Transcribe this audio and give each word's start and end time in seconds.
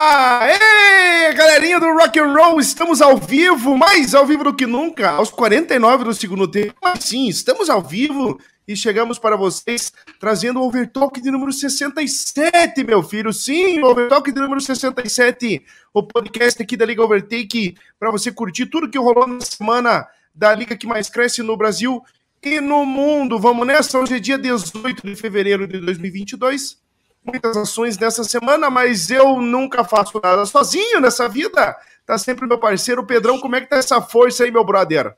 Aê, 0.00 1.32
galerinha 1.34 1.80
do 1.80 1.92
Rock 1.92 2.20
and 2.20 2.32
Roll, 2.32 2.60
estamos 2.60 3.02
ao 3.02 3.16
vivo, 3.16 3.76
mais 3.76 4.14
ao 4.14 4.24
vivo 4.24 4.44
do 4.44 4.54
que 4.54 4.64
nunca, 4.64 5.10
aos 5.10 5.28
49 5.28 6.04
do 6.04 6.14
segundo 6.14 6.46
tempo. 6.46 6.72
Mas 6.80 7.02
sim, 7.02 7.26
estamos 7.26 7.68
ao 7.68 7.82
vivo 7.82 8.38
e 8.68 8.76
chegamos 8.76 9.18
para 9.18 9.36
vocês 9.36 9.92
trazendo 10.20 10.60
o 10.60 10.66
Overtalk 10.68 11.20
de 11.20 11.32
número 11.32 11.52
67, 11.52 12.84
meu 12.84 13.02
filho. 13.02 13.32
Sim, 13.32 13.80
o 13.80 13.86
Overtalk 13.86 14.30
de 14.30 14.40
número 14.40 14.60
67, 14.60 15.64
o 15.92 16.00
podcast 16.04 16.62
aqui 16.62 16.76
da 16.76 16.86
Liga 16.86 17.02
Overtake, 17.02 17.76
para 17.98 18.12
você 18.12 18.30
curtir 18.30 18.66
tudo 18.66 18.88
que 18.88 18.98
rolou 18.98 19.26
na 19.26 19.40
semana 19.40 20.06
da 20.32 20.54
liga 20.54 20.76
que 20.76 20.86
mais 20.86 21.10
cresce 21.10 21.42
no 21.42 21.56
Brasil 21.56 22.00
e 22.40 22.60
no 22.60 22.86
mundo. 22.86 23.36
Vamos 23.40 23.66
nessa, 23.66 23.98
hoje 23.98 24.14
é 24.14 24.20
dia 24.20 24.38
18 24.38 25.04
de 25.04 25.16
fevereiro 25.16 25.66
de 25.66 25.80
2022 25.80 26.86
muitas 27.24 27.56
ações 27.56 27.98
nessa 27.98 28.24
semana, 28.24 28.70
mas 28.70 29.10
eu 29.10 29.40
nunca 29.40 29.84
faço 29.84 30.20
nada 30.22 30.44
sozinho 30.46 31.00
nessa 31.00 31.28
vida. 31.28 31.76
Tá 32.06 32.16
sempre 32.16 32.46
meu 32.46 32.58
parceiro 32.58 33.04
Pedrão. 33.04 33.38
Como 33.38 33.54
é 33.56 33.60
que 33.60 33.68
tá 33.68 33.76
essa 33.76 34.00
força 34.00 34.44
aí, 34.44 34.50
meu 34.50 34.64
brother? 34.64 35.14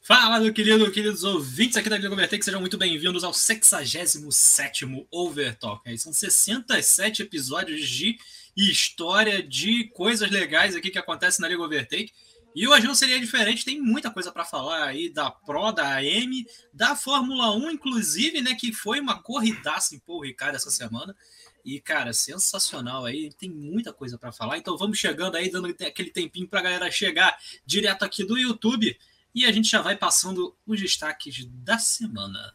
Fala, 0.00 0.38
meu 0.38 0.52
querido, 0.52 0.88
queridos 0.92 1.24
ouvintes 1.24 1.76
aqui 1.76 1.88
da 1.88 1.96
Liga 1.96 2.12
Overtake, 2.12 2.44
sejam 2.44 2.60
muito 2.60 2.78
bem-vindos 2.78 3.24
ao 3.24 3.34
67 3.34 5.08
Overtalk. 5.10 5.98
São 5.98 6.12
67 6.12 7.22
episódios 7.22 7.88
de 7.88 8.16
história 8.56 9.42
de 9.42 9.90
coisas 9.92 10.30
legais 10.30 10.76
aqui 10.76 10.90
que 10.90 10.98
acontecem 10.98 11.42
na 11.42 11.48
Liga 11.48 11.60
Overtake. 11.60 12.12
E 12.56 12.66
hoje 12.66 12.86
não 12.86 12.94
seria 12.94 13.20
diferente, 13.20 13.66
tem 13.66 13.78
muita 13.78 14.10
coisa 14.10 14.32
para 14.32 14.42
falar 14.42 14.84
aí 14.86 15.10
da 15.10 15.30
Pro, 15.30 15.72
da 15.72 15.96
AM, 15.96 16.46
da 16.72 16.96
Fórmula 16.96 17.54
1, 17.54 17.72
inclusive, 17.72 18.40
né, 18.40 18.54
que 18.54 18.72
foi 18.72 18.98
uma 18.98 19.22
corridaça 19.22 19.94
em 19.94 19.98
Paul 19.98 20.22
Ricard 20.22 20.56
essa 20.56 20.70
semana. 20.70 21.14
E, 21.62 21.78
cara, 21.78 22.14
sensacional 22.14 23.04
aí, 23.04 23.30
tem 23.38 23.50
muita 23.50 23.92
coisa 23.92 24.16
para 24.16 24.32
falar. 24.32 24.56
Então 24.56 24.78
vamos 24.78 24.96
chegando 24.96 25.36
aí, 25.36 25.50
dando 25.50 25.66
aquele 25.66 26.10
tempinho 26.10 26.48
para 26.48 26.60
a 26.60 26.62
galera 26.62 26.90
chegar 26.90 27.36
direto 27.66 28.06
aqui 28.06 28.24
do 28.24 28.38
YouTube. 28.38 28.96
E 29.34 29.44
a 29.44 29.52
gente 29.52 29.68
já 29.68 29.82
vai 29.82 29.94
passando 29.94 30.56
os 30.66 30.80
destaques 30.80 31.44
da 31.46 31.78
semana. 31.78 32.54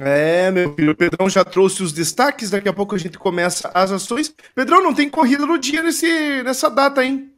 É, 0.00 0.50
meu 0.50 0.74
filho, 0.74 0.90
o 0.90 0.96
Pedrão 0.96 1.30
já 1.30 1.44
trouxe 1.44 1.80
os 1.84 1.92
destaques, 1.92 2.50
daqui 2.50 2.68
a 2.68 2.72
pouco 2.72 2.96
a 2.96 2.98
gente 2.98 3.16
começa 3.16 3.70
as 3.72 3.92
ações. 3.92 4.34
Pedrão, 4.52 4.82
não 4.82 4.92
tem 4.92 5.08
corrida 5.08 5.46
no 5.46 5.58
dia 5.58 5.80
nesse, 5.80 6.42
nessa 6.42 6.68
data, 6.68 7.04
hein? 7.04 7.37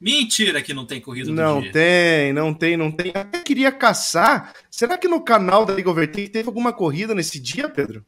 Mentira 0.00 0.60
que 0.60 0.74
não 0.74 0.84
tem 0.84 1.00
corrida 1.00 1.32
Não 1.32 1.60
dia. 1.60 1.72
tem, 1.72 2.32
não 2.32 2.52
tem, 2.52 2.76
não 2.76 2.92
tem. 2.92 3.12
Eu 3.32 3.42
queria 3.42 3.72
caçar. 3.72 4.52
Será 4.70 4.98
que 4.98 5.08
no 5.08 5.22
canal 5.22 5.64
da 5.64 5.72
Liga 5.72 5.90
Overtake 5.90 6.28
teve 6.28 6.48
alguma 6.48 6.72
corrida 6.72 7.14
nesse 7.14 7.40
dia, 7.40 7.68
Pedro? 7.68 8.04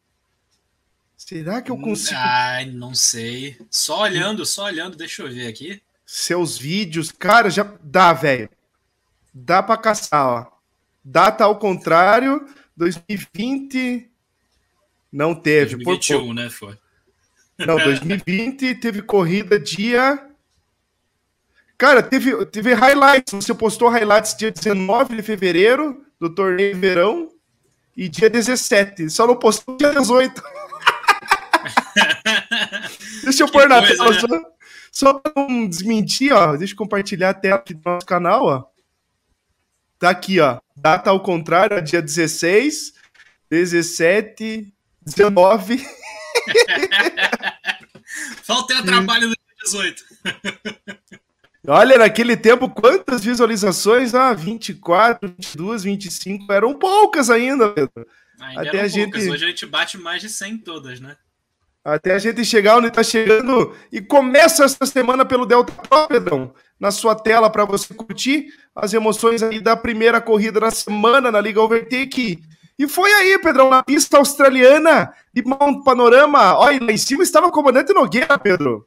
Será 1.16 1.62
que 1.62 1.70
eu 1.70 1.78
consigo? 1.78 2.20
Ai, 2.20 2.66
não 2.66 2.94
sei. 2.94 3.58
Só 3.70 4.02
olhando, 4.02 4.44
só 4.44 4.64
olhando, 4.64 4.96
deixa 4.96 5.22
eu 5.22 5.32
ver 5.32 5.46
aqui. 5.48 5.82
Seus 6.04 6.56
vídeos, 6.58 7.10
cara, 7.10 7.50
já 7.50 7.70
dá, 7.82 8.12
velho. 8.12 8.48
Dá 9.32 9.62
para 9.62 9.80
caçar, 9.80 10.26
ó. 10.26 10.46
Data 11.02 11.44
ao 11.44 11.58
contrário, 11.58 12.46
2020 12.76 14.10
não 15.10 15.34
teve. 15.34 15.76
2021, 15.76 16.26
por... 16.26 16.34
né, 16.34 16.50
foi. 16.50 16.78
Não, 17.58 17.76
2020 17.76 18.74
teve 18.76 19.02
corrida 19.02 19.58
dia 19.58 20.27
Cara, 21.78 22.02
teve, 22.02 22.44
teve 22.46 22.74
highlights. 22.74 23.32
Você 23.32 23.54
postou 23.54 23.88
highlights 23.88 24.36
dia 24.36 24.50
19 24.50 25.14
de 25.14 25.22
fevereiro 25.22 26.04
do 26.18 26.28
torneio 26.28 26.76
verão 26.76 27.32
e 27.96 28.08
dia 28.08 28.28
17. 28.28 29.08
Só 29.08 29.28
não 29.28 29.36
postou 29.36 29.76
dia 29.76 29.94
18. 29.94 30.42
Deixa 33.22 33.44
eu 33.44 33.48
pôr 33.48 33.68
na 33.68 33.80
tela 33.80 34.10
né? 34.10 34.18
só, 34.18 34.26
só 34.90 35.14
pra 35.14 35.32
não 35.36 35.68
desmentir, 35.68 36.32
ó. 36.32 36.56
Deixa 36.56 36.74
eu 36.74 36.78
compartilhar 36.78 37.30
a 37.30 37.34
tela 37.34 37.54
aqui 37.56 37.74
do 37.74 37.82
nosso 37.84 38.04
canal, 38.04 38.44
ó. 38.44 38.64
Tá 40.00 40.10
aqui, 40.10 40.40
ó. 40.40 40.58
Data 40.76 41.10
ao 41.10 41.20
contrário, 41.20 41.80
dia 41.80 42.02
16, 42.02 42.92
17, 43.48 44.74
19. 45.02 45.86
Falta 48.42 48.74
o 48.74 48.84
trabalho 48.84 49.28
do 49.28 49.36
dia 49.36 49.54
18. 49.64 50.02
Olha, 51.70 51.98
naquele 51.98 52.34
tempo, 52.34 52.66
quantas 52.70 53.22
visualizações? 53.22 54.14
Ah, 54.14 54.32
24, 54.32 55.28
22, 55.28 55.82
25, 55.82 56.50
eram 56.50 56.72
poucas 56.72 57.28
ainda, 57.28 57.68
Pedro. 57.68 58.06
Ainda 58.40 58.62
Até 58.62 58.80
a 58.80 58.88
gente... 58.88 59.18
Hoje 59.18 59.44
a 59.44 59.48
gente 59.48 59.66
bate 59.66 59.98
mais 59.98 60.22
de 60.22 60.30
100 60.30 60.58
todas, 60.58 60.98
né? 60.98 61.14
Até 61.84 62.14
a 62.14 62.18
gente 62.18 62.42
chegar 62.42 62.78
onde 62.78 62.88
está 62.88 63.02
chegando 63.02 63.74
e 63.92 64.00
começa 64.00 64.64
essa 64.64 64.86
semana 64.86 65.26
pelo 65.26 65.44
Delta 65.44 65.70
Pro, 65.72 66.08
Pedrão, 66.08 66.54
na 66.80 66.90
sua 66.90 67.14
tela 67.14 67.50
para 67.50 67.66
você 67.66 67.92
curtir 67.92 68.46
as 68.74 68.94
emoções 68.94 69.42
aí 69.42 69.60
da 69.60 69.76
primeira 69.76 70.20
corrida 70.22 70.60
da 70.60 70.70
semana 70.70 71.30
na 71.30 71.40
Liga 71.40 71.60
Overtake. 71.60 72.42
E 72.78 72.88
foi 72.88 73.12
aí, 73.12 73.38
Pedrão, 73.38 73.68
na 73.68 73.82
pista 73.82 74.16
australiana 74.16 75.12
de 75.34 75.42
Mount 75.42 75.84
Panorama. 75.84 76.58
Olha, 76.58 76.82
lá 76.82 76.92
em 76.92 76.96
cima 76.96 77.22
estava 77.22 77.46
o 77.46 77.52
comandante 77.52 77.92
Nogueira, 77.92 78.38
Pedro. 78.38 78.86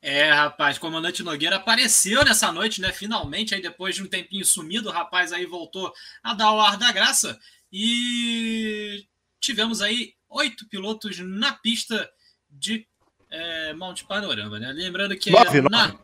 É, 0.00 0.30
rapaz, 0.30 0.76
o 0.76 0.80
comandante 0.80 1.22
Nogueira 1.22 1.56
apareceu 1.56 2.24
nessa 2.24 2.52
noite, 2.52 2.80
né? 2.80 2.92
Finalmente, 2.92 3.54
aí 3.54 3.60
depois 3.60 3.96
de 3.96 4.02
um 4.02 4.06
tempinho 4.06 4.44
sumido, 4.44 4.88
o 4.88 4.92
rapaz 4.92 5.32
aí 5.32 5.44
voltou 5.44 5.92
a 6.22 6.34
dar 6.34 6.52
o 6.52 6.60
ar 6.60 6.76
da 6.76 6.92
graça. 6.92 7.38
E 7.72 9.04
tivemos 9.40 9.82
aí 9.82 10.14
oito 10.28 10.68
pilotos 10.68 11.18
na 11.18 11.52
pista 11.52 12.08
de 12.48 12.86
é, 13.30 13.72
Monte 13.74 14.04
Panorama, 14.04 14.58
né? 14.58 14.72
Lembrando 14.72 15.16
que 15.16 15.30
nove, 15.30 15.60
na... 15.62 15.88
nove. 15.88 15.98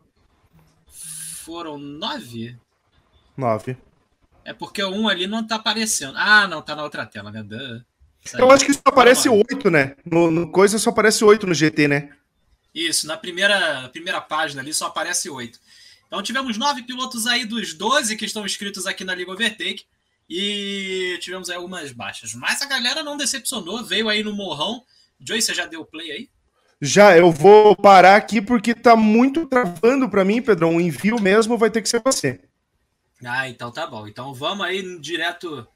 foram 0.87 1.78
nove? 1.78 2.59
Nove. 3.37 3.76
É 4.44 4.53
porque 4.53 4.82
o 4.82 4.91
um 4.91 5.09
ali 5.09 5.26
não 5.26 5.47
tá 5.47 5.56
aparecendo. 5.56 6.15
Ah, 6.16 6.47
não, 6.49 6.61
tá 6.61 6.75
na 6.75 6.82
outra 6.82 7.06
tela, 7.06 7.31
né? 7.31 7.44
Eu 8.38 8.50
acho 8.50 8.65
que 8.65 8.72
só 8.72 8.82
aparece 8.87 9.28
oito, 9.28 9.71
né? 9.71 9.97
No, 10.05 10.31
no 10.31 10.50
coisa 10.50 10.78
só 10.78 10.91
aparece 10.91 11.25
oito 11.25 11.47
no 11.47 11.55
GT, 11.55 11.88
né? 11.88 12.11
Isso, 12.75 13.07
na 13.07 13.17
primeira, 13.17 13.89
primeira 13.91 14.21
página 14.21 14.61
ali 14.61 14.75
só 14.75 14.87
aparece 14.87 15.31
oito. 15.31 15.61
Então 16.07 16.23
tivemos 16.23 16.57
nove 16.59 16.83
pilotos 16.83 17.27
aí 17.27 17.45
dos 17.45 17.73
12 17.75 18.17
que 18.17 18.25
estão 18.25 18.45
inscritos 18.45 18.87
aqui 18.87 19.05
na 19.05 19.15
Liga 19.15 19.31
Overtake. 19.31 19.85
E 20.29 21.19
tivemos 21.21 21.51
aí 21.51 21.57
algumas 21.57 21.93
baixas. 21.93 22.35
Mas 22.35 22.62
a 22.62 22.67
galera 22.67 23.03
não 23.03 23.17
decepcionou, 23.17 23.85
veio 23.85 24.09
aí 24.09 24.23
no 24.23 24.33
morrão. 24.33 24.83
Joey, 25.21 25.41
você 25.43 25.55
já 25.55 25.67
deu 25.67 25.85
play 25.85 26.11
aí? 26.11 26.29
Já, 26.81 27.17
eu 27.17 27.31
vou 27.31 27.77
parar 27.77 28.17
aqui 28.17 28.41
porque 28.41 28.75
tá 28.75 28.97
muito 28.97 29.47
travando 29.47 30.09
para 30.09 30.25
mim, 30.25 30.43
Pedrão. 30.43 30.77
O 30.77 30.81
envio 30.81 31.21
mesmo 31.21 31.56
vai 31.56 31.71
ter 31.71 31.81
que 31.83 31.89
ser 31.89 32.03
você. 32.05 32.41
Ah, 33.25 33.49
então 33.49 33.71
tá 33.71 33.87
bom. 33.87 34.06
Então 34.06 34.35
vamos 34.35 34.67
aí 34.67 34.99
direto 34.99 35.67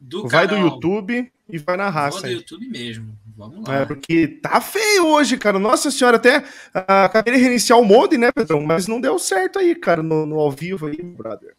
do 0.00 0.28
Vai 0.28 0.46
canal. 0.48 0.62
do 0.62 0.74
YouTube 0.74 1.32
e 1.48 1.58
vai 1.58 1.76
na 1.76 1.90
raça. 1.90 2.20
Vou 2.20 2.28
do 2.28 2.32
YouTube 2.32 2.68
mesmo. 2.68 3.16
Vamos 3.36 3.68
lá. 3.68 3.80
É, 3.80 3.84
porque 3.84 4.26
tá 4.26 4.60
feio 4.60 5.06
hoje, 5.08 5.36
cara. 5.36 5.58
Nossa 5.58 5.90
senhora, 5.90 6.16
até 6.16 6.38
uh, 6.38 7.04
acabei 7.04 7.34
de 7.34 7.40
reiniciar 7.40 7.78
o 7.78 7.84
mod, 7.84 8.16
né, 8.16 8.32
Pedrão? 8.32 8.62
Mas 8.62 8.86
não 8.86 9.00
deu 9.00 9.18
certo 9.18 9.58
aí, 9.58 9.74
cara, 9.74 10.02
no, 10.02 10.24
no 10.24 10.38
ao 10.38 10.50
vivo 10.50 10.86
aí, 10.86 11.02
brother. 11.02 11.54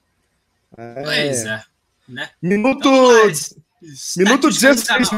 É... 0.76 1.04
Pois 1.04 1.46
é. 1.46 1.64
Né? 2.10 2.30
Minuto. 2.42 2.90
Então, 2.90 4.26
minuto 4.26 4.50
16. 4.50 5.10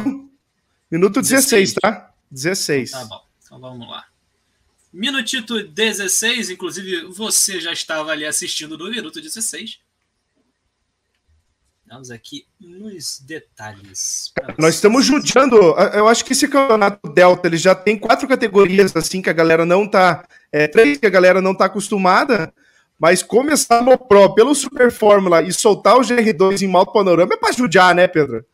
Minuto 0.92 1.22
16, 1.22 1.74
16, 1.74 1.74
tá? 1.76 2.14
16. 2.30 2.92
Tá 2.92 3.06
bom. 3.06 3.22
Então 3.44 3.60
vamos 3.60 3.88
lá. 3.88 4.06
Minutito 4.92 5.64
16, 5.64 6.50
inclusive 6.50 7.06
você 7.14 7.62
já 7.62 7.72
estava 7.72 8.12
ali 8.12 8.26
assistindo 8.26 8.78
no 8.78 8.90
minuto 8.90 9.22
16. 9.22 9.80
Vamos 11.90 12.12
aqui 12.12 12.46
nos 12.60 13.20
detalhes. 13.20 14.32
Nós 14.60 14.76
estamos 14.76 15.04
judiando. 15.04 15.56
Eu 15.96 16.08
acho 16.08 16.24
que 16.24 16.34
esse 16.34 16.48
campeonato 16.48 17.12
Delta 17.12 17.48
ele 17.48 17.58
já 17.58 17.74
tem 17.74 17.98
quatro 17.98 18.28
categorias 18.28 18.96
assim 18.96 19.24
que 19.24 19.30
a 19.30 19.34
galera 19.34 19.66
não 19.66 19.88
tá. 19.88 20.24
É, 20.52 20.68
três 20.68 21.00
que 21.00 21.08
a 21.08 21.10
galera 21.10 21.42
não 21.42 21.56
tá 21.56 21.66
acostumada. 21.66 22.54
Mas 23.00 23.24
começar 23.24 23.82
no 23.82 23.98
Pro 23.98 24.36
pelo 24.36 24.54
Super 24.54 24.92
Fórmula 24.92 25.42
e 25.42 25.52
soltar 25.52 25.98
o 25.98 26.02
GR2 26.02 26.62
em 26.62 26.68
modo 26.68 26.92
panorama 26.92 27.34
é 27.34 27.38
para 27.38 27.54
judiar, 27.54 27.96
né, 27.96 28.08
Pedro? 28.08 28.46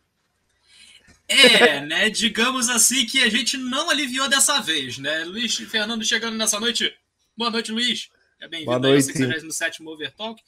É, 1.28 1.82
né? 1.82 2.10
Digamos 2.10 2.70
assim 2.70 3.06
que 3.06 3.22
a 3.22 3.30
gente 3.30 3.58
não 3.58 3.90
aliviou 3.90 4.30
dessa 4.30 4.62
vez, 4.62 4.98
né? 4.98 5.26
Luiz 5.26 5.56
Fernando 5.56 6.06
chegando 6.06 6.38
nessa 6.38 6.58
noite. 6.58 6.96
Boa 7.36 7.52
noite, 7.52 7.72
Luiz. 7.74 8.10
É 8.40 8.48
bem-vindo 8.48 8.88
ao 8.88 9.02
67 9.02 9.84
Overtalk. 9.84 10.42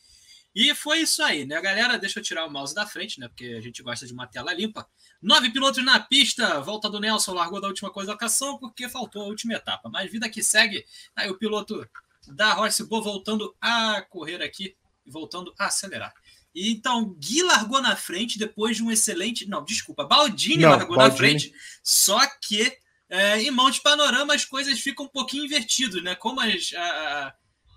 E 0.59 0.73
foi 0.73 1.01
isso 1.01 1.21
aí, 1.21 1.45
né, 1.45 1.61
galera? 1.61 1.99
Deixa 1.99 2.17
eu 2.19 2.23
tirar 2.23 2.47
o 2.47 2.49
mouse 2.49 2.73
da 2.73 2.83
frente, 2.87 3.19
né? 3.19 3.27
Porque 3.27 3.45
a 3.45 3.61
gente 3.61 3.83
gosta 3.83 4.07
de 4.07 4.13
uma 4.13 4.25
tela 4.25 4.51
limpa. 4.51 4.87
Nove 5.21 5.51
pilotos 5.51 5.85
na 5.85 5.99
pista. 5.99 6.59
Volta 6.61 6.89
do 6.89 6.99
Nelson, 6.99 7.33
largou 7.35 7.61
da 7.61 7.67
última 7.67 7.91
colocação 7.91 8.57
porque 8.57 8.89
faltou 8.89 9.21
a 9.21 9.25
última 9.27 9.53
etapa. 9.53 9.87
Mas 9.87 10.11
vida 10.11 10.27
que 10.27 10.41
segue, 10.41 10.83
aí 11.15 11.29
o 11.29 11.37
piloto 11.37 11.87
da 12.29 12.53
Royce 12.53 12.83
Bo 12.85 13.03
voltando 13.03 13.55
a 13.61 14.01
correr 14.09 14.41
aqui 14.41 14.75
e 15.05 15.11
voltando 15.11 15.53
a 15.59 15.67
acelerar. 15.67 16.11
E 16.55 16.71
então, 16.71 17.13
Gui 17.19 17.43
largou 17.43 17.79
na 17.79 17.95
frente 17.95 18.39
depois 18.39 18.77
de 18.77 18.83
um 18.83 18.89
excelente. 18.89 19.47
Não, 19.47 19.63
desculpa, 19.63 20.05
Baldini 20.05 20.63
Não, 20.63 20.71
largou 20.71 20.97
Baldini. 20.97 21.11
na 21.11 21.17
frente. 21.17 21.53
Só 21.83 22.19
que 22.41 22.75
É, 23.09 23.41
em 23.41 23.51
Monte 23.51 23.79
Panorama 23.81 24.33
as 24.33 24.43
coisas 24.43 24.79
ficam 24.81 25.05
um 25.05 25.09
pouquinho 25.09 25.45
invertidas, 25.45 26.03
né? 26.03 26.13
Como 26.15 26.41
as, 26.41 26.73
a, 26.75 27.33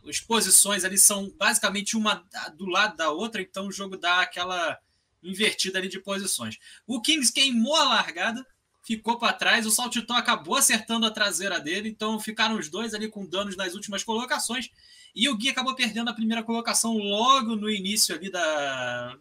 as 0.08 0.20
posições 0.20 0.84
ali 0.84 0.98
são 0.98 1.30
basicamente 1.36 1.96
uma 1.96 2.24
do 2.56 2.66
lado 2.66 2.96
da 2.96 3.10
outra, 3.10 3.42
então 3.42 3.66
o 3.66 3.72
jogo 3.72 3.96
dá 3.96 4.20
aquela 4.20 4.78
invertida 5.22 5.78
ali 5.78 5.88
de 5.88 6.00
posições. 6.00 6.58
O 6.86 7.00
Kings 7.00 7.32
queimou 7.32 7.76
a 7.76 7.84
largada, 7.84 8.46
ficou 8.82 9.18
para 9.18 9.32
trás, 9.32 9.66
o 9.66 9.70
Saltitão 9.70 10.16
acabou 10.16 10.56
acertando 10.56 11.06
a 11.06 11.10
traseira 11.10 11.60
dele, 11.60 11.88
então 11.88 12.18
ficaram 12.18 12.58
os 12.58 12.68
dois 12.68 12.94
ali 12.94 13.08
com 13.08 13.26
danos 13.26 13.56
nas 13.56 13.74
últimas 13.74 14.02
colocações. 14.02 14.70
E 15.14 15.28
o 15.28 15.36
Gui 15.36 15.48
acabou 15.48 15.74
perdendo 15.74 16.08
a 16.08 16.14
primeira 16.14 16.42
colocação 16.42 16.96
logo 16.96 17.56
no 17.56 17.68
início 17.68 18.14
ali 18.14 18.30
da, 18.30 19.16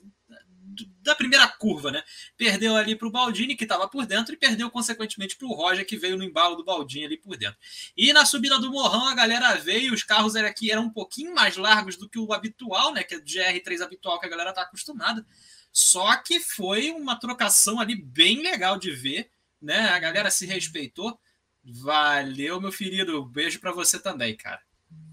da 1.02 1.16
primeira 1.16 1.48
curva, 1.48 1.92
né? 1.92 2.04
Perdeu 2.38 2.76
ali 2.76 2.96
para 2.96 3.08
o 3.08 3.12
Baldini, 3.12 3.56
que 3.56 3.64
estava 3.64 3.88
por 3.88 4.06
dentro, 4.06 4.34
e 4.34 4.38
perdeu, 4.38 4.70
consequentemente, 4.70 5.36
para 5.36 5.48
o 5.48 5.54
Roger, 5.54 5.86
que 5.86 5.98
veio 5.98 6.18
no 6.18 6.24
embalo 6.24 6.56
do 6.56 6.64
Baldini 6.64 7.06
ali 7.06 7.18
por 7.18 7.36
dentro. 7.38 7.58
E 7.96 8.14
na 8.14 8.26
subida 8.26 8.60
do 8.60 8.72
Morrão, 8.72 9.08
a 9.08 9.16
galera 9.16 9.56
veio, 9.56 9.94
os 9.94 10.04
carros 10.04 10.36
eram 10.36 10.48
aqui 10.48 10.72
eram 10.72 10.84
um 10.84 10.90
pouquinho 10.90 11.34
mais 11.34 11.58
largos 11.58 11.96
do 11.96 12.10
que 12.10 12.20
o 12.20 12.34
habitual, 12.34 12.94
né? 12.94 13.04
Que 13.04 13.16
é 13.16 13.18
o 13.18 13.24
GR3 13.24 13.82
habitual 13.82 14.20
que 14.20 14.26
a 14.26 14.30
galera 14.30 14.50
está 14.50 14.62
acostumada. 14.62 15.26
Só 15.72 16.16
que 16.18 16.40
foi 16.40 16.92
uma 16.92 17.20
trocação 17.20 17.80
ali 17.80 17.96
bem 17.96 18.42
legal 18.42 18.78
de 18.78 18.92
ver, 18.92 19.30
né? 19.62 19.90
A 19.90 20.00
galera 20.00 20.32
se 20.32 20.46
respeitou. 20.46 21.20
Valeu, 21.64 22.60
meu 22.60 22.72
querido. 22.72 23.26
Beijo 23.26 23.60
para 23.60 23.72
você 23.72 24.00
também, 24.00 24.36
cara. 24.36 24.62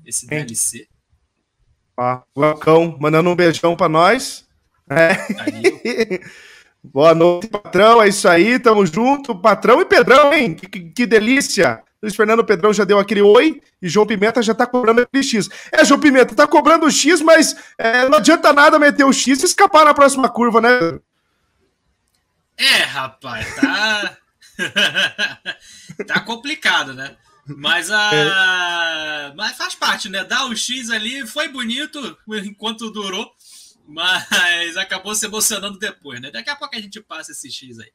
Esse 0.05 0.27
DLC. 0.27 0.89
Ah, 1.97 2.23
Welcome, 2.37 2.97
mandando 3.01 3.31
um 3.31 3.37
beijão 3.37 3.77
para 3.77 3.89
nós. 3.89 4.46
É. 4.89 6.21
Boa 6.83 7.15
noite, 7.15 7.49
patrão. 7.49 8.03
É 8.03 8.09
isso 8.09 8.29
aí, 8.29 8.59
tamo 8.59 8.87
junto. 8.87 9.35
Patrão 9.35 9.81
e 9.81 9.85
Pedrão, 9.85 10.33
hein? 10.33 10.55
Que, 10.55 10.69
que, 10.69 10.81
que, 10.91 11.07
delícia. 11.07 11.83
Luiz 12.01 12.15
Fernando 12.15 12.45
Pedrão 12.45 12.73
já 12.73 12.85
deu 12.85 12.99
aquele 12.99 13.23
oi 13.23 13.61
e 13.83 13.89
João 13.89 14.07
Pimenta 14.07 14.43
já 14.43 14.55
tá 14.55 14.67
cobrando 14.67 15.01
aquele 15.01 15.25
X. 15.25 15.49
É, 15.73 15.85
João 15.85 15.99
Pimenta, 15.99 16.35
tá 16.35 16.47
cobrando 16.47 16.87
o 16.87 16.91
X, 16.91 17.21
mas 17.21 17.57
é, 17.77 18.09
não 18.09 18.19
adianta 18.19 18.53
nada 18.53 18.79
meter 18.79 19.05
o 19.05 19.13
X 19.13 19.43
e 19.43 19.47
escapar 19.47 19.85
na 19.85 19.95
próxima 19.95 20.29
curva, 20.29 20.61
né? 20.61 21.01
É, 22.57 22.83
rapaz, 22.85 23.55
tá. 23.57 24.17
tá 26.07 26.21
complicado, 26.21 26.95
né? 26.95 27.17
Mas 27.47 27.91
a. 27.91 28.11
É. 28.13 29.35
Mas 29.37 29.57
faz 29.57 29.75
parte, 29.75 30.09
né? 30.09 30.25
Dar 30.25 30.47
o 30.47 30.57
X 30.57 30.91
ali 30.91 31.27
foi 31.27 31.49
bonito 31.49 32.19
enquanto 32.29 32.91
durou 32.91 33.31
mas 33.87 34.77
acabou 34.77 35.15
se 35.15 35.27
emocionando 35.27 35.79
depois, 35.79 36.21
né? 36.21 36.31
Daqui 36.31 36.51
a 36.51 36.57
pouco 36.57 36.77
a 36.77 36.81
gente 36.81 37.01
passa 37.01 37.33
esse 37.33 37.51
X 37.51 37.79
aí. 37.79 37.93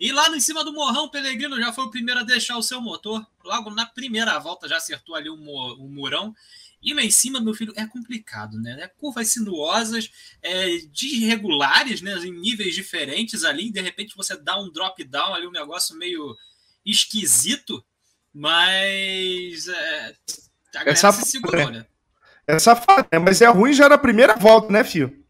E 0.00 0.12
lá 0.12 0.28
em 0.28 0.40
cima 0.40 0.64
do 0.64 0.72
Morrão, 0.72 1.04
o 1.04 1.10
Pelegrino 1.10 1.58
já 1.58 1.72
foi 1.72 1.84
o 1.84 1.90
primeiro 1.90 2.20
a 2.20 2.24
deixar 2.24 2.56
o 2.56 2.62
seu 2.62 2.80
motor. 2.80 3.26
Logo 3.44 3.70
na 3.70 3.84
primeira 3.84 4.38
volta 4.38 4.68
já 4.68 4.76
acertou 4.76 5.14
ali 5.14 5.28
o, 5.28 5.34
um 5.34 5.88
murão. 5.88 6.34
E 6.80 6.94
lá 6.94 7.02
em 7.02 7.10
cima, 7.10 7.40
meu 7.40 7.52
filho, 7.52 7.72
é 7.76 7.84
complicado, 7.84 8.60
né? 8.60 8.78
É 8.80 8.86
curvas 8.86 9.28
sinuosas, 9.28 10.08
é, 10.40 10.78
desregulares, 10.92 12.00
né? 12.00 12.14
Em 12.18 12.30
níveis 12.30 12.76
diferentes 12.76 13.42
ali. 13.42 13.72
De 13.72 13.80
repente 13.80 14.16
você 14.16 14.36
dá 14.36 14.56
um 14.56 14.70
drop 14.70 15.02
down 15.02 15.34
ali, 15.34 15.48
um 15.48 15.52
negócio 15.52 15.96
meio 15.96 16.36
esquisito. 16.86 17.84
Mas 18.32 19.66
é, 19.66 20.14
a 20.74 20.78
galera 20.78 20.92
Essa 20.92 21.10
se 21.10 21.26
segurou, 21.26 21.70
né? 21.70 21.84
É 22.46 22.58
safado, 22.60 23.08
né? 23.12 23.18
Mas 23.18 23.42
é 23.42 23.46
ruim 23.46 23.72
já 23.72 23.88
na 23.88 23.98
primeira 23.98 24.36
volta, 24.36 24.72
né, 24.72 24.84
filho? 24.84 25.26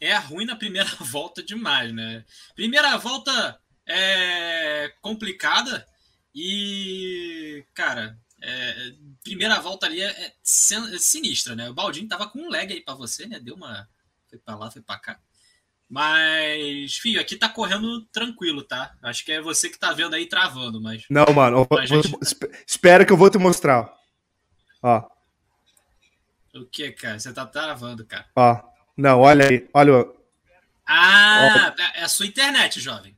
É 0.00 0.16
ruim 0.16 0.44
na 0.44 0.56
primeira 0.56 0.88
volta 1.00 1.42
demais, 1.42 1.92
né? 1.92 2.24
Primeira 2.54 2.96
volta 2.96 3.60
é 3.86 4.92
complicada 5.00 5.86
e, 6.34 7.64
cara, 7.74 8.18
é, 8.42 8.92
primeira 9.24 9.60
volta 9.60 9.86
ali 9.86 10.00
é, 10.00 10.10
é, 10.10 10.32
sinistra, 10.42 11.56
né? 11.56 11.68
O 11.68 11.74
Baldinho 11.74 12.08
tava 12.08 12.28
com 12.28 12.38
um 12.38 12.50
lag 12.50 12.72
aí 12.72 12.80
para 12.80 12.94
você, 12.94 13.26
né? 13.26 13.40
Deu 13.40 13.54
uma. 13.54 13.88
Foi 14.28 14.38
pra 14.38 14.54
lá, 14.54 14.70
foi 14.70 14.82
pra 14.82 14.98
cá. 14.98 15.18
Mas, 15.88 16.96
filho, 16.96 17.20
aqui 17.20 17.34
tá 17.34 17.48
correndo 17.48 18.04
tranquilo, 18.12 18.62
tá? 18.62 18.94
Acho 19.02 19.24
que 19.24 19.32
é 19.32 19.40
você 19.40 19.70
que 19.70 19.78
tá 19.78 19.92
vendo 19.92 20.14
aí 20.14 20.26
travando, 20.26 20.80
mas. 20.80 21.04
Não, 21.08 21.26
mano, 21.34 21.66
vou, 21.68 21.86
gente... 21.86 22.08
vou, 22.08 22.20
espera 22.66 23.06
que 23.06 23.12
eu 23.12 23.16
vou 23.16 23.30
te 23.30 23.38
mostrar. 23.38 23.90
Ó. 24.82 25.08
O 26.54 26.66
que, 26.66 26.92
cara? 26.92 27.18
Você 27.18 27.32
tá 27.32 27.46
travando, 27.46 28.06
cara. 28.06 28.26
Ó. 28.36 28.77
Não, 28.98 29.20
olha 29.20 29.48
aí, 29.48 29.64
olha. 29.72 30.08
Ah, 30.84 31.72
é 31.94 32.02
a 32.02 32.08
sua 32.08 32.26
internet, 32.26 32.80
jovem. 32.80 33.16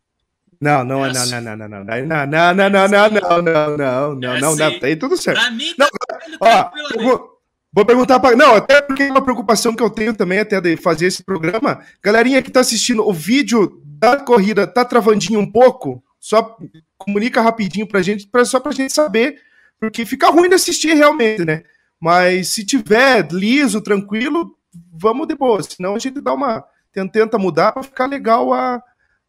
Não, 0.61 0.85
não, 0.85 1.07
é 1.07 1.11
não, 1.11 1.27
não, 1.27 1.41
não, 1.41 1.57
não, 1.57 1.69
não, 1.69 1.85
não, 1.85 2.07
não, 2.07 2.27
não, 2.27 2.69
não, 2.69 2.79
não, 2.79 2.89
não, 2.89 3.09
não, 3.09 3.77
não, 3.79 4.15
não, 4.15 4.41
não, 4.41 4.57
não, 4.57 4.79
tem 4.79 4.95
tudo 4.95 5.17
certo. 5.17 5.41
Pra 5.41 5.51
mim, 5.51 5.75
tá 5.75 5.89
ó, 6.39 6.71
vou, 7.03 7.41
vou 7.73 7.87
perguntar 7.87 8.21
para, 8.21 8.37
não, 8.37 8.57
até 8.57 8.83
porque 8.83 9.05
é 9.05 9.11
uma 9.11 9.25
preocupação 9.25 9.75
que 9.75 9.83
eu 9.83 9.89
tenho 9.89 10.13
também 10.13 10.39
até 10.39 10.61
de 10.61 10.77
fazer 10.77 11.07
esse 11.07 11.25
programa, 11.25 11.83
galerinha 12.03 12.43
que 12.43 12.51
tá 12.51 12.61
assistindo, 12.61 13.09
o 13.09 13.13
vídeo 13.13 13.81
da 13.83 14.19
corrida 14.19 14.67
tá 14.67 14.85
travandinho 14.85 15.41
um 15.41 15.51
pouco, 15.51 16.05
só 16.19 16.59
comunica 16.99 17.41
rapidinho 17.41 17.87
pra 17.87 18.03
gente, 18.03 18.27
pra, 18.27 18.45
só 18.45 18.61
pra 18.61 18.73
gente 18.73 18.93
saber, 18.93 19.41
porque 19.81 20.05
fica 20.05 20.29
ruim 20.29 20.51
de 20.51 20.57
assistir 20.57 20.93
realmente, 20.93 21.43
né? 21.43 21.63
Mas 21.99 22.49
se 22.49 22.67
tiver 22.67 23.27
liso, 23.33 23.81
tranquilo, 23.81 24.55
vamos 24.93 25.27
de 25.27 25.35
boa, 25.35 25.63
senão 25.63 25.95
a 25.95 25.99
gente 25.99 26.21
dá 26.21 26.33
uma. 26.33 26.65
Tenta 27.13 27.39
mudar 27.39 27.73
para 27.73 27.83
ficar 27.83 28.07
legal 28.07 28.53
a, 28.53 28.83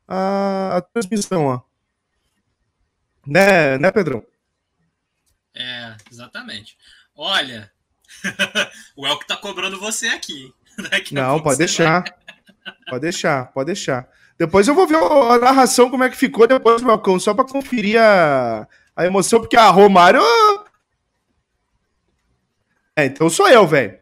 a, 0.07 0.77
a, 0.77 0.81
transmissão, 0.81 1.45
ó. 1.45 1.61
Né, 3.25 3.77
né, 3.77 3.91
Pedrão? 3.91 4.25
É, 5.53 5.95
exatamente. 6.11 6.75
Olha, 7.15 7.71
o 8.95 9.05
Elk 9.05 9.27
tá 9.27 9.37
cobrando 9.37 9.79
você 9.79 10.07
aqui. 10.07 10.53
Não, 11.11 11.39
pode 11.39 11.57
deixar. 11.57 12.03
Pode 12.87 13.01
deixar, 13.01 13.51
pode 13.53 13.65
deixar. 13.67 14.07
Depois 14.37 14.67
eu 14.67 14.75
vou 14.75 14.85
ver 14.85 14.97
a 14.97 15.39
narração, 15.39 15.89
como 15.89 16.03
é 16.03 16.09
que 16.09 16.15
ficou 16.15 16.45
depois, 16.45 16.81
Malcão, 16.83 17.19
só 17.19 17.33
para 17.33 17.47
conferir 17.47 17.99
a, 17.99 18.67
a 18.95 19.05
emoção, 19.05 19.39
porque 19.39 19.57
a 19.57 19.67
Romário. 19.69 20.21
É, 22.95 23.05
então 23.05 23.29
sou 23.31 23.49
eu, 23.49 23.65
velho. 23.65 24.00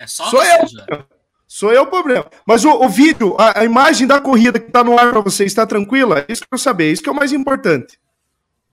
É 0.00 0.06
só 0.06 0.30
Sou 0.30 0.42
eu. 0.42 0.66
Já. 0.66 1.06
Sou 1.46 1.72
eu 1.72 1.82
o 1.82 1.86
problema. 1.86 2.30
Mas 2.46 2.64
o, 2.64 2.70
o 2.70 2.88
vídeo, 2.88 3.36
a, 3.38 3.60
a, 3.60 3.64
imagem 3.64 4.06
da 4.06 4.18
corrida 4.18 4.58
que 4.58 4.68
está 4.68 4.82
no 4.82 4.98
ar 4.98 5.10
para 5.10 5.20
você 5.20 5.44
está 5.44 5.66
tranquila? 5.66 6.20
É 6.20 6.32
isso 6.32 6.40
que 6.42 6.48
eu 6.50 6.58
saber, 6.58 6.90
isso 6.90 7.02
que 7.02 7.08
é 7.08 7.12
o 7.12 7.14
mais 7.14 7.32
importante. 7.32 8.00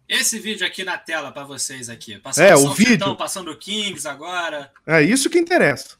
Esse 0.07 0.39
vídeo 0.39 0.65
aqui 0.65 0.85
na 0.85 0.97
tela 0.97 1.33
para 1.33 1.43
vocês 1.43 1.89
aqui. 1.89 2.17
Passando 2.17 2.45
é, 2.45 2.55
o 2.55 2.73
vídeo. 2.73 2.93
Então, 2.93 3.15
passando 3.15 3.51
o 3.51 3.57
Kings 3.57 4.07
agora. 4.07 4.71
É 4.85 5.01
isso 5.01 5.29
que 5.29 5.37
interessa. 5.37 5.97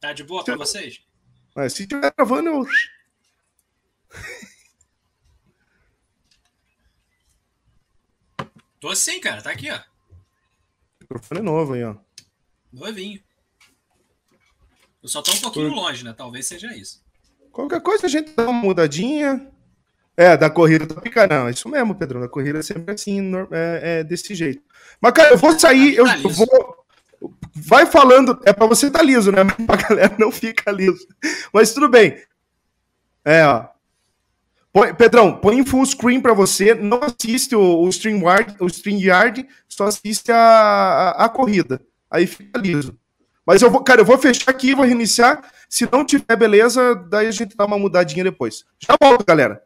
Tá 0.00 0.14
de 0.14 0.24
boa 0.24 0.42
para 0.42 0.56
vocês? 0.56 1.02
É, 1.54 1.68
se 1.68 1.82
estiver 1.82 2.10
gravando, 2.16 2.48
eu. 2.48 2.66
Tô 8.80 8.94
sim, 8.94 9.20
cara. 9.20 9.42
Tá 9.42 9.50
aqui, 9.50 9.70
ó. 9.70 9.76
O 9.76 9.82
microfone 11.02 11.40
novo 11.42 11.74
aí, 11.74 11.84
ó. 11.84 11.96
Novinho. 12.72 13.25
Eu 15.06 15.08
só 15.08 15.22
tô 15.22 15.30
um 15.30 15.38
pouquinho 15.38 15.68
Por... 15.68 15.76
longe, 15.76 16.02
né? 16.02 16.12
Talvez 16.12 16.48
seja 16.48 16.74
isso. 16.74 17.00
Qualquer 17.52 17.80
coisa 17.80 18.06
a 18.06 18.08
gente 18.08 18.32
dá 18.34 18.42
uma 18.42 18.52
mudadinha. 18.52 19.48
É, 20.16 20.36
da 20.36 20.50
corrida 20.50 20.84
do 20.84 21.00
pica. 21.00 21.28
Não, 21.28 21.46
é 21.46 21.52
isso 21.52 21.68
mesmo, 21.68 21.94
Pedro. 21.94 22.20
Da 22.20 22.28
corrida 22.28 22.58
é 22.58 22.62
sempre 22.62 22.92
assim, 22.92 23.32
é, 23.52 24.00
é, 24.00 24.04
desse 24.04 24.34
jeito. 24.34 24.60
Mas, 25.00 25.12
cara, 25.12 25.30
eu 25.30 25.38
vou 25.38 25.56
sair, 25.56 25.94
eu, 25.94 26.06
tá 26.06 26.18
eu 26.18 26.30
vou. 26.30 26.48
Vai 27.54 27.86
falando, 27.86 28.36
é 28.44 28.52
pra 28.52 28.66
você 28.66 28.90
tá 28.90 29.00
liso, 29.00 29.30
né? 29.30 29.44
Mas 29.44 29.64
pra 29.64 29.76
galera 29.76 30.16
não 30.18 30.32
fica 30.32 30.72
liso. 30.72 31.06
Mas 31.52 31.72
tudo 31.72 31.88
bem. 31.88 32.20
É, 33.24 33.46
ó. 33.46 33.68
Põe, 34.72 34.92
Pedrão, 34.92 35.38
põe 35.38 35.56
em 35.56 35.64
full 35.64 35.86
screen 35.86 36.20
para 36.20 36.34
você, 36.34 36.74
não 36.74 37.00
assiste 37.00 37.54
o, 37.54 37.80
o 37.80 37.88
StreamYard, 37.88 38.56
o 38.58 38.66
StreamYard, 38.66 39.46
só 39.68 39.84
assiste 39.84 40.32
a, 40.32 40.36
a, 40.36 41.24
a 41.26 41.28
corrida. 41.28 41.80
Aí 42.10 42.26
fica 42.26 42.58
liso. 42.58 42.98
Mas 43.46 43.62
eu 43.62 43.70
vou, 43.70 43.82
cara, 43.82 44.00
eu 44.00 44.04
vou 44.04 44.18
fechar 44.18 44.50
aqui, 44.50 44.74
vou 44.74 44.84
reiniciar. 44.84 45.48
Se 45.68 45.88
não 45.90 46.04
tiver 46.04 46.36
beleza, 46.36 46.94
daí 47.08 47.28
a 47.28 47.30
gente 47.30 47.56
dá 47.56 47.64
uma 47.64 47.78
mudadinha 47.78 48.24
depois. 48.24 48.64
Já 48.80 48.96
volto, 49.00 49.24
galera. 49.24 49.62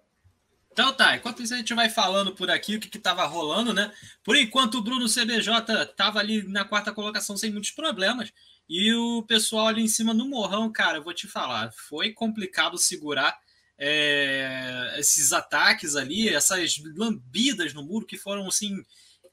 Então 0.72 0.92
tá, 0.92 1.16
enquanto 1.16 1.42
isso 1.42 1.52
a 1.52 1.56
gente 1.56 1.74
vai 1.74 1.90
falando 1.90 2.32
por 2.32 2.48
aqui 2.50 2.76
o 2.76 2.80
que, 2.80 2.88
que 2.88 2.98
tava 2.98 3.24
rolando, 3.26 3.74
né? 3.74 3.90
Por 4.22 4.36
enquanto 4.36 4.76
o 4.76 4.82
Bruno 4.82 5.06
CBJ 5.06 5.86
tava 5.96 6.20
ali 6.20 6.46
na 6.46 6.64
quarta 6.64 6.92
colocação 6.92 7.36
sem 7.36 7.50
muitos 7.50 7.70
problemas. 7.70 8.32
E 8.68 8.94
o 8.94 9.22
pessoal 9.24 9.66
ali 9.66 9.82
em 9.82 9.88
cima 9.88 10.14
no 10.14 10.28
morrão, 10.28 10.70
cara, 10.70 10.98
eu 10.98 11.02
vou 11.02 11.12
te 11.12 11.26
falar, 11.26 11.72
foi 11.88 12.12
complicado 12.12 12.78
segurar 12.78 13.36
é, 13.76 14.94
esses 14.98 15.32
ataques 15.32 15.96
ali, 15.96 16.28
essas 16.28 16.80
lambidas 16.96 17.74
no 17.74 17.82
muro 17.82 18.06
que 18.06 18.16
foram 18.16 18.46
assim, 18.46 18.80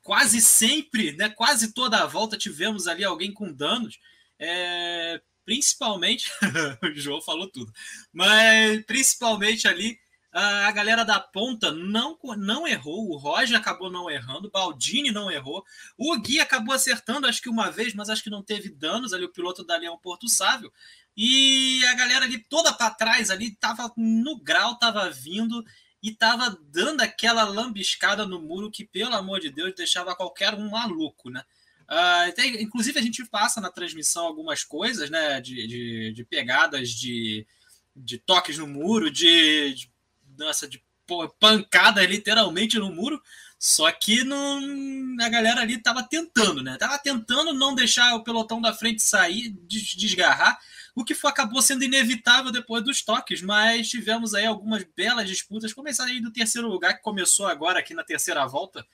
quase 0.02 0.42
sempre, 0.42 1.12
né? 1.12 1.30
Quase 1.30 1.72
toda 1.72 2.00
a 2.00 2.08
volta 2.08 2.36
tivemos 2.36 2.88
ali 2.88 3.04
alguém 3.04 3.32
com 3.32 3.54
danos. 3.54 4.00
É, 4.40 5.22
principalmente, 5.46 6.32
o 6.84 6.94
João 6.96 7.22
falou 7.22 7.48
tudo, 7.50 7.72
mas 8.12 8.84
principalmente 8.86 9.68
ali 9.68 9.98
a 10.32 10.72
galera 10.72 11.04
da 11.04 11.20
ponta 11.20 11.72
não, 11.72 12.18
não 12.38 12.68
errou, 12.68 13.10
o 13.10 13.18
Roger 13.18 13.58
acabou 13.58 13.90
não 13.90 14.10
errando, 14.10 14.48
o 14.48 14.52
Baldini 14.52 15.10
não 15.10 15.32
errou, 15.32 15.66
o 15.98 16.16
Gui 16.20 16.40
acabou 16.40 16.76
acertando, 16.76 17.26
acho 17.26 17.42
que 17.42 17.50
uma 17.50 17.72
vez, 17.72 17.96
mas 17.96 18.10
acho 18.10 18.24
que 18.24 18.30
não 18.30 18.44
teve 18.44 18.70
danos 18.70 19.14
ali, 19.14 19.26
o 19.26 19.32
piloto 19.32 19.64
da 19.64 19.78
Leão 19.78 19.98
Porto 19.98 20.28
Sávio, 20.28 20.72
e 21.16 21.84
a 21.86 21.96
galera 21.96 22.26
ali 22.26 22.38
toda 22.38 22.72
para 22.72 22.92
trás 22.92 23.32
ali, 23.32 23.56
tava 23.56 23.92
no 23.98 24.40
grau, 24.40 24.78
tava 24.78 25.10
vindo 25.10 25.66
e 26.04 26.12
tava 26.14 26.56
dando 26.70 27.02
aquela 27.02 27.44
lambiscada 27.44 28.26
no 28.26 28.40
muro 28.40 28.70
que, 28.70 28.86
pelo 28.86 29.16
amor 29.16 29.40
de 29.40 29.50
Deus, 29.50 29.74
deixava 29.74 30.16
qualquer 30.16 30.54
um 30.54 30.70
maluco, 30.70 31.32
né? 31.32 31.44
Uh, 31.90 32.34
tem, 32.36 32.62
inclusive, 32.62 33.00
a 33.00 33.02
gente 33.02 33.26
passa 33.26 33.62
na 33.62 33.72
transmissão 33.72 34.26
algumas 34.26 34.64
coisas, 34.64 35.10
né? 35.10 35.40
De, 35.40 35.68
de, 35.68 36.14
de 36.14 36.24
pegadas, 36.26 36.90
de, 36.90 37.46
de 37.96 38.18
toques 38.18 38.58
no 38.58 38.68
muro, 38.68 39.10
de, 39.10 39.74
de 39.74 39.92
nossa, 40.38 40.68
de 40.68 40.84
pancada 41.40 42.06
literalmente 42.06 42.78
no 42.78 42.92
muro. 42.92 43.22
Só 43.60 43.92
que 43.92 44.24
não, 44.24 44.62
a 45.20 45.30
galera 45.30 45.62
ali 45.62 45.82
tava 45.82 46.04
tentando, 46.04 46.62
né? 46.62 46.78
Tava 46.78 47.00
tentando 47.00 47.54
não 47.54 47.74
deixar 47.74 48.16
o 48.16 48.24
pelotão 48.24 48.62
da 48.62 48.72
frente 48.72 49.02
sair, 49.02 49.50
desgarrar, 49.50 50.60
o 50.94 51.04
que 51.04 51.16
foi, 51.16 51.30
acabou 51.30 51.62
sendo 51.62 51.84
inevitável 51.84 52.52
depois 52.52 52.84
dos 52.84 53.02
toques, 53.04 53.42
mas 53.42 53.90
tivemos 53.90 54.34
aí 54.34 54.46
algumas 54.46 54.84
belas 54.96 55.28
disputas, 55.28 55.74
começando 55.74 56.10
aí 56.10 56.20
do 56.20 56.32
terceiro 56.32 56.68
lugar, 56.68 56.96
que 56.96 57.04
começou 57.04 57.48
agora 57.48 57.80
aqui 57.80 57.94
na 57.94 58.04
terceira 58.04 58.46
volta, 58.46 58.86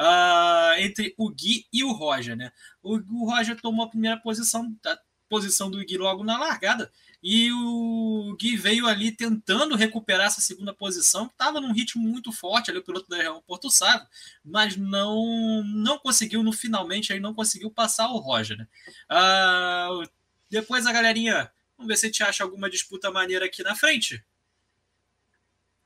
uh, 0.00 0.80
entre 0.80 1.14
o 1.18 1.30
Gui 1.30 1.66
e 1.72 1.84
o 1.84 1.92
Roger, 1.92 2.34
né? 2.34 2.50
O, 2.82 2.96
o 2.96 3.30
Roger 3.30 3.60
tomou 3.60 3.84
a 3.84 3.90
primeira 3.90 4.16
posição, 4.16 4.74
a 4.86 4.98
posição 5.28 5.70
do 5.70 5.78
Gui 5.84 5.98
logo 5.98 6.24
na 6.24 6.38
largada, 6.38 6.90
e 7.22 7.52
o 7.52 8.34
Gui 8.40 8.56
veio 8.56 8.86
ali 8.86 9.12
tentando 9.12 9.76
recuperar 9.76 10.26
essa 10.26 10.40
segunda 10.40 10.72
posição, 10.72 11.26
que 11.26 11.34
estava 11.34 11.60
num 11.60 11.72
ritmo 11.72 12.02
muito 12.02 12.32
forte 12.32 12.70
ali, 12.70 12.80
o 12.80 12.84
piloto 12.84 13.08
da 13.08 13.18
Real 13.18 13.42
Porto 13.42 13.70
Sávio, 13.70 14.06
mas 14.42 14.76
não 14.76 15.62
não 15.64 15.98
conseguiu, 15.98 16.42
no 16.42 16.52
finalmente, 16.52 17.12
aí 17.12 17.20
não 17.20 17.34
conseguiu 17.34 17.70
passar 17.70 18.08
o 18.08 18.18
Roger. 18.18 18.56
Né? 18.56 18.66
Uh, 19.10 20.08
depois 20.48 20.86
a 20.86 20.92
galerinha, 20.92 21.52
vamos 21.76 21.88
ver 21.88 21.96
se 21.96 22.06
gente 22.06 22.22
acha 22.22 22.42
alguma 22.42 22.70
disputa 22.70 23.10
maneira 23.10 23.44
aqui 23.44 23.62
na 23.62 23.74
frente. 23.74 24.24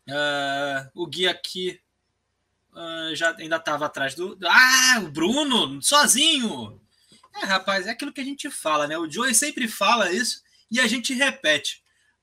Uh, 0.07 0.91
o 0.95 1.07
Gui 1.07 1.27
aqui 1.27 1.81
uh, 2.75 3.15
já 3.15 3.35
ainda 3.37 3.57
estava 3.57 3.87
atrás 3.87 4.15
do. 4.15 4.39
Ah, 4.45 5.01
o 5.03 5.11
Bruno, 5.11 5.81
sozinho! 5.83 6.81
É, 7.37 7.47
rapaz, 7.47 7.87
é 7.87 7.91
aquilo 7.91 8.13
que 8.13 8.21
a 8.21 8.25
gente 8.25 8.51
fala, 8.51 8.87
né? 8.87 8.97
O 8.97 9.11
Joey 9.11 9.35
sempre 9.35 9.67
fala 9.67 10.13
isso 10.13 10.43
e 10.71 10.79
a 10.79 10.87
gente 10.87 11.13
repete. 11.13 11.83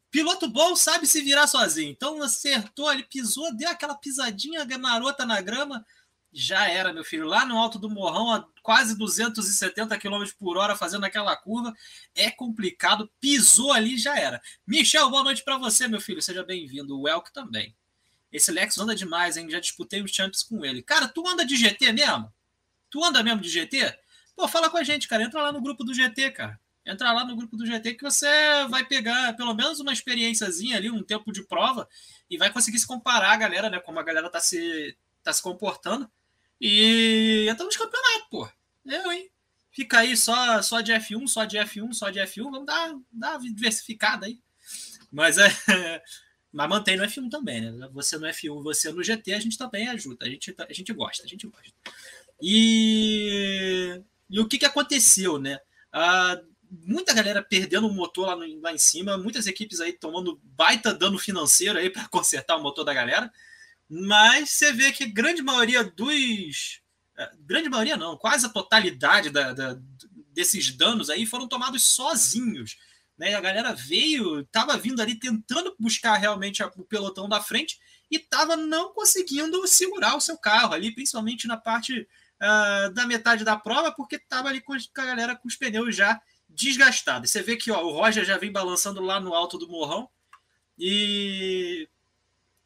Piloto 0.10 0.48
bom 0.48 0.76
sabe 0.76 1.08
se 1.08 1.22
virar 1.22 1.48
sozinho. 1.48 1.90
Então 1.90 2.22
acertou, 2.22 2.92
ele 2.92 3.04
pisou, 3.04 3.56
deu 3.56 3.70
aquela 3.70 3.96
pisadinha 3.96 4.66
marota 4.78 5.26
na 5.26 5.42
grama. 5.42 5.86
Já 6.34 6.68
era, 6.68 6.94
meu 6.94 7.04
filho. 7.04 7.26
Lá 7.26 7.46
no 7.46 7.58
alto 7.58 7.78
do 7.78 7.90
morrão, 7.90 8.34
a 8.34 8.46
quase 8.62 8.98
270 8.98 9.98
km 9.98 10.24
por 10.40 10.58
hora, 10.58 10.76
fazendo 10.78 11.06
aquela 11.06 11.36
curva. 11.36 11.74
É 12.16 12.32
complicado. 12.32 13.10
Pisou 13.20 13.74
ali, 13.74 13.98
já 13.98 14.18
era. 14.18 14.42
Michel, 14.66 15.10
boa 15.10 15.24
noite 15.24 15.44
para 15.44 15.58
você, 15.58 15.88
meu 15.88 16.00
filho. 16.00 16.22
Seja 16.22 16.44
bem-vindo. 16.44 17.00
O 17.00 17.08
Elk 17.08 17.32
também. 17.34 17.76
Esse 18.32 18.52
Lex 18.52 18.78
anda 18.78 18.96
demais, 18.96 19.38
hein? 19.38 19.50
Já 19.50 19.60
disputei 19.60 20.02
os 20.02 20.12
champs 20.12 20.44
com 20.44 20.64
ele. 20.64 20.82
Cara, 20.82 21.08
tu 21.08 21.28
anda 21.28 21.46
de 21.46 21.56
GT 21.56 21.92
mesmo? 21.92 22.32
Tu 22.90 23.04
anda 23.04 23.22
mesmo 23.24 23.42
de 23.42 23.50
GT? 23.50 23.98
Pô, 24.36 24.48
fala 24.48 24.70
com 24.70 24.78
a 24.78 24.84
gente, 24.84 25.08
cara. 25.08 25.24
Entra 25.24 25.42
lá 25.42 25.52
no 25.52 25.62
grupo 25.62 25.84
do 25.84 25.94
GT, 25.94 26.32
cara. 26.32 26.60
Entra 26.86 27.12
lá 27.12 27.24
no 27.24 27.36
grupo 27.36 27.56
do 27.56 27.66
GT 27.66 27.94
que 27.94 28.04
você 28.04 28.28
vai 28.70 28.84
pegar 28.86 29.36
pelo 29.36 29.54
menos 29.54 29.80
uma 29.80 29.94
experiênciazinha 29.94 30.78
ali, 30.78 30.90
um 30.90 31.04
tempo 31.04 31.32
de 31.32 31.44
prova, 31.44 31.88
e 32.30 32.38
vai 32.38 32.52
conseguir 32.52 32.80
se 32.80 32.88
comparar 32.88 33.32
a 33.32 33.38
galera, 33.38 33.70
né? 33.70 33.80
Como 33.80 34.00
a 34.00 34.04
galera 34.04 34.30
tá 34.30 34.40
se, 34.40 34.98
tá 35.24 35.32
se 35.32 35.44
comportando. 35.44 36.10
E 36.60 37.48
entra 37.50 37.66
nos 37.66 37.78
campeonatos, 37.78 38.28
pô. 38.30 38.50
Eu, 38.86 39.12
hein? 39.12 39.30
Fica 39.72 40.00
aí 40.00 40.18
só, 40.18 40.62
só 40.62 40.82
de 40.82 40.92
F1, 40.92 41.28
só 41.28 41.46
de 41.46 41.58
F1, 41.58 41.94
só 41.94 42.10
de 42.10 42.20
F1. 42.20 42.44
Vamos 42.44 42.66
dar, 42.66 42.94
dar 43.12 43.38
uma 43.38 43.54
diversificada 43.54 44.26
aí. 44.26 44.40
Mas 45.12 45.38
é. 45.38 45.48
Mas 46.52 46.70
mantém 46.70 46.98
no 46.98 47.04
F1 47.04 47.30
também, 47.30 47.62
né? 47.62 47.90
Você 47.94 48.18
no 48.18 48.28
F1, 48.28 48.62
você 48.62 48.92
no 48.92 49.04
GT, 49.04 49.34
a 49.34 49.40
gente 49.40 49.58
também 49.58 49.88
ajuda. 49.88 50.26
A 50.26 50.30
gente, 50.30 50.54
a 50.58 50.74
gente 50.74 50.92
gosta, 50.92 51.24
a 51.24 51.28
gente 51.28 51.48
gosta. 51.48 51.72
E, 52.42 54.02
e 54.30 54.40
o 54.40 54.48
que, 54.48 54.58
que 54.58 54.66
aconteceu, 54.66 55.38
né? 55.38 55.60
Ah, 55.94 56.42
muita 56.70 57.14
galera 57.14 57.42
perdendo 57.42 57.88
o 57.88 57.94
motor 57.94 58.28
lá, 58.28 58.36
no, 58.36 58.62
lá 58.62 58.74
em 58.74 58.78
cima, 58.78 59.18
muitas 59.18 59.48
equipes 59.48 59.80
aí 59.80 59.94
tomando 59.94 60.40
baita 60.44 60.94
dano 60.94 61.18
financeiro 61.18 61.78
aí 61.78 61.90
para 61.90 62.08
consertar 62.10 62.58
o 62.58 62.64
motor 62.64 62.84
da 62.84 62.94
galera. 62.94 63.32
Mas 63.90 64.52
você 64.52 64.72
vê 64.72 64.92
que 64.92 65.06
grande 65.06 65.42
maioria 65.42 65.84
dos. 65.84 66.82
Eh, 67.18 67.32
grande 67.42 67.70
maioria 67.70 67.98
não, 67.98 68.18
quase 68.18 68.46
a 68.46 68.50
totalidade 68.50 69.30
da, 69.30 69.54
da, 69.54 69.78
desses 70.34 70.72
danos 70.72 71.10
aí 71.10 71.26
foram 71.26 71.48
tomados 71.48 71.84
sozinhos. 71.84 72.78
Né? 73.22 73.36
A 73.36 73.40
galera 73.40 73.72
veio, 73.72 74.40
estava 74.40 74.76
vindo 74.76 75.00
ali 75.00 75.14
tentando 75.14 75.76
buscar 75.78 76.18
realmente 76.18 76.64
o 76.64 76.84
pelotão 76.84 77.30
da 77.30 77.40
frente 77.40 77.80
e 78.10 78.16
estava 78.16 78.58
não 78.58 78.92
conseguindo 78.94 79.68
segurar 79.68 80.16
o 80.18 80.20
seu 80.20 80.36
carro 80.40 80.74
ali, 80.74 80.92
principalmente 80.92 81.48
na 81.48 81.56
parte 81.56 82.02
uh, 82.02 82.92
da 82.92 83.06
metade 83.06 83.44
da 83.44 83.56
prova, 83.56 83.92
porque 83.92 84.16
estava 84.16 84.50
ali 84.50 84.60
com 84.60 84.74
a 84.74 85.06
galera 85.06 85.36
com 85.36 85.48
os 85.48 85.56
pneus 85.56 85.96
já 85.96 86.20
desgastado. 86.50 87.28
Você 87.28 87.44
vê 87.44 87.56
que 87.56 87.70
ó, 87.70 87.84
o 87.84 87.92
Roger 87.92 88.26
já 88.26 88.40
vem 88.40 88.52
balançando 88.52 89.00
lá 89.00 89.20
no 89.20 89.36
alto 89.36 89.56
do 89.56 89.70
morrão. 89.70 90.10
E. 90.76 91.88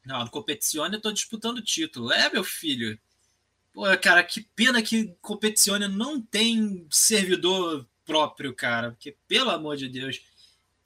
Não, 0.06 0.24
no 0.24 0.30
Competizione 0.30 0.94
eu 0.94 1.02
tô 1.02 1.12
disputando 1.12 1.58
o 1.58 1.62
título. 1.62 2.10
É, 2.10 2.32
meu 2.32 2.42
filho. 2.42 2.98
Pô, 3.74 3.82
cara, 3.98 4.24
que 4.24 4.40
pena 4.56 4.80
que 4.80 5.14
Competizione 5.20 5.86
não 5.86 6.18
tem 6.18 6.86
servidor 6.90 7.86
próprio, 8.06 8.54
cara. 8.54 8.92
Porque, 8.92 9.18
pelo 9.28 9.50
amor 9.50 9.76
de 9.76 9.86
Deus, 9.86 10.18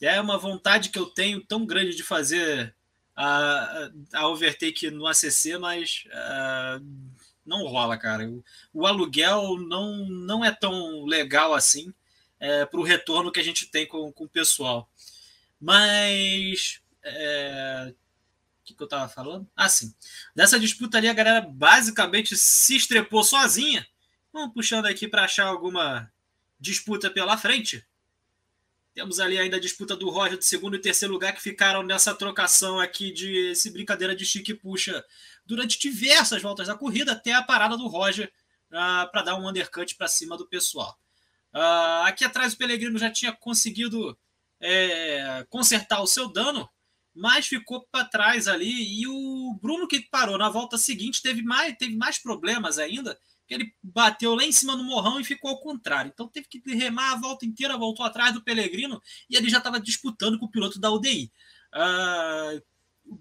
é 0.00 0.21
uma 0.21 0.38
vontade 0.38 0.90
que 0.90 0.99
eu 0.99 1.07
tenho 1.07 1.45
tão 1.45 1.66
grande 1.66 1.95
de 1.95 2.02
fazer 2.02 2.75
a, 3.14 3.90
a 4.14 4.28
overtake 4.28 4.90
no 4.90 5.07
ACC, 5.07 5.59
mas 5.59 6.04
uh, 6.07 6.85
não 7.45 7.66
rola, 7.66 7.99
cara. 7.99 8.28
O, 8.28 8.45
o, 8.73 8.87
aluguel 8.87 9.59
não, 9.59 10.09
não 10.09 10.45
é 10.45 10.50
tão 10.50 11.04
legal 11.04 11.52
assim 11.52 11.92
é, 12.38 12.64
para 12.64 12.80
o 12.80 12.85
retorno 12.85 13.30
que 13.30 13.40
a 13.40 13.45
gente 13.45 13.66
tem 13.66 13.87
com, 13.87 14.11
com 14.12 14.25
o 14.25 14.28
pessoal. 14.28 14.90
Mas. 15.61 16.80
É, 17.02 17.92
o 17.92 18.75
que, 18.75 18.80
eu 18.80 18.85
estava 18.85 19.09
falando? 19.09 19.50
Ah, 19.57 19.69
sim. 19.69 19.92
Nessa 20.35 20.61
disputa 20.61 20.97
ali, 20.97 21.09
a 21.09 21.12
galera 21.12 21.40
basicamente 21.40 22.37
se 22.37 22.76
estrepou 22.76 23.25
sozinha. 23.25 23.87
Vamos 24.33 24.54
puxando 24.54 24.87
aqui 24.87 25.09
para 25.09 25.25
achar 25.25 25.47
alguma 25.47 26.11
disputa 26.59 27.11
pela 27.11 27.37
frente. 27.37 27.85
Temos 28.94 29.20
ali 29.20 29.38
ainda 29.38 29.56
a 29.56 29.61
disputa 29.61 29.97
do 29.97 30.11
Roger 30.11 30.37
de 30.37 30.44
segundo 30.44 30.76
e 30.76 30.80
terceiro 30.80 31.14
lugar 31.14 31.32
que 31.32 31.40
ficaram 31.40 31.82
nessa 31.82 32.14
trocação 32.14 32.80
aqui 32.80 33.12
de 33.12 33.52
brincadeira 33.73 34.16
de 34.16 34.25
chique 34.25 34.52
puxa 34.52 35.04
durante 35.47 35.78
diversas 35.78 36.42
voltas 36.42 36.66
da 36.66 36.75
corrida 36.75 37.12
até 37.12 37.32
a 37.32 37.42
parada 37.42 37.76
do 37.76 37.87
Roger 37.87 38.26
uh, 38.73 38.76
ah, 38.76 39.09
para 39.11 39.23
dar 39.23 39.37
um 39.37 39.49
undercut 39.49 39.94
para 39.94 40.09
cima 40.09 40.37
do 40.37 40.47
pessoal. 40.47 40.99
Uh, 41.54 42.04
aqui 42.04 42.25
atrás 42.25 42.52
o 42.52 42.56
Pelegrino 42.56 42.99
já 42.99 43.11
tinha 43.11 43.32
conseguido 43.32 44.16
é, 44.61 45.44
consertar 45.49 46.00
o 46.00 46.06
seu 46.06 46.28
dano, 46.28 46.68
mas 47.14 47.47
ficou 47.47 47.87
para 47.90 48.04
trás 48.04 48.47
ali. 48.47 49.00
E 49.00 49.06
o 49.06 49.59
Bruno, 49.61 49.88
que 49.88 50.00
parou 50.00 50.37
na 50.37 50.49
volta 50.49 50.76
seguinte, 50.76 51.23
teve 51.23 51.42
mais, 51.42 51.75
teve 51.76 51.97
mais 51.97 52.18
problemas 52.18 52.78
ainda. 52.78 53.18
Ele 53.54 53.75
bateu 53.83 54.35
lá 54.35 54.45
em 54.45 54.52
cima 54.52 54.76
do 54.76 54.85
morrão 54.85 55.21
e 55.21 55.25
ficou 55.25 55.50
ao 55.50 55.61
contrário. 55.61 56.11
Então 56.12 56.28
teve 56.28 56.47
que 56.49 56.62
remar 56.75 57.12
a 57.12 57.16
volta 57.16 57.45
inteira, 57.45 57.76
voltou 57.76 58.04
atrás 58.04 58.33
do 58.33 58.42
Pelegrino 58.42 59.00
e 59.28 59.37
ele 59.37 59.49
já 59.49 59.59
estava 59.59 59.80
disputando 59.80 60.38
com 60.38 60.47
o 60.47 60.50
piloto 60.50 60.78
da 60.78 60.90
UDI. 60.90 61.33
Uh, 61.73 61.76
ah, 61.76 62.61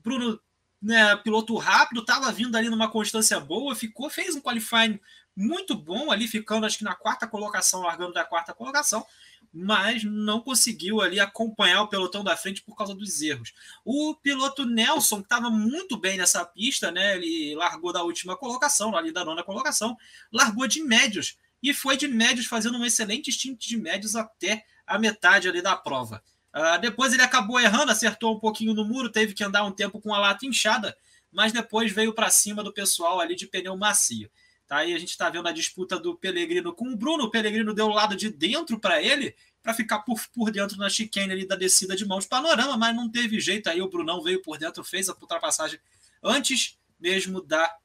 Bruno, 0.03 0.39
né, 0.81 1.15
piloto 1.17 1.55
rápido, 1.57 2.01
estava 2.01 2.31
vindo 2.31 2.55
ali 2.55 2.69
numa 2.69 2.89
constância 2.89 3.39
boa, 3.39 3.75
ficou, 3.75 4.09
fez 4.09 4.35
um 4.35 4.41
qualifying 4.41 4.99
muito 5.35 5.75
bom 5.75 6.11
ali, 6.11 6.27
ficando 6.27 6.65
acho 6.65 6.77
que 6.77 6.83
na 6.83 6.95
quarta 6.95 7.27
colocação, 7.27 7.81
largando 7.81 8.13
da 8.13 8.25
quarta 8.25 8.53
colocação, 8.53 9.05
mas 9.53 10.03
não 10.03 10.41
conseguiu 10.41 11.01
ali 11.01 11.19
acompanhar 11.19 11.81
o 11.81 11.87
pelotão 11.87 12.23
da 12.23 12.37
frente 12.37 12.61
por 12.61 12.75
causa 12.75 12.93
dos 12.93 13.21
erros. 13.21 13.53
O 13.83 14.15
piloto 14.15 14.65
Nelson, 14.65 15.17
que 15.17 15.23
estava 15.23 15.49
muito 15.49 15.97
bem 15.97 16.17
nessa 16.17 16.45
pista, 16.45 16.91
né? 16.91 17.15
Ele 17.15 17.55
largou 17.55 17.91
da 17.91 18.03
última 18.03 18.37
colocação, 18.37 18.95
ali 18.95 19.11
da 19.11 19.25
nona 19.25 19.43
colocação, 19.43 19.97
largou 20.31 20.67
de 20.67 20.83
médios 20.83 21.37
e 21.61 21.73
foi 21.73 21.97
de 21.97 22.07
médios 22.07 22.45
fazendo 22.45 22.77
um 22.77 22.85
excelente 22.85 23.31
stint 23.31 23.67
de 23.67 23.77
médios 23.77 24.15
até 24.15 24.65
a 24.85 24.97
metade 24.97 25.47
ali 25.47 25.61
da 25.61 25.75
prova. 25.75 26.23
Uh, 26.53 26.79
depois 26.79 27.13
ele 27.13 27.21
acabou 27.21 27.59
errando, 27.59 27.91
acertou 27.91 28.35
um 28.35 28.39
pouquinho 28.39 28.73
no 28.73 28.85
muro, 28.85 29.11
teve 29.11 29.33
que 29.33 29.43
andar 29.43 29.63
um 29.63 29.71
tempo 29.71 29.99
com 30.01 30.13
a 30.13 30.19
lata 30.19 30.45
inchada, 30.45 30.97
mas 31.31 31.51
depois 31.51 31.91
veio 31.91 32.13
para 32.13 32.29
cima 32.29 32.63
do 32.63 32.73
pessoal 32.73 33.19
ali 33.19 33.35
de 33.35 33.45
pneu 33.45 33.77
macio. 33.77 34.29
Tá? 34.69 34.77
aí 34.77 34.93
a 34.93 34.99
gente 34.99 35.09
está 35.09 35.27
vendo 35.31 35.47
a 35.47 35.51
disputa 35.51 35.99
do 35.99 36.15
Pelegrino 36.15 36.71
com 36.71 36.89
o 36.89 36.95
Bruno. 36.95 37.23
O 37.23 37.31
Pelegrino 37.31 37.73
deu 37.73 37.87
o 37.87 37.93
lado 37.93 38.15
de 38.15 38.29
dentro 38.29 38.79
para 38.79 39.01
ele, 39.01 39.35
para 39.63 39.73
ficar 39.73 39.99
por, 39.99 40.21
por 40.27 40.51
dentro 40.51 40.77
na 40.77 40.87
chicane 40.87 41.33
ali 41.33 41.43
da 41.43 41.55
descida 41.55 41.95
de 41.95 42.05
mãos 42.05 42.27
panorama, 42.27 42.77
mas 42.77 42.95
não 42.95 43.09
teve 43.09 43.39
jeito. 43.39 43.67
Aí 43.67 43.81
o 43.81 43.89
Brunão 43.89 44.21
veio 44.21 44.43
por 44.43 44.59
dentro, 44.59 44.83
fez 44.83 45.09
a 45.09 45.13
ultrapassagem 45.13 45.79
antes 46.23 46.77
mesmo 46.99 47.41
da, 47.41 47.75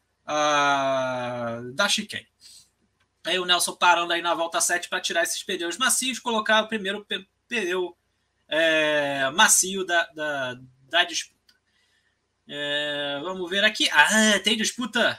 da 1.73 1.89
chicane. 1.89 2.29
Aí 3.25 3.39
o 3.39 3.47
Nelson 3.47 3.75
parando 3.77 4.13
aí 4.13 4.21
na 4.21 4.35
volta 4.35 4.61
7 4.61 4.91
para 4.91 5.01
tirar 5.01 5.23
esses 5.23 5.43
pneus 5.43 5.79
macios, 5.79 6.19
colocar 6.19 6.65
o 6.65 6.69
primeiro 6.69 7.07
pneu 7.49 7.97
é, 8.47 9.31
macio 9.31 9.87
da, 9.87 10.05
da, 10.09 10.61
da 10.91 11.05
disputa. 11.05 11.55
É, 12.47 13.21
vamos 13.23 13.49
ver 13.49 13.65
aqui. 13.65 13.89
Ah, 13.91 14.39
tem 14.41 14.55
disputa 14.55 15.19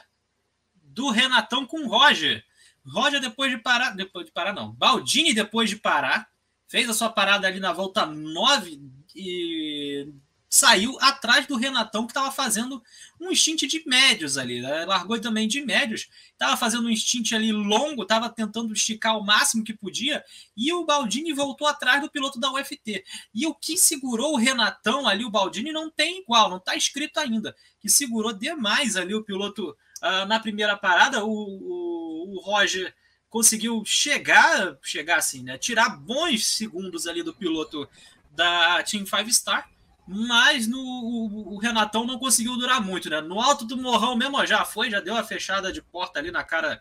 do 0.96 1.10
Renatão 1.10 1.66
com 1.66 1.86
Roger. 1.86 2.42
Roger, 2.86 3.20
depois 3.20 3.50
de 3.50 3.58
parar, 3.58 3.90
depois 3.90 4.24
de 4.24 4.32
parar, 4.32 4.54
não. 4.54 4.72
Baldini, 4.72 5.34
depois 5.34 5.68
de 5.68 5.76
parar, 5.76 6.26
fez 6.66 6.88
a 6.88 6.94
sua 6.94 7.10
parada 7.10 7.46
ali 7.46 7.60
na 7.60 7.70
volta 7.70 8.06
9 8.06 8.80
e 9.14 10.08
saiu 10.48 10.96
atrás 11.02 11.46
do 11.46 11.56
Renatão, 11.56 12.06
que 12.06 12.12
estava 12.12 12.32
fazendo 12.32 12.82
um 13.20 13.34
stint 13.34 13.64
de 13.64 13.86
médios 13.86 14.38
ali. 14.38 14.62
Né? 14.62 14.86
Largou 14.86 15.20
também 15.20 15.46
de 15.46 15.60
médios, 15.60 16.08
estava 16.32 16.56
fazendo 16.56 16.88
um 16.88 16.96
stint 16.96 17.32
ali 17.32 17.52
longo, 17.52 18.04
estava 18.04 18.30
tentando 18.30 18.72
esticar 18.72 19.18
o 19.18 19.24
máximo 19.24 19.64
que 19.64 19.74
podia, 19.74 20.24
e 20.56 20.72
o 20.72 20.86
Baldini 20.86 21.34
voltou 21.34 21.66
atrás 21.66 22.00
do 22.00 22.10
piloto 22.10 22.40
da 22.40 22.50
UFT. 22.50 23.04
E 23.34 23.46
o 23.46 23.54
que 23.54 23.76
segurou 23.76 24.32
o 24.32 24.38
Renatão 24.38 25.06
ali, 25.06 25.26
o 25.26 25.30
Baldini, 25.30 25.72
não 25.72 25.90
tem 25.90 26.22
igual, 26.22 26.48
não 26.48 26.56
está 26.56 26.74
escrito 26.74 27.18
ainda. 27.18 27.54
Que 27.80 27.90
segurou 27.90 28.32
demais 28.32 28.96
ali 28.96 29.14
o 29.14 29.22
piloto 29.22 29.76
uh, 30.06 30.26
na 30.26 30.40
primeira 30.40 30.76
parada, 30.76 31.24
o, 31.24 31.30
o, 31.30 32.36
o 32.36 32.40
Roger 32.40 32.94
conseguiu 33.28 33.82
chegar, 33.84 34.76
chegar 34.82 35.16
assim, 35.16 35.42
né? 35.42 35.58
Tirar 35.58 35.90
bons 35.90 36.46
segundos 36.46 37.06
ali 37.06 37.22
do 37.22 37.34
piloto 37.34 37.88
da 38.30 38.82
Team 38.82 39.04
Five 39.06 39.32
Star 39.32 39.68
mas 40.06 40.68
no, 40.68 40.78
o, 40.78 41.54
o, 41.54 41.58
Renatão 41.58 42.06
não 42.06 42.18
conseguiu 42.18 42.56
durar 42.56 42.80
muito, 42.80 43.10
né? 43.10 43.20
No 43.20 43.40
alto 43.40 43.64
do 43.64 43.76
morrão 43.76 44.16
mesmo, 44.16 44.46
já 44.46 44.64
foi, 44.64 44.88
já 44.88 45.00
deu 45.00 45.16
a 45.16 45.24
fechada 45.24 45.72
de 45.72 45.82
porta 45.82 46.20
ali 46.20 46.30
na 46.30 46.44
cara 46.44 46.80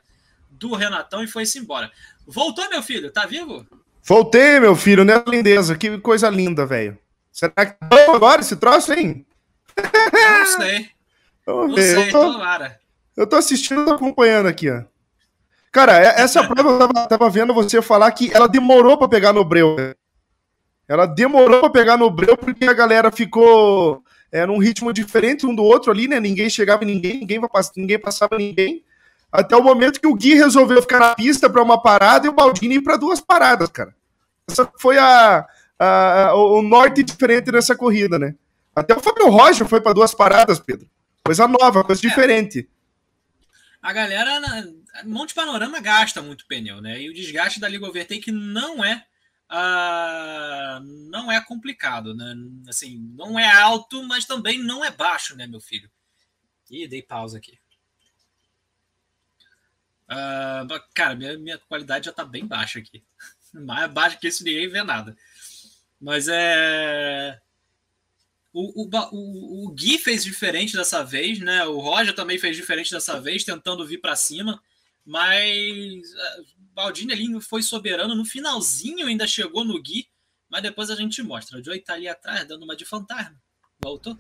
do 0.52 0.76
Renatão 0.76 1.24
e 1.24 1.28
foi-se 1.28 1.58
embora. 1.58 1.92
Voltou, 2.28 2.70
meu 2.70 2.84
filho? 2.84 3.12
Tá 3.12 3.26
vivo? 3.26 3.66
Voltei, 4.04 4.60
meu 4.60 4.76
filho, 4.76 5.04
né? 5.04 5.24
Lindeza, 5.28 5.76
que 5.76 5.98
coisa 5.98 6.30
linda, 6.30 6.68
velho. 6.68 6.98
Será 7.32 7.66
que 7.66 7.74
tá 7.74 7.88
bom 7.88 8.16
agora 8.16 8.42
esse 8.42 8.56
troço, 8.56 8.94
hein? 8.94 9.26
Não 9.76 10.46
sei. 10.46 10.90
Vamos 11.46 11.70
não 11.70 11.76
ver. 11.76 11.96
sei, 11.96 12.12
tô, 12.12 12.32
tomara. 12.32 12.80
Eu 13.16 13.28
tô 13.28 13.36
assistindo, 13.36 13.86
tô 13.86 13.92
acompanhando 13.92 14.48
aqui, 14.48 14.70
ó. 14.70 14.84
Cara, 15.72 15.98
essa 15.98 16.44
prova 16.48 16.70
eu 16.70 16.80
tava, 16.80 17.08
tava 17.08 17.30
vendo 17.30 17.54
você 17.54 17.82
falar 17.82 18.12
que 18.12 18.32
ela 18.34 18.48
demorou 18.48 18.98
para 18.98 19.08
pegar 19.08 19.34
no 19.34 19.44
breu. 19.44 19.76
Né? 19.76 19.94
Ela 20.88 21.06
demorou 21.06 21.62
para 21.62 21.70
pegar 21.70 21.98
no 21.98 22.10
breu 22.10 22.38
porque 22.38 22.66
a 22.66 22.74
galera 22.74 23.12
ficou 23.12 24.04
é, 24.32 24.46
num 24.46 24.58
ritmo 24.58 24.94
diferente 24.94 25.46
um 25.46 25.56
do 25.56 25.64
outro 25.64 25.92
ali, 25.92 26.08
né? 26.08 26.20
Ninguém 26.20 26.50
chegava 26.50 26.84
em 26.84 26.88
ninguém, 26.88 27.20
ninguém, 27.20 27.42
ninguém 27.76 28.00
passava 28.00 28.38
ninguém. 28.38 28.84
Até 29.32 29.56
o 29.56 29.64
momento 29.64 30.00
que 30.00 30.08
o 30.08 30.16
Gui 30.16 30.36
resolveu 30.36 30.82
ficar 30.82 31.00
na 31.00 31.16
pista 31.16 31.50
para 31.50 31.62
uma 31.62 31.82
parada 31.82 32.26
e 32.26 32.30
o 32.30 32.34
Baldini 32.34 32.76
ir 32.76 32.82
para 32.82 32.96
duas 32.96 33.20
paradas, 33.20 33.70
cara. 33.70 33.94
Essa 34.50 34.70
foi 34.80 34.98
a, 34.98 35.46
a, 35.78 36.28
a, 36.28 36.36
o 36.36 36.62
norte 36.62 37.04
diferente 37.04 37.52
nessa 37.52 37.76
corrida, 37.76 38.18
né? 38.18 38.36
Até 38.76 38.96
o 38.96 39.00
Fábio 39.00 39.30
Rocha 39.30 39.66
foi 39.66 39.82
para 39.82 39.94
duas 39.94 40.14
paradas, 40.14 40.60
Pedro. 40.60 40.88
Coisa 41.24 41.48
nova, 41.48 41.84
coisa 41.84 42.00
é. 42.06 42.08
diferente. 42.08 42.70
A 43.86 43.94
galera, 43.94 44.42
Monte 45.04 45.36
Panorama 45.36 45.80
gasta 45.80 46.20
muito 46.20 46.48
pneu, 46.48 46.82
né? 46.82 47.00
E 47.00 47.08
o 47.08 47.14
desgaste 47.14 47.60
da 47.60 47.70
Liga 47.70 47.86
Overtake 47.86 48.32
não 48.32 48.84
é 48.84 49.06
ah, 49.48 50.80
não 50.84 51.32
é 51.32 51.40
complicado, 51.40 52.16
né? 52.16 52.34
Assim, 52.68 52.98
não 53.16 53.38
é 53.38 53.48
alto, 53.48 54.02
mas 54.02 54.26
também 54.26 54.58
não 54.58 54.84
é 54.84 54.90
baixo, 54.90 55.36
né, 55.36 55.46
meu 55.46 55.62
filho? 55.62 55.88
Ih, 56.68 56.88
dei 56.88 57.04
pausa 57.04 57.38
aqui. 57.38 57.60
Ah, 60.08 60.66
cara, 60.96 61.14
minha, 61.14 61.38
minha 61.38 61.60
qualidade 61.60 62.08
já 62.08 62.12
tá 62.12 62.26
bem 62.26 62.48
baixa 62.48 62.80
aqui. 62.80 63.06
Mais 63.54 63.94
baixa 63.94 64.18
que 64.18 64.28
isso 64.28 64.44
ninguém 64.44 64.68
vê 64.68 64.82
nada. 64.82 65.16
Mas 66.02 66.28
é. 66.28 67.40
O, 68.58 68.86
o, 68.86 69.66
o, 69.66 69.72
Gui 69.74 69.98
fez 69.98 70.24
diferente 70.24 70.78
dessa 70.78 71.04
vez, 71.04 71.40
né? 71.40 71.66
O 71.66 71.78
Roger 71.80 72.16
também 72.16 72.40
fez 72.40 72.56
diferente 72.56 72.90
dessa 72.90 73.20
vez, 73.20 73.44
tentando 73.44 73.86
vir 73.86 74.00
para 74.00 74.16
cima. 74.16 74.64
Mas 75.06 76.02
Baldini 76.74 77.12
ali 77.12 77.42
foi 77.42 77.62
soberano. 77.62 78.16
No 78.16 78.24
finalzinho 78.24 79.08
ainda 79.08 79.28
chegou 79.28 79.66
no 79.66 79.82
Gui, 79.82 80.08
mas 80.50 80.64
depois 80.64 80.90
a 80.90 80.96
gente 80.96 81.22
mostra. 81.22 81.60
O 81.60 81.64
Joey 81.64 81.82
tá 81.82 81.96
ali 81.96 82.08
atrás, 82.08 82.48
dando 82.48 82.64
uma 82.64 82.78
de 82.78 82.86
fantasma. 82.86 83.36
Voltou. 83.78 84.18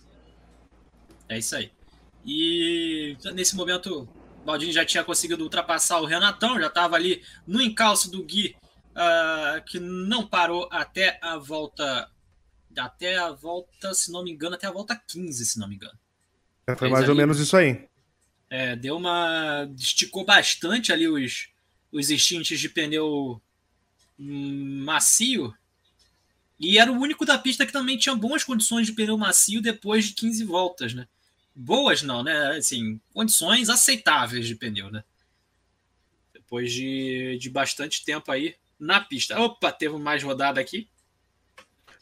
É 1.29 1.37
isso 1.37 1.55
aí. 1.55 1.71
E 2.25 3.15
nesse 3.33 3.55
momento, 3.55 4.05
Baldini 4.45 4.73
já 4.73 4.83
tinha 4.83 5.03
conseguido 5.05 5.45
ultrapassar 5.45 6.01
o 6.01 6.05
Renatão, 6.05 6.59
já 6.59 6.67
estava 6.67 6.97
ali 6.97 7.23
no 7.47 7.61
encalço 7.61 8.11
do 8.11 8.21
Gui, 8.21 8.53
uh, 8.91 9.63
que 9.65 9.79
não 9.79 10.27
parou 10.27 10.67
até 10.73 11.17
a 11.21 11.37
volta. 11.37 12.11
Até 12.77 13.17
a 13.17 13.31
volta, 13.31 13.93
se 13.93 14.11
não 14.11 14.23
me 14.23 14.31
engano, 14.31 14.55
até 14.55 14.67
a 14.67 14.71
volta 14.71 14.95
15, 14.95 15.45
se 15.45 15.59
não 15.59 15.67
me 15.67 15.75
engano. 15.75 15.97
É, 16.67 16.75
foi 16.75 16.89
mais 16.89 17.03
ali, 17.03 17.11
ou 17.11 17.17
menos 17.17 17.39
isso 17.39 17.55
aí. 17.55 17.87
É, 18.49 18.75
deu 18.75 18.97
uma. 18.97 19.69
esticou 19.77 20.25
bastante 20.25 20.91
ali 20.91 21.07
os, 21.07 21.49
os 21.91 22.09
extintos 22.09 22.59
de 22.59 22.69
pneu 22.69 23.41
macio. 24.17 25.53
E 26.59 26.77
era 26.77 26.91
o 26.91 26.97
único 26.97 27.25
da 27.25 27.37
pista 27.37 27.65
que 27.65 27.73
também 27.73 27.97
tinha 27.97 28.15
boas 28.15 28.43
condições 28.43 28.87
de 28.87 28.93
pneu 28.93 29.17
macio 29.17 29.61
depois 29.61 30.05
de 30.05 30.13
15 30.13 30.43
voltas, 30.45 30.93
né? 30.93 31.07
Boas 31.53 32.01
não, 32.01 32.23
né? 32.23 32.57
Assim, 32.57 32.99
condições 33.13 33.69
aceitáveis 33.69 34.47
de 34.47 34.55
pneu, 34.55 34.89
né? 34.89 35.03
Depois 36.33 36.71
de, 36.71 37.37
de 37.39 37.49
bastante 37.49 38.03
tempo 38.03 38.31
aí 38.31 38.55
na 38.79 39.01
pista. 39.01 39.39
Opa, 39.39 39.71
teve 39.71 39.97
mais 39.97 40.23
rodada 40.23 40.59
aqui. 40.59 40.87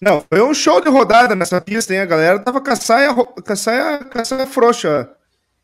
Não, 0.03 0.19
foi 0.27 0.41
um 0.41 0.53
show 0.53 0.81
de 0.81 0.89
rodada 0.89 1.33
nessa 1.33 1.61
pista, 1.61 1.93
hein? 1.93 2.01
A 2.01 2.05
galera 2.05 2.37
tava 2.37 2.59
com 2.59 2.69
a 2.69 2.75
saia, 2.75 3.13
com 3.13 3.53
a 3.53 3.55
saia, 3.55 4.03
com 4.03 4.19
a 4.19 4.25
saia 4.25 4.45
frouxa 4.45 5.09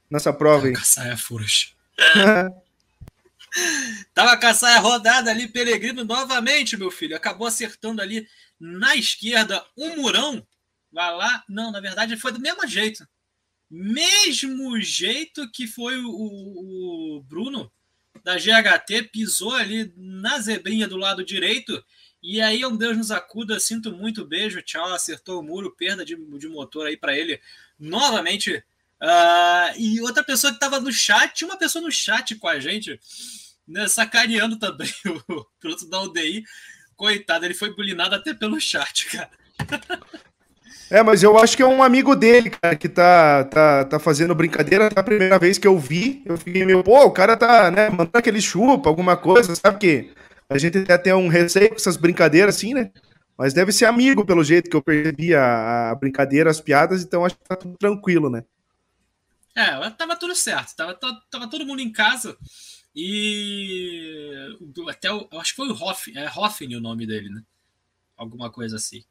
nessa 0.10 0.32
prova 0.32 0.67
aí. 0.67 0.73
Com 0.73 0.80
a 0.80 1.17
frouxa. 1.17 1.67
Tava 4.13 4.38
com 4.38 4.45
a 4.45 4.54
saia 4.54 4.80
rodada 4.80 5.32
ali, 5.32 5.47
Peregrino 5.47 6.06
novamente, 6.06 6.78
meu 6.78 6.89
filho. 6.89 7.15
Acabou 7.15 7.47
acertando 7.47 8.02
ali 8.02 8.25
na 8.58 8.95
esquerda 8.95 9.65
um 9.75 9.97
murão. 9.97 10.45
Vai 10.91 11.13
lá. 11.15 11.43
Não, 11.49 11.71
na 11.71 11.82
verdade 11.82 12.15
foi 12.15 12.32
do 12.32 12.39
mesmo 12.39 12.65
jeito. 12.65 13.06
Mesmo 13.69 14.80
jeito 14.80 15.49
que 15.52 15.67
foi 15.67 15.97
o, 15.97 16.08
o 16.10 17.23
Bruno 17.28 17.69
da 18.23 18.36
GHT, 18.36 19.10
pisou 19.12 19.54
ali 19.54 19.91
na 19.97 20.39
zebrinha 20.39 20.88
do 20.88 20.95
lado 20.95 21.25
direito. 21.25 21.84
E 22.21 22.41
aí, 22.41 22.65
um 22.65 22.75
Deus 22.75 22.97
nos 22.97 23.12
acuda, 23.12 23.60
sinto 23.60 23.91
muito, 23.91 24.25
beijo, 24.25 24.62
tchau, 24.62 24.93
acertou 24.93 25.39
o 25.39 25.43
muro, 25.43 25.71
perda 25.71 26.03
de, 26.03 26.15
de 26.15 26.47
motor 26.49 26.88
aí 26.88 26.97
para 26.97 27.17
ele 27.17 27.39
novamente. 27.79 28.63
Uh, 29.01 29.71
e 29.77 30.01
outra 30.01 30.23
pessoa 30.23 30.51
que 30.51 30.58
estava 30.58 30.79
no 30.82 30.91
chat, 30.91 31.45
uma 31.45 31.58
pessoa 31.58 31.82
no 31.82 31.91
chat 31.91 32.36
com 32.36 32.47
a 32.47 32.60
gente, 32.60 32.99
né, 33.65 33.88
sacaneando 33.88 34.58
também 34.58 34.91
o 35.29 35.45
piloto 35.60 35.89
da 35.89 36.01
UDI. 36.01 36.43
Coitado, 36.97 37.45
ele 37.45 37.53
foi 37.53 37.73
bulinado 37.73 38.15
até 38.15 38.34
pelo 38.34 38.60
chat, 38.60 39.05
cara. 39.08 39.29
É, 40.91 41.03
mas 41.03 41.21
eu 41.21 41.38
acho 41.38 41.55
que 41.55 41.62
é 41.62 41.67
um 41.67 41.84
amigo 41.84 42.15
dele, 42.15 42.49
cara, 42.49 42.75
que 42.75 42.89
tá, 42.89 43.43
tá, 43.43 43.86
tá 43.86 43.99
fazendo 43.99 44.34
brincadeira. 44.34 44.89
A 44.95 45.03
primeira 45.03 45.38
vez 45.38 45.60
que 45.60 45.67
eu 45.67 45.77
vi, 45.77 46.23
eu 46.25 46.36
fiquei 46.36 46.65
meio, 46.65 46.84
pô, 46.84 47.05
o 47.05 47.12
cara 47.12 47.38
tá, 47.38 47.69
né, 47.69 47.89
mandando 47.91 48.10
aquele 48.15 48.41
chupa, 48.41 48.89
alguma 48.89 49.15
coisa, 49.15 49.55
sabe 49.55 49.77
que 49.77 50.10
a 50.50 50.58
gente 50.58 50.80
até 50.80 50.98
tem 50.98 51.14
um 51.14 51.28
receio 51.28 51.70
com 51.70 51.76
essas 51.76 51.96
brincadeiras 51.96 52.56
assim, 52.56 52.74
né? 52.74 52.92
Mas 53.38 53.54
deve 53.54 53.72
ser 53.72 53.86
amigo, 53.86 54.26
pelo 54.26 54.44
jeito 54.44 54.70
que 54.70 54.76
eu 54.76 54.82
percebi 54.82 55.34
a, 55.34 55.92
a 55.92 55.96
brincadeira, 55.96 56.50
as 56.50 56.60
piadas, 56.60 57.04
então 57.04 57.24
acho 57.24 57.38
que 57.38 57.44
tá 57.44 57.56
tudo 57.56 57.78
tranquilo, 57.78 58.30
né? 58.30 58.44
É, 59.56 59.90
tava 59.92 60.16
tudo 60.16 60.36
certo, 60.36 60.76
tava, 60.76 60.94
tava 61.30 61.50
todo 61.50 61.66
mundo 61.66 61.82
em 61.82 61.92
casa. 61.92 62.38
E 62.96 64.34
até 64.90 65.12
o, 65.12 65.28
acho 65.34 65.52
que 65.52 65.58
foi 65.58 65.70
o 65.70 65.74
Hoff, 65.74 66.12
é 66.18 66.30
Hoffen 66.30 66.76
o 66.76 66.82
nome 66.82 67.06
dele, 67.06 67.30
né? 67.30 67.44
Alguma 68.18 68.50
coisa 68.50 68.76
assim. 68.76 69.04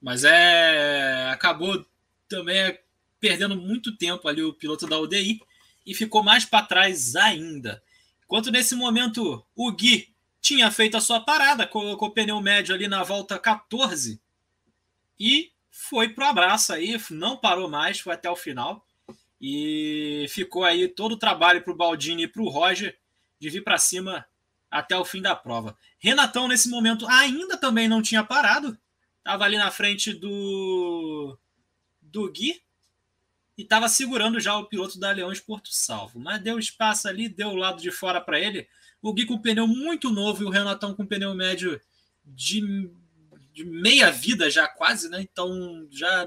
Mas 0.00 0.24
é 0.24 1.28
acabou 1.30 1.84
também 2.28 2.78
perdendo 3.18 3.56
muito 3.56 3.96
tempo 3.96 4.28
ali 4.28 4.42
o 4.42 4.54
piloto 4.54 4.86
da 4.86 4.98
UDI 4.98 5.40
e 5.84 5.94
ficou 5.94 6.22
mais 6.22 6.44
para 6.44 6.64
trás 6.64 7.16
ainda. 7.16 7.82
Enquanto 8.24 8.50
nesse 8.50 8.74
momento 8.74 9.44
o 9.54 9.72
Gui 9.72 10.13
tinha 10.44 10.70
feito 10.70 10.94
a 10.94 11.00
sua 11.00 11.20
parada, 11.20 11.66
colocou 11.66 12.08
o 12.08 12.10
pneu 12.10 12.38
médio 12.38 12.74
ali 12.74 12.86
na 12.86 13.02
volta 13.02 13.38
14 13.38 14.20
e 15.18 15.50
foi 15.70 16.10
pro 16.10 16.26
abraço 16.26 16.70
aí, 16.70 17.00
não 17.10 17.34
parou 17.34 17.66
mais, 17.66 17.98
foi 17.98 18.12
até 18.12 18.28
o 18.28 18.36
final. 18.36 18.86
E 19.40 20.26
ficou 20.28 20.62
aí 20.62 20.86
todo 20.86 21.12
o 21.12 21.18
trabalho 21.18 21.62
para 21.62 21.72
o 21.72 21.76
Baldini 21.76 22.24
e 22.24 22.28
para 22.28 22.42
o 22.42 22.48
Roger 22.50 22.94
de 23.40 23.48
vir 23.48 23.64
para 23.64 23.78
cima 23.78 24.26
até 24.70 24.94
o 24.98 25.04
fim 25.04 25.22
da 25.22 25.34
prova. 25.34 25.78
Renatão, 25.98 26.46
nesse 26.46 26.68
momento, 26.68 27.06
ainda 27.08 27.56
também 27.56 27.88
não 27.88 28.02
tinha 28.02 28.22
parado. 28.22 28.78
Estava 29.18 29.44
ali 29.44 29.56
na 29.56 29.70
frente 29.70 30.12
do, 30.12 31.38
do 32.02 32.30
Gui. 32.30 32.62
e 33.56 33.62
estava 33.62 33.88
segurando 33.88 34.38
já 34.38 34.58
o 34.58 34.66
piloto 34.66 34.98
da 34.98 35.10
Leões 35.10 35.40
Porto 35.40 35.70
Salvo. 35.72 36.20
Mas 36.20 36.42
deu 36.42 36.58
espaço 36.58 37.08
ali, 37.08 37.30
deu 37.30 37.48
o 37.48 37.56
lado 37.56 37.80
de 37.80 37.90
fora 37.90 38.20
para 38.20 38.38
ele. 38.38 38.68
O 39.04 39.12
Gui 39.12 39.26
com 39.26 39.36
pneu 39.36 39.66
muito 39.66 40.10
novo 40.10 40.42
e 40.42 40.46
o 40.46 40.50
Renatão 40.50 40.94
com 40.94 41.04
pneu 41.04 41.34
médio 41.34 41.78
de, 42.24 42.90
de 43.52 43.62
meia 43.62 44.10
vida 44.10 44.50
já 44.50 44.66
quase, 44.66 45.10
né? 45.10 45.20
Então 45.20 45.86
já, 45.90 46.26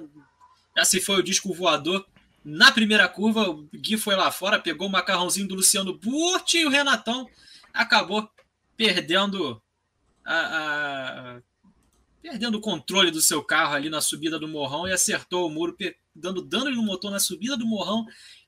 já 0.78 0.86
se 0.86 1.02
foi 1.02 1.16
o 1.16 1.24
disco 1.24 1.52
voador. 1.52 2.06
Na 2.46 2.72
primeira 2.72 3.08
curva, 3.08 3.50
o 3.50 3.68
Gui 3.74 3.98
foi 3.98 4.16
lá 4.16 4.30
fora, 4.30 4.60
pegou 4.60 4.88
o 4.88 4.92
macarrãozinho 4.92 5.48
do 5.48 5.56
Luciano 5.56 5.98
Burti 5.98 6.60
e 6.60 6.66
o 6.68 6.70
Renatão 6.70 7.28
acabou 7.74 8.30
perdendo 8.78 9.60
a, 10.24 10.36
a, 10.36 11.42
perdendo 12.22 12.60
o 12.60 12.62
controle 12.62 13.10
do 13.10 13.22
seu 13.22 13.44
carro 13.44 13.74
ali 13.74 13.90
na 13.90 14.02
subida 14.02 14.38
do 14.38 14.48
morrão 14.48 14.88
e 14.88 14.94
acertou 14.94 15.48
o 15.48 15.50
muro, 15.50 15.76
dando 16.16 16.44
dano 16.44 16.70
no 16.70 16.84
motor 16.84 17.10
na 17.10 17.20
subida 17.20 17.58
do 17.58 17.66
morrão. 17.66 18.06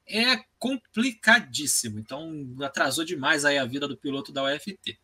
É 0.10 0.44
complicadíssimo. 0.58 2.00
Então 2.00 2.56
atrasou 2.62 3.06
demais 3.06 3.46
aí 3.46 3.58
a 3.58 3.66
vida 3.66 3.88
do 3.88 3.96
piloto 3.96 4.32
da 4.32 4.44
UFT. 4.44 5.00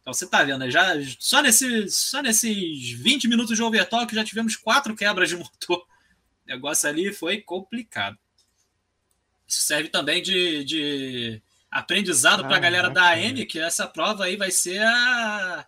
Então 0.00 0.14
você 0.14 0.26
tá 0.26 0.42
vendo, 0.42 0.60
né? 0.60 0.70
já 0.70 0.94
só, 1.18 1.42
nesse, 1.42 1.88
só 1.90 2.22
nesses 2.22 2.90
20 2.92 3.28
minutos 3.28 3.54
de 3.54 3.62
overtalk 3.62 4.14
já 4.14 4.24
tivemos 4.24 4.56
quatro 4.56 4.96
quebras 4.96 5.28
de 5.28 5.36
motor. 5.36 5.78
O 5.78 6.48
negócio 6.48 6.88
ali 6.88 7.12
foi 7.12 7.42
complicado. 7.42 8.18
Isso 9.46 9.62
serve 9.62 9.88
também 9.88 10.22
de, 10.22 10.64
de 10.64 11.42
aprendizado 11.70 12.44
para 12.44 12.56
a 12.56 12.60
galera 12.60 12.88
da 12.88 13.10
AM, 13.10 13.44
que 13.44 13.58
essa 13.58 13.86
prova 13.86 14.24
aí 14.24 14.36
vai 14.36 14.50
ser 14.50 14.80
a, 14.80 15.66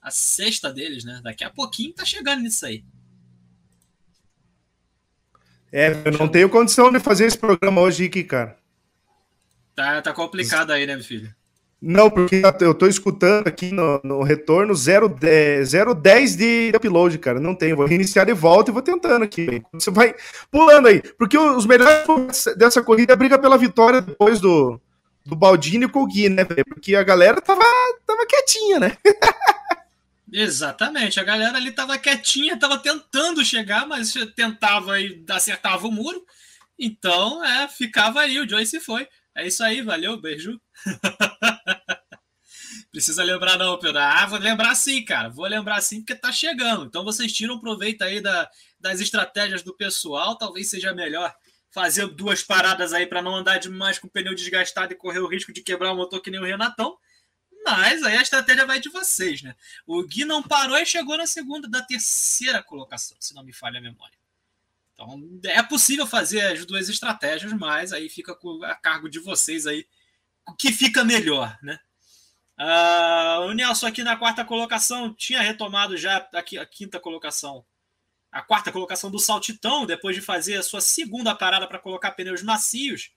a 0.00 0.10
sexta 0.10 0.72
deles, 0.72 1.04
né? 1.04 1.20
Daqui 1.22 1.44
a 1.44 1.50
pouquinho 1.50 1.92
tá 1.92 2.04
chegando 2.04 2.42
nisso 2.42 2.64
aí. 2.64 2.84
É, 5.72 5.90
eu 6.04 6.12
não 6.12 6.28
tenho 6.28 6.48
condição 6.48 6.90
de 6.92 7.00
fazer 7.00 7.26
esse 7.26 7.38
programa 7.38 7.80
hoje 7.80 8.06
aqui, 8.06 8.24
cara. 8.24 8.56
Tá, 9.74 10.00
tá 10.00 10.12
complicado 10.12 10.70
aí, 10.70 10.86
né, 10.86 10.94
meu 10.94 11.04
filho? 11.04 11.34
Não, 11.80 12.10
porque 12.10 12.42
eu 12.60 12.74
tô 12.74 12.86
escutando 12.86 13.46
aqui 13.46 13.70
no, 13.70 14.00
no 14.02 14.22
retorno 14.22 14.72
010 14.74 16.36
de 16.36 16.72
upload, 16.74 17.18
cara. 17.18 17.38
Não 17.38 17.54
tem. 17.54 17.74
Vou 17.74 17.86
reiniciar 17.86 18.24
de 18.24 18.32
volta 18.32 18.70
e 18.70 18.72
vou 18.72 18.82
tentando 18.82 19.24
aqui. 19.24 19.62
Você 19.72 19.90
vai 19.90 20.14
pulando 20.50 20.88
aí. 20.88 21.02
Porque 21.18 21.36
os 21.36 21.66
melhores 21.66 22.06
dessa 22.56 22.82
corrida 22.82 23.12
é 23.12 23.16
briga 23.16 23.38
pela 23.38 23.58
vitória 23.58 24.00
depois 24.00 24.40
do, 24.40 24.80
do 25.24 25.36
Baldini 25.36 25.86
com 25.86 26.02
o 26.02 26.06
Gui, 26.06 26.30
né, 26.30 26.44
velho? 26.44 26.64
Porque 26.64 26.96
a 26.96 27.02
galera 27.02 27.40
tava, 27.42 27.62
tava 28.06 28.26
quietinha, 28.26 28.80
né? 28.80 28.96
Exatamente, 30.38 31.18
a 31.18 31.24
galera 31.24 31.56
ali 31.56 31.72
tava 31.72 31.98
quietinha, 31.98 32.58
tava 32.58 32.76
tentando 32.76 33.42
chegar, 33.42 33.86
mas 33.86 34.12
tentava 34.34 35.00
e 35.00 35.24
acertava 35.30 35.88
o 35.88 35.90
muro. 35.90 36.26
Então, 36.78 37.42
é, 37.42 37.66
ficava 37.66 38.20
aí, 38.20 38.38
o 38.38 38.46
Joyce 38.46 38.78
foi. 38.78 39.08
É 39.34 39.46
isso 39.46 39.64
aí, 39.64 39.80
valeu, 39.80 40.20
beijo. 40.20 40.60
Precisa 42.92 43.24
lembrar 43.24 43.56
não, 43.56 43.78
Pedro. 43.78 43.98
Ah, 43.98 44.26
vou 44.26 44.38
lembrar 44.38 44.74
sim, 44.74 45.02
cara. 45.02 45.30
Vou 45.30 45.46
lembrar 45.46 45.80
sim 45.80 46.00
porque 46.00 46.14
tá 46.14 46.30
chegando. 46.30 46.84
Então 46.84 47.02
vocês 47.02 47.32
tiram 47.32 47.58
proveito 47.58 48.02
aí 48.02 48.20
da, 48.20 48.46
das 48.78 49.00
estratégias 49.00 49.62
do 49.62 49.74
pessoal. 49.74 50.36
Talvez 50.36 50.68
seja 50.68 50.92
melhor 50.92 51.34
fazer 51.70 52.08
duas 52.08 52.42
paradas 52.42 52.92
aí 52.92 53.06
para 53.06 53.22
não 53.22 53.34
andar 53.34 53.56
demais 53.56 53.98
com 53.98 54.06
o 54.06 54.10
pneu 54.10 54.34
desgastado 54.34 54.92
e 54.92 54.96
correr 54.96 55.20
o 55.20 55.28
risco 55.28 55.50
de 55.50 55.62
quebrar 55.62 55.92
o 55.92 55.96
motor 55.96 56.20
que 56.20 56.30
nem 56.30 56.40
o 56.40 56.44
Renatão. 56.44 56.98
Mas 57.66 58.02
aí 58.04 58.16
a 58.16 58.22
estratégia 58.22 58.64
vai 58.64 58.78
de 58.78 58.88
vocês, 58.88 59.42
né? 59.42 59.56
O 59.84 60.02
Gui 60.04 60.24
não 60.24 60.40
parou 60.42 60.78
e 60.78 60.86
chegou 60.86 61.18
na 61.18 61.26
segunda, 61.26 61.68
da 61.68 61.82
terceira 61.82 62.62
colocação, 62.62 63.16
se 63.18 63.34
não 63.34 63.42
me 63.42 63.52
falha 63.52 63.78
a 63.78 63.82
memória. 63.82 64.16
Então 64.94 65.20
é 65.44 65.62
possível 65.62 66.06
fazer 66.06 66.40
as 66.40 66.64
duas 66.64 66.88
estratégias, 66.88 67.52
mas 67.52 67.92
aí 67.92 68.08
fica 68.08 68.38
a 68.64 68.74
cargo 68.76 69.08
de 69.08 69.18
vocês 69.18 69.66
aí 69.66 69.86
o 70.46 70.54
que 70.54 70.70
fica 70.72 71.04
melhor, 71.04 71.58
né? 71.60 71.78
Uh, 72.58 73.48
o 73.48 73.52
Nelson 73.52 73.88
aqui 73.88 74.02
na 74.02 74.16
quarta 74.16 74.44
colocação 74.44 75.12
tinha 75.12 75.42
retomado 75.42 75.96
já 75.96 76.26
a 76.32 76.66
quinta 76.66 76.98
colocação 76.98 77.66
a 78.36 78.42
quarta 78.42 78.70
colocação 78.70 79.10
do 79.10 79.18
Saltitão, 79.18 79.86
depois 79.86 80.14
de 80.14 80.20
fazer 80.20 80.56
a 80.56 80.62
sua 80.62 80.82
segunda 80.82 81.34
parada 81.34 81.66
para 81.66 81.78
colocar 81.78 82.10
pneus 82.10 82.42
macios. 82.42 83.10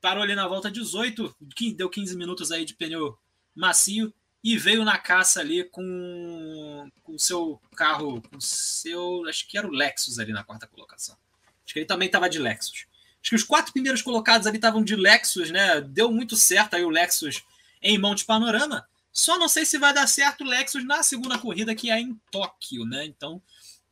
Parou 0.00 0.22
ali 0.22 0.34
na 0.34 0.48
volta 0.48 0.68
18, 0.68 1.36
deu 1.76 1.88
15 1.88 2.16
minutos 2.16 2.50
aí 2.50 2.64
de 2.64 2.74
pneu 2.74 3.16
macio 3.58 4.12
e 4.42 4.56
veio 4.56 4.84
na 4.84 4.96
caça 4.98 5.40
ali 5.40 5.64
com 5.64 6.88
o 7.06 7.18
seu 7.18 7.60
carro, 7.76 8.22
com 8.22 8.40
seu, 8.40 9.26
acho 9.28 9.46
que 9.48 9.58
era 9.58 9.66
o 9.66 9.70
Lexus 9.70 10.18
ali 10.18 10.32
na 10.32 10.44
quarta 10.44 10.66
colocação. 10.66 11.16
Acho 11.64 11.74
que 11.74 11.80
ele 11.80 11.86
também 11.86 12.06
estava 12.06 12.30
de 12.30 12.38
Lexus. 12.38 12.86
Acho 13.20 13.30
que 13.30 13.34
os 13.34 13.42
quatro 13.42 13.72
primeiros 13.72 14.00
colocados 14.00 14.46
ali 14.46 14.56
estavam 14.56 14.82
de 14.82 14.94
Lexus, 14.94 15.50
né? 15.50 15.80
Deu 15.80 16.10
muito 16.10 16.36
certo 16.36 16.74
aí 16.74 16.84
o 16.84 16.90
Lexus 16.90 17.44
em 17.82 17.98
Monte 17.98 18.24
Panorama. 18.24 18.88
Só 19.12 19.38
não 19.38 19.48
sei 19.48 19.66
se 19.66 19.76
vai 19.76 19.92
dar 19.92 20.06
certo 20.06 20.44
o 20.44 20.46
Lexus 20.46 20.84
na 20.84 21.02
segunda 21.02 21.36
corrida, 21.38 21.74
que 21.74 21.90
é 21.90 22.00
em 22.00 22.14
Tóquio, 22.30 22.84
né? 22.84 23.04
Então, 23.04 23.42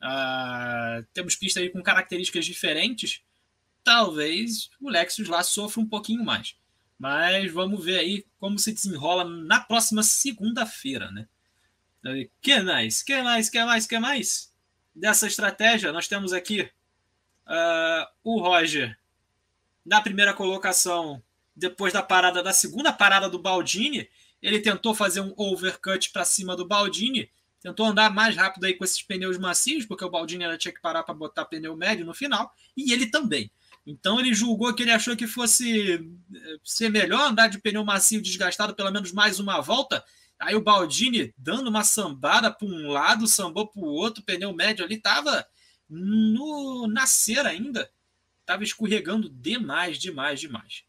Uh, 0.03 1.05
temos 1.13 1.35
pistas 1.35 1.63
aí 1.63 1.71
com 1.71 1.83
características 1.83 2.45
diferentes. 2.45 3.23
Talvez 3.83 4.71
o 4.81 4.91
Lexus 4.91 5.29
lá 5.29 5.43
sofra 5.43 5.81
um 5.81 5.87
pouquinho 5.87 6.25
mais. 6.25 6.57
Mas 6.99 7.53
vamos 7.53 7.85
ver 7.85 7.99
aí 7.99 8.27
como 8.39 8.59
se 8.59 8.73
desenrola 8.73 9.25
na 9.25 9.61
próxima 9.61 10.03
segunda-feira, 10.03 11.11
né? 11.11 11.27
Que 12.41 12.61
mais? 12.61 13.03
Que 13.03 13.21
mais? 13.23 13.51
Que 13.51 13.65
mais? 13.65 13.87
Que 13.87 13.99
mais? 13.99 14.55
Dessa 14.95 15.27
estratégia, 15.27 15.93
nós 15.93 16.09
temos 16.09 16.33
aqui 16.33 16.63
uh, 16.63 18.07
o 18.25 18.41
Roger 18.41 18.97
na 19.85 20.01
primeira 20.01 20.33
colocação, 20.33 21.23
depois 21.55 21.93
da 21.93 22.03
parada 22.03 22.43
da 22.43 22.53
segunda 22.53 22.93
parada 22.93 23.29
do 23.29 23.39
Baldini, 23.39 24.09
ele 24.41 24.61
tentou 24.61 24.95
fazer 24.95 25.21
um 25.21 25.35
overcut 25.37 26.11
para 26.11 26.25
cima 26.25 26.57
do 26.57 26.67
Baldini 26.67 27.31
tentou 27.67 27.87
andar 27.87 28.15
mais 28.15 28.37
rápido 28.37 28.65
aí 28.65 28.75
com 28.75 28.85
esses 28.85 29.03
pneus 29.03 29.39
macios, 29.39 29.85
porque 29.85 30.05
o 30.05 30.11
Baldini 30.11 30.45
ela 30.45 30.57
tinha 30.57 30.73
que 30.73 30.81
parar 30.81 31.03
para 31.03 31.15
botar 31.15 31.45
pneu 31.47 31.77
médio 31.77 32.07
no 32.07 32.15
final, 32.15 32.55
e 32.77 32.93
ele 32.93 33.07
também. 33.07 33.51
Então 33.87 34.19
ele 34.19 34.35
julgou 34.35 34.75
que 34.75 34.83
ele 34.83 34.91
achou 34.91 35.17
que 35.17 35.29
fosse 35.29 35.95
eh, 35.95 36.57
ser 36.65 36.91
melhor 36.91 37.31
andar 37.31 37.47
de 37.47 37.61
pneu 37.61 37.85
macio 37.85 38.21
desgastado 38.21 38.75
pelo 38.75 38.91
menos 38.91 39.13
mais 39.13 39.39
uma 39.39 39.61
volta. 39.61 40.05
Aí 40.39 40.57
o 40.57 40.61
Baldini 40.61 41.33
dando 41.39 41.69
uma 41.69 41.85
sambada 41.85 42.51
para 42.51 42.67
um 42.67 42.89
lado, 42.89 43.29
sambou 43.29 43.69
para 43.69 43.81
o 43.81 43.87
outro, 43.87 44.25
pneu 44.25 44.53
médio 44.53 44.85
ali 44.85 44.97
estava 44.97 45.47
no 45.89 46.89
nascer 46.89 47.47
ainda. 47.47 47.89
Estava 48.41 48.65
escorregando 48.65 49.29
demais, 49.29 49.99
demais, 49.99 50.41
demais. 50.41 50.85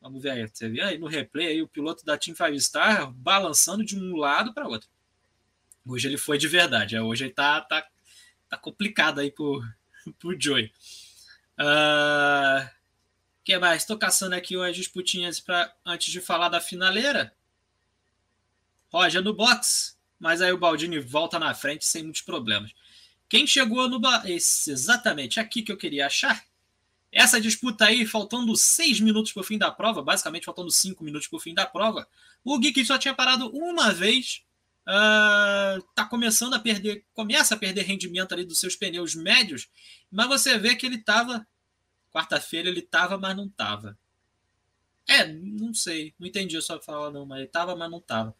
Vamos 0.00 0.22
ver 0.22 0.30
aí, 0.30 0.48
você 0.48 0.68
vê 0.68 0.80
aí 0.80 0.98
no 0.98 1.06
replay 1.06 1.48
aí 1.48 1.62
o 1.62 1.68
piloto 1.68 2.04
da 2.06 2.16
Team 2.16 2.34
Five 2.34 2.58
Star 2.58 3.12
balançando 3.12 3.84
de 3.84 3.98
um 3.98 4.16
lado 4.16 4.54
para 4.54 4.66
outro. 4.66 4.88
Hoje 5.84 6.08
ele 6.08 6.16
foi 6.16 6.38
de 6.38 6.48
verdade. 6.48 6.96
É, 6.96 7.02
hoje 7.02 7.24
ele 7.24 7.34
tá, 7.34 7.60
tá, 7.60 7.86
tá 8.48 8.56
complicado 8.56 9.18
aí 9.18 9.30
pro, 9.30 9.62
pro 10.18 10.40
Joey. 10.40 10.72
Uh, 11.60 12.66
que 13.44 13.58
mais? 13.58 13.82
Estou 13.82 13.98
caçando 13.98 14.34
aqui 14.34 14.56
umas 14.56 14.74
disputinhas 14.74 15.40
para 15.40 15.74
antes 15.84 16.10
de 16.10 16.20
falar 16.20 16.48
da 16.48 16.60
finaleira. 16.60 17.34
Roger 18.90 19.22
no 19.22 19.34
box, 19.34 19.98
mas 20.18 20.40
aí 20.40 20.52
o 20.52 20.58
Baldini 20.58 20.98
volta 20.98 21.38
na 21.38 21.54
frente 21.54 21.84
sem 21.84 22.02
muitos 22.02 22.22
problemas. 22.22 22.72
Quem 23.28 23.46
chegou 23.46 23.88
no 23.88 24.00
exatamente 24.24 25.38
aqui 25.38 25.62
que 25.62 25.70
eu 25.70 25.76
queria 25.76 26.06
achar. 26.06 26.44
Essa 27.12 27.40
disputa 27.40 27.86
aí, 27.86 28.06
faltando 28.06 28.56
seis 28.56 29.00
minutos 29.00 29.32
para 29.32 29.40
o 29.40 29.44
fim 29.44 29.58
da 29.58 29.70
prova, 29.70 30.02
basicamente 30.02 30.44
faltando 30.44 30.70
cinco 30.70 31.04
minutos 31.04 31.28
para 31.28 31.36
o 31.36 31.40
fim 31.40 31.54
da 31.54 31.66
prova, 31.66 32.08
o 32.44 32.58
Gui 32.58 32.84
só 32.84 32.96
tinha 32.98 33.14
parado 33.14 33.48
uma 33.50 33.92
vez 33.92 34.42
está 34.86 36.02
ah, 36.02 36.06
começando 36.06 36.54
a 36.54 36.58
perder, 36.58 37.04
começa 37.12 37.54
a 37.54 37.58
perder 37.58 37.82
rendimento 37.82 38.32
ali 38.32 38.44
dos 38.44 38.58
seus 38.58 38.74
pneus 38.74 39.14
médios, 39.14 39.68
mas 40.10 40.28
você 40.28 40.58
vê 40.58 40.74
que 40.74 40.86
ele 40.86 40.96
estava, 40.96 41.46
quarta-feira 42.12 42.68
ele 42.68 42.80
estava, 42.80 43.18
mas 43.18 43.36
não 43.36 43.46
estava. 43.46 43.96
É, 45.08 45.26
não 45.26 45.74
sei, 45.74 46.14
não 46.18 46.26
entendi 46.26 46.56
a 46.56 46.62
sua 46.62 46.80
fala 46.80 47.10
não, 47.10 47.26
mas 47.26 47.38
ele 47.38 47.46
estava, 47.46 47.74
mas 47.76 47.90
não 47.90 47.98
estava. 47.98 48.34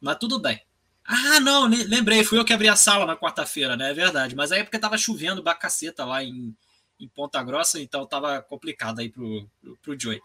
Mas 0.00 0.16
tudo 0.18 0.38
bem. 0.38 0.60
Ah, 1.04 1.40
não, 1.40 1.66
lembrei, 1.66 2.22
fui 2.22 2.38
eu 2.38 2.44
que 2.44 2.52
abri 2.52 2.68
a 2.68 2.76
sala 2.76 3.04
na 3.04 3.16
quarta-feira, 3.16 3.76
né? 3.76 3.90
É 3.90 3.94
verdade. 3.94 4.36
Mas 4.36 4.52
aí 4.52 4.60
é 4.60 4.64
porque 4.64 4.76
estava 4.76 4.96
chovendo 4.96 5.42
bacaceta 5.42 6.04
lá 6.04 6.22
em, 6.22 6.56
em 6.98 7.08
Ponta 7.08 7.42
Grossa, 7.42 7.80
então 7.80 8.04
estava 8.04 8.40
complicado 8.40 9.00
aí 9.00 9.08
pro, 9.08 9.48
pro, 9.60 9.76
pro 9.78 9.98
Joey. 9.98 10.20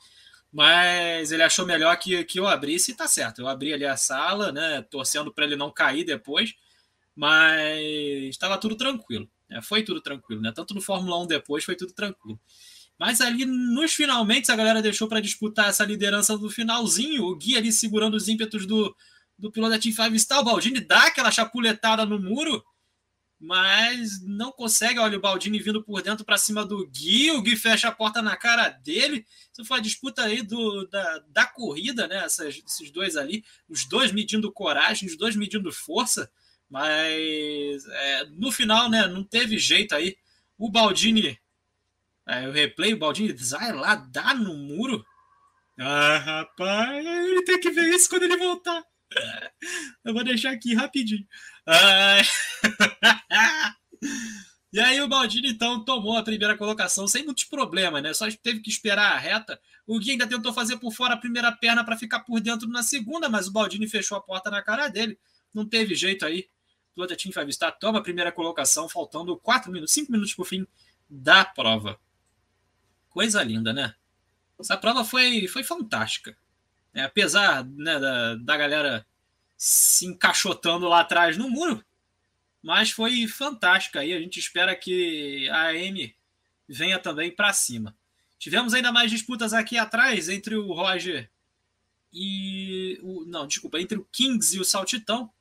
Mas 0.51 1.31
ele 1.31 1.43
achou 1.43 1.65
melhor 1.65 1.95
que, 1.97 2.23
que 2.23 2.39
eu 2.39 2.47
abrisse 2.47 2.91
e 2.91 2.95
tá 2.95 3.07
certo. 3.07 3.41
Eu 3.41 3.47
abri 3.47 3.73
ali 3.73 3.85
a 3.85 3.97
sala, 3.97 4.51
né? 4.51 4.81
Torcendo 4.89 5.33
para 5.33 5.45
ele 5.45 5.55
não 5.55 5.71
cair 5.71 6.03
depois. 6.03 6.53
Mas 7.15 7.79
estava 8.29 8.57
tudo 8.57 8.75
tranquilo. 8.75 9.29
Né? 9.49 9.61
Foi 9.61 9.83
tudo 9.83 10.01
tranquilo, 10.01 10.41
né? 10.41 10.51
Tanto 10.53 10.73
no 10.73 10.81
Fórmula 10.81 11.21
1 11.23 11.27
depois 11.27 11.63
foi 11.63 11.75
tudo 11.75 11.93
tranquilo. 11.93 12.39
Mas 12.99 13.21
ali 13.21 13.45
nos 13.45 13.93
finalmente 13.93 14.51
a 14.51 14.55
galera 14.55 14.81
deixou 14.81 15.07
para 15.07 15.19
disputar 15.19 15.69
essa 15.69 15.85
liderança 15.85 16.37
do 16.37 16.49
finalzinho. 16.49 17.25
O 17.25 17.35
Gui 17.35 17.55
ali 17.55 17.71
segurando 17.71 18.15
os 18.15 18.27
ímpetos 18.27 18.65
do, 18.65 18.95
do 19.37 19.51
piloto 19.51 19.71
da 19.71 19.79
Team 19.79 19.93
5 19.93 20.19
Star. 20.19 20.39
O 20.39 20.43
Baldini 20.43 20.79
dá 20.79 21.07
aquela 21.07 21.31
chapuletada 21.31 22.05
no 22.05 22.19
muro. 22.19 22.63
Mas 23.39 24.21
não 24.21 24.51
consegue. 24.51 24.99
Olha 24.99 25.17
o 25.17 25.21
Baldini 25.21 25.59
vindo 25.59 25.83
por 25.83 26.01
dentro 26.01 26.25
para 26.25 26.37
cima 26.37 26.65
do 26.65 26.87
Gui, 26.87 27.31
o 27.31 27.41
Gui 27.41 27.55
fecha 27.55 27.87
a 27.87 27.91
porta 27.91 28.21
na 28.21 28.35
cara 28.35 28.69
dele. 28.69 29.25
Isso 29.51 29.65
foi 29.65 29.77
a 29.77 29.81
disputa 29.81 30.23
aí 30.23 30.41
do, 30.41 30.87
da, 30.87 31.19
da 31.29 31.45
corrida, 31.45 32.07
né? 32.07 32.23
Essas, 32.23 32.61
esses 32.65 32.91
dois 32.91 33.15
ali, 33.15 33.43
os 33.69 33.85
dois 33.85 34.11
medindo 34.11 34.51
coragem, 34.51 35.07
os 35.07 35.17
dois 35.17 35.35
medindo 35.35 35.71
força, 35.71 36.31
mas 36.69 37.85
é, 37.87 38.25
no 38.31 38.51
final, 38.51 38.89
né? 38.89 39.07
Não 39.07 39.23
teve 39.23 39.57
jeito 39.57 39.93
aí. 39.93 40.17
O 40.57 40.71
Baldini, 40.71 41.39
é, 42.25 42.47
o 42.47 42.51
replay, 42.51 42.93
o 42.93 42.97
Baldini 42.97 43.33
vai 43.33 43.71
lá, 43.71 43.95
dá 43.95 44.33
no 44.33 44.55
muro. 44.55 45.05
Ah, 45.79 46.17
rapaz, 46.17 47.05
ele 47.05 47.43
tem 47.43 47.59
que 47.59 47.69
ver 47.69 47.93
isso 47.93 48.09
quando 48.09 48.23
ele 48.23 48.37
voltar. 48.37 48.83
Eu 50.03 50.13
vou 50.13 50.23
deixar 50.23 50.51
aqui 50.51 50.73
rapidinho. 50.73 51.25
E 54.71 54.79
aí 54.79 55.01
o 55.01 55.07
Baldini 55.07 55.49
então 55.49 55.83
tomou 55.83 56.17
a 56.17 56.23
primeira 56.23 56.57
colocação 56.57 57.07
sem 57.07 57.23
muitos 57.23 57.45
problemas, 57.45 58.03
né? 58.03 58.13
Só 58.13 58.27
teve 58.43 58.59
que 58.59 58.69
esperar 58.69 59.13
a 59.13 59.17
reta. 59.17 59.59
O 59.87 59.97
Gui 59.97 60.11
ainda 60.11 60.27
tentou 60.27 60.53
fazer 60.53 60.77
por 60.77 60.91
fora 60.91 61.13
a 61.13 61.17
primeira 61.17 61.51
perna 61.51 61.85
para 61.85 61.97
ficar 61.97 62.19
por 62.19 62.41
dentro 62.41 62.67
na 62.67 62.83
segunda, 62.83 63.29
mas 63.29 63.47
o 63.47 63.51
Baldini 63.51 63.87
fechou 63.87 64.17
a 64.17 64.21
porta 64.21 64.51
na 64.51 64.61
cara 64.61 64.89
dele. 64.89 65.17
Não 65.53 65.65
teve 65.65 65.95
jeito 65.95 66.25
aí. 66.25 66.49
O 66.95 67.07
Team 67.07 67.31
Five 67.31 67.53
Star 67.53 67.77
toma 67.79 67.99
a 67.99 68.03
primeira 68.03 68.31
colocação, 68.31 68.89
faltando 68.89 69.37
4 69.37 69.71
minutos, 69.71 69.93
5 69.93 70.11
minutos 70.11 70.33
para 70.33 70.43
o 70.43 70.45
fim 70.45 70.67
da 71.09 71.45
prova. 71.45 71.97
Coisa 73.09 73.41
linda, 73.41 73.71
né? 73.71 73.95
Essa 74.59 74.75
prova 74.75 75.05
foi, 75.05 75.47
foi 75.47 75.63
fantástica. 75.63 76.35
É, 76.93 77.03
apesar 77.03 77.63
né, 77.63 77.99
da, 77.99 78.35
da 78.35 78.57
galera 78.57 79.05
se 79.57 80.05
encaixotando 80.05 80.87
lá 80.87 81.01
atrás 81.01 81.35
no 81.35 81.49
muro, 81.49 81.83
mas 82.61 82.91
foi 82.91 83.27
fantástica 83.27 84.01
aí. 84.01 84.13
A 84.13 84.19
gente 84.19 84.39
espera 84.39 84.75
que 84.75 85.49
a 85.49 85.69
AM 85.69 86.13
venha 86.69 86.99
também 86.99 87.31
para 87.31 87.51
cima. 87.51 87.95
Tivemos 88.37 88.73
ainda 88.73 88.91
mais 88.91 89.09
disputas 89.09 89.53
aqui 89.53 89.77
atrás 89.77 90.29
entre 90.29 90.55
o 90.55 90.71
Roger 90.71 91.29
e 92.13 92.99
o 93.01 93.25
não, 93.25 93.47
desculpa, 93.47 93.79
entre 93.79 93.97
o 93.97 94.07
Kings 94.11 94.55
e 94.55 94.59
o 94.59 94.65
Saltitão. 94.65 95.31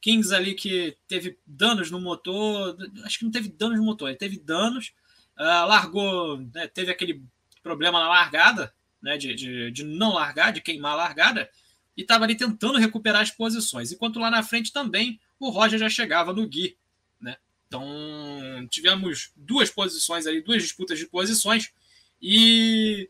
Kings 0.00 0.34
ali 0.34 0.54
que 0.54 0.96
teve 1.08 1.38
danos 1.46 1.90
no 1.90 1.98
motor, 1.98 2.76
acho 3.04 3.18
que 3.18 3.24
não 3.24 3.32
teve 3.32 3.48
danos 3.48 3.78
no 3.78 3.84
motor, 3.84 4.10
ele 4.10 4.18
teve 4.18 4.38
danos, 4.38 4.92
uh, 5.38 5.66
largou, 5.66 6.38
né, 6.52 6.66
teve 6.66 6.90
aquele 6.90 7.24
problema 7.62 7.98
na 7.98 8.08
largada, 8.08 8.74
né, 9.00 9.16
de, 9.16 9.34
de, 9.34 9.70
de 9.70 9.82
não 9.82 10.12
largar, 10.12 10.52
de 10.52 10.60
queimar 10.60 10.92
a 10.92 10.96
largada, 10.96 11.50
e 11.96 12.02
estava 12.02 12.24
ali 12.24 12.34
tentando 12.34 12.78
recuperar 12.78 13.22
as 13.22 13.30
posições. 13.30 13.92
Enquanto 13.92 14.18
lá 14.18 14.30
na 14.30 14.42
frente 14.42 14.72
também 14.72 15.20
o 15.38 15.50
Roger 15.50 15.78
já 15.78 15.88
chegava 15.88 16.32
no 16.32 16.46
Gui. 16.46 16.76
Né? 17.20 17.36
Então 17.66 18.66
tivemos 18.70 19.30
duas 19.36 19.70
posições 19.70 20.26
ali, 20.26 20.40
duas 20.40 20.62
disputas 20.62 20.98
de 20.98 21.06
posições, 21.06 21.72
e 22.20 23.08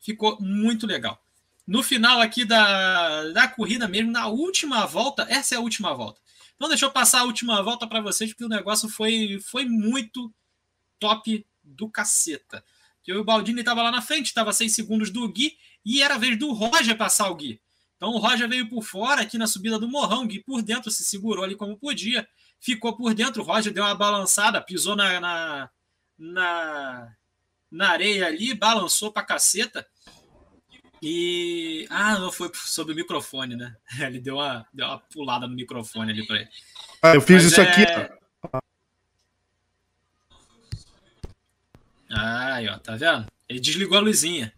ficou 0.00 0.40
muito 0.40 0.86
legal. 0.86 1.22
No 1.66 1.82
final 1.82 2.20
aqui 2.20 2.44
da, 2.44 3.28
da 3.32 3.48
corrida 3.48 3.86
mesmo, 3.86 4.10
na 4.10 4.26
última 4.26 4.86
volta, 4.86 5.26
essa 5.28 5.54
é 5.54 5.58
a 5.58 5.60
última 5.60 5.94
volta. 5.94 6.20
Então 6.56 6.68
deixa 6.68 6.84
eu 6.84 6.90
passar 6.90 7.20
a 7.20 7.24
última 7.24 7.62
volta 7.62 7.86
para 7.86 8.00
vocês, 8.00 8.30
porque 8.30 8.44
o 8.44 8.48
negócio 8.48 8.88
foi, 8.88 9.38
foi 9.40 9.64
muito 9.64 10.32
top 10.98 11.46
do 11.62 11.88
caceta 11.88 12.64
que 13.02 13.12
o 13.12 13.24
Baldini 13.24 13.60
estava 13.60 13.82
lá 13.82 13.90
na 13.90 14.02
frente, 14.02 14.26
estava 14.26 14.52
6 14.52 14.74
segundos 14.74 15.10
do 15.10 15.28
Gui, 15.28 15.56
e 15.84 16.02
era 16.02 16.14
a 16.14 16.18
vez 16.18 16.38
do 16.38 16.52
Roger 16.52 16.96
passar 16.96 17.30
o 17.30 17.34
Gui. 17.34 17.60
Então 18.00 18.14
o 18.14 18.18
Roger 18.18 18.48
veio 18.48 18.66
por 18.66 18.82
fora 18.82 19.20
aqui 19.20 19.36
na 19.36 19.46
subida 19.46 19.78
do 19.78 19.86
Morrão, 19.86 20.26
Gui 20.26 20.42
por 20.42 20.62
dentro 20.62 20.90
se 20.90 21.04
segurou 21.04 21.44
ali 21.44 21.54
como 21.54 21.76
podia, 21.76 22.26
ficou 22.58 22.96
por 22.96 23.12
dentro, 23.12 23.42
o 23.42 23.44
Roger 23.44 23.74
deu 23.74 23.84
uma 23.84 23.94
balançada, 23.94 24.58
pisou 24.58 24.96
na, 24.96 25.20
na, 25.20 25.70
na, 26.18 27.12
na 27.70 27.90
areia 27.90 28.26
ali, 28.26 28.54
balançou 28.54 29.12
pra 29.12 29.22
caceta. 29.22 29.86
E. 31.02 31.86
Ah, 31.90 32.18
não 32.18 32.32
foi 32.32 32.50
sobre 32.54 32.94
o 32.94 32.96
microfone, 32.96 33.54
né? 33.54 33.76
Ele 34.00 34.18
deu 34.18 34.36
uma, 34.36 34.66
deu 34.72 34.86
uma 34.86 34.98
pulada 34.98 35.46
no 35.46 35.54
microfone 35.54 36.10
ali 36.10 36.26
para 36.26 36.36
ele. 36.36 36.48
Ah, 37.02 37.14
eu 37.14 37.20
fiz 37.20 37.42
Mas 37.42 37.52
isso 37.52 37.60
é... 37.60 37.68
aqui. 37.68 37.82
Aí, 42.10 42.66
ó, 42.66 42.78
tá 42.78 42.96
vendo? 42.96 43.26
Ele 43.46 43.60
desligou 43.60 43.98
a 43.98 44.00
luzinha. 44.00 44.54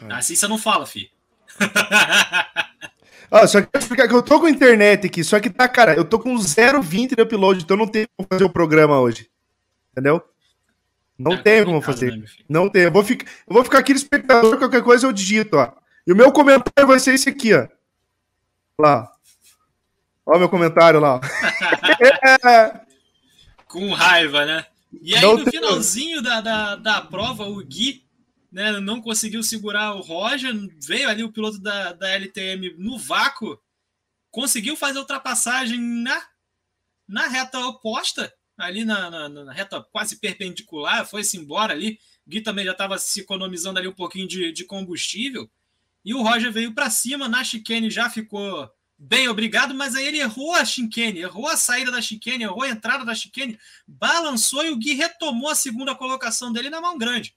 É. 0.00 0.12
Assim 0.12 0.36
você 0.36 0.46
não 0.46 0.58
fala, 0.58 0.86
fi. 0.86 1.10
Só 3.46 3.60
que 3.60 3.78
explicar 3.78 4.08
que 4.08 4.14
eu 4.14 4.22
tô 4.22 4.40
com 4.40 4.48
internet 4.48 5.06
aqui, 5.06 5.22
só 5.22 5.38
que 5.38 5.50
tá, 5.50 5.68
cara, 5.68 5.94
eu 5.94 6.04
tô 6.04 6.18
com 6.18 6.34
0,20 6.34 7.14
de 7.14 7.22
upload, 7.22 7.62
então 7.62 7.76
não 7.76 7.86
tem 7.86 8.06
como 8.16 8.26
fazer 8.28 8.44
o 8.44 8.50
programa 8.50 8.98
hoje. 8.98 9.28
Entendeu? 9.92 10.22
Não 11.18 11.36
tá 11.36 11.42
tem 11.42 11.64
como 11.64 11.82
fazer. 11.82 12.16
Né, 12.16 12.24
não 12.48 12.68
tem. 12.68 12.82
Eu 12.84 12.92
vou, 12.92 13.04
ficar, 13.04 13.26
eu 13.46 13.54
vou 13.54 13.64
ficar 13.64 13.78
aqui 13.78 13.92
no 13.92 13.98
espectador, 13.98 14.56
qualquer 14.56 14.82
coisa 14.82 15.06
eu 15.06 15.12
digito, 15.12 15.56
ó. 15.56 15.72
E 16.06 16.12
o 16.12 16.16
meu 16.16 16.32
comentário 16.32 16.86
vai 16.86 16.98
ser 16.98 17.14
esse 17.14 17.28
aqui, 17.28 17.52
ó. 17.52 17.66
Lá. 18.80 19.10
Ó, 20.24 20.38
meu 20.38 20.48
comentário 20.48 21.00
lá. 21.00 21.20
com 23.66 23.92
raiva, 23.92 24.44
né? 24.46 24.64
E 25.02 25.14
aí, 25.14 25.20
no 25.20 25.50
finalzinho 25.50 26.22
da, 26.22 26.40
da, 26.40 26.76
da 26.76 27.00
prova, 27.02 27.44
o 27.44 27.62
Gui 27.64 28.07
né, 28.50 28.80
não 28.80 29.00
conseguiu 29.00 29.42
segurar 29.42 29.94
o 29.94 30.00
Roger, 30.00 30.54
veio 30.82 31.08
ali 31.08 31.22
o 31.22 31.32
piloto 31.32 31.58
da, 31.58 31.92
da 31.92 32.08
LTM 32.08 32.74
no 32.78 32.98
vácuo, 32.98 33.60
conseguiu 34.30 34.76
fazer 34.76 34.98
ultrapassagem 34.98 35.78
na, 35.78 36.26
na 37.06 37.28
reta 37.28 37.58
oposta, 37.66 38.32
ali 38.56 38.84
na, 38.84 39.10
na, 39.10 39.28
na 39.28 39.52
reta 39.52 39.82
quase 39.92 40.16
perpendicular, 40.16 41.06
foi-se 41.06 41.36
embora 41.36 41.72
ali. 41.72 41.98
O 42.26 42.30
Gui 42.30 42.40
também 42.40 42.64
já 42.64 42.72
estava 42.72 42.98
se 42.98 43.20
economizando 43.20 43.78
ali 43.78 43.88
um 43.88 43.94
pouquinho 43.94 44.26
de, 44.26 44.52
de 44.52 44.64
combustível. 44.64 45.48
E 46.04 46.14
o 46.14 46.22
Roger 46.22 46.50
veio 46.52 46.74
para 46.74 46.90
cima, 46.90 47.28
na 47.28 47.44
chicane 47.44 47.90
já 47.90 48.10
ficou 48.10 48.68
Bem, 49.00 49.28
obrigado, 49.28 49.72
mas 49.76 49.94
aí 49.94 50.08
ele 50.08 50.18
errou 50.18 50.56
a 50.56 50.64
chicane, 50.64 51.20
errou 51.20 51.46
a 51.46 51.56
saída 51.56 51.92
da 51.92 52.02
chicane, 52.02 52.42
errou 52.42 52.64
a 52.64 52.68
entrada 52.68 53.04
da 53.04 53.14
chicane, 53.14 53.56
balançou 53.86 54.64
e 54.64 54.70
o 54.70 54.76
Gui 54.76 54.94
retomou 54.94 55.50
a 55.50 55.54
segunda 55.54 55.94
colocação 55.94 56.52
dele 56.52 56.68
na 56.68 56.80
mão 56.80 56.98
grande. 56.98 57.32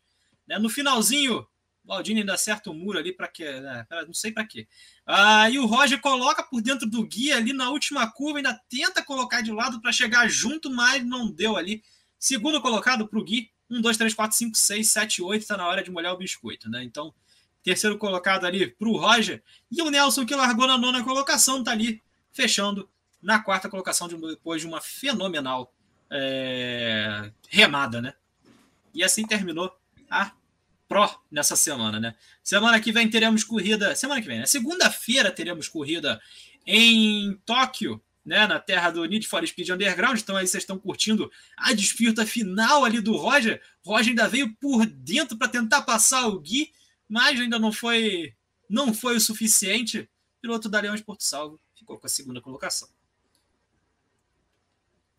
Né? 0.47 0.57
No 0.59 0.69
finalzinho, 0.69 1.39
o 1.83 1.87
Baldini 1.87 2.21
ainda 2.21 2.33
acerta 2.33 2.69
o 2.69 2.73
muro 2.73 2.99
ali 2.99 3.11
para 3.11 3.27
quê? 3.27 3.59
Né? 3.59 3.85
Não 4.05 4.13
sei 4.13 4.31
para 4.31 4.45
quê. 4.45 4.67
Aí 5.05 5.57
o 5.57 5.65
Roger 5.65 5.99
coloca 5.99 6.43
por 6.43 6.61
dentro 6.61 6.89
do 6.89 7.05
Gui 7.05 7.31
ali 7.31 7.53
na 7.53 7.69
última 7.69 8.09
curva, 8.11 8.39
ainda 8.39 8.59
tenta 8.69 9.03
colocar 9.03 9.41
de 9.41 9.51
lado 9.51 9.81
para 9.81 9.91
chegar 9.91 10.29
junto, 10.29 10.69
mas 10.69 11.05
não 11.05 11.31
deu 11.31 11.55
ali. 11.57 11.83
Segundo 12.19 12.61
colocado 12.61 13.07
para 13.07 13.19
o 13.19 13.23
Gui, 13.23 13.51
1, 13.69 13.81
2, 13.81 13.97
3, 13.97 14.13
4, 14.13 14.37
5, 14.37 14.57
6, 14.57 14.87
7, 14.87 15.21
8, 15.21 15.41
está 15.41 15.57
na 15.57 15.67
hora 15.67 15.83
de 15.83 15.89
molhar 15.89 16.13
o 16.13 16.17
biscoito. 16.17 16.69
Né? 16.69 16.83
Então, 16.83 17.13
terceiro 17.63 17.97
colocado 17.97 18.45
ali 18.45 18.67
para 18.67 18.87
o 18.87 18.97
Roger. 18.97 19.41
E 19.71 19.81
o 19.81 19.89
Nelson, 19.89 20.25
que 20.25 20.35
largou 20.35 20.67
na 20.67 20.77
nona 20.77 21.03
colocação, 21.03 21.59
está 21.59 21.71
ali 21.71 22.01
fechando 22.31 22.89
na 23.21 23.39
quarta 23.39 23.69
colocação 23.69 24.07
depois 24.07 24.61
de 24.61 24.67
uma 24.67 24.81
fenomenal 24.81 25.73
é, 26.09 27.31
remada, 27.49 28.01
né? 28.01 28.13
E 28.93 29.03
assim 29.03 29.25
terminou 29.25 29.73
a 30.11 30.31
Pro 30.87 31.09
nessa 31.31 31.55
semana, 31.55 31.99
né? 31.99 32.15
Semana 32.43 32.79
que 32.79 32.91
vem 32.91 33.09
teremos 33.09 33.45
corrida. 33.45 33.95
Semana 33.95 34.21
que 34.21 34.27
vem, 34.27 34.39
né? 34.39 34.45
Segunda-feira 34.45 35.31
teremos 35.31 35.69
corrida 35.69 36.21
em 36.67 37.39
Tóquio, 37.45 38.01
né? 38.25 38.45
Na 38.45 38.59
terra 38.59 38.91
do 38.91 39.05
Need 39.05 39.25
for 39.25 39.47
Speed 39.47 39.69
Underground. 39.69 40.19
Então 40.19 40.35
aí 40.35 40.45
vocês 40.45 40.63
estão 40.63 40.77
curtindo 40.77 41.31
a 41.55 41.71
disputa 41.71 42.25
final 42.25 42.83
ali 42.83 42.99
do 42.99 43.15
Roger. 43.15 43.61
Roger 43.85 44.09
ainda 44.09 44.27
veio 44.27 44.53
por 44.55 44.85
dentro 44.85 45.37
para 45.37 45.47
tentar 45.47 45.83
passar 45.83 46.27
o 46.27 46.39
Gui 46.39 46.71
mas 47.11 47.37
ainda 47.41 47.59
não 47.59 47.73
foi 47.73 48.33
não 48.69 48.93
foi 48.93 49.17
o 49.17 49.19
suficiente. 49.19 50.09
Piloto 50.41 50.69
da 50.69 50.79
Leões 50.79 51.01
Porto 51.01 51.23
Salvo 51.23 51.59
ficou 51.75 51.99
com 51.99 52.07
a 52.07 52.09
segunda 52.09 52.39
colocação. 52.39 52.87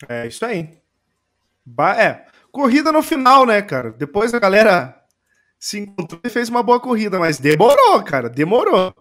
É 0.08 0.26
isso 0.26 0.42
aí. 0.46 0.80
Ba 1.64 2.02
é, 2.02 2.31
corrida 2.52 2.92
no 2.92 3.02
final, 3.02 3.44
né, 3.44 3.60
cara? 3.62 3.90
Depois 3.90 4.32
a 4.32 4.38
galera 4.38 5.02
se 5.58 5.80
encontrou 5.80 6.20
e 6.22 6.28
fez 6.28 6.48
uma 6.48 6.62
boa 6.62 6.78
corrida, 6.78 7.18
mas 7.18 7.38
demorou, 7.38 8.02
cara, 8.04 8.28
demorou. 8.28 8.94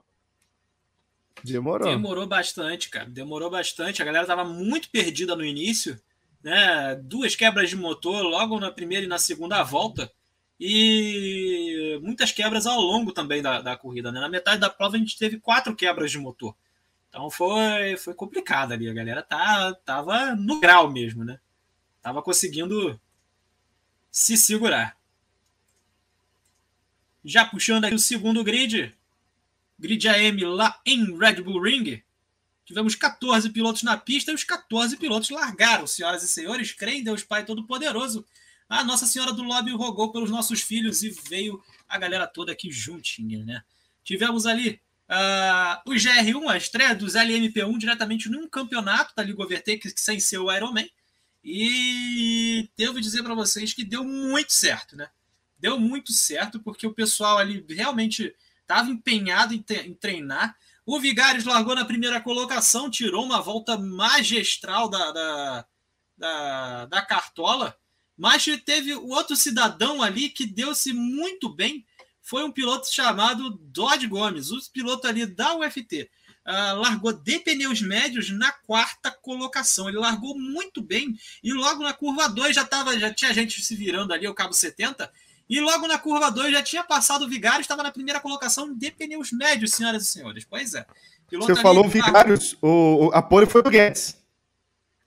Demorou. 1.44 1.88
Demorou 1.88 2.28
bastante, 2.28 2.90
cara. 2.90 3.10
Demorou 3.10 3.50
bastante. 3.50 4.02
A 4.02 4.06
galera 4.06 4.26
tava 4.26 4.46
muito 4.46 4.90
perdida 4.90 5.36
no 5.36 5.44
início, 5.44 6.00
né? 6.44 6.96
Duas 7.04 7.36
quebras 7.36 7.70
de 7.70 7.76
motor 7.76 8.24
logo 8.24 8.60
na 8.60 8.72
primeira 8.72 9.06
e 9.06 9.10
na 9.10 9.18
segunda 9.18 9.62
volta 9.64 10.12
e 10.64 12.00
muitas 12.04 12.32
quebras 12.32 12.68
ao 12.68 12.80
longo 12.80 13.12
também 13.12 13.42
da, 13.42 13.62
da 13.62 13.76
corrida. 13.76 14.12
Né? 14.12 14.20
Na 14.20 14.30
metade 14.30 14.62
da 14.62 14.70
prova 14.70 14.96
a 14.96 15.00
gente 15.00 15.18
teve 15.18 15.40
quatro 15.40 15.76
quebras 15.76 16.12
de 16.12 16.20
motor. 16.20 16.56
Então 17.10 17.32
foi, 17.32 17.98
foi 17.98 18.14
complicado 18.14 18.72
ali. 18.72 18.88
A 18.88 18.94
galera 18.94 19.24
tá, 19.24 19.74
tava 19.84 20.36
no 20.36 20.60
grau 20.60 20.92
mesmo, 20.92 21.26
né? 21.26 21.40
Tava 22.00 22.22
conseguindo 22.22 23.00
se 24.12 24.36
segurar. 24.36 24.98
Já 27.24 27.46
puxando 27.46 27.86
aí 27.86 27.94
o 27.94 28.00
segundo 28.00 28.44
grid, 28.44 28.94
grid 29.80 30.08
AM 30.08 30.44
lá 30.46 30.80
em 30.86 31.18
Red 31.18 31.42
Bull 31.42 31.62
Ring. 31.62 32.04
Tivemos 32.66 32.96
14 32.96 33.50
pilotos 33.50 33.84
na 33.84 33.98
pista 33.98 34.32
e 34.32 34.36
os 34.36 34.44
14 34.44 34.98
pilotos 34.98 35.30
largaram. 35.30 35.88
Senhoras 35.88 36.24
e 36.24 36.28
senhores, 36.28 36.72
creem 36.72 37.04
Deus 37.04 37.24
Pai 37.24 37.46
Todo-Poderoso. 37.46 38.26
A 38.70 38.84
Nossa 38.84 39.06
Senhora 39.06 39.34
do 39.34 39.44
Lobby 39.44 39.72
rogou 39.72 40.12
pelos 40.12 40.32
nossos 40.32 40.62
filhos 40.62 41.04
e 41.04 41.10
veio 41.30 41.62
a 41.88 41.98
galera 41.98 42.26
toda 42.26 42.52
aqui 42.52 42.72
juntinha, 42.72 43.44
né? 43.44 43.62
Tivemos 44.04 44.46
ali 44.46 44.80
uh, 45.10 45.92
o 45.92 45.94
GR1, 45.94 46.50
a 46.50 46.58
estreia 46.58 46.96
dos 46.96 47.16
LMP1 47.16 47.78
diretamente 47.78 48.30
num 48.30 48.48
campeonato 48.48 49.14
da 49.16 49.24
Liga 49.24 49.44
Overtake 49.44 49.92
sem 49.98 50.20
ser 50.20 50.38
o 50.38 50.52
Ironman. 50.52 50.90
E 51.44 52.70
devo 52.78 53.02
dizer 53.02 53.24
para 53.24 53.34
vocês 53.34 53.74
que 53.74 53.84
deu 53.84 54.04
muito 54.04 54.54
certo, 54.54 54.96
né? 54.96 55.10
Deu 55.58 55.80
muito 55.80 56.12
certo 56.12 56.60
porque 56.60 56.86
o 56.86 56.94
pessoal 56.94 57.38
ali 57.38 57.66
realmente 57.70 58.36
estava 58.62 58.90
empenhado 58.90 59.54
em, 59.54 59.94
treinar. 59.94 60.56
O 60.86 61.00
Vigares 61.00 61.46
largou 61.46 61.76
na 61.76 61.86
primeira 61.86 62.22
colocação, 62.22 62.90
tirou 62.90 63.24
uma 63.24 63.42
volta 63.42 63.78
magistral 63.78 64.90
da, 64.90 65.12
da, 65.12 65.66
da, 66.18 66.86
da 66.86 67.02
cartola, 67.02 67.78
mas 68.18 68.46
teve 68.66 68.94
o 68.96 69.10
outro 69.10 69.36
cidadão 69.36 70.02
ali 70.02 70.30
que 70.30 70.46
deu-se 70.46 70.94
muito 70.94 71.50
bem, 71.50 71.86
foi 72.22 72.44
um 72.44 72.52
piloto 72.52 72.92
chamado 72.92 73.50
Dodge 73.50 74.08
Gomes, 74.08 74.52
o 74.52 74.72
piloto 74.72 75.08
ali 75.08 75.26
da 75.26 75.56
UFT. 75.56 76.10
Uh, 76.48 76.76
largou 76.80 77.14
de 77.14 77.38
pneus 77.40 77.82
médios 77.82 78.32
na 78.32 78.52
quarta 78.52 79.12
colocação. 79.12 79.88
Ele 79.88 80.00
largou 80.00 80.38
muito 80.38 80.82
bem 80.82 81.16
e 81.44 81.54
logo 81.54 81.84
na 81.84 81.94
curva 81.94 82.28
2 82.28 82.56
já, 82.56 82.66
tava, 82.66 82.98
já 82.98 83.14
tinha 83.14 83.32
gente 83.32 83.64
se 83.64 83.76
virando 83.76 84.12
ali, 84.12 84.28
o 84.28 84.34
cabo 84.34 84.52
70, 84.52 85.12
e 85.48 85.60
logo 85.60 85.88
na 85.88 86.00
curva 86.00 86.32
2 86.32 86.52
já 86.52 86.64
tinha 86.64 86.84
passado 86.84 87.26
o 87.26 87.28
Vigário, 87.28 87.62
estava 87.62 87.84
na 87.84 87.92
primeira 87.92 88.20
colocação 88.20 88.74
de 88.74 88.90
pneus 88.90 89.32
médios, 89.32 89.74
senhoras 89.74 90.04
e 90.04 90.06
senhores. 90.08 90.46
Pois 90.50 90.74
é. 90.74 90.86
Piloto 91.30 91.54
Você 91.54 91.62
falou 91.62 91.88
Vigários, 91.88 92.58
o, 92.62 93.12
a 93.14 93.22
pole 93.22 93.46
foi 93.46 93.62
do 93.62 93.70
Guedes. 93.70 94.18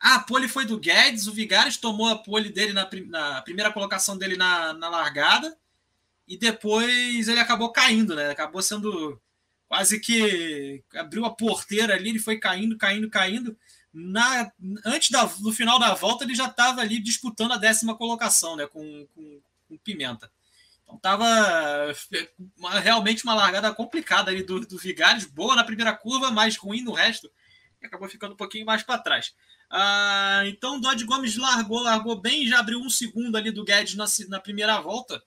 Ah, 0.01 0.17
a 0.17 0.21
pole 0.21 0.47
foi 0.47 0.67
do 0.67 0.79
Guedes, 0.79 1.27
o 1.27 1.33
Vigários 1.33 1.79
tomou 1.79 2.09
a 2.09 2.17
pole 2.17 2.51
dele 2.51 2.75
na, 2.75 2.87
na 3.07 3.41
primeira 3.41 3.73
colocação 3.73 4.19
dele 4.19 4.37
na, 4.37 4.75
na, 4.75 4.91
largada 4.91 5.57
e 6.29 6.37
depois 6.37 7.27
ele 7.27 7.41
acabou 7.41 7.73
caindo, 7.73 8.15
né? 8.15 8.31
Acabou 8.31 8.61
sendo 8.61 9.19
quase 9.75 9.99
que 9.99 10.85
abriu 10.95 11.25
a 11.25 11.35
porteira 11.35 11.95
ali, 11.95 12.11
ele 12.11 12.21
foi 12.21 12.39
caindo, 12.39 12.79
caindo, 12.79 13.11
caindo. 13.11 13.59
Na, 13.93 14.49
antes 14.87 15.11
da, 15.11 15.25
do 15.25 15.53
final 15.53 15.81
da 15.81 15.95
volta, 15.95 16.23
ele 16.23 16.35
já 16.35 16.47
estava 16.47 16.81
ali 16.81 17.01
disputando 17.01 17.51
a 17.55 17.57
décima 17.57 17.97
colocação, 17.97 18.55
né? 18.55 18.69
Com, 18.69 19.05
com, 19.13 19.41
com 19.69 19.79
Pimenta. 19.79 20.31
Então 20.85 20.97
tava 20.97 21.25
uma, 22.57 22.79
realmente 22.79 23.25
uma 23.25 23.35
largada 23.35 23.75
complicada 23.75 24.31
ali 24.31 24.45
do, 24.45 24.61
do 24.61 24.79
Vigares, 24.79 25.25
boa 25.25 25.57
na 25.57 25.65
primeira 25.65 25.93
curva, 25.93 26.31
mas 26.31 26.57
ruim 26.57 26.83
no 26.83 26.93
resto, 26.93 27.29
acabou 27.83 28.09
ficando 28.09 28.35
um 28.35 28.37
pouquinho 28.37 28.65
mais 28.65 28.85
para 28.85 28.99
trás. 28.99 29.35
Ah, 29.69 30.43
então 30.47 30.81
Dodge 30.81 31.05
Gomes 31.05 31.37
largou, 31.37 31.81
largou 31.81 32.15
bem, 32.15 32.47
já 32.47 32.61
abriu 32.61 32.79
um 32.79 32.89
segundo 32.89 33.35
ali 33.35 33.51
do 33.51 33.65
Guedes 33.65 33.97
na, 33.97 34.05
na 34.29 34.39
primeira 34.39 34.81
volta 34.81 35.21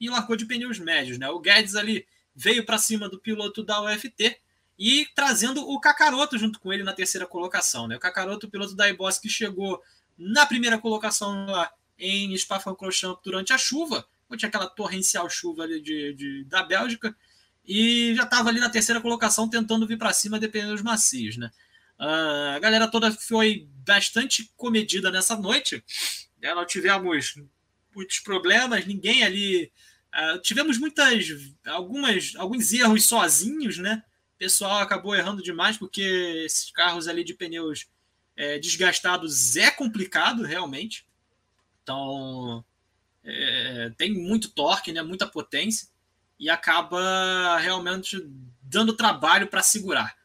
e 0.00 0.08
largou 0.08 0.36
de 0.36 0.46
pneus 0.46 0.78
médios, 0.78 1.18
né? 1.18 1.28
O 1.28 1.38
Guedes 1.38 1.74
ali 1.74 2.06
veio 2.34 2.64
para 2.64 2.78
cima 2.78 3.08
do 3.08 3.18
piloto 3.18 3.62
da 3.62 3.82
UFT 3.82 4.40
e 4.78 5.06
trazendo 5.14 5.68
o 5.68 5.78
Cacaroto 5.80 6.38
junto 6.38 6.58
com 6.58 6.72
ele 6.72 6.82
na 6.82 6.92
terceira 6.92 7.26
colocação, 7.26 7.86
né? 7.86 7.96
O 7.96 8.00
Cacaroto, 8.00 8.46
o 8.46 8.50
piloto 8.50 8.74
da 8.74 8.88
iBoss 8.88 9.18
que 9.18 9.28
chegou 9.28 9.82
na 10.16 10.46
primeira 10.46 10.78
colocação 10.78 11.46
lá 11.46 11.70
em 11.98 12.36
Spa-Francorchamps 12.36 13.22
durante 13.22 13.52
a 13.52 13.58
chuva, 13.58 14.06
tinha 14.36 14.48
aquela 14.48 14.66
torrencial 14.66 15.28
chuva 15.28 15.64
ali 15.64 15.80
de, 15.80 16.14
de 16.14 16.44
da 16.44 16.62
Bélgica, 16.62 17.14
e 17.66 18.14
já 18.16 18.22
estava 18.22 18.48
ali 18.48 18.58
na 18.58 18.70
terceira 18.70 19.00
colocação 19.00 19.48
tentando 19.48 19.86
vir 19.86 19.98
para 19.98 20.12
cima 20.12 20.38
dependendo 20.38 20.72
dos 20.72 20.82
macios, 20.82 21.36
né? 21.36 21.50
Uh, 21.98 22.56
a 22.56 22.58
galera 22.58 22.88
toda 22.88 23.12
foi 23.12 23.68
bastante 23.84 24.50
comedida 24.56 25.10
nessa 25.10 25.36
noite. 25.36 25.84
Né? 26.40 26.54
Não 26.54 26.64
tivemos 26.64 27.34
muitos 27.94 28.20
problemas, 28.20 28.86
ninguém 28.86 29.22
ali. 29.22 29.70
Uh, 30.14 30.38
tivemos 30.40 30.78
muitas. 30.78 31.26
algumas 31.66 32.34
alguns 32.36 32.72
erros 32.72 33.04
sozinhos, 33.04 33.78
né? 33.78 34.02
O 34.34 34.38
pessoal 34.38 34.78
acabou 34.78 35.14
errando 35.14 35.42
demais, 35.42 35.76
porque 35.76 36.02
esses 36.44 36.70
carros 36.70 37.06
ali 37.06 37.22
de 37.22 37.34
pneus 37.34 37.86
é, 38.36 38.58
desgastados 38.58 39.54
é 39.56 39.70
complicado, 39.70 40.42
realmente. 40.42 41.06
Então, 41.82 42.64
é, 43.22 43.92
tem 43.98 44.12
muito 44.14 44.50
torque, 44.50 44.92
né, 44.92 45.02
muita 45.02 45.26
potência, 45.26 45.88
e 46.38 46.48
acaba 46.48 47.58
realmente 47.58 48.18
dando 48.62 48.96
trabalho 48.96 49.46
para 49.46 49.62
segurar. 49.62 50.16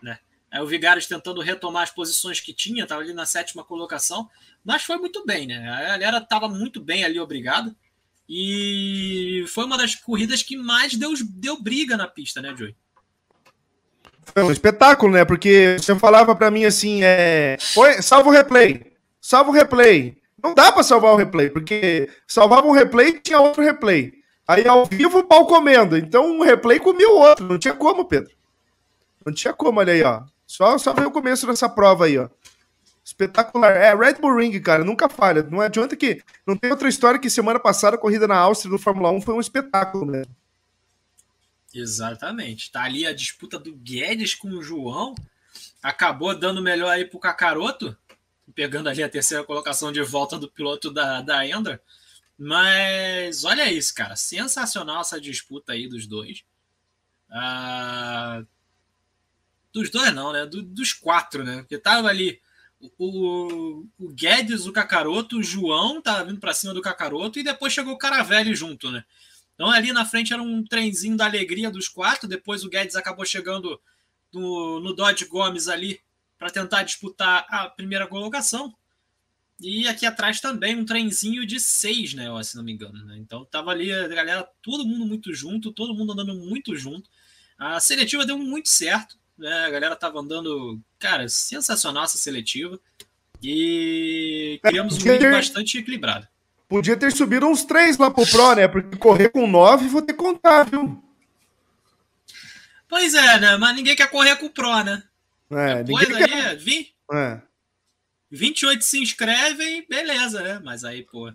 Né? 0.00 0.18
É, 0.52 0.62
o 0.62 0.66
Vigares 0.66 1.06
tentando 1.06 1.40
retomar 1.40 1.82
as 1.82 1.90
posições 1.90 2.38
que 2.38 2.52
tinha, 2.52 2.84
estava 2.84 3.02
ali 3.02 3.12
na 3.12 3.26
sétima 3.26 3.64
colocação, 3.64 4.30
mas 4.64 4.84
foi 4.84 4.96
muito 4.98 5.24
bem. 5.26 5.48
Né? 5.48 5.68
A 5.68 5.98
galera 5.98 6.18
estava 6.18 6.48
muito 6.48 6.80
bem 6.80 7.04
ali, 7.04 7.18
obrigado. 7.18 7.74
E 8.28 9.44
foi 9.48 9.64
uma 9.64 9.76
das 9.76 9.94
corridas 9.94 10.42
que 10.42 10.56
mais 10.56 10.94
deu, 10.94 11.12
deu 11.30 11.60
briga 11.60 11.96
na 11.96 12.08
pista, 12.08 12.40
né, 12.40 12.54
Joey? 12.56 12.74
Foi 14.32 14.42
um 14.42 14.50
espetáculo, 14.50 15.12
né? 15.12 15.24
Porque 15.24 15.76
você 15.78 15.94
falava 15.96 16.34
para 16.34 16.50
mim 16.50 16.64
assim, 16.64 17.02
é... 17.02 17.56
Salva 18.00 18.30
o 18.30 18.32
replay, 18.32 18.92
salva 19.20 19.50
o 19.50 19.52
replay. 19.52 20.16
Não 20.42 20.54
dá 20.54 20.70
para 20.70 20.82
salvar 20.82 21.12
o 21.12 21.16
replay, 21.16 21.48
porque 21.48 22.10
salvava 22.26 22.66
um 22.66 22.72
replay 22.72 23.18
tinha 23.18 23.40
outro 23.40 23.62
replay. 23.62 24.12
Aí 24.46 24.68
ao 24.68 24.84
vivo 24.84 25.20
o 25.20 25.24
pau 25.24 25.46
comendo. 25.46 25.96
Então 25.96 26.36
um 26.36 26.42
replay 26.42 26.78
comia 26.78 27.08
o 27.08 27.18
outro. 27.18 27.46
Não 27.46 27.58
tinha 27.58 27.72
como, 27.72 28.04
Pedro. 28.04 28.30
Não 29.24 29.32
tinha 29.32 29.54
como, 29.54 29.80
olha 29.80 29.94
aí, 29.94 30.02
ó. 30.02 30.22
Só, 30.46 30.76
só 30.76 30.92
ver 30.92 31.06
o 31.06 31.10
começo 31.10 31.46
dessa 31.46 31.66
prova 31.66 32.04
aí, 32.04 32.18
ó. 32.18 32.28
Espetacular. 33.14 33.72
É, 33.76 33.94
Red 33.94 34.14
Bull 34.14 34.36
Ring, 34.36 34.60
cara, 34.60 34.84
nunca 34.84 35.08
falha. 35.08 35.42
Não 35.44 35.60
adianta 35.60 35.96
que. 35.96 36.22
Não 36.46 36.56
tem 36.56 36.70
outra 36.70 36.88
história 36.88 37.18
que 37.18 37.30
semana 37.30 37.60
passada 37.60 37.96
a 37.96 37.98
corrida 37.98 38.26
na 38.26 38.36
Áustria 38.36 38.70
do 38.70 38.78
Fórmula 38.78 39.10
1 39.10 39.20
foi 39.20 39.34
um 39.34 39.40
espetáculo 39.40 40.04
mesmo. 40.04 40.34
Exatamente. 41.72 42.70
Tá 42.70 42.82
ali 42.82 43.06
a 43.06 43.14
disputa 43.14 43.58
do 43.58 43.72
Guedes 43.74 44.34
com 44.34 44.48
o 44.48 44.62
João. 44.62 45.14
Acabou 45.82 46.36
dando 46.38 46.62
melhor 46.62 46.90
aí 46.90 47.04
pro 47.04 47.18
Cacaroto 47.18 47.96
pegando 48.54 48.88
ali 48.88 49.02
a 49.02 49.08
terceira 49.08 49.44
colocação 49.44 49.90
de 49.92 50.02
volta 50.02 50.38
do 50.38 50.50
piloto 50.50 50.90
da, 50.90 51.20
da 51.20 51.46
Ender. 51.46 51.80
Mas 52.36 53.44
olha 53.44 53.72
isso, 53.72 53.94
cara. 53.94 54.16
Sensacional 54.16 55.00
essa 55.00 55.20
disputa 55.20 55.72
aí 55.72 55.88
dos 55.88 56.06
dois. 56.06 56.44
Ah, 57.30 58.42
dos 59.72 59.90
dois 59.90 60.12
não, 60.12 60.32
né? 60.32 60.46
Do, 60.46 60.62
dos 60.62 60.92
quatro, 60.92 61.44
né? 61.44 61.58
Porque 61.58 61.78
tava 61.78 62.08
ali 62.08 62.40
o, 62.98 63.86
o 63.98 64.08
Guedes, 64.12 64.66
o 64.66 64.72
Cacaroto, 64.72 65.38
o 65.38 65.42
João 65.42 66.00
tava 66.00 66.24
vindo 66.24 66.40
para 66.40 66.54
cima 66.54 66.74
do 66.74 66.82
Cacaroto 66.82 67.38
e 67.38 67.44
depois 67.44 67.72
chegou 67.72 67.94
o 67.94 67.98
Caravelli 67.98 68.54
junto, 68.54 68.90
né? 68.90 69.04
Então 69.54 69.70
ali 69.70 69.92
na 69.92 70.04
frente 70.04 70.32
era 70.32 70.42
um 70.42 70.64
trenzinho 70.64 71.16
da 71.16 71.26
alegria 71.26 71.70
dos 71.70 71.88
quatro. 71.88 72.28
Depois 72.28 72.64
o 72.64 72.68
Guedes 72.68 72.96
acabou 72.96 73.24
chegando 73.24 73.80
no, 74.32 74.80
no 74.80 74.92
Dodge 74.92 75.26
Gomes 75.26 75.68
ali 75.68 76.00
para 76.36 76.50
tentar 76.50 76.82
disputar 76.82 77.46
a 77.48 77.68
primeira 77.68 78.06
colocação. 78.06 78.74
E 79.60 79.86
aqui 79.86 80.04
atrás 80.04 80.40
também 80.40 80.76
um 80.76 80.84
trenzinho 80.84 81.46
de 81.46 81.60
seis, 81.60 82.12
né? 82.12 82.26
Se 82.42 82.56
não 82.56 82.64
me 82.64 82.72
engano. 82.72 83.04
Né? 83.04 83.16
Então 83.18 83.44
tava 83.44 83.70
ali 83.70 83.92
a 83.92 84.08
galera, 84.08 84.48
todo 84.60 84.84
mundo 84.84 85.06
muito 85.06 85.32
junto, 85.32 85.72
todo 85.72 85.94
mundo 85.94 86.12
andando 86.12 86.34
muito 86.34 86.76
junto. 86.76 87.08
A 87.56 87.78
seletiva 87.78 88.26
deu 88.26 88.36
muito 88.36 88.68
certo. 88.68 89.16
Né? 89.38 89.66
A 89.66 89.70
galera 89.70 89.96
tava 89.96 90.20
andando, 90.20 90.80
cara, 90.98 91.28
sensacional 91.28 92.04
essa 92.04 92.18
seletiva. 92.18 92.78
E 93.42 94.58
criamos 94.62 94.96
um 94.96 95.00
vídeo 95.00 95.30
bastante 95.30 95.78
equilibrado. 95.78 96.26
Podia 96.68 96.96
ter 96.96 97.12
subido 97.12 97.46
uns 97.46 97.64
três 97.64 97.98
lá 97.98 98.10
pro 98.10 98.26
Pro, 98.26 98.54
né? 98.54 98.66
Porque 98.66 98.96
correr 98.96 99.28
com 99.28 99.46
nove 99.46 99.86
vou 99.86 100.00
ter 100.00 100.14
que 100.14 100.18
contar, 100.18 100.64
viu? 100.64 101.02
Pois 102.88 103.14
é, 103.14 103.40
né? 103.40 103.56
Mas 103.56 103.76
ninguém 103.76 103.94
quer 103.94 104.10
correr 104.10 104.36
com 104.36 104.46
o 104.46 104.50
Pro, 104.50 104.82
né? 104.82 105.02
É, 105.50 105.82
Depois 105.82 106.08
aí, 106.08 106.26
quer... 106.26 106.56
vi... 106.56 106.88
é. 107.12 107.40
28 108.30 108.82
se 108.82 109.00
inscrevem, 109.00 109.86
beleza, 109.88 110.42
né? 110.42 110.60
Mas 110.64 110.84
aí, 110.84 111.02
pô. 111.02 111.32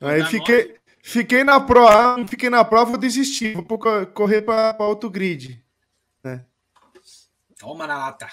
aí 0.00 0.24
fiquei, 0.24 0.64
nove... 0.64 0.80
fiquei 1.02 1.44
na 1.44 1.60
prova, 1.60 2.26
fiquei 2.26 2.48
na 2.48 2.64
prova, 2.64 2.96
desisti. 2.96 3.52
Vou 3.52 3.78
correr 4.14 4.42
para 4.42 4.76
outro 4.86 5.10
grid. 5.10 5.62
Toma 7.60 7.86
na 7.86 7.98
lata. 7.98 8.26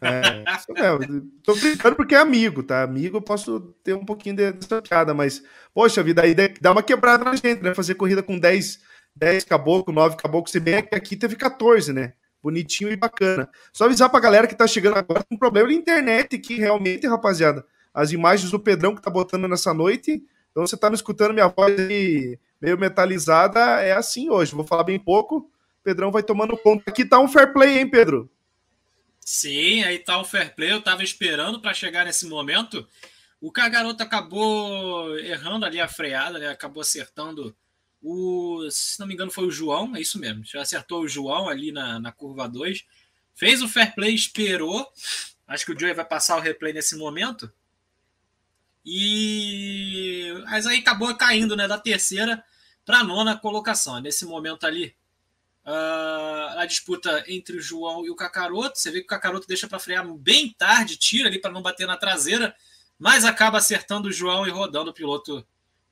É, 0.00 0.44
é, 0.76 0.98
tô 1.42 1.56
brincando 1.56 1.96
porque 1.96 2.14
é 2.14 2.18
amigo, 2.18 2.62
tá? 2.62 2.82
Amigo, 2.82 3.16
eu 3.16 3.22
posso 3.22 3.60
ter 3.82 3.94
um 3.94 4.04
pouquinho 4.04 4.36
dessa 4.36 4.82
piada, 4.82 5.14
mas, 5.14 5.42
poxa 5.72 6.02
vida, 6.02 6.22
aí 6.22 6.34
dá 6.60 6.72
uma 6.72 6.82
quebrada 6.82 7.24
na 7.24 7.34
gente, 7.34 7.62
né? 7.62 7.74
Fazer 7.74 7.94
corrida 7.94 8.22
com 8.22 8.38
10, 8.38 8.80
10 9.16 9.44
caboclo, 9.44 9.92
9 9.92 10.16
caboclo, 10.16 10.50
se 10.50 10.60
bem 10.60 10.74
é 10.74 10.82
que 10.82 10.94
aqui 10.94 11.16
teve 11.16 11.36
14, 11.36 11.92
né? 11.92 12.12
bonitinho 12.42 12.90
e 12.90 12.96
bacana. 12.96 13.48
Só 13.72 13.84
avisar 13.84 14.08
pra 14.08 14.20
galera 14.20 14.46
que 14.46 14.54
tá 14.54 14.66
chegando 14.66 14.96
agora 14.96 15.24
com 15.24 15.34
um 15.34 15.38
problema 15.38 15.68
de 15.68 15.74
internet 15.74 16.38
que 16.38 16.56
realmente, 16.56 17.06
rapaziada, 17.06 17.64
as 17.92 18.12
imagens 18.12 18.50
do 18.50 18.60
Pedrão 18.60 18.94
que 18.94 19.02
tá 19.02 19.10
botando 19.10 19.48
nessa 19.48 19.74
noite, 19.74 20.22
então 20.50 20.66
você 20.66 20.76
tá 20.76 20.88
me 20.88 20.96
escutando 20.96 21.34
minha 21.34 21.48
voz 21.48 21.78
aí 21.78 22.38
meio 22.60 22.78
metalizada, 22.78 23.60
é 23.80 23.92
assim 23.92 24.30
hoje. 24.30 24.54
Vou 24.54 24.64
falar 24.64 24.84
bem 24.84 24.98
pouco, 24.98 25.50
Pedrão 25.82 26.10
vai 26.10 26.22
tomando 26.22 26.56
conta. 26.56 26.84
Aqui 26.86 27.04
tá 27.04 27.18
um 27.18 27.28
fair 27.28 27.52
play, 27.52 27.78
hein, 27.78 27.90
Pedro? 27.90 28.30
Sim, 29.30 29.82
aí 29.82 29.98
tá 29.98 30.18
o 30.18 30.24
fair 30.24 30.54
play. 30.54 30.72
Eu 30.72 30.80
tava 30.80 31.04
esperando 31.04 31.60
para 31.60 31.74
chegar 31.74 32.06
nesse 32.06 32.26
momento. 32.26 32.88
O 33.38 33.52
Kagaroto 33.52 34.02
acabou 34.02 35.18
errando 35.18 35.66
ali 35.66 35.78
a 35.78 35.86
freada, 35.86 36.38
né? 36.38 36.48
Acabou 36.48 36.80
acertando 36.80 37.54
o. 38.00 38.66
Se 38.70 38.98
não 38.98 39.06
me 39.06 39.12
engano, 39.12 39.30
foi 39.30 39.44
o 39.44 39.50
João, 39.50 39.94
é 39.94 40.00
isso 40.00 40.18
mesmo. 40.18 40.46
Já 40.46 40.62
acertou 40.62 41.02
o 41.02 41.08
João 41.08 41.46
ali 41.46 41.70
na, 41.70 42.00
na 42.00 42.10
curva 42.10 42.48
2. 42.48 42.86
Fez 43.34 43.60
o 43.60 43.68
fair 43.68 43.94
play, 43.94 44.14
esperou. 44.14 44.90
Acho 45.46 45.66
que 45.66 45.72
o 45.72 45.78
Joey 45.78 45.92
vai 45.92 46.06
passar 46.06 46.38
o 46.38 46.40
replay 46.40 46.72
nesse 46.72 46.96
momento. 46.96 47.52
E. 48.82 50.32
Mas 50.46 50.66
aí 50.66 50.78
acabou 50.78 51.14
caindo, 51.14 51.54
né? 51.54 51.68
Da 51.68 51.76
terceira 51.76 52.42
para 52.82 53.04
nona 53.04 53.36
colocação. 53.36 54.00
Nesse 54.00 54.24
momento 54.24 54.66
ali, 54.66 54.96
uh, 55.68 56.58
a 56.58 56.66
disputa 56.66 57.22
entre 57.28 57.56
o 57.56 57.60
João 57.60 58.04
e 58.04 58.10
o 58.10 58.16
Cacaroto. 58.16 58.78
Você 58.78 58.90
vê 58.90 59.00
que 59.00 59.04
o 59.04 59.08
Cacaroto 59.08 59.46
deixa 59.46 59.68
para 59.68 59.78
frear 59.78 60.06
bem 60.14 60.52
tarde, 60.52 60.96
tira 60.96 61.28
ali 61.28 61.38
para 61.38 61.52
não 61.52 61.62
bater 61.62 61.86
na 61.86 61.96
traseira, 61.96 62.54
mas 62.98 63.24
acaba 63.24 63.58
acertando 63.58 64.08
o 64.08 64.12
João 64.12 64.46
e 64.46 64.50
rodando 64.50 64.90
o 64.90 64.94
piloto 64.94 65.46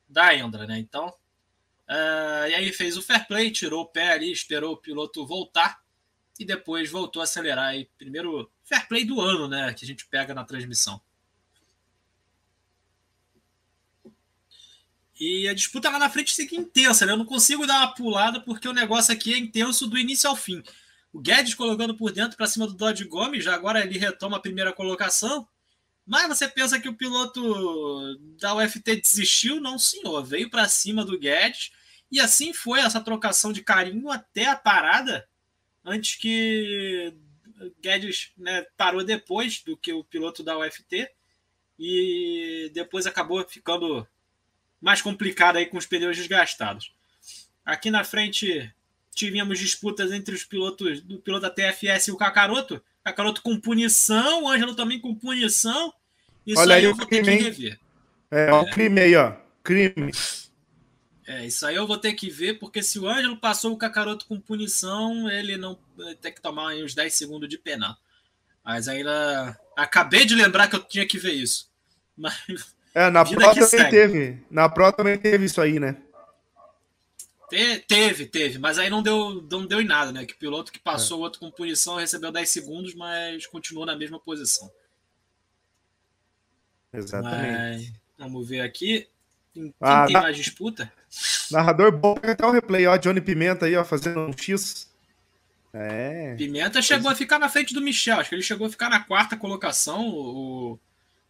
da 0.08 0.34
Endra, 0.34 0.66
né? 0.66 0.78
Então, 0.78 1.08
uh, 1.08 2.48
e 2.48 2.54
aí 2.54 2.72
fez 2.72 2.96
o 2.96 3.02
fair 3.02 3.26
play, 3.26 3.50
tirou 3.50 3.82
o 3.82 3.86
pé 3.86 4.12
ali, 4.12 4.32
esperou 4.32 4.72
o 4.72 4.78
piloto 4.78 5.26
voltar 5.26 5.80
e 6.38 6.44
depois 6.44 6.90
voltou 6.90 7.20
a 7.20 7.24
acelerar. 7.24 7.76
E 7.76 7.90
primeiro 7.98 8.50
fair 8.64 8.88
play 8.88 9.04
do 9.04 9.20
ano, 9.20 9.46
né? 9.46 9.74
Que 9.74 9.84
a 9.84 9.88
gente 9.88 10.06
pega 10.06 10.34
na 10.34 10.44
transmissão. 10.44 11.00
E 15.18 15.48
a 15.48 15.54
disputa 15.54 15.88
lá 15.88 15.98
na 15.98 16.10
frente 16.10 16.34
fica 16.34 16.54
intensa, 16.54 17.06
né? 17.06 17.12
Eu 17.12 17.16
não 17.16 17.24
consigo 17.24 17.66
dar 17.66 17.78
uma 17.78 17.94
pulada 17.94 18.40
porque 18.40 18.68
o 18.68 18.72
negócio 18.72 19.12
aqui 19.12 19.32
é 19.32 19.38
intenso 19.38 19.86
do 19.86 19.98
início 19.98 20.28
ao 20.28 20.36
fim. 20.36 20.62
O 21.12 21.18
Guedes 21.18 21.54
colocando 21.54 21.96
por 21.96 22.12
dentro 22.12 22.36
para 22.36 22.46
cima 22.46 22.66
do 22.66 22.74
Dodge 22.74 23.04
Gomes, 23.04 23.42
já 23.42 23.54
agora 23.54 23.80
ele 23.80 23.98
retoma 23.98 24.36
a 24.36 24.40
primeira 24.40 24.72
colocação. 24.72 25.48
Mas 26.06 26.28
você 26.28 26.46
pensa 26.46 26.78
que 26.78 26.88
o 26.88 26.94
piloto 26.94 28.18
da 28.38 28.54
UFT 28.54 29.00
desistiu? 29.00 29.60
Não, 29.60 29.78
senhor. 29.78 30.22
Veio 30.22 30.50
para 30.50 30.68
cima 30.68 31.04
do 31.04 31.18
Guedes 31.18 31.72
e 32.10 32.20
assim 32.20 32.52
foi 32.52 32.80
essa 32.80 33.00
trocação 33.00 33.52
de 33.52 33.62
carinho 33.62 34.10
até 34.10 34.46
a 34.46 34.54
parada, 34.54 35.26
antes 35.84 36.16
que 36.16 37.12
Guedes 37.80 38.32
né, 38.36 38.66
parou 38.76 39.02
depois 39.02 39.62
do 39.62 39.76
que 39.76 39.92
o 39.92 40.04
piloto 40.04 40.42
da 40.42 40.58
UFT 40.58 41.10
e 41.78 42.70
depois 42.74 43.06
acabou 43.06 43.44
ficando 43.48 44.06
mais 44.80 45.02
complicada 45.02 45.58
aí 45.58 45.66
com 45.66 45.78
os 45.78 45.86
pneus 45.86 46.16
desgastados. 46.16 46.92
Aqui 47.64 47.90
na 47.90 48.04
frente 48.04 48.72
tivemos 49.14 49.58
disputas 49.58 50.12
entre 50.12 50.34
os 50.34 50.44
pilotos 50.44 51.00
do 51.00 51.18
piloto 51.18 51.42
da 51.42 51.50
TFS 51.50 52.08
e 52.08 52.12
o 52.12 52.16
Cacaroto. 52.16 52.82
Cacaroto 53.02 53.42
com 53.42 53.58
punição, 53.58 54.44
o 54.44 54.48
Ângelo 54.48 54.74
também 54.74 55.00
com 55.00 55.14
punição. 55.14 55.92
Isso 56.46 56.60
Olha 56.60 56.76
aí, 56.76 56.82
aí 56.82 56.90
eu 56.90 56.94
vou 56.94 57.06
ter 57.06 57.22
que 57.22 57.30
rever. 57.30 57.80
É, 58.30 58.50
é, 58.50 58.70
crime 58.70 59.00
aí, 59.00 59.16
ó. 59.16 59.32
Crime. 59.64 60.12
É, 61.26 61.44
isso 61.44 61.66
aí 61.66 61.74
eu 61.74 61.86
vou 61.86 61.98
ter 61.98 62.12
que 62.12 62.30
ver, 62.30 62.58
porque 62.58 62.82
se 62.82 62.98
o 62.98 63.08
Ângelo 63.08 63.36
passou 63.36 63.72
o 63.72 63.76
Cacaroto 63.76 64.26
com 64.26 64.40
punição, 64.40 65.28
ele 65.28 65.56
não 65.56 65.76
tem 66.20 66.32
que 66.32 66.40
tomar 66.40 66.74
uns 66.76 66.94
10 66.94 67.12
segundos 67.14 67.48
de 67.48 67.58
pena. 67.58 67.98
Mas 68.64 68.86
ainda. 68.86 69.58
Acabei 69.76 70.24
de 70.24 70.34
lembrar 70.34 70.68
que 70.68 70.76
eu 70.76 70.82
tinha 70.82 71.06
que 71.06 71.18
ver 71.18 71.32
isso. 71.32 71.70
Mas 72.16 72.75
é, 72.96 73.10
na 73.10 73.26
Pro 73.26 73.38
também 73.38 73.62
segue. 73.66 73.90
teve. 73.90 74.38
Na 74.50 74.68
Pro 74.70 74.90
também 74.90 75.18
teve 75.18 75.44
isso 75.44 75.60
aí, 75.60 75.78
né? 75.78 75.98
Te, 77.50 77.78
teve, 77.80 78.24
teve, 78.24 78.58
mas 78.58 78.78
aí 78.78 78.88
não 78.88 79.02
deu, 79.02 79.46
não 79.50 79.66
deu 79.66 79.82
em 79.82 79.84
nada, 79.84 80.10
né? 80.10 80.24
Que 80.24 80.32
o 80.32 80.38
piloto 80.38 80.72
que 80.72 80.78
passou 80.78 81.18
o 81.18 81.20
outro 81.20 81.38
com 81.38 81.50
punição 81.50 81.96
recebeu 81.96 82.32
10 82.32 82.48
segundos, 82.48 82.94
mas 82.94 83.46
continuou 83.46 83.84
na 83.84 83.94
mesma 83.94 84.18
posição. 84.18 84.72
Exatamente. 86.90 87.92
Mas, 87.92 87.92
vamos 88.18 88.48
ver 88.48 88.62
aqui. 88.62 89.06
Quem 89.52 89.74
ah, 89.78 90.06
tem 90.06 90.14
na... 90.14 90.22
mais 90.22 90.36
disputa? 90.38 90.90
Narrador 91.50 91.92
bom, 91.92 92.16
até 92.22 92.46
o 92.46 92.50
replay, 92.50 92.86
ó. 92.86 92.96
Johnny 92.96 93.20
Pimenta 93.20 93.66
aí, 93.66 93.76
ó, 93.76 93.84
fazendo 93.84 94.20
um 94.20 94.32
X. 94.32 94.90
É. 95.74 96.34
Pimenta 96.36 96.80
chegou 96.80 97.10
a 97.10 97.14
ficar 97.14 97.38
na 97.38 97.50
frente 97.50 97.74
do 97.74 97.82
Michel. 97.82 98.20
Acho 98.20 98.30
que 98.30 98.34
ele 98.34 98.42
chegou 98.42 98.66
a 98.66 98.70
ficar 98.70 98.88
na 98.88 99.00
quarta 99.00 99.36
colocação. 99.36 100.08
O, 100.08 100.78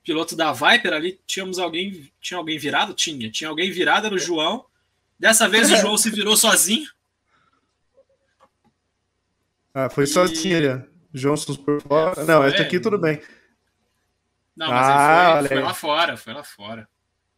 piloto 0.07 0.37
da 0.37 0.53
Viper 0.53 0.93
ali, 0.93 1.21
tínhamos 1.27 1.59
alguém, 1.59 2.11
tinha 2.21 2.39
alguém 2.39 2.57
virado? 2.57 2.95
Tinha, 2.95 3.29
tinha 3.29 3.51
alguém 3.51 3.73
virado, 3.73 4.07
era 4.07 4.15
o 4.15 4.19
João. 4.19 4.65
Dessa 5.19 5.49
vez 5.49 5.71
o 5.71 5.77
João 5.77 5.99
se 5.99 6.11
virou 6.11 6.37
sozinho. 6.37 6.89
Ah, 9.75 9.91
foi 9.91 10.05
e... 10.05 10.07
sozinho, 10.07 10.87
Johnson 11.13 11.57
por 11.57 11.83
fora. 11.83 12.25
Não, 12.25 12.45
essa 12.45 12.63
aqui 12.63 12.79
tudo 12.79 12.99
bem. 12.99 13.21
Não, 14.55 14.71
mas 14.71 14.87
ah, 14.89 15.37
foi, 15.41 15.49
foi 15.49 15.61
lá 15.61 15.75
fora, 15.75 16.17
foi 16.17 16.33
lá 16.33 16.45
fora. 16.45 16.89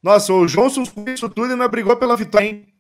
Nossa, 0.03 0.33
o 0.33 0.47
Johnson 0.47 0.85
isso 1.07 1.29
tudo 1.31 1.51
ainda 1.51 1.67
brigou 1.67 1.97
pela 1.97 2.17
vitória, 2.17 2.47
hein? 2.47 2.75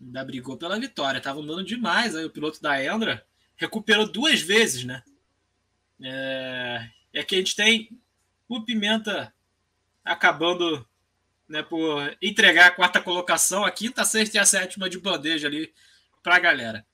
Ainda 0.00 0.24
brigou 0.24 0.56
pela 0.56 0.80
vitória. 0.80 1.20
Tava 1.20 1.40
andando 1.40 1.64
demais 1.64 2.16
aí 2.16 2.24
o 2.24 2.30
piloto 2.30 2.60
da 2.60 2.82
Endra. 2.82 3.24
Recuperou 3.56 4.10
duas 4.10 4.40
vezes, 4.40 4.84
né? 4.84 5.02
É, 6.00 6.88
é 7.12 7.22
que 7.22 7.36
a 7.36 7.38
gente 7.38 7.54
tem 7.54 8.01
o 8.56 8.64
Pimenta 8.64 9.32
acabando 10.04 10.86
né, 11.48 11.62
por 11.62 12.16
entregar 12.20 12.66
a 12.66 12.70
quarta 12.70 13.00
colocação, 13.00 13.64
a 13.64 13.70
quinta, 13.70 14.02
a 14.02 14.04
sexta 14.04 14.36
e 14.36 14.40
a 14.40 14.44
sétima 14.44 14.88
de 14.88 14.98
bandeja 14.98 15.48
ali 15.48 15.72
para 16.22 16.36
a 16.36 16.40
galera. 16.40 16.86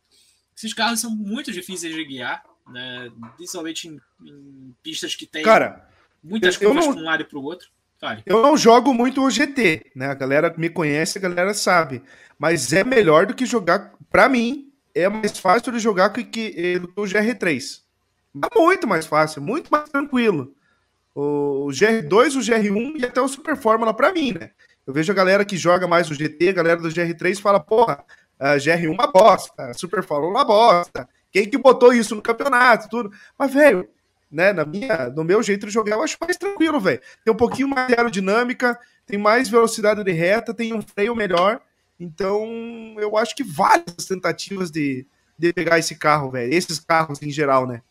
Esses 0.57 0.75
carros 0.75 1.01
são 1.01 1.11
muito 1.11 1.53
difíceis 1.53 1.95
de 1.95 2.05
guiar, 2.05 2.43
né, 2.69 3.11
principalmente 3.37 3.89
em, 3.89 4.01
em 4.25 4.75
pistas 4.83 5.15
que 5.15 5.27
tem 5.27 5.43
Cara, 5.43 5.89
muitas 6.23 6.57
curvas 6.57 6.87
para 6.87 6.97
um 6.97 7.05
lado 7.05 7.23
e 7.23 7.27
para 7.27 7.39
o 7.39 7.43
outro. 7.43 7.69
Eu 8.25 8.41
não 8.41 8.57
jogo 8.57 8.95
muito 8.95 9.21
o 9.21 9.29
GT, 9.29 9.91
né? 9.93 10.07
A 10.07 10.15
galera 10.15 10.55
me 10.57 10.71
conhece, 10.71 11.19
a 11.19 11.21
galera 11.21 11.53
sabe. 11.53 12.01
Mas 12.39 12.73
é 12.73 12.85
melhor 12.85 13.27
do 13.27 13.35
que 13.35 13.45
jogar. 13.45 13.93
Para 14.09 14.29
mim, 14.29 14.73
é 14.95 15.09
mais 15.09 15.37
fácil 15.37 15.73
de 15.73 15.81
jogar 15.81 16.11
que, 16.11 16.23
que, 16.23 16.79
do 16.79 16.87
que 16.87 17.01
o 17.01 17.03
GR3. 17.03 17.83
É 18.37 18.57
muito 18.57 18.87
mais 18.87 19.05
fácil, 19.05 19.43
muito 19.43 19.69
mais 19.69 19.89
tranquilo 19.91 20.55
o 21.21 21.69
GR2, 21.71 22.37
o 22.37 22.41
GR1 22.41 23.01
e 23.01 23.05
até 23.05 23.21
o 23.21 23.27
Super 23.27 23.57
Fórmula 23.57 23.93
para 23.93 24.12
mim, 24.12 24.33
né? 24.33 24.51
Eu 24.87 24.93
vejo 24.93 25.11
a 25.11 25.14
galera 25.14 25.45
que 25.45 25.57
joga 25.57 25.87
mais 25.89 26.09
o 26.09 26.14
GT, 26.14 26.51
a 26.51 26.53
galera 26.53 26.81
do 26.81 26.89
GR3 26.89 27.41
fala, 27.41 27.59
porra, 27.59 28.05
a 28.39 28.55
GR1 28.57 28.91
uma 28.91 29.09
bosta, 29.09 29.75
Super 29.75 30.05
Fórmula 30.05 30.31
uma 30.31 30.45
bosta. 30.45 31.09
Quem 31.33 31.49
que 31.49 31.59
botou 31.59 31.93
isso 31.93 32.14
no 32.14 32.23
campeonato, 32.23 32.89
tudo? 32.89 33.11
Mas, 33.37 33.53
velho, 33.53 33.89
né, 34.31 34.53
na 34.53 34.64
minha, 34.64 35.09
no 35.11 35.25
meu 35.25 35.43
jeito 35.43 35.66
de 35.66 35.73
jogar, 35.73 35.97
eu 35.97 36.03
acho 36.03 36.16
mais 36.21 36.37
tranquilo, 36.37 36.79
velho. 36.79 37.01
Tem 37.25 37.35
um 37.35 37.37
pouquinho 37.37 37.69
mais 37.69 37.89
de 37.89 37.95
aerodinâmica, 37.95 38.79
tem 39.05 39.19
mais 39.19 39.49
velocidade 39.49 40.05
de 40.05 40.12
reta, 40.12 40.55
tem 40.55 40.73
um 40.73 40.81
freio 40.81 41.16
melhor. 41.16 41.61
Então, 41.99 42.47
eu 42.99 43.16
acho 43.16 43.35
que 43.35 43.43
várias 43.43 44.07
tentativas 44.07 44.71
de, 44.71 45.05
de 45.37 45.53
pegar 45.53 45.81
esse 45.81 45.97
carro, 45.97 46.31
velho. 46.31 46.55
Esses 46.55 46.79
carros 46.79 47.21
em 47.21 47.31
geral, 47.31 47.66
né? 47.66 47.83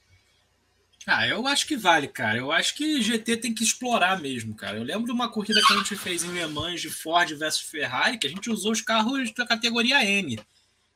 Ah, 1.10 1.26
eu 1.26 1.48
acho 1.48 1.66
que 1.66 1.78
vale, 1.78 2.06
cara. 2.10 2.38
Eu 2.38 2.52
acho 2.52 2.76
que 2.76 3.02
GT 3.02 3.38
tem 3.38 3.54
que 3.54 3.64
explorar 3.64 4.20
mesmo, 4.20 4.54
cara. 4.54 4.76
Eu 4.76 4.84
lembro 4.84 5.06
de 5.06 5.12
uma 5.14 5.32
corrida 5.32 5.62
que 5.66 5.72
a 5.72 5.78
gente 5.78 5.96
fez 5.96 6.22
em 6.22 6.34
Le 6.34 6.46
Mans 6.48 6.82
de 6.82 6.90
Ford 6.90 7.34
versus 7.34 7.62
Ferrari, 7.62 8.18
que 8.18 8.28
a 8.28 8.30
gente 8.30 8.50
usou 8.50 8.74
os 8.74 8.82
carros 8.82 9.32
da 9.32 9.46
categoria 9.46 10.04
N. 10.04 10.38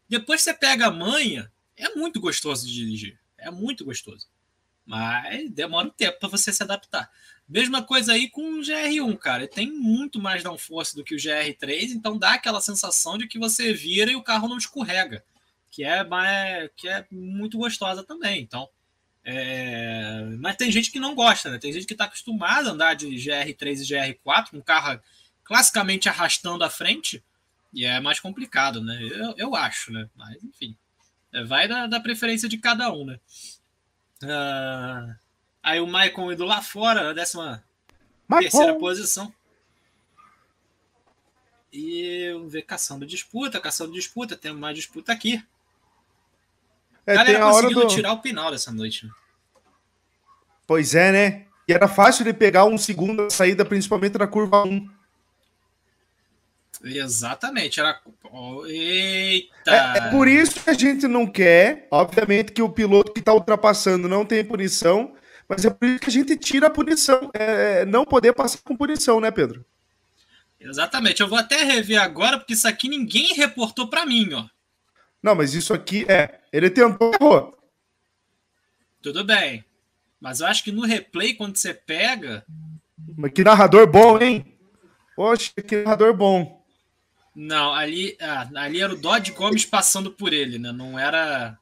Depois 0.10 0.42
você 0.42 0.54
pega 0.54 0.88
a 0.88 0.92
manha, 0.92 1.50
é 1.78 1.96
muito 1.96 2.20
gostoso 2.20 2.68
de 2.68 2.74
dirigir. 2.74 3.18
É 3.38 3.50
muito 3.50 3.86
gostoso. 3.86 4.28
Mas 4.86 5.50
demora 5.50 5.88
um 5.88 5.92
tempo 5.92 6.20
para 6.20 6.28
você 6.28 6.52
se 6.52 6.62
adaptar. 6.62 7.10
Mesma 7.48 7.82
coisa 7.82 8.12
aí 8.12 8.30
com 8.30 8.60
o 8.60 8.62
GR1, 8.62 9.18
cara. 9.18 9.48
Tem 9.48 9.72
muito 9.72 10.20
mais 10.20 10.44
downforce 10.44 10.94
do 10.94 11.06
que 11.06 11.16
o 11.16 11.18
GR3, 11.18 11.92
então 11.92 12.18
dá 12.18 12.34
aquela 12.34 12.60
sensação 12.60 13.18
de 13.18 13.30
que 13.30 13.40
você 13.40 13.72
vira 13.72 14.12
e 14.12 14.18
o 14.18 14.24
carro 14.24 14.50
não 14.50 14.58
escorrega, 14.58 15.24
que 15.70 15.86
é, 15.86 16.06
que 16.76 16.90
é 16.90 17.08
muito 17.10 17.58
gostosa 17.58 18.04
também. 18.04 18.42
Então, 18.42 18.68
é, 19.24 20.24
mas 20.40 20.56
tem 20.56 20.72
gente 20.72 20.92
que 20.92 21.00
não 21.00 21.14
gosta, 21.14 21.50
né? 21.50 21.60
Tem 21.60 21.72
gente 21.72 21.86
que 21.86 21.94
está 21.94 22.06
acostumada 22.06 22.70
a 22.70 22.72
andar 22.72 22.96
de 22.96 23.08
GR3 23.08 23.82
e 23.82 24.18
GR4, 24.24 24.54
um 24.54 24.62
carro 24.62 25.00
classicamente 25.44 26.10
arrastando 26.10 26.64
à 26.64 26.70
frente, 26.70 27.24
e 27.74 27.86
é 27.86 28.00
mais 28.00 28.20
complicado, 28.20 28.82
né? 28.82 29.00
Eu, 29.02 29.34
eu 29.38 29.56
acho, 29.56 29.92
né? 29.92 30.10
Mas, 30.16 30.44
enfim, 30.44 30.76
é, 31.32 31.44
vai 31.44 31.68
da, 31.68 31.88
da, 31.88 32.00
preferência 32.00 32.50
de 32.50 32.58
cada 32.58 32.92
um, 32.92 33.06
né? 33.06 33.20
Uh, 34.24 35.16
aí 35.64 35.80
o 35.80 35.88
Maicon 35.88 36.32
indo 36.32 36.46
lá 36.46 36.62
fora, 36.62 37.04
na 37.04 37.14
décima 37.14 37.64
terceira 38.28 38.76
posição. 38.76 39.34
E 41.72 42.32
vamos 42.34 42.52
ver, 42.52 42.64
caçando 42.64 43.06
disputa, 43.06 43.60
caçando 43.60 43.94
disputa, 43.94 44.36
tem 44.36 44.54
mais 44.54 44.76
disputa 44.76 45.14
aqui. 45.14 45.42
É, 47.06 47.16
Galera 47.16 47.40
tem 47.40 47.42
a 47.42 47.52
hora 47.52 47.70
do... 47.70 47.88
tirar 47.88 48.14
o 48.14 48.22
final 48.22 48.52
dessa 48.52 48.72
noite. 48.72 49.06
Né? 49.06 49.12
Pois 50.68 50.96
é, 50.96 51.12
né? 51.12 51.46
E 51.68 51.74
era 51.74 51.88
fácil 51.88 52.24
de 52.24 52.34
pegar 52.34 52.66
um 52.66 52.78
segundo 52.78 53.30
saída, 53.30 53.66
principalmente 53.66 54.18
na 54.18 54.28
curva 54.28 54.64
1. 54.64 54.90
Exatamente. 56.84 57.80
Era... 57.80 58.00
Oh, 58.32 58.66
eita! 58.66 59.72
É, 59.72 59.98
é, 59.98 60.02
por 60.10 60.28
isso 60.28 60.60
que 60.60 60.70
a 60.70 60.74
gente 60.74 61.08
não 61.08 61.28
quer, 61.28 61.88
obviamente, 61.92 62.52
que 62.52 62.62
o 62.62 62.70
piloto 62.70 63.14
que 63.14 63.20
está 63.20 63.34
ultrapassando 63.34 64.08
não 64.08 64.26
tem 64.26 64.44
punição, 64.44 65.14
mas 65.48 65.66
é 65.66 65.70
por 65.70 65.88
isso 65.88 66.00
que 66.00 66.10
a 66.10 66.14
gente 66.14 66.38
tira 66.38 66.68
a 66.68 66.72
punição. 66.72 67.30
É, 67.34 67.82
é, 67.82 67.86
não 67.86 68.06
poder 68.06 68.34
passar 68.34 68.60
com 68.64 68.76
punição, 68.76 69.20
né, 69.20 69.30
Pedro? 69.30 69.66
Exatamente. 70.60 71.22
Eu 71.22 71.28
vou 71.28 71.38
até 71.38 71.64
rever 71.64 72.02
agora, 72.02 72.38
porque 72.38 72.54
isso 72.54 72.68
aqui 72.68 72.88
ninguém 72.88 73.34
reportou 73.34 73.88
para 73.88 74.06
mim, 74.06 74.34
ó. 74.34 74.46
Não, 75.22 75.36
mas 75.36 75.54
isso 75.54 75.74
aqui 75.74 76.06
é. 76.10 76.40
Ele 76.52 76.70
tentou, 76.70 77.14
errou. 77.14 77.58
Tudo 79.02 79.24
bem. 79.24 79.64
Mas 80.20 80.40
eu 80.40 80.48
acho 80.48 80.64
que 80.64 80.72
no 80.72 80.86
replay, 80.86 81.34
quando 81.34 81.58
você 81.58 81.74
pega. 81.74 82.46
Mas 83.18 83.32
que 83.32 83.44
narrador 83.44 83.88
bom, 83.88 84.20
hein? 84.20 84.58
Poxa, 85.16 85.52
que 85.56 85.84
narrador 85.84 86.16
bom. 86.16 86.62
Não, 87.36 87.74
ali, 87.74 88.18
ah, 88.20 88.50
ali 88.56 88.82
era 88.82 88.94
o 88.94 88.98
Dodge 88.98 89.32
Gomes 89.32 89.66
passando 89.66 90.12
por 90.12 90.34
ele, 90.34 90.60
né? 90.60 90.72
Não 90.72 91.00
era. 91.00 91.58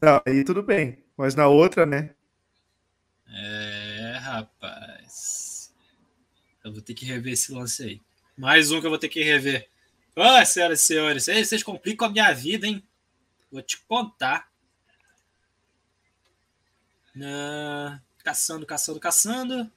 Não, 0.00 0.22
aí 0.26 0.44
tudo 0.44 0.62
bem. 0.62 1.04
Mas 1.16 1.34
na 1.34 1.48
outra, 1.48 1.84
né? 1.84 2.10
É, 3.28 4.18
rapaz. 4.20 5.74
Eu 6.64 6.72
vou 6.72 6.80
ter 6.80 6.94
que 6.94 7.04
rever 7.04 7.32
esse 7.32 7.52
lance 7.52 7.82
aí. 7.82 8.00
Mais 8.36 8.70
um 8.70 8.80
que 8.80 8.86
eu 8.86 8.90
vou 8.90 8.98
ter 8.98 9.08
que 9.08 9.22
rever. 9.22 9.68
Oh, 10.20 10.44
senhoras 10.44 10.82
e 10.82 10.84
senhores, 10.84 11.24
vocês 11.26 11.62
complicam 11.62 12.08
a 12.08 12.10
minha 12.10 12.32
vida, 12.32 12.66
hein? 12.66 12.82
Vou 13.52 13.62
te 13.62 13.78
contar. 13.86 14.48
Uh, 17.14 18.00
caçando, 18.24 18.66
caçando, 18.66 18.98
caçando. 18.98 19.70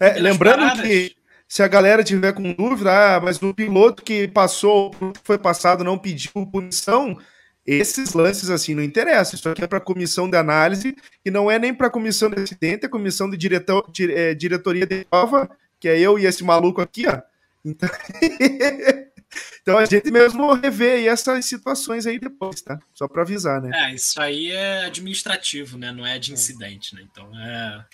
É, 0.00 0.14
lembrando 0.14 0.60
paradas. 0.60 0.86
que 0.86 1.14
se 1.46 1.62
a 1.62 1.68
galera 1.68 2.02
tiver 2.02 2.32
com 2.32 2.50
dúvida, 2.54 3.16
ah, 3.16 3.20
mas 3.20 3.42
o 3.42 3.52
piloto 3.52 4.02
que 4.02 4.26
passou, 4.26 4.90
foi 5.22 5.36
passado, 5.36 5.84
não 5.84 5.98
pediu 5.98 6.32
punição, 6.50 7.18
esses 7.66 8.14
lances 8.14 8.48
assim 8.48 8.74
não 8.74 8.82
interessam. 8.82 9.34
Isso 9.34 9.48
aqui 9.50 9.64
é 9.64 9.66
para 9.66 9.80
comissão 9.80 10.30
de 10.30 10.38
análise 10.38 10.96
e 11.22 11.30
não 11.30 11.50
é 11.50 11.58
nem 11.58 11.74
para 11.74 11.90
comissão 11.90 12.30
de 12.30 12.40
acidente, 12.40 12.86
é 12.86 12.88
comissão 12.88 13.28
de 13.28 13.36
diretor, 13.36 13.86
dire, 13.92 14.14
é, 14.14 14.34
diretoria 14.34 14.86
de 14.86 15.04
prova, 15.04 15.50
que 15.78 15.90
é 15.90 16.00
eu 16.00 16.18
e 16.18 16.24
esse 16.24 16.42
maluco 16.42 16.80
aqui, 16.80 17.06
ó. 17.06 17.20
Então, 17.62 17.88
então 19.62 19.78
a 19.78 19.84
gente 19.84 20.10
mesmo 20.10 20.52
revê 20.54 21.06
essas 21.06 21.44
situações 21.46 22.06
aí 22.06 22.18
depois, 22.18 22.60
tá? 22.62 22.78
Só 22.94 23.08
para 23.08 23.22
avisar, 23.22 23.60
né? 23.60 23.70
É, 23.74 23.94
isso 23.94 24.20
aí 24.20 24.50
é 24.50 24.86
administrativo, 24.86 25.78
né? 25.78 25.92
Não 25.92 26.06
é 26.06 26.18
de 26.18 26.32
incidente, 26.32 26.94
né? 26.94 27.02
Então 27.02 27.30
é, 27.38 27.86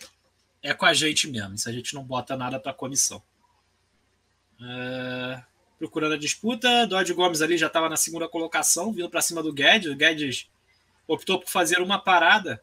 é 0.62 0.74
com 0.74 0.86
a 0.86 0.92
gente 0.92 1.28
mesmo. 1.28 1.56
Se 1.58 1.68
a 1.68 1.72
gente 1.72 1.94
não 1.94 2.02
bota 2.02 2.36
nada 2.36 2.58
para 2.58 2.72
comissão. 2.72 3.22
É, 4.62 5.42
procurando 5.78 6.14
a 6.14 6.18
disputa. 6.18 6.86
Dodge 6.86 7.14
Gomes 7.14 7.40
ali 7.40 7.56
já 7.56 7.68
estava 7.68 7.88
na 7.88 7.96
segunda 7.96 8.28
colocação, 8.28 8.92
vindo 8.92 9.08
para 9.08 9.22
cima 9.22 9.42
do 9.42 9.52
Guedes. 9.52 9.90
O 9.90 9.96
Guedes 9.96 10.50
optou 11.06 11.40
por 11.40 11.48
fazer 11.48 11.80
uma 11.80 11.98
parada 11.98 12.62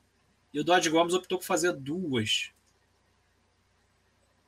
e 0.54 0.60
o 0.60 0.64
Dodge 0.64 0.90
Gomes 0.90 1.16
optou 1.16 1.40
por 1.40 1.46
fazer 1.46 1.74
duas. 1.74 2.52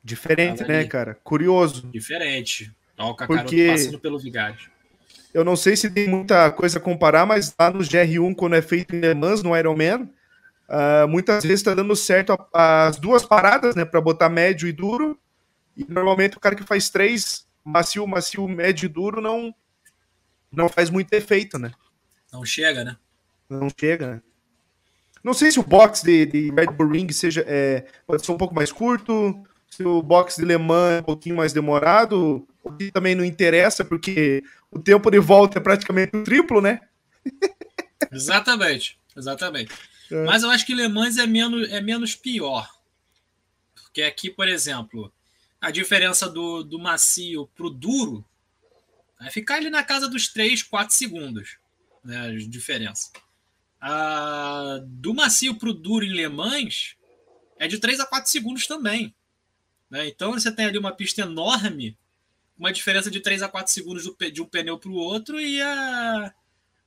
Diferente, 0.02 0.62
né, 0.62 0.84
cara? 0.84 1.14
Curioso. 1.16 1.90
Diferente. 1.90 2.74
Ó, 3.00 3.10
o 3.10 3.14
Kakaroto 3.14 3.48
Porque... 3.48 3.68
passando 3.68 3.98
pelo 3.98 4.18
Vigário. 4.18 4.70
Eu 5.32 5.44
não 5.44 5.56
sei 5.56 5.76
se 5.76 5.88
tem 5.88 6.08
muita 6.08 6.50
coisa 6.50 6.78
a 6.78 6.82
comparar, 6.82 7.24
mas 7.24 7.54
lá 7.58 7.70
no 7.70 7.78
GR1, 7.78 8.34
quando 8.34 8.56
é 8.56 8.62
feito 8.62 8.94
em 8.94 9.00
Le 9.00 9.14
Mans, 9.14 9.42
no 9.42 9.56
Ironman, 9.56 10.02
uh, 10.68 11.08
muitas 11.08 11.44
vezes 11.44 11.60
está 11.60 11.72
dando 11.72 11.94
certo 11.94 12.36
as 12.52 12.98
duas 12.98 13.24
paradas, 13.24 13.76
né, 13.76 13.84
para 13.84 14.00
botar 14.00 14.28
médio 14.28 14.68
e 14.68 14.72
duro, 14.72 15.18
e 15.76 15.86
normalmente 15.88 16.36
o 16.36 16.40
cara 16.40 16.56
que 16.56 16.64
faz 16.64 16.90
três, 16.90 17.46
macio, 17.64 18.06
macio, 18.06 18.46
médio 18.48 18.86
e 18.86 18.88
duro, 18.88 19.20
não, 19.20 19.54
não 20.50 20.68
faz 20.68 20.90
muito 20.90 21.12
efeito, 21.12 21.58
né? 21.58 21.70
Não 22.32 22.44
chega, 22.44 22.82
né? 22.82 22.96
Não 23.48 23.68
chega, 23.78 24.14
né? 24.14 24.22
Não 25.22 25.34
sei 25.34 25.52
se 25.52 25.60
o 25.60 25.64
box 25.64 26.02
de, 26.02 26.26
de 26.26 26.50
Red 26.50 26.72
Bull 26.72 26.88
Ring 26.88 27.12
seja, 27.12 27.44
é, 27.46 27.84
pode 28.06 28.26
ser 28.26 28.32
um 28.32 28.38
pouco 28.38 28.54
mais 28.54 28.72
curto, 28.72 29.44
se 29.68 29.84
o 29.84 30.02
box 30.02 30.36
de 30.36 30.44
Le 30.44 30.58
Mans 30.58 30.98
é 30.98 31.00
um 31.00 31.04
pouquinho 31.04 31.36
mais 31.36 31.52
demorado, 31.52 32.46
o 32.70 32.76
que 32.76 32.90
também 32.90 33.14
não 33.14 33.24
interessa, 33.24 33.84
porque 33.84 34.42
o 34.70 34.78
tempo 34.78 35.10
de 35.10 35.18
volta 35.18 35.58
é 35.58 35.62
praticamente 35.62 36.16
o 36.16 36.24
triplo, 36.24 36.60
né? 36.60 36.80
exatamente, 38.10 38.98
exatamente. 39.16 39.72
É. 40.10 40.24
Mas 40.24 40.42
eu 40.42 40.50
acho 40.50 40.66
que 40.66 40.74
Le 40.74 40.88
Mans 40.88 41.18
é 41.18 41.26
menos, 41.26 41.68
é 41.70 41.80
menos 41.80 42.14
pior. 42.14 42.68
Porque 43.74 44.02
aqui, 44.02 44.30
por 44.30 44.48
exemplo, 44.48 45.12
a 45.60 45.70
diferença 45.70 46.28
do, 46.28 46.62
do 46.62 46.78
macio 46.78 47.46
para 47.54 47.66
o 47.66 47.70
duro 47.70 48.24
vai 49.18 49.30
ficar 49.30 49.56
ali 49.56 49.68
na 49.68 49.82
casa 49.82 50.08
dos 50.08 50.28
3, 50.28 50.62
4 50.62 50.94
segundos, 50.94 51.58
né, 52.02 52.28
a 52.28 52.48
diferença. 52.48 53.10
A, 53.80 54.80
do 54.84 55.14
macio 55.14 55.54
para 55.54 55.68
o 55.68 55.74
duro 55.74 56.04
em 56.04 56.12
Le 56.12 56.28
Mans 56.28 56.96
é 57.58 57.68
de 57.68 57.78
3 57.78 58.00
a 58.00 58.06
4 58.06 58.30
segundos 58.30 58.66
também. 58.66 59.14
Né? 59.90 60.08
Então 60.08 60.32
você 60.32 60.50
tem 60.50 60.66
ali 60.66 60.78
uma 60.78 60.92
pista 60.92 61.22
enorme, 61.22 61.96
uma 62.60 62.72
diferença 62.72 63.10
de 63.10 63.20
3 63.20 63.42
a 63.42 63.48
4 63.48 63.72
segundos 63.72 64.04
do, 64.04 64.14
de 64.30 64.42
um 64.42 64.44
pneu 64.44 64.78
para 64.78 64.90
o 64.90 64.94
outro, 64.94 65.40
e 65.40 65.62
a, 65.62 66.32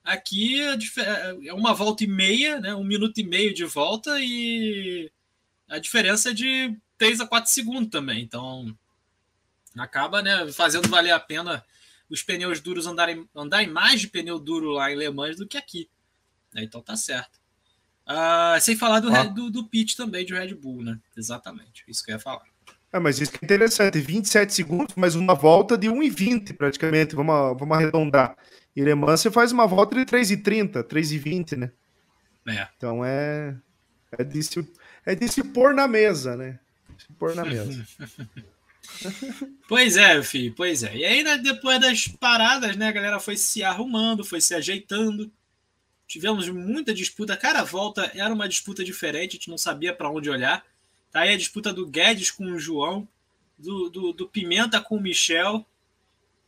aqui 0.04 0.62
é 0.62 1.54
uma 1.54 1.74
volta 1.74 2.04
e 2.04 2.08
meia, 2.08 2.60
né? 2.60 2.76
um 2.76 2.84
minuto 2.84 3.18
e 3.18 3.24
meio 3.24 3.52
de 3.56 3.66
volta, 3.66 4.20
e 4.22 5.12
a 5.68 5.80
diferença 5.80 6.30
é 6.30 6.34
de 6.34 6.78
3 7.00 7.22
a 7.22 7.28
4 7.28 7.50
segundos 7.50 7.90
também. 7.90 8.22
Então, 8.22 8.78
acaba 9.76 10.22
né, 10.22 10.52
fazendo 10.52 10.88
valer 10.88 11.12
a 11.12 11.20
pena 11.20 11.66
os 12.08 12.22
pneus 12.22 12.60
duros 12.60 12.86
andarem, 12.86 13.28
andarem 13.36 13.68
mais 13.68 14.00
de 14.00 14.08
pneu 14.08 14.38
duro 14.38 14.70
lá 14.70 14.92
em 14.92 14.96
Le 14.96 15.10
Mans 15.10 15.38
do 15.38 15.48
que 15.48 15.58
aqui. 15.58 15.90
Né? 16.54 16.64
Então 16.64 16.82
tá 16.84 16.96
certo. 16.96 17.42
Uh, 18.06 18.62
sem 18.62 18.76
falar 18.76 19.00
do, 19.00 19.10
ah. 19.10 19.24
do, 19.24 19.50
do 19.50 19.68
pitch 19.68 19.96
também 19.96 20.24
de 20.24 20.34
Red 20.34 20.54
Bull, 20.54 20.84
né? 20.84 21.00
Exatamente, 21.18 21.84
isso 21.88 22.04
que 22.04 22.12
eu 22.12 22.16
ia 22.16 22.20
falar. 22.20 22.53
É, 22.94 23.00
mas 23.00 23.20
isso 23.20 23.32
que 23.32 23.40
é 23.42 23.46
interessante, 23.46 24.00
27 24.00 24.54
segundos, 24.54 24.94
mas 24.96 25.16
uma 25.16 25.34
volta 25.34 25.76
de 25.76 25.88
1,20 25.88 26.56
praticamente, 26.56 27.16
vamos, 27.16 27.60
vamos 27.60 27.76
arredondar. 27.76 28.38
E 28.76 28.84
Le 28.84 28.94
Mans 28.94 29.20
você 29.20 29.32
faz 29.32 29.52
uma 29.52 29.66
volta 29.66 29.96
de 29.96 30.06
3,30, 30.06 30.84
3,20, 30.84 31.58
né? 31.58 31.72
É. 32.48 32.68
Então 32.78 33.04
é, 33.04 33.56
é, 34.12 34.24
de 34.24 34.44
se, 34.44 34.72
é 35.08 35.16
de 35.16 35.28
se 35.28 35.44
pôr 35.44 35.74
na 35.74 35.88
mesa, 35.88 36.38
né? 36.38 36.60
Se 37.00 37.12
pôr 37.14 37.34
na 37.34 37.44
mesa. 37.44 37.84
pois 39.68 39.98
é, 39.98 40.22
filho, 40.22 40.54
pois 40.56 40.84
é. 40.84 40.96
E 40.96 41.04
aí, 41.04 41.24
depois 41.40 41.82
das 41.82 42.08
paradas, 42.08 42.76
né, 42.76 42.90
a 42.90 42.92
galera 42.92 43.20
foi 43.20 43.38
se 43.38 43.64
arrumando, 43.64 44.24
foi 44.24 44.40
se 44.40 44.54
ajeitando. 44.54 45.32
Tivemos 46.06 46.48
muita 46.48 46.94
disputa. 46.94 47.36
Cada 47.36 47.64
volta 47.64 48.12
era 48.14 48.32
uma 48.32 48.48
disputa 48.48 48.84
diferente, 48.84 49.32
a 49.32 49.34
gente 49.40 49.50
não 49.50 49.58
sabia 49.58 49.96
para 49.96 50.12
onde 50.12 50.30
olhar. 50.30 50.64
Tá 51.14 51.22
aí 51.22 51.30
a 51.30 51.38
disputa 51.38 51.72
do 51.72 51.86
Guedes 51.86 52.32
com 52.32 52.52
o 52.52 52.60
João, 52.60 53.08
do, 53.56 53.88
do, 53.88 54.14
do 54.14 54.28
Pimenta 54.28 54.82
com 54.82 54.98
o 54.98 55.02
Michel. 55.02 55.64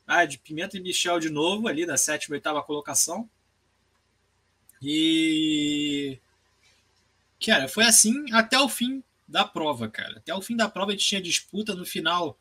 Ah, 0.08 0.26
de 0.26 0.40
Pimenta 0.40 0.76
e 0.76 0.82
Michel 0.82 1.20
de 1.20 1.30
novo, 1.30 1.68
ali 1.68 1.86
na 1.86 1.98
sétima 1.98 2.36
e 2.36 2.38
oitava 2.38 2.64
colocação. 2.64 3.30
E. 4.82 6.20
Cara, 7.46 7.68
foi 7.68 7.86
assim 7.86 8.26
até 8.34 8.60
o 8.60 8.68
fim 8.68 9.04
da 9.28 9.46
prova, 9.46 9.88
cara. 9.88 10.18
Até 10.18 10.34
o 10.34 10.42
fim 10.42 10.56
da 10.56 10.68
prova 10.68 10.92
a 10.92 10.94
gente 10.94 11.06
tinha 11.06 11.22
disputa. 11.22 11.76
No 11.76 11.86
final, 11.86 12.36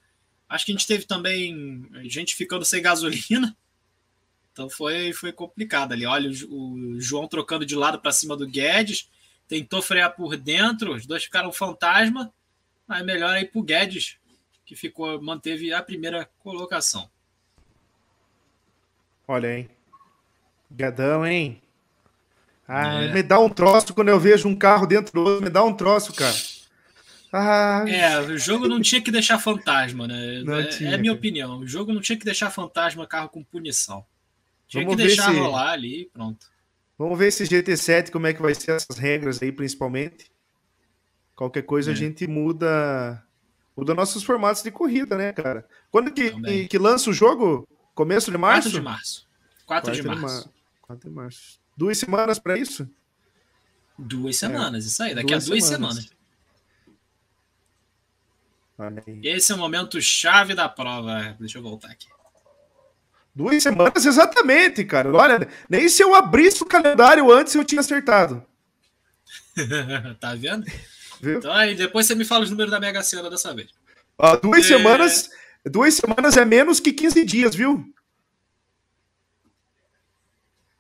acho 0.49 0.65
que 0.65 0.73
a 0.73 0.75
gente 0.75 0.87
teve 0.87 1.05
também 1.05 1.87
gente 2.05 2.35
ficando 2.35 2.65
sem 2.65 2.81
gasolina. 2.81 3.55
Então 4.51 4.71
foi, 4.71 5.13
foi 5.13 5.31
complicado 5.31 5.93
ali. 5.93 6.07
Olha, 6.07 6.31
o, 6.49 6.95
o 6.95 7.01
João 7.01 7.29
trocando 7.29 7.67
de 7.67 7.75
lado 7.75 8.01
para 8.01 8.13
cima 8.13 8.35
do 8.35 8.47
Guedes. 8.47 9.11
Tentou 9.49 9.83
frear 9.83 10.15
por 10.15 10.37
dentro. 10.37 10.95
Os 10.95 11.07
dois 11.07 11.25
ficaram 11.25 11.53
fantasma. 11.53 12.33
Mas 12.87 13.05
melhor 13.05 13.31
aí 13.31 13.47
pro 13.47 13.63
Guedes, 13.63 14.19
que 14.65 14.77
ficou, 14.77 15.21
manteve 15.23 15.73
a 15.73 15.83
primeira 15.83 16.29
colocação. 16.41 17.11
Olha, 19.27 19.59
hein? 19.59 19.71
Gadão, 20.71 21.27
hein? 21.27 21.63
Ah, 22.67 23.03
é. 23.03 23.13
me 23.13 23.23
dá 23.23 23.39
um 23.39 23.49
troço 23.49 23.95
quando 23.95 24.09
eu 24.09 24.19
vejo 24.19 24.49
um 24.49 24.57
carro 24.57 24.87
dentro 24.87 25.13
do 25.13 25.21
outro, 25.21 25.45
me 25.45 25.51
dá 25.51 25.63
um 25.63 25.75
troço, 25.75 26.13
cara. 26.15 26.35
Ah, 27.33 27.85
é, 27.89 28.21
o 28.21 28.39
jogo 28.39 28.69
não 28.69 28.81
tinha 28.81 29.03
que 29.03 29.11
deixar 29.11 29.39
fantasma, 29.39 30.07
né? 30.07 30.43
É, 30.61 30.65
tinha, 30.69 30.91
é, 30.91 30.95
a 30.95 30.99
minha 30.99 31.13
opinião. 31.13 31.59
O 31.59 31.67
jogo 31.67 31.93
não 31.93 32.01
tinha 32.01 32.17
que 32.17 32.25
deixar 32.25 32.51
fantasma 32.51 33.07
carro 33.07 33.29
com 33.29 33.43
punição. 33.43 34.05
Tinha 34.69 34.85
Vamos 34.85 34.97
que 34.97 35.07
deixar 35.07 35.33
se... 35.33 35.39
rolar 35.39 35.73
ali 35.73 36.03
e 36.03 36.05
pronto. 36.07 36.47
Vamos 36.97 37.19
ver 37.19 37.29
esse 37.29 37.45
GT7, 37.45 38.11
como 38.11 38.27
é 38.27 38.33
que 38.33 38.41
vai 38.41 38.55
ser 38.55 38.73
essas 38.73 38.99
regras 38.99 39.43
aí, 39.43 39.51
principalmente. 39.51 40.31
Qualquer 41.35 41.63
coisa 41.63 41.91
é. 41.91 41.95
a 41.95 41.97
gente 41.97 42.27
muda 42.27 43.23
muda 43.77 43.95
nossos 43.95 44.23
formatos 44.23 44.63
de 44.63 44.71
corrida, 44.71 45.17
né, 45.17 45.33
cara? 45.33 45.67
Quando 45.91 46.13
que, 46.13 46.31
que, 46.31 46.69
que, 46.69 46.79
lança 46.79 47.11
o 47.11 47.13
jogo? 47.13 47.67
Começo 47.95 48.31
de 48.31 48.39
março? 48.39 48.71
4 48.71 48.79
de 48.79 48.81
março. 48.81 49.29
4, 49.67 49.91
4 49.91 50.03
de, 50.03 50.03
março. 50.07 50.23
março. 50.23 50.51
4 50.83 51.09
de 51.09 51.15
março. 51.15 51.61
Duas 51.77 51.99
semanas 51.99 52.39
para 52.39 52.57
isso? 52.57 52.89
Duas 53.99 54.37
semanas, 54.37 54.85
é. 54.85 54.89
isso 54.89 55.03
aí. 55.03 55.15
Daqui 55.15 55.29
duas 55.29 55.45
a 55.45 55.47
duas 55.49 55.65
semanas. 55.65 56.11
semanas. 58.77 59.05
Esse 59.23 59.53
é 59.53 59.55
o 59.55 59.59
momento 59.59 60.01
chave 60.01 60.55
da 60.55 60.69
prova. 60.69 61.37
Deixa 61.39 61.59
eu 61.59 61.63
voltar 61.63 61.91
aqui. 61.91 62.09
Duas 63.35 63.63
semanas, 63.63 64.07
exatamente, 64.07 64.85
cara. 64.85 65.13
Olha, 65.13 65.49
nem 65.69 65.89
se 65.89 66.03
eu 66.03 66.15
abrisse 66.15 66.63
o 66.63 66.67
calendário 66.67 67.33
antes 67.33 67.55
eu 67.55 67.65
tinha 67.65 67.81
acertado. 67.81 68.45
tá 70.21 70.35
vendo? 70.35 70.65
Viu? 71.21 71.39
Então 71.39 71.53
aí, 71.53 71.75
depois 71.75 72.07
você 72.07 72.15
me 72.15 72.25
fala 72.25 72.45
os 72.45 72.51
números 72.51 72.71
da 72.71 72.79
Mega 72.79 73.03
Sena 73.03 73.29
dessa 73.29 73.53
vez. 73.53 73.71
Ah, 74.19 74.37
duas 74.37 74.65
é... 74.65 74.69
semanas. 74.69 75.29
Duas 75.67 75.95
semanas 75.95 76.37
é 76.37 76.45
menos 76.45 76.79
que 76.79 76.93
15 76.93 77.25
dias, 77.25 77.55
viu? 77.55 77.83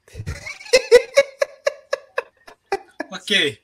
ok. 3.10 3.58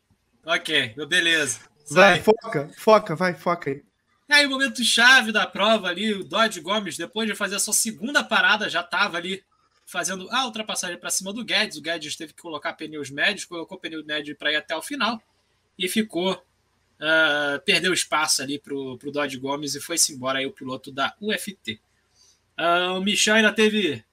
Ok, 0.46 0.94
beleza. 1.06 1.60
Vai, 1.90 2.22
foca, 2.22 2.70
foca, 2.78 3.14
vai, 3.14 3.34
foca 3.34 3.70
aí. 3.70 3.82
Aí, 4.30 4.46
o 4.46 4.50
momento 4.50 4.84
chave 4.84 5.32
da 5.32 5.44
prova 5.44 5.88
ali, 5.88 6.12
o 6.12 6.22
Dodge 6.22 6.60
Gomes, 6.60 6.96
depois 6.96 7.28
de 7.28 7.34
fazer 7.34 7.56
a 7.56 7.58
sua 7.58 7.74
segunda 7.74 8.22
parada, 8.22 8.68
já 8.68 8.80
estava 8.80 9.16
ali 9.16 9.42
fazendo 9.84 10.30
a 10.30 10.46
ultrapassagem 10.46 10.96
para 10.96 11.10
cima 11.10 11.32
do 11.32 11.44
Guedes. 11.44 11.78
O 11.78 11.82
Guedes 11.82 12.14
teve 12.14 12.32
que 12.32 12.40
colocar 12.40 12.74
pneus 12.74 13.10
médios, 13.10 13.44
colocou 13.44 13.76
pneu 13.76 14.04
médio 14.04 14.36
para 14.36 14.52
ir 14.52 14.56
até 14.56 14.76
o 14.76 14.80
final 14.80 15.20
e 15.76 15.88
ficou. 15.88 16.40
Uh, 17.00 17.58
perdeu 17.64 17.94
espaço 17.94 18.42
ali 18.42 18.58
para 18.58 18.74
o 18.74 18.96
Dodge 19.10 19.38
Gomes 19.38 19.74
e 19.74 19.80
foi-se 19.80 20.12
embora 20.12 20.38
aí 20.38 20.46
o 20.46 20.52
piloto 20.52 20.92
da 20.92 21.14
UFT. 21.18 21.72
Uh, 21.72 21.80
ah, 22.58 22.92
o 22.92 23.00
Michel 23.00 23.36
ainda 23.36 23.50
teve 23.52 24.04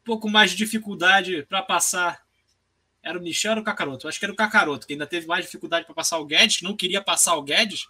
um 0.00 0.04
pouco 0.04 0.28
mais 0.28 0.50
de 0.50 0.58
dificuldade 0.58 1.44
para 1.48 1.62
passar. 1.62 2.20
Era 3.02 3.18
o 3.18 3.22
Michel 3.22 3.54
ou 3.54 3.62
o 3.62 3.64
Cacaroto? 3.64 4.06
Acho 4.06 4.18
que 4.18 4.24
era 4.26 4.32
o 4.32 4.36
Cacaroto, 4.36 4.86
que 4.86 4.92
ainda 4.92 5.06
teve 5.06 5.26
mais 5.26 5.46
dificuldade 5.46 5.86
para 5.86 5.94
passar 5.94 6.18
o 6.18 6.26
Guedes, 6.26 6.58
que 6.58 6.64
não 6.64 6.76
queria 6.76 7.00
passar 7.00 7.36
o 7.36 7.42
Guedes 7.42 7.88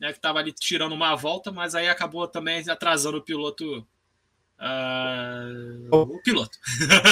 né, 0.00 0.08
que 0.12 0.18
estava 0.18 0.38
ali 0.38 0.52
tirando 0.52 0.92
uma 0.92 1.14
volta, 1.14 1.50
mas 1.52 1.74
aí 1.74 1.88
acabou 1.88 2.26
também 2.26 2.68
atrasando 2.68 3.18
o 3.18 3.22
piloto. 3.22 3.86
Uh, 4.58 5.88
o 5.90 6.22
piloto. 6.22 6.58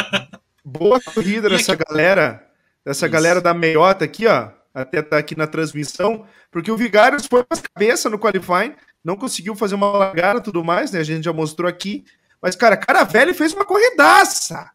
Boa 0.64 1.00
corrida 1.00 1.48
dessa 1.48 1.74
galera, 1.74 2.46
dessa 2.84 3.06
Isso. 3.06 3.12
galera 3.12 3.40
da 3.40 3.54
meiota 3.54 4.04
aqui, 4.04 4.26
ó. 4.26 4.50
Até 4.72 5.02
tá 5.02 5.18
aqui 5.18 5.36
na 5.36 5.48
transmissão, 5.48 6.26
porque 6.50 6.70
o 6.70 6.76
Vigários 6.76 7.26
foi 7.26 7.42
para 7.42 7.60
cabeça 7.74 8.08
no 8.08 8.18
qualifying, 8.18 8.74
não 9.04 9.16
conseguiu 9.16 9.56
fazer 9.56 9.74
uma 9.74 9.90
largada 9.90 10.38
e 10.38 10.42
tudo 10.42 10.62
mais, 10.62 10.92
né? 10.92 11.00
A 11.00 11.04
gente 11.04 11.24
já 11.24 11.32
mostrou 11.32 11.68
aqui. 11.68 12.04
Mas, 12.40 12.54
cara, 12.54 12.76
Caravelli 12.76 13.34
fez 13.34 13.52
uma 13.52 13.64
corridaça. 13.64 14.70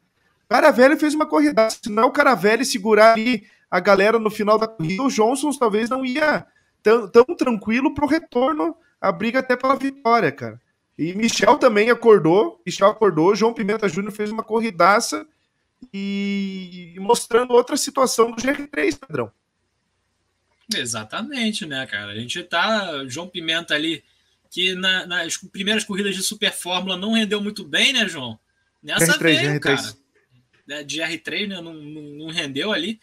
Caravelli 0.49 0.97
fez 0.97 1.13
uma 1.13 1.25
corridaça. 1.25 1.79
Se 1.81 1.89
não 1.89 2.07
o 2.07 2.11
Caravelli 2.11 2.65
segurar 2.65 3.13
ali 3.13 3.47
a 3.69 3.79
galera 3.79 4.19
no 4.19 4.29
final 4.29 4.57
da 4.57 4.67
corrida, 4.67 5.03
o 5.03 5.09
Johnson 5.09 5.51
talvez 5.51 5.89
não 5.89 6.05
ia 6.05 6.45
tão, 6.85 7.07
tão 7.07 7.25
tranquilo 7.35 7.95
para 7.95 8.05
o 8.05 8.07
retorno, 8.07 8.77
a 9.01 9.11
briga 9.11 9.39
até 9.39 9.55
pela 9.55 9.75
vitória, 9.75 10.31
cara. 10.31 10.61
E 10.95 11.13
Michel 11.15 11.57
também 11.57 11.89
acordou, 11.89 12.61
Michel 12.63 12.89
acordou, 12.89 13.35
João 13.35 13.55
Pimenta 13.55 13.89
Júnior 13.89 14.13
fez 14.13 14.29
uma 14.29 14.43
corridaça 14.43 15.27
e 15.91 16.95
mostrando 16.99 17.53
outra 17.53 17.75
situação 17.75 18.31
do 18.31 18.37
GR3, 18.37 18.99
Pedrão. 18.99 19.31
Exatamente, 20.73 21.65
né, 21.65 21.85
cara? 21.87 22.11
A 22.11 22.15
gente 22.15 22.41
tá. 22.43 23.03
João 23.07 23.27
Pimenta 23.27 23.73
ali, 23.73 24.03
que 24.51 24.75
na, 24.75 25.07
nas 25.07 25.37
primeiras 25.37 25.83
corridas 25.83 26.15
de 26.15 26.21
Super 26.21 26.53
Fórmula 26.53 26.95
não 26.95 27.13
rendeu 27.13 27.41
muito 27.41 27.63
bem, 27.63 27.93
né, 27.93 28.07
João? 28.07 28.39
Nessa 28.81 29.17
GR3, 29.17 29.19
veio, 29.21 29.51
GR3. 29.53 29.59
cara. 29.59 29.95
Né, 30.67 30.83
de 30.83 30.99
R3, 30.99 31.47
né? 31.47 31.61
Não, 31.61 31.73
não, 31.73 32.01
não 32.01 32.27
rendeu 32.27 32.71
ali. 32.71 32.99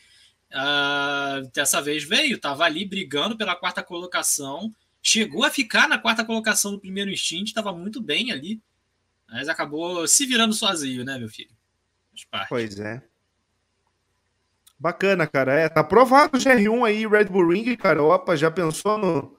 Uh, 0.53 1.49
dessa 1.53 1.81
vez 1.81 2.05
veio, 2.05 2.37
estava 2.37 2.65
ali 2.65 2.85
brigando 2.85 3.37
pela 3.37 3.57
quarta 3.57 3.83
colocação, 3.83 4.71
chegou 5.03 5.45
a 5.45 5.51
ficar 5.51 5.89
na 5.89 5.99
quarta 5.99 6.25
colocação 6.25 6.73
no 6.73 6.81
primeiro 6.81 7.11
instinto, 7.11 7.47
estava 7.47 7.73
muito 7.73 8.03
bem 8.03 8.31
ali, 8.31 8.61
mas 9.29 9.49
acabou 9.49 10.07
se 10.07 10.27
virando 10.27 10.53
sozinho, 10.53 11.05
né, 11.05 11.19
meu 11.19 11.29
filho? 11.29 11.51
Pois 12.49 12.79
é. 12.79 13.03
Bacana, 14.79 15.27
cara. 15.27 15.55
É, 15.55 15.69
tá 15.69 15.81
aprovado 15.81 16.37
o 16.37 16.41
GR1 16.41 16.87
aí, 16.87 17.07
Red 17.07 17.27
Bull 17.27 17.49
Ring, 17.49 17.77
cara. 17.77 18.03
Opa, 18.03 18.37
já 18.37 18.51
pensou 18.51 18.99
no, 18.99 19.39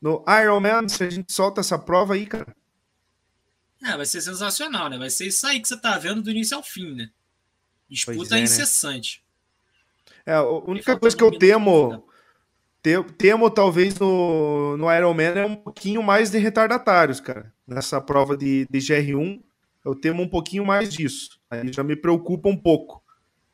no 0.00 0.24
Iron 0.40 0.60
Man 0.60 0.86
se 0.86 1.02
a 1.02 1.10
gente 1.10 1.32
solta 1.32 1.60
essa 1.60 1.78
prova 1.78 2.14
aí, 2.14 2.26
cara? 2.26 2.54
É, 3.82 3.96
vai 3.96 4.06
ser 4.06 4.20
sensacional, 4.20 4.88
né? 4.88 4.98
Vai 4.98 5.10
ser 5.10 5.26
isso 5.26 5.46
aí 5.46 5.60
que 5.60 5.66
você 5.66 5.76
tá 5.76 5.98
vendo 5.98 6.22
do 6.22 6.30
início 6.30 6.56
ao 6.56 6.62
fim, 6.62 6.94
né? 6.94 7.10
Disputa 7.88 8.36
é, 8.36 8.38
né? 8.38 8.44
incessante. 8.44 9.18
Né? 9.18 9.21
É, 10.24 10.34
a 10.34 10.42
única 10.42 10.98
coisa 10.98 11.16
que 11.16 11.22
eu 11.22 11.36
temo, 11.36 12.04
temo 13.18 13.50
talvez 13.50 13.98
no, 13.98 14.76
no 14.76 14.92
Iron 14.92 15.14
Man 15.14 15.22
é 15.22 15.46
um 15.46 15.56
pouquinho 15.56 16.02
mais 16.02 16.30
de 16.30 16.38
retardatários, 16.38 17.20
cara. 17.20 17.52
Nessa 17.66 18.00
prova 18.00 18.36
de, 18.36 18.66
de 18.70 18.78
GR1, 18.78 19.42
eu 19.84 19.94
temo 19.94 20.22
um 20.22 20.28
pouquinho 20.28 20.64
mais 20.64 20.92
disso. 20.92 21.40
Aí 21.50 21.72
já 21.72 21.82
me 21.82 21.96
preocupa 21.96 22.48
um 22.48 22.56
pouco. 22.56 23.02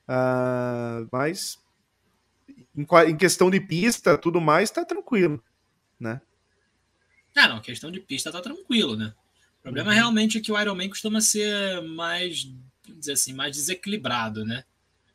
Uh, 0.08 1.06
mas 1.12 1.58
em, 2.76 2.86
em, 3.10 3.16
questão 3.16 3.50
de 3.50 3.60
pista, 3.60 4.16
tudo 4.16 4.40
mais, 4.40 4.70
tá 4.70 4.84
tranquilo, 4.84 5.42
né? 6.00 6.20
Ah, 7.36 7.48
não, 7.48 7.60
questão 7.60 7.90
de 7.90 8.00
pista 8.00 8.32
tá 8.32 8.40
tranquilo, 8.40 8.96
né? 8.96 9.12
O 9.60 9.62
problema 9.62 9.90
uhum. 9.90 9.94
realmente 9.94 10.38
é 10.38 10.40
que 10.40 10.50
o 10.50 10.58
Iron 10.58 10.74
Man 10.74 10.88
costuma 10.88 11.20
ser 11.20 11.82
mais, 11.82 12.50
dizer 12.88 13.12
assim, 13.12 13.32
mais 13.32 13.54
desequilibrado, 13.56 14.44
né? 14.44 14.64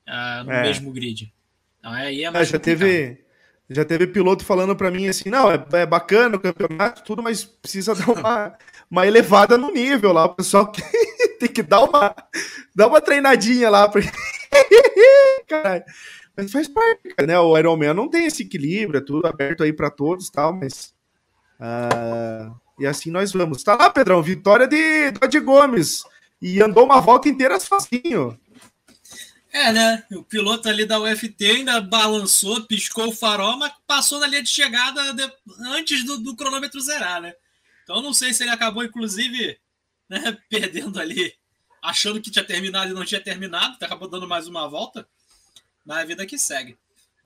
Uh, 0.07 0.43
no 0.45 0.51
é. 0.51 0.61
mesmo 0.63 0.91
grid. 0.91 1.33
Aí 1.83 2.23
é, 2.23 2.27
é 2.27 2.31
mais 2.31 2.47
é, 2.47 2.51
já 2.53 2.59
teve 2.59 3.23
já 3.69 3.85
teve 3.85 4.07
piloto 4.07 4.45
falando 4.45 4.75
para 4.75 4.91
mim 4.91 5.07
assim, 5.07 5.29
não, 5.29 5.51
é, 5.51 5.65
é, 5.73 5.85
bacana 5.85 6.35
o 6.35 6.39
campeonato, 6.39 7.03
tudo, 7.03 7.23
mas 7.23 7.43
precisa 7.43 7.95
dar 7.95 8.09
uma, 8.09 8.53
uma 8.89 9.07
elevada 9.07 9.57
no 9.57 9.71
nível 9.71 10.13
lá, 10.13 10.25
o 10.25 10.35
pessoal 10.35 10.71
tem 11.39 11.49
que 11.49 11.63
dar 11.63 11.83
uma, 11.83 12.15
dar 12.75 12.87
uma 12.87 13.01
treinadinha 13.01 13.69
lá. 13.69 13.87
Pra... 13.87 14.01
Caralho. 15.47 15.83
Mas 16.35 16.51
faz 16.51 16.67
parte, 16.67 17.13
né? 17.27 17.39
O 17.39 17.57
Ironman 17.57 17.93
não 17.93 18.09
tem 18.09 18.25
esse 18.25 18.43
equilíbrio, 18.43 18.97
é 18.97 19.01
tudo 19.01 19.27
aberto 19.27 19.63
aí 19.63 19.71
para 19.71 19.91
todos 19.91 20.29
tal, 20.29 20.53
mas. 20.53 20.93
Uh, 21.59 22.53
e 22.79 22.87
assim 22.87 23.11
nós 23.11 23.31
vamos. 23.31 23.63
Tá 23.63 23.75
lá, 23.75 23.89
Pedrão, 23.89 24.21
vitória 24.21 24.67
de 24.67 25.11
Dodge 25.11 25.39
Gomes. 25.39 26.03
E 26.41 26.61
andou 26.61 26.85
uma 26.85 26.99
volta 26.99 27.29
inteira 27.29 27.59
sozinho. 27.59 28.37
É, 29.53 29.71
né? 29.71 30.03
O 30.11 30.23
piloto 30.23 30.67
ali 30.67 30.83
da 30.83 30.99
UFT 30.99 31.45
ainda 31.45 31.79
balançou, 31.79 32.65
piscou 32.65 33.09
o 33.09 33.15
farol, 33.15 33.55
mas 33.55 33.71
passou 33.85 34.19
na 34.19 34.25
linha 34.25 34.41
de 34.41 34.49
chegada 34.49 35.13
de... 35.13 35.31
antes 35.67 36.03
do, 36.03 36.17
do, 36.17 36.35
cronômetro 36.35 36.81
zerar, 36.81 37.21
né? 37.21 37.35
Então 37.83 38.01
não 38.01 38.13
sei 38.13 38.33
se 38.33 38.41
ele 38.41 38.49
acabou, 38.49 38.83
inclusive, 38.83 39.59
né, 40.09 40.35
perdendo 40.49 40.99
ali, 40.99 41.35
achando 41.83 42.19
que 42.19 42.31
tinha 42.31 42.43
terminado 42.43 42.89
e 42.89 42.95
não 42.95 43.05
tinha 43.05 43.21
terminado, 43.21 43.77
acabou 43.79 44.09
dando 44.09 44.27
mais 44.27 44.47
uma 44.47 44.67
volta, 44.67 45.07
mas 45.85 45.99
a 45.99 46.05
vida 46.05 46.25
que 46.25 46.37
segue. 46.37 46.75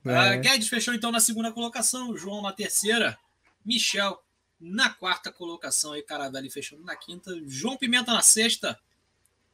É. 0.04 0.36
Uh, 0.36 0.40
Guedes 0.42 0.68
fechou 0.68 0.92
então 0.92 1.10
na 1.10 1.20
segunda 1.20 1.50
colocação, 1.50 2.14
João 2.14 2.42
na 2.42 2.52
terceira, 2.52 3.18
Michel 3.64 4.22
na 4.60 4.90
quarta 4.90 5.32
colocação 5.32 5.92
aí, 5.92 6.02
Caravelli 6.02 6.50
fechando 6.50 6.82
na 6.82 6.94
quinta, 6.94 7.32
João 7.46 7.78
Pimenta 7.78 8.12
na 8.12 8.20
sexta. 8.20 8.78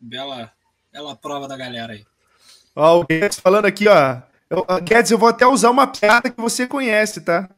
Bela, 0.01 0.53
bela 0.91 1.15
prova 1.15 1.47
da 1.47 1.57
galera 1.57 1.93
aí. 1.93 2.05
Ó, 2.75 3.01
o 3.01 3.05
Guedes 3.05 3.39
falando 3.39 3.67
aqui, 3.67 3.87
ó. 3.89 4.21
Eu, 4.51 4.67
Guedes, 4.83 5.11
eu 5.11 5.19
vou 5.19 5.29
até 5.29 5.47
usar 5.47 5.71
uma 5.71 5.87
piada 5.87 6.31
que 6.31 6.41
você 6.41 6.67
conhece, 6.67 7.21
tá? 7.21 7.49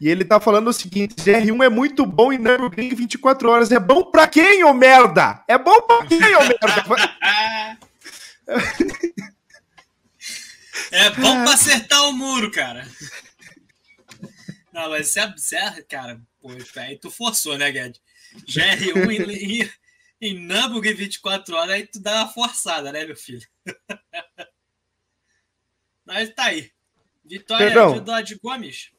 E 0.00 0.08
ele 0.08 0.24
tá 0.24 0.40
falando 0.40 0.68
o 0.68 0.72
seguinte: 0.72 1.14
GR1 1.16 1.64
é 1.64 1.68
muito 1.68 2.06
bom 2.06 2.32
em 2.32 2.38
Nürburgring 2.38 2.94
24 2.94 3.50
horas. 3.50 3.70
É 3.70 3.78
bom 3.78 4.10
pra 4.10 4.26
quem, 4.26 4.64
ô 4.64 4.72
merda? 4.72 5.44
É 5.46 5.58
bom 5.58 5.82
pra 5.82 6.06
quem, 6.06 6.18
ô 6.18 6.40
merda? 6.40 7.78
é 10.90 11.10
bom 11.10 11.44
pra 11.44 11.52
acertar 11.52 12.08
o 12.08 12.12
muro, 12.12 12.50
cara. 12.50 12.88
Não, 14.72 14.88
mas 14.88 15.10
você 15.10 15.56
é, 15.56 15.82
cara, 15.82 16.20
pô, 16.40 16.50
aí 16.76 16.96
tu 16.96 17.10
forçou, 17.10 17.58
né, 17.58 17.70
Guedes? 17.70 18.00
GR1 18.46 19.10
em, 19.10 19.62
em, 19.62 19.70
em 20.20 20.46
Nürburgring 20.46 20.94
24 20.94 21.54
horas, 21.56 21.70
aí 21.74 21.86
tu 21.86 22.00
dá 22.00 22.22
uma 22.22 22.32
forçada, 22.32 22.90
né, 22.90 23.04
meu 23.04 23.16
filho? 23.16 23.46
Mas 26.10 26.28
tá 26.30 26.46
aí. 26.46 26.68
Vitória 27.24 27.66
Perdão. 27.66 27.94
de 27.94 28.00
Dodge 28.00 28.36
Gomes. 28.42 28.90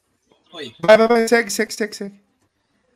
Oi. 0.50 0.74
Vai, 0.80 0.96
vai, 0.96 1.06
vai, 1.06 1.28
segue, 1.28 1.50
segue, 1.50 1.74
segue, 1.74 1.94
segue. 1.94 2.20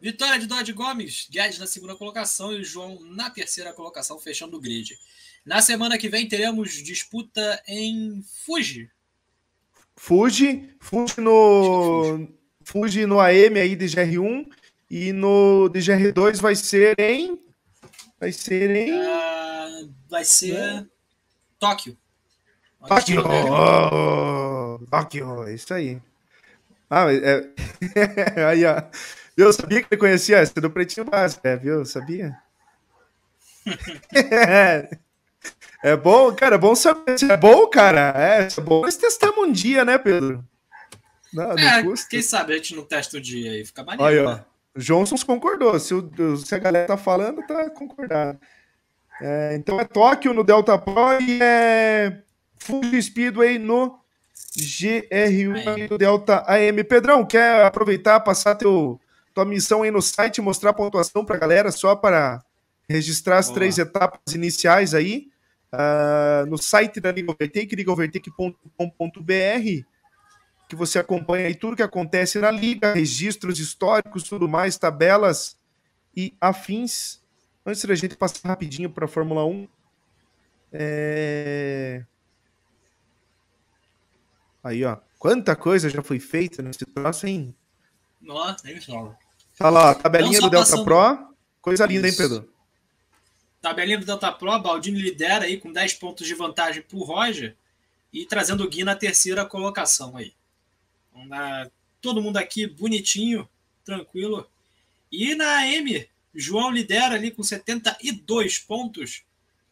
Vitória 0.00 0.38
de 0.38 0.46
Dodge 0.46 0.72
Gomes, 0.72 1.28
Guedes 1.30 1.58
na 1.58 1.66
segunda 1.66 1.94
colocação 1.94 2.50
e 2.50 2.60
o 2.60 2.64
João 2.64 2.98
na 3.02 3.28
terceira 3.28 3.74
colocação, 3.74 4.18
fechando 4.18 4.56
o 4.56 4.60
grid. 4.60 4.98
Na 5.44 5.60
semana 5.60 5.98
que 5.98 6.08
vem 6.08 6.26
teremos 6.26 6.72
disputa 6.82 7.62
em 7.68 8.24
Fuji. 8.46 8.90
Fuji, 9.96 10.74
Fuji 10.80 11.20
no 11.20 12.26
Fuji 12.64 13.04
no 13.04 13.20
AM 13.20 13.60
aí 13.60 13.76
de 13.76 13.84
GR1 13.84 14.46
e 14.90 15.12
no 15.12 15.68
de 15.68 15.80
GR2 15.80 16.40
vai 16.40 16.56
ser 16.56 16.98
em 16.98 17.38
vai 18.18 18.32
ser 18.32 18.70
em 18.70 18.92
uh, 18.92 19.94
vai 20.08 20.24
ser 20.24 20.54
né? 20.54 20.86
Tóquio. 21.58 21.98
Tóquio! 22.86 23.22
Oh, 23.26 24.78
Tóquio, 24.90 25.44
é 25.44 25.54
isso 25.54 25.72
aí. 25.74 26.00
Ah, 26.88 27.06
é... 27.12 27.48
aí, 28.48 28.64
ó. 28.64 28.82
Eu 29.36 29.52
sabia 29.52 29.82
que 29.82 29.88
ele 29.90 30.00
conhecia 30.00 30.38
essa 30.38 30.60
do 30.60 30.70
Pretinho 30.70 31.04
Básico, 31.04 31.46
é, 31.46 31.56
viu? 31.56 31.84
Sabia? 31.84 32.36
É 35.82 35.94
bom, 35.96 36.34
cara, 36.34 36.56
é 36.56 36.58
bom 36.58 36.74
saber. 36.74 37.16
É 37.30 37.36
bom, 37.36 37.66
cara, 37.68 38.12
é, 38.16 38.48
é 38.48 38.60
bom. 38.60 38.80
Nós 38.80 38.96
testamos 38.96 39.38
um 39.38 39.52
dia, 39.52 39.84
né, 39.84 39.96
Pedro? 39.96 40.44
Não, 41.32 41.54
não 41.54 41.58
é, 41.58 41.82
custa. 41.82 42.08
quem 42.08 42.22
sabe 42.22 42.54
a 42.54 42.56
gente 42.56 42.74
não 42.74 42.82
testa 42.82 43.18
um 43.18 43.20
dia 43.20 43.52
aí, 43.52 43.64
fica 43.64 43.84
maneiro. 43.84 44.04
Aí, 44.04 44.18
ó. 44.18 44.34
Né? 44.34 44.44
Johnson 44.76 45.16
concordou. 45.24 45.78
Se, 45.78 45.94
o, 45.94 46.36
se 46.38 46.54
a 46.54 46.58
galera 46.58 46.86
tá 46.88 46.96
falando, 46.96 47.40
tá 47.46 47.70
concordando. 47.70 48.40
É, 49.20 49.54
então 49.54 49.78
é 49.80 49.84
Tóquio 49.84 50.34
no 50.34 50.42
Delta 50.42 50.76
Pro 50.76 51.20
e 51.20 51.38
é 51.40 52.22
Fuji 52.66 53.02
Speedway 53.02 53.58
no 53.58 53.98
GRU 54.56 55.88
do 55.88 55.96
Delta 55.96 56.44
AM. 56.46 56.82
Pedrão, 56.84 57.24
quer 57.24 57.64
aproveitar, 57.64 58.20
passar 58.20 58.56
teu, 58.56 59.00
tua 59.34 59.44
missão 59.44 59.82
aí 59.82 59.90
no 59.90 60.02
site, 60.02 60.40
mostrar 60.40 60.70
a 60.70 60.74
pontuação 60.74 61.24
pra 61.24 61.38
galera, 61.38 61.70
só 61.70 61.94
para 61.94 62.42
registrar 62.88 63.38
as 63.38 63.46
Olá. 63.46 63.54
três 63.54 63.78
etapas 63.78 64.34
iniciais 64.34 64.94
aí. 64.94 65.28
Uh, 65.72 66.46
no 66.46 66.56
site 66.56 67.00
da 67.00 67.12
Liga 67.12 67.32
Overtake, 67.32 67.76
ligaovertake.com.br 67.76 69.84
que 70.68 70.74
você 70.74 70.98
acompanha 70.98 71.46
aí 71.46 71.54
tudo 71.54 71.76
que 71.76 71.82
acontece 71.82 72.38
na 72.38 72.50
liga, 72.50 72.92
registros 72.92 73.60
históricos, 73.60 74.24
tudo 74.24 74.48
mais, 74.48 74.76
tabelas 74.76 75.56
e 76.16 76.34
afins. 76.40 77.20
Antes 77.64 77.84
da 77.84 77.94
gente 77.94 78.16
passar 78.16 78.48
rapidinho 78.48 78.90
para 78.90 79.04
a 79.04 79.08
Fórmula 79.08 79.44
1, 79.44 79.68
é... 80.72 82.04
aí 84.66 84.84
ó, 84.84 84.98
quanta 85.18 85.54
coisa 85.56 85.88
já 85.88 86.02
foi 86.02 86.18
feita 86.18 86.62
nesse 86.62 86.84
troço, 86.84 87.26
hein? 87.26 87.54
Nossa, 88.20 88.66
nem 88.66 88.80
fala. 88.80 89.16
Olha 89.60 89.70
lá, 89.70 89.94
tabelinha 89.94 90.40
do 90.40 90.50
Delta 90.50 90.70
passando... 90.70 90.84
Pro, 90.84 91.34
coisa 91.60 91.86
linda, 91.86 92.08
Isso. 92.08 92.22
hein, 92.22 92.28
Pedro? 92.28 92.52
Tabelinha 93.62 93.98
do 93.98 94.06
Delta 94.06 94.30
Pro, 94.30 94.58
Baldini 94.60 95.00
lidera 95.00 95.44
aí 95.44 95.58
com 95.58 95.72
10 95.72 95.94
pontos 95.94 96.26
de 96.26 96.34
vantagem 96.34 96.82
para 96.82 96.96
o 96.96 97.02
Roger 97.02 97.56
e 98.12 98.24
trazendo 98.24 98.62
o 98.62 98.68
Gui 98.68 98.84
na 98.84 98.94
terceira 98.94 99.44
colocação 99.44 100.16
aí. 100.16 100.32
Na, 101.26 101.68
todo 102.00 102.22
mundo 102.22 102.36
aqui 102.36 102.66
bonitinho, 102.66 103.48
tranquilo. 103.84 104.48
E 105.10 105.34
na 105.34 105.66
M, 105.66 106.08
João 106.34 106.70
lidera 106.70 107.14
ali 107.14 107.30
com 107.30 107.42
72 107.42 108.58
pontos, 108.58 109.22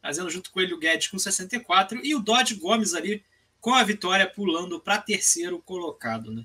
fazendo 0.03 0.31
junto 0.31 0.51
com 0.51 0.61
ele 0.61 0.75
o 0.75 0.79
Guedes 0.79 1.09
com 1.09 1.19
64 1.19 2.05
e 2.05 2.15
o 2.15 2.21
Dodge 2.21 2.55
Gomes 2.55 2.95
ali 2.95 3.23
com 3.65 3.73
a 3.73 3.83
vitória 3.83 4.27
pulando 4.27 4.79
para 4.79 4.99
terceiro 4.99 5.59
colocado, 5.59 6.31
né? 6.31 6.45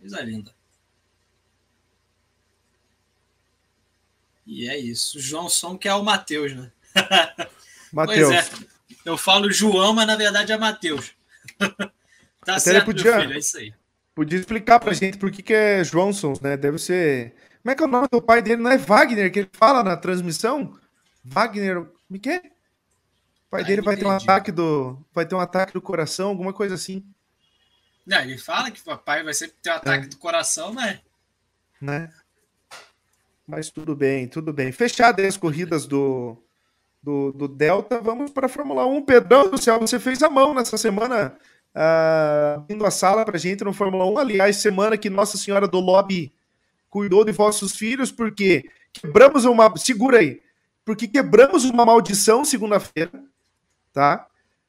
Coisa 0.00 0.20
linda. 0.20 0.52
E 4.44 4.68
é 4.68 4.76
isso. 4.76 5.20
João 5.20 5.48
Som 5.48 5.78
que 5.78 5.86
é 5.86 5.94
o 5.94 6.02
Matheus, 6.02 6.52
né? 6.52 6.72
Matheus. 7.92 8.32
É. 8.32 8.44
Eu 9.04 9.16
falo 9.16 9.52
João, 9.52 9.92
mas 9.92 10.08
na 10.08 10.16
verdade 10.16 10.50
é 10.50 10.58
Matheus. 10.58 11.12
tá 11.56 11.76
Até 12.40 12.58
certo, 12.58 12.86
podia... 12.86 13.20
filho, 13.20 13.34
é 13.34 13.38
isso 13.38 13.56
aí. 13.56 13.72
Podia 14.12 14.40
explicar 14.40 14.80
pra 14.80 14.92
gente 14.92 15.18
por 15.18 15.30
que, 15.30 15.44
que 15.44 15.54
é 15.54 15.82
Johnson, 15.82 16.32
né? 16.42 16.56
Deve 16.56 16.80
ser. 16.80 17.32
Como 17.62 17.70
é 17.70 17.76
que 17.76 17.82
é 17.84 17.86
o 17.86 17.88
nome 17.88 18.08
do 18.10 18.20
pai 18.20 18.42
dele? 18.42 18.60
Não 18.60 18.72
é 18.72 18.76
Wagner 18.76 19.30
que 19.30 19.38
ele 19.38 19.50
fala 19.52 19.84
na 19.84 19.96
transmissão? 19.96 20.76
Wagner. 21.24 21.76
Como 21.76 22.16
é 22.16 22.18
que 22.18 22.28
é? 22.28 22.42
O 23.50 23.56
pai 23.58 23.64
dele 23.64 23.82
vai 23.82 23.96
ter 23.96 24.06
um 24.06 24.10
ataque 24.10 24.52
do. 24.52 24.96
Vai 25.12 25.26
ter 25.26 25.34
um 25.34 25.40
ataque 25.40 25.72
do 25.72 25.82
coração, 25.82 26.28
alguma 26.28 26.52
coisa 26.52 26.76
assim. 26.76 27.04
Não, 28.06 28.20
ele 28.20 28.38
fala 28.38 28.70
que 28.70 28.80
o 28.80 28.84
papai 28.84 29.24
vai 29.24 29.34
sempre 29.34 29.56
ter 29.60 29.70
um 29.70 29.74
ataque 29.74 30.04
é. 30.06 30.08
do 30.08 30.16
coração, 30.18 30.72
mas. 30.72 31.00
Né? 31.80 32.12
Mas 33.44 33.68
tudo 33.68 33.96
bem, 33.96 34.28
tudo 34.28 34.52
bem. 34.52 34.70
Fechadas 34.70 35.26
as 35.26 35.36
corridas 35.36 35.84
do, 35.84 36.36
do, 37.02 37.32
do 37.32 37.48
Delta, 37.48 38.00
vamos 38.00 38.30
para 38.30 38.46
a 38.46 38.48
Fórmula 38.48 38.86
1. 38.86 39.02
Pedrão 39.02 39.50
do 39.50 39.58
céu, 39.58 39.80
você 39.80 39.98
fez 39.98 40.22
a 40.22 40.30
mão 40.30 40.54
nessa 40.54 40.78
semana 40.78 41.36
uh, 41.74 42.64
indo 42.72 42.86
à 42.86 42.90
sala 42.92 43.24
para 43.24 43.36
gente 43.36 43.64
no 43.64 43.72
Fórmula 43.72 44.06
1. 44.06 44.18
Aliás, 44.18 44.56
semana 44.58 44.96
que 44.96 45.10
Nossa 45.10 45.36
Senhora 45.36 45.66
do 45.66 45.80
Lobby 45.80 46.32
cuidou 46.88 47.24
de 47.24 47.32
vossos 47.32 47.74
filhos, 47.74 48.12
porque 48.12 48.70
quebramos 48.92 49.44
uma. 49.44 49.76
Segura 49.76 50.18
aí. 50.18 50.40
Porque 50.84 51.08
quebramos 51.08 51.64
uma 51.64 51.84
maldição 51.84 52.44
segunda-feira, 52.44 53.10
tá? 53.92 54.26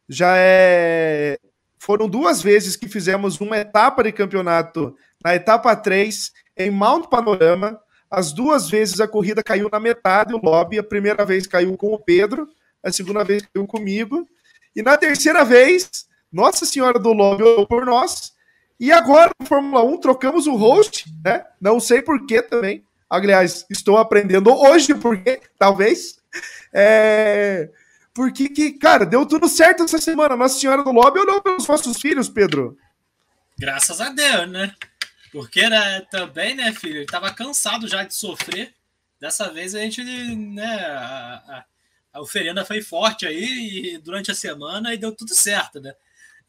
Já 0.08 0.34
é. 0.38 1.38
Foram 1.78 2.08
duas 2.08 2.42
vezes 2.42 2.76
que 2.76 2.88
fizemos 2.88 3.40
uma 3.40 3.58
etapa 3.58 4.04
de 4.04 4.12
campeonato 4.12 4.96
na 5.24 5.36
etapa 5.36 5.76
3 5.76 6.32
em 6.58 6.70
Mount 6.70 7.08
Panorama. 7.08 7.80
As 8.10 8.32
duas 8.32 8.70
vezes 8.70 9.00
a 9.00 9.08
corrida 9.08 9.42
caiu 9.42 9.70
na 9.72 9.80
metade, 9.80 10.34
o 10.34 10.38
lobby. 10.38 10.78
A 10.78 10.84
primeira 10.84 11.26
vez 11.26 11.48
caiu 11.48 11.76
com 11.78 11.94
o 11.94 12.00
Pedro, 12.00 12.48
a 12.84 12.92
segunda 12.92 13.24
vez 13.24 13.44
caiu 13.54 13.66
comigo. 13.66 14.28
E 14.76 14.82
na 14.82 14.98
terceira 14.98 15.44
vez, 15.44 15.90
nossa 16.32 16.66
Senhora 16.66 16.98
do 16.98 17.14
Lobby 17.14 17.44
olhou 17.44 17.68
por 17.68 17.86
nós. 17.86 18.34
E 18.80 18.92
agora, 18.92 19.32
no 19.40 19.46
Fórmula 19.46 19.84
1, 19.84 19.98
trocamos 20.00 20.48
o 20.48 20.56
host, 20.56 21.06
né? 21.24 21.46
Não 21.60 21.80
sei 21.80 22.02
porquê 22.02 22.42
também. 22.42 22.84
Aliás, 23.10 23.66
estou 23.70 23.98
aprendendo 23.98 24.50
hoje 24.52 24.96
porquê, 24.96 25.42
talvez. 25.60 26.16
É... 26.74 27.70
Porque 28.14 28.50
que, 28.50 28.74
cara, 28.74 29.06
deu 29.06 29.26
tudo 29.26 29.48
certo 29.48 29.84
essa 29.84 29.98
semana. 29.98 30.36
Nossa 30.36 30.60
Senhora 30.60 30.84
do 30.84 30.92
Lobby 30.92 31.20
olhou 31.20 31.42
pelos 31.42 31.68
nossos 31.68 32.00
filhos, 32.00 32.28
Pedro. 32.28 32.78
Graças 33.58 34.02
a 34.02 34.10
Deus, 34.10 34.50
né? 34.50 34.76
Porque 35.32 35.62
era 35.62 36.02
também, 36.12 36.56
né, 36.56 36.74
filho? 36.74 36.98
Ele 36.98 37.06
tava 37.06 37.34
cansado 37.34 37.88
já 37.88 38.04
de 38.04 38.14
sofrer. 38.14 38.74
Dessa 39.20 39.50
vez 39.52 39.74
a 39.76 39.80
gente, 39.80 40.04
né, 40.04 40.76
a, 40.88 41.36
a, 41.36 41.66
a 42.14 42.22
oferenda 42.22 42.66
foi 42.66 42.82
forte 42.82 43.26
aí 43.26 43.94
e 43.94 43.98
durante 44.00 44.32
a 44.32 44.36
semana 44.36 44.94
e 44.94 44.98
deu 44.98 45.16
tudo 45.16 45.34
certo, 45.34 45.80
né? 45.80 45.94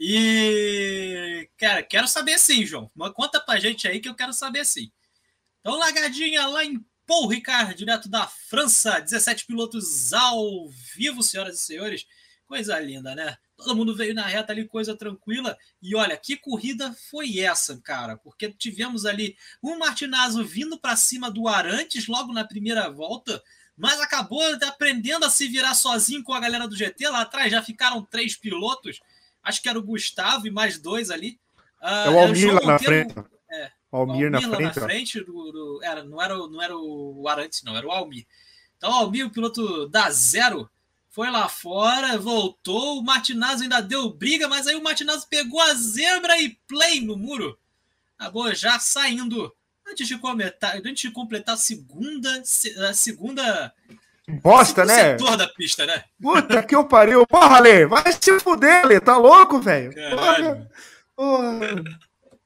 E, 0.00 1.48
cara, 1.56 1.82
quero 1.82 2.08
saber 2.08 2.38
sim, 2.38 2.66
João. 2.66 2.90
Conta 3.14 3.38
pra 3.38 3.60
gente 3.60 3.86
aí 3.86 4.00
que 4.00 4.08
eu 4.08 4.14
quero 4.14 4.32
saber 4.32 4.64
sim. 4.64 4.90
Então, 5.60 5.78
largadinha 5.78 6.44
lá 6.46 6.64
em 6.64 6.84
Paul 7.06 7.28
Ricard, 7.28 7.74
direto 7.74 8.08
da 8.08 8.26
França. 8.26 9.00
17 9.00 9.46
pilotos 9.46 10.12
ao 10.12 10.68
vivo, 10.68 11.22
senhoras 11.22 11.60
e 11.60 11.64
senhores. 11.64 12.06
Coisa 12.46 12.78
linda, 12.78 13.14
né? 13.14 13.36
Todo 13.56 13.76
mundo 13.76 13.94
veio 13.94 14.14
na 14.14 14.26
reta 14.26 14.52
ali, 14.52 14.66
coisa 14.66 14.96
tranquila. 14.96 15.56
E 15.80 15.94
olha, 15.94 16.16
que 16.16 16.36
corrida 16.36 16.94
foi 17.10 17.38
essa, 17.38 17.80
cara? 17.82 18.16
Porque 18.16 18.50
tivemos 18.52 19.06
ali 19.06 19.36
um 19.62 19.78
Martinazzo 19.78 20.44
vindo 20.44 20.78
para 20.78 20.96
cima 20.96 21.30
do 21.30 21.48
Arantes 21.48 22.06
logo 22.06 22.32
na 22.32 22.44
primeira 22.44 22.90
volta, 22.90 23.42
mas 23.76 24.00
acabou 24.00 24.42
aprendendo 24.66 25.24
a 25.24 25.30
se 25.30 25.48
virar 25.48 25.74
sozinho 25.74 26.22
com 26.22 26.34
a 26.34 26.40
galera 26.40 26.68
do 26.68 26.76
GT. 26.76 27.08
Lá 27.08 27.22
atrás 27.22 27.50
já 27.50 27.62
ficaram 27.62 28.04
três 28.04 28.36
pilotos 28.36 29.00
acho 29.42 29.60
que 29.60 29.68
era 29.68 29.78
o 29.78 29.82
Gustavo 29.82 30.46
e 30.46 30.50
mais 30.50 30.78
dois 30.78 31.10
ali. 31.10 31.38
Uh, 31.82 31.86
é 31.86 32.10
o 32.10 32.18
Almir 32.20 32.54
lá 32.54 32.66
na 32.66 32.78
frente. 32.78 33.14
O 33.92 33.98
Almir, 33.98 34.30
na 34.30 34.40
frente. 34.40 34.62
Na 34.62 34.72
frente 34.72 35.20
do, 35.20 35.52
do, 35.52 35.80
era, 35.82 36.02
não, 36.02 36.20
era, 36.20 36.34
não 36.34 36.62
era 36.62 36.74
o 36.74 37.28
Arantes, 37.28 37.62
não, 37.62 37.76
era 37.76 37.86
o 37.86 37.90
Almir. 37.90 38.26
Então, 38.78 38.90
o 38.90 38.94
Almir, 38.94 39.26
o 39.26 39.30
piloto 39.30 39.86
da 39.86 40.10
zero, 40.10 40.68
foi 41.10 41.30
lá 41.30 41.46
fora, 41.46 42.16
voltou. 42.16 42.98
O 42.98 43.04
Martinazzo 43.04 43.64
ainda 43.64 43.82
deu 43.82 44.08
briga, 44.10 44.48
mas 44.48 44.66
aí 44.66 44.74
o 44.74 44.82
Martinazzo 44.82 45.28
pegou 45.28 45.60
a 45.60 45.74
zebra 45.74 46.40
e 46.40 46.56
play 46.66 47.02
no 47.02 47.18
muro. 47.18 47.58
Acabou 48.18 48.52
já 48.54 48.78
saindo 48.78 49.54
antes 49.86 50.08
de 50.08 50.16
completar, 50.16 50.76
antes 50.78 51.02
de 51.02 51.10
completar 51.10 51.54
a 51.54 51.58
segunda, 51.58 52.42
a 52.88 52.94
segunda 52.94 53.74
Bosta, 54.40 54.86
né? 54.86 55.18
setor 55.18 55.36
da 55.36 55.48
pista, 55.48 55.84
né? 55.84 56.04
Puta 56.20 56.62
que 56.62 56.74
eu 56.74 56.86
pariu. 56.86 57.26
Porra, 57.26 57.58
Lê, 57.58 57.84
vai 57.84 58.10
se 58.10 58.40
fuder, 58.40 58.86
Lê. 58.86 58.98
Tá 59.00 59.18
louco, 59.18 59.60
velho? 59.60 59.94
Caralho. 59.94 60.66
Porra. 61.14 61.58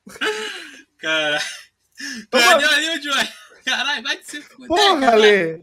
Cara. 0.99 1.41
Cadê 2.31 2.65
ali 2.65 2.99
o 2.99 3.03
Joy? 3.03 3.29
Caralho, 3.65 4.03
vai 4.03 4.19
se 4.23 4.41
fuder. 4.43 4.69
Porra, 4.69 5.15
Lê. 5.17 5.61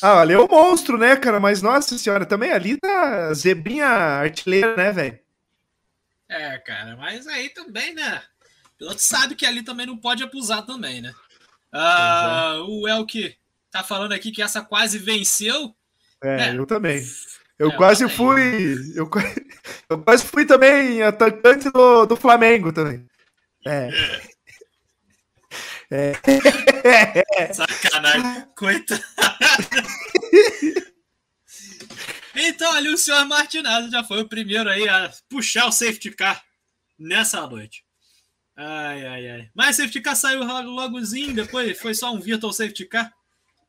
Ah, 0.00 0.20
ali 0.20 0.32
é 0.32 0.38
o 0.38 0.48
monstro, 0.48 0.96
né, 0.96 1.16
cara? 1.16 1.38
Mas, 1.38 1.60
nossa 1.60 1.98
senhora, 1.98 2.24
também 2.24 2.50
ali 2.50 2.78
tá 2.78 3.32
zebrinha 3.34 3.86
artilheira, 3.86 4.76
né, 4.76 4.92
velho? 4.92 5.18
É, 6.28 6.58
cara, 6.58 6.96
mas 6.96 7.26
aí 7.26 7.50
também, 7.50 7.94
né? 7.94 8.22
O 8.74 8.78
piloto 8.78 9.00
sabe 9.00 9.34
que 9.34 9.46
ali 9.46 9.62
também 9.62 9.86
não 9.86 9.96
pode 9.96 10.22
abusar 10.22 10.64
também, 10.64 11.00
né? 11.00 11.14
Ah, 11.72 12.54
é. 12.56 12.60
O 12.60 12.88
Elke 12.88 13.36
tá 13.70 13.82
falando 13.82 14.12
aqui 14.12 14.30
que 14.30 14.42
essa 14.42 14.62
quase 14.62 14.98
venceu. 14.98 15.74
É, 16.22 16.48
é. 16.48 16.56
eu 16.56 16.66
também. 16.66 17.04
Eu 17.58 17.70
é, 17.70 17.76
quase 17.76 18.04
eu 18.04 18.08
fui. 18.08 18.74
Eu, 18.94 19.08
eu, 19.88 19.98
quase 20.02 20.24
fui 20.24 20.44
também 20.44 21.02
atacante 21.02 21.70
do, 21.70 22.06
do 22.06 22.16
Flamengo 22.16 22.72
também. 22.72 23.06
É. 23.66 23.90
é. 25.90 27.52
Sacanagem. 27.52 28.46
Coitado. 28.56 29.02
Então, 32.38 32.70
ali 32.74 32.90
o 32.90 32.98
senhor 32.98 33.24
Martinazzo 33.24 33.90
já 33.90 34.04
foi 34.04 34.20
o 34.20 34.28
primeiro 34.28 34.68
aí 34.68 34.86
a 34.86 35.10
puxar 35.28 35.66
o 35.66 35.72
safety 35.72 36.10
car 36.10 36.44
nessa 36.98 37.46
noite. 37.46 37.82
Ai, 38.54 39.06
ai, 39.06 39.30
ai. 39.30 39.50
Mas 39.54 39.76
safety 39.76 40.02
car 40.02 40.14
saiu 40.14 40.44
logozinho, 40.44 41.34
depois 41.34 41.78
foi 41.80 41.94
só 41.94 42.12
um 42.12 42.20
virtual 42.20 42.52
safety 42.52 42.84
car. 42.84 43.10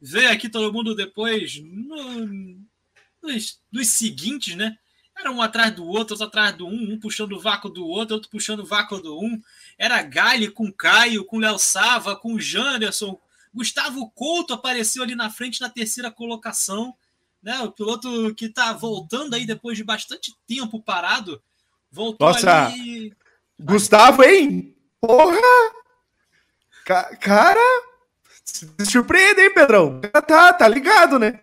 Veio 0.02 0.30
aqui 0.30 0.50
todo 0.50 0.72
mundo 0.74 0.94
depois 0.94 1.58
no, 1.60 2.58
dos, 3.22 3.60
dos 3.72 3.88
seguintes, 3.88 4.56
né? 4.56 4.78
Era 5.18 5.32
um 5.32 5.42
atrás 5.42 5.74
do 5.74 5.86
outro, 5.86 6.14
outro 6.14 6.28
atrás 6.28 6.56
do 6.56 6.68
um, 6.68 6.94
um 6.94 7.00
puxando 7.00 7.32
o 7.34 7.40
vácuo 7.40 7.70
do 7.70 7.88
outro, 7.88 8.16
outro 8.16 8.30
puxando 8.30 8.60
o 8.60 8.66
vácuo 8.66 9.02
do 9.02 9.18
um. 9.18 9.42
Era 9.78 10.02
Gali 10.02 10.50
com 10.50 10.72
Caio, 10.72 11.24
com 11.24 11.40
Léo 11.40 11.60
Sava, 11.60 12.16
com 12.16 12.40
Janderson. 12.40 13.20
Gustavo 13.54 14.10
Couto 14.12 14.54
apareceu 14.54 15.04
ali 15.04 15.16
na 15.16 15.30
frente 15.30 15.62
na 15.62 15.70
terceira 15.70 16.10
colocação. 16.10 16.96
Né? 17.42 17.60
O 17.60 17.72
piloto 17.72 18.34
que 18.36 18.46
está 18.46 18.74
voltando 18.74 19.36
aí 19.36 19.46
depois 19.46 19.78
de 19.78 19.84
bastante 19.84 20.36
tempo 20.48 20.82
parado. 20.82 21.42
Voltou 21.92 22.28
Nossa, 22.28 22.68
ali. 22.68 23.14
Gustavo, 23.60 24.24
hein? 24.24 24.76
Porra! 25.00 25.38
Ca 26.86 27.16
cara, 27.18 27.60
se 28.44 28.68
surpreende, 28.86 29.42
hein, 29.42 29.54
Pedrão? 29.54 30.02
Tá, 30.02 30.54
tá 30.54 30.68
ligado, 30.68 31.20
né? 31.20 31.42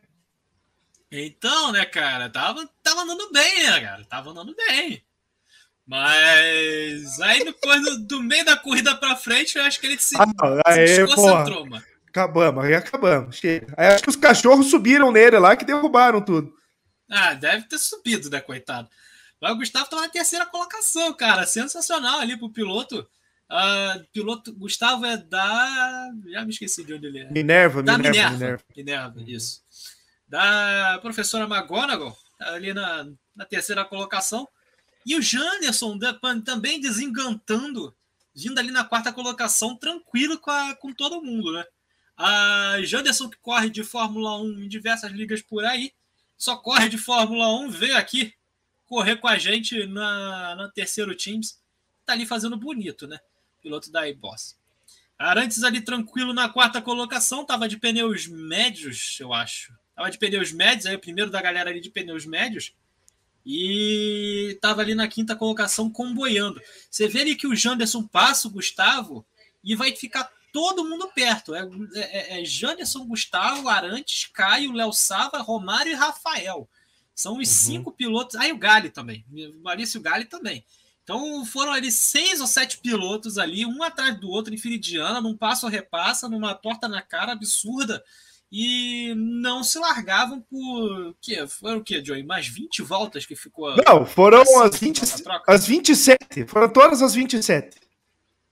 Então, 1.11 1.71
né, 1.71 1.85
cara, 1.85 2.29
tava, 2.29 2.69
tava 2.83 3.03
andando 3.03 3.31
bem, 3.31 3.65
né, 3.65 3.81
cara? 3.81 4.05
Tava 4.05 4.31
andando 4.31 4.55
bem. 4.55 5.05
Mas 5.87 7.21
aí 7.21 7.45
depois 7.45 7.83
do, 7.83 7.99
do 8.07 8.23
meio 8.23 8.45
da 8.45 8.57
corrida 8.57 8.95
pra 8.97 9.17
frente, 9.17 9.59
eu 9.59 9.65
acho 9.65 9.79
que 9.81 9.87
ele 9.87 9.99
se, 9.99 10.17
ah, 10.17 10.25
aí, 10.67 10.89
se 10.89 11.05
desconcentrou, 11.05 11.67
mano. 11.67 11.85
Acabamos, 12.09 12.65
aí 12.65 12.75
acabamos. 12.75 13.37
Chega. 13.37 13.75
Aí 13.77 13.89
acho 13.89 14.03
que 14.03 14.11
os 14.11 14.17
cachorros 14.17 14.71
subiram 14.71 15.13
nele 15.13 15.39
lá 15.39 15.57
que 15.57 15.65
derrubaram 15.65 16.21
tudo. 16.23 16.55
Ah, 17.11 17.35
deve 17.35 17.65
ter 17.65 17.79
subido, 17.79 18.31
né, 18.31 18.41
coitado. 18.41 18.89
Mas 19.41 19.53
o 19.53 19.57
Gustavo 19.57 19.91
tá 19.91 20.01
na 20.01 20.09
terceira 20.09 20.47
colocação, 20.47 21.13
cara. 21.13 21.45
Sensacional 21.45 22.21
ali 22.21 22.39
pro 22.39 22.51
piloto. 22.51 23.07
Uh, 23.51 24.05
piloto 24.13 24.55
Gustavo 24.55 25.05
é 25.05 25.19
da. 25.19 26.11
Já 26.31 26.45
me 26.45 26.51
esqueci 26.51 26.83
de 26.83 26.95
onde 26.95 27.07
ele 27.07 27.19
é. 27.19 27.31
Minerva, 27.31 27.83
da 27.83 27.99
Minerva. 27.99 28.31
Minerva, 28.31 28.65
Minerva, 28.75 29.13
Minerva 29.15 29.23
isso 29.27 29.65
da 30.35 30.99
professora 31.01 31.45
McGonagall, 31.45 32.17
ali 32.41 32.75
na, 32.75 33.07
na 33.37 33.45
terceira 33.45 33.85
colocação. 33.85 34.49
E 35.05 35.17
o 35.17 35.23
Janderson 35.23 35.99
também 36.45 36.81
desengantando, 36.81 37.95
vindo 38.35 38.59
ali 38.59 38.71
na 38.71 38.85
quarta 38.85 39.13
colocação, 39.13 39.77
tranquilo 39.77 40.39
com, 40.39 40.51
a, 40.51 40.75
com 40.75 40.93
todo 40.93 41.23
mundo, 41.23 41.53
né? 41.53 41.65
A 42.17 42.79
Janderson, 42.83 43.29
que 43.29 43.37
corre 43.39 43.69
de 43.69 43.83
Fórmula 43.83 44.41
1 44.41 44.61
em 44.61 44.69
diversas 44.69 45.13
ligas 45.13 45.43
por 45.43 45.65
aí, 45.65 45.93
só 46.37 46.57
corre 46.57 46.89
de 46.89 46.97
Fórmula 46.97 47.49
1, 47.61 47.71
veio 47.71 47.97
aqui 47.97 48.35
correr 48.87 49.17
com 49.17 49.29
a 49.29 49.37
gente 49.39 49.87
na, 49.87 50.55
na 50.55 50.69
terceiro 50.69 51.15
Teams. 51.17 51.59
Tá 52.07 52.13
ali 52.13 52.27
fazendo 52.27 52.57
bonito, 52.57 53.07
né? 53.07 53.19
Piloto 53.61 53.91
da 53.91 54.09
iBoss. 54.09 54.57
Arantes 55.19 55.63
ali 55.63 55.81
tranquilo 55.81 56.33
na 56.33 56.49
quarta 56.49 56.83
colocação, 56.83 57.45
tava 57.45 57.69
de 57.69 57.79
pneus 57.79 58.27
médios, 58.27 59.17
eu 59.21 59.33
acho. 59.33 59.73
Tava 59.95 60.11
de 60.11 60.19
pneus 60.19 60.53
médios, 60.53 60.87
aí 60.87 60.97
o 60.97 61.01
primeiro 61.01 61.31
da 61.31 61.41
galera 61.41 61.71
ali 61.71 61.81
de 61.81 61.91
pneus 61.91 62.27
médios. 62.27 62.75
E 63.45 64.59
tava 64.61 64.81
ali 64.81 64.95
na 64.95 65.07
quinta 65.07 65.37
colocação 65.37 65.91
comboiando. 65.91 66.61
Você 66.91 67.07
vê 67.09 67.21
ali 67.21 67.37
que 67.37 67.47
o 67.47 67.55
Janderson 67.55 68.03
passa 68.03 68.49
o 68.49 68.51
Gustavo 68.51 69.25
e 69.63 69.75
vai 69.75 69.95
ficar 69.95 70.31
todo 70.53 70.85
mundo 70.85 71.09
perto. 71.15 71.55
É, 71.55 71.69
é, 71.95 72.41
é 72.41 72.45
Janderson, 72.45 73.05
Gustavo, 73.07 73.69
Arantes, 73.69 74.31
Caio, 74.33 74.73
Léo 74.73 74.93
Sava, 74.93 75.39
Romário 75.39 75.93
e 75.93 75.97
Rafael. 75.97 76.69
São 77.15 77.35
os 77.35 77.49
uhum. 77.49 77.55
cinco 77.55 77.93
pilotos. 77.93 78.37
Aí 78.37 78.51
ah, 78.51 78.55
o 78.55 78.59
Gali 78.59 78.91
também. 78.91 79.25
Maurício 79.63 80.01
Gali 80.01 80.25
também. 80.25 80.65
Então 81.03 81.45
foram 81.45 81.73
ali 81.73 81.93
seis 81.93 82.41
ou 82.41 82.47
sete 82.47 82.79
pilotos 82.79 83.37
ali, 83.37 83.67
um 83.67 83.83
atrás 83.83 84.19
do 84.19 84.31
outro, 84.31 84.55
em 84.55 84.57
Firidiana, 84.57 85.21
num 85.21 85.37
passo 85.37 85.69
repassa, 85.69 86.31
numa 86.31 86.55
torta 86.55 86.89
na 86.89 87.03
cara 87.03 87.33
absurda 87.33 88.03
e 88.57 89.13
não 89.17 89.65
se 89.65 89.81
largavam 89.81 90.41
por. 90.41 91.17
Que, 91.21 91.45
foram 91.49 91.79
o 91.79 91.83
que, 91.83 92.05
Joey? 92.05 92.23
Mais 92.23 92.47
20 92.47 92.83
voltas 92.83 93.27
que 93.27 93.35
ficou. 93.35 93.75
Não, 93.85 94.07
foram 94.07 94.43
as, 94.63 94.79
20, 94.79 95.03
as 95.49 95.67
27. 95.67 96.47
Foram 96.47 96.69
todas 96.69 97.03
as 97.03 97.17
27. 97.17 97.77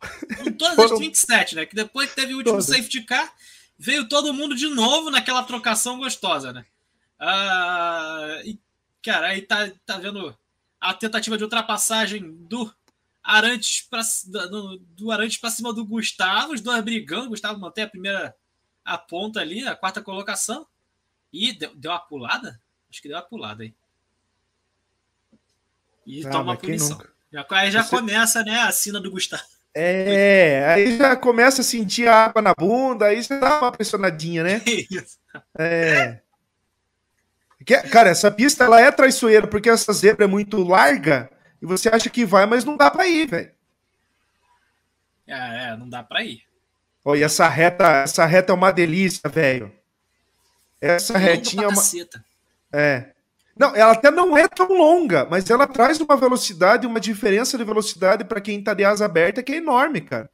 Foram 0.36 0.52
todas 0.54 0.74
foram... 0.74 0.94
as 0.94 0.98
27, 0.98 1.54
né? 1.54 1.66
Que 1.66 1.76
depois 1.76 2.12
teve 2.12 2.34
o 2.34 2.38
último 2.38 2.54
todas. 2.54 2.66
safety 2.66 3.02
car, 3.02 3.32
veio 3.78 4.08
todo 4.08 4.34
mundo 4.34 4.56
de 4.56 4.66
novo 4.66 5.08
naquela 5.08 5.44
trocação 5.44 5.96
gostosa, 5.98 6.52
né? 6.52 6.66
Ah, 7.20 8.40
e, 8.44 8.58
cara, 9.04 9.28
aí 9.28 9.42
tá, 9.42 9.70
tá 9.86 9.98
vendo 9.98 10.36
a 10.80 10.92
tentativa 10.92 11.38
de 11.38 11.44
ultrapassagem 11.44 12.34
do 12.48 12.74
Arantes 13.22 13.86
para 13.88 14.02
do, 14.48 14.78
do 14.78 15.12
Arantes 15.12 15.36
para 15.36 15.50
cima 15.50 15.72
do 15.72 15.84
Gustavo, 15.84 16.54
os 16.54 16.60
dois 16.60 16.82
brigando, 16.82 17.28
Gustavo 17.28 17.60
mantém 17.60 17.84
a 17.84 17.88
primeira 17.88 18.34
a 18.84 18.98
ponta 18.98 19.40
ali, 19.40 19.66
a 19.66 19.76
quarta 19.76 20.02
colocação. 20.02 20.66
E 21.32 21.52
deu, 21.52 21.74
deu 21.74 21.90
uma 21.90 22.00
pulada? 22.00 22.60
Acho 22.90 23.00
que 23.00 23.08
deu 23.08 23.16
uma 23.16 23.22
pulada 23.22 23.62
aí. 23.62 23.74
E 26.06 26.26
ah, 26.26 26.30
toma 26.30 26.54
a 26.54 26.56
punição. 26.56 27.00
Já, 27.32 27.46
aí 27.50 27.70
já 27.70 27.82
Você... 27.82 27.96
começa, 27.96 28.44
né, 28.44 28.60
a 28.60 28.72
sina 28.72 29.00
do 29.00 29.10
Gustavo. 29.10 29.42
É, 29.74 30.66
aí 30.68 30.98
já 30.98 31.16
começa 31.16 31.62
a 31.62 31.64
sentir 31.64 32.06
a 32.06 32.26
água 32.26 32.42
na 32.42 32.52
bunda, 32.52 33.06
aí 33.06 33.22
você 33.22 33.40
dá 33.40 33.58
uma 33.58 33.72
pressionadinha, 33.72 34.42
né? 34.42 34.62
É. 35.58 36.20
Cara, 37.90 38.10
essa 38.10 38.30
pista 38.30 38.64
ela 38.64 38.78
é 38.78 38.92
traiçoeira 38.92 39.46
porque 39.46 39.70
essa 39.70 39.90
zebra 39.94 40.26
é 40.26 40.28
muito 40.28 40.62
larga 40.62 41.30
e 41.62 41.64
você 41.64 41.88
acha 41.88 42.10
que 42.10 42.26
vai, 42.26 42.44
mas 42.44 42.66
não 42.66 42.76
dá 42.76 42.90
para 42.90 43.06
ir, 43.06 43.26
velho. 43.26 43.50
É, 45.26 45.68
é, 45.68 45.76
não 45.76 45.88
dá 45.88 46.02
para 46.02 46.22
ir. 46.22 46.42
Olha, 47.04 47.24
essa 47.24 47.48
reta, 47.48 48.02
essa 48.02 48.24
reta 48.24 48.52
é 48.52 48.54
uma 48.54 48.70
delícia, 48.70 49.28
velho. 49.28 49.72
Essa 50.80 51.18
retinha 51.18 51.64
é 51.64 51.68
uma. 51.68 51.82
É. 52.72 53.12
Não, 53.56 53.76
ela 53.76 53.92
até 53.92 54.10
não 54.10 54.36
é 54.36 54.48
tão 54.48 54.68
longa, 54.68 55.26
mas 55.30 55.48
ela 55.50 55.66
traz 55.66 56.00
uma 56.00 56.16
velocidade, 56.16 56.86
uma 56.86 56.98
diferença 56.98 57.58
de 57.58 57.64
velocidade 57.64 58.24
para 58.24 58.40
quem 58.40 58.62
tá 58.62 58.72
de 58.72 58.84
asa 58.84 59.04
aberta 59.04 59.42
que 59.42 59.52
é 59.52 59.56
enorme, 59.56 60.00
cara. 60.00 60.30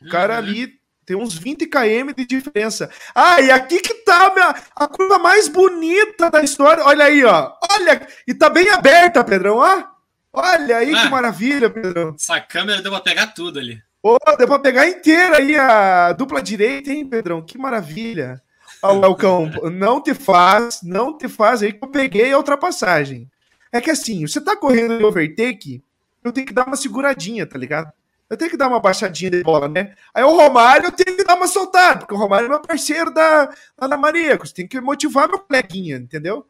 O 0.00 0.08
cara 0.08 0.34
uhum. 0.34 0.38
ali 0.38 0.78
tem 1.04 1.16
uns 1.16 1.34
20 1.34 1.66
km 1.66 2.12
de 2.16 2.26
diferença. 2.26 2.90
Ah, 3.14 3.40
e 3.40 3.50
aqui 3.50 3.80
que 3.80 3.94
tá 3.94 4.26
a, 4.26 4.34
minha, 4.34 4.54
a 4.76 4.86
curva 4.86 5.18
mais 5.18 5.48
bonita 5.48 6.30
da 6.30 6.42
história. 6.42 6.84
Olha 6.84 7.06
aí, 7.06 7.24
ó. 7.24 7.52
Olha, 7.72 8.06
e 8.26 8.34
tá 8.34 8.48
bem 8.48 8.68
aberta, 8.68 9.24
Pedrão, 9.24 9.56
ó. 9.56 9.84
Olha 10.32 10.76
aí 10.76 10.94
ah, 10.94 11.02
que 11.02 11.08
maravilha, 11.08 11.68
Pedrão. 11.68 12.14
Essa 12.14 12.40
câmera 12.40 12.80
deu 12.82 12.92
pra 12.92 13.00
pegar 13.00 13.28
tudo 13.28 13.58
ali. 13.58 13.82
Pô, 14.00 14.16
deu 14.36 14.46
pra 14.46 14.58
pegar 14.58 14.86
inteira 14.88 15.38
aí 15.38 15.56
a 15.56 16.12
dupla 16.12 16.40
direita, 16.40 16.92
hein, 16.92 17.06
Pedrão? 17.06 17.42
Que 17.42 17.58
maravilha. 17.58 18.40
Ó, 18.82 18.98
o 18.98 19.04
Elcão, 19.04 19.50
não 19.72 20.00
te 20.00 20.14
faz, 20.14 20.80
não 20.82 21.16
te 21.16 21.28
faz 21.28 21.62
aí 21.62 21.72
que 21.72 21.84
eu 21.84 21.90
peguei 21.90 22.32
a 22.32 22.38
ultrapassagem. 22.38 23.28
É 23.72 23.80
que 23.80 23.90
assim, 23.90 24.26
você 24.26 24.40
tá 24.40 24.56
correndo 24.56 24.94
em 24.94 25.04
overtake, 25.04 25.82
eu 26.22 26.32
tenho 26.32 26.46
que 26.46 26.52
dar 26.52 26.66
uma 26.66 26.76
seguradinha, 26.76 27.44
tá 27.46 27.58
ligado? 27.58 27.92
Eu 28.30 28.36
tenho 28.36 28.50
que 28.50 28.56
dar 28.56 28.68
uma 28.68 28.78
baixadinha 28.78 29.30
de 29.30 29.42
bola, 29.42 29.68
né? 29.68 29.94
Aí 30.12 30.22
o 30.22 30.36
Romário 30.36 30.86
eu 30.86 30.92
tenho 30.92 31.16
que 31.16 31.24
dar 31.24 31.34
uma 31.34 31.48
soltada, 31.48 32.00
porque 32.00 32.14
o 32.14 32.18
Romário 32.18 32.46
é 32.46 32.48
meu 32.48 32.60
parceiro 32.60 33.12
da 33.12 33.50
Ana 33.76 33.96
Maria. 33.96 34.36
Você 34.36 34.52
tem 34.52 34.68
que 34.68 34.80
motivar 34.80 35.28
meu 35.28 35.38
coleguinha, 35.38 35.96
entendeu? 35.96 36.46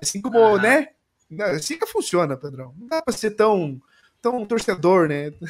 Assim 0.00 0.20
como, 0.20 0.38
ah. 0.38 0.60
né? 0.60 0.88
Assim 1.40 1.78
que 1.78 1.86
funciona, 1.86 2.36
Pedrão. 2.36 2.74
Não 2.78 2.86
dá 2.86 3.00
pra 3.00 3.14
ser 3.14 3.30
tão 3.30 3.80
tão 4.22 4.46
torcedor, 4.46 5.08
né? 5.08 5.32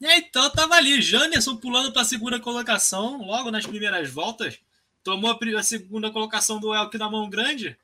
então 0.00 0.50
tava 0.50 0.74
ali, 0.74 1.00
Janderson 1.00 1.56
pulando 1.56 1.92
para 1.92 2.02
a 2.02 2.04
segunda 2.04 2.40
colocação, 2.40 3.24
logo 3.24 3.50
nas 3.50 3.64
primeiras 3.64 4.10
voltas. 4.10 4.58
Tomou 5.04 5.38
a 5.56 5.62
segunda 5.62 6.10
colocação 6.10 6.58
do 6.58 6.74
Elk 6.74 6.98
na 6.98 7.08
mão 7.08 7.30
grande. 7.30 7.78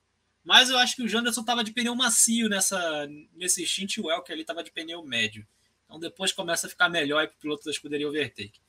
Mas 0.45 0.69
eu 0.69 0.77
acho 0.77 0.97
que 0.97 1.03
o 1.03 1.09
Janderson 1.09 1.43
tava 1.43 1.65
de 1.65 1.73
pneu 1.73 1.95
macio 1.95 2.51
nessa, 2.51 3.09
nesse 3.35 3.67
stint 3.67 3.97
o 3.97 4.11
Elk 4.11 4.31
ali 4.31 4.45
tava 4.45 4.63
de 4.63 4.71
pneu 4.71 5.03
médio. 5.03 5.47
Então 5.85 5.99
depois 5.99 6.33
começa 6.33 6.67
a 6.67 6.71
ficar 6.71 6.91
melhor 6.91 7.27
para 7.29 7.37
o 7.37 7.41
piloto 7.41 7.65
da 7.65 7.71
escuderia 7.71 8.09
Overtake. 8.09 8.61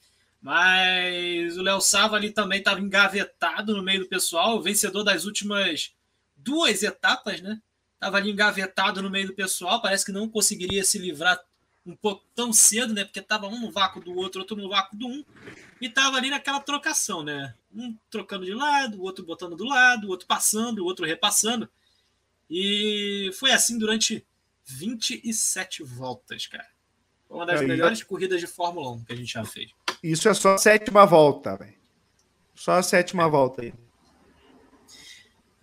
Mas 0.41 1.57
o 1.57 1.63
Léo 1.63 1.81
Sava 1.81 2.15
ali 2.15 2.31
também 2.31 2.59
estava 2.59 2.79
engavetado 2.79 3.75
no 3.75 3.81
meio 3.81 4.01
do 4.01 4.07
pessoal, 4.07 4.61
vencedor 4.61 5.03
das 5.03 5.25
últimas 5.25 5.91
duas 6.38 6.83
etapas, 6.83 7.41
né? 7.41 7.59
Estava 8.06 8.18
ali 8.18 8.30
engavetado 8.30 9.01
no 9.01 9.10
meio 9.10 9.28
do 9.28 9.34
pessoal, 9.34 9.82
parece 9.82 10.06
que 10.06 10.12
não 10.12 10.30
conseguiria 10.30 10.84
se 10.84 10.99
livrar 10.99 11.41
um 11.84 11.95
pouco 11.95 12.24
tão 12.36 12.53
cedo, 12.53 12.93
né? 12.93 13.03
Porque 13.03 13.20
estava 13.20 13.47
um 13.47 13.60
no 13.60 13.72
vácuo 13.72 13.99
do 13.99 14.16
outro, 14.16 14.41
outro 14.41 14.56
no 14.56 14.70
vácuo 14.70 14.95
do 14.95 15.08
um, 15.08 15.24
e 15.82 15.88
estava 15.88 16.18
ali 16.18 16.30
naquela 16.30 16.60
trocação, 16.60 17.24
né? 17.24 17.53
Um 17.74 17.95
trocando 18.10 18.45
de 18.45 18.53
lado, 18.53 18.99
o 18.99 19.03
outro 19.03 19.26
botando 19.26 19.56
do 19.56 19.66
lado, 19.66 20.08
o 20.08 20.10
outro 20.10 20.28
passando, 20.28 20.80
o 20.80 20.86
outro 20.86 21.06
repassando. 21.06 21.68
E 22.49 23.32
foi 23.34 23.51
assim 23.51 23.78
durante 23.78 24.26
27 24.66 25.84
voltas, 25.84 26.45
cara. 26.45 26.68
Foi 27.28 27.38
uma 27.38 27.45
das 27.45 27.62
Aí, 27.62 27.68
melhores 27.68 28.03
corridas 28.03 28.39
de 28.39 28.47
Fórmula 28.47 28.91
1 28.91 29.03
que 29.06 29.14
a 29.14 29.16
gente 29.16 29.34
já 29.34 29.43
fez. 29.43 29.72
Isso 30.03 30.30
é 30.30 30.34
só 30.34 30.53
a 30.53 30.58
sétima 30.60 31.06
volta, 31.06 31.56
velho. 31.56 31.74
Só 32.53 32.74
a 32.74 32.84
sétima 32.84 33.28
volta 33.28 33.64
aí. 33.64 33.74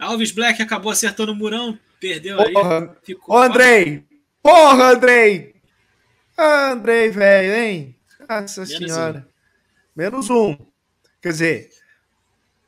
Alves 0.03 0.33
Black 0.33 0.61
acabou 0.61 0.93
acertando 0.93 1.33
o 1.33 1.35
murão, 1.35 1.79
Perdeu 2.01 2.37
Porra. 2.37 2.81
aí. 2.81 2.91
Ficou 3.03 3.37
Ô, 3.37 3.39
Andrei! 3.39 4.05
Porra, 4.43 4.93
Andrei! 4.93 5.55
Ah, 6.37 6.73
Andrei, 6.73 7.11
velho, 7.11 7.55
hein? 7.55 7.97
Nossa 8.29 8.65
Menos 8.65 8.77
senhora. 8.77 9.27
Um. 9.29 9.33
Menos 9.95 10.31
um. 10.31 10.57
Quer 11.21 11.29
dizer, 11.29 11.71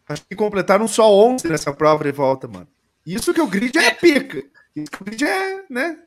Acho 0.09 0.23
que 0.29 0.37
completaram 0.37 0.87
só 0.87 1.11
11 1.11 1.49
nessa 1.49 1.73
prova 1.73 2.05
de 2.05 2.13
volta, 2.13 2.47
mano. 2.47 2.69
Isso 3.07 3.33
que 3.33 3.41
o 3.41 3.47
grid 3.47 3.77
é, 3.79 3.87
é 3.87 3.91
pica. 3.91 4.43
Isso 4.77 4.91
que 4.91 5.03
o 5.03 5.05
grid 5.05 5.25
é, 5.25 5.65
né? 5.71 5.99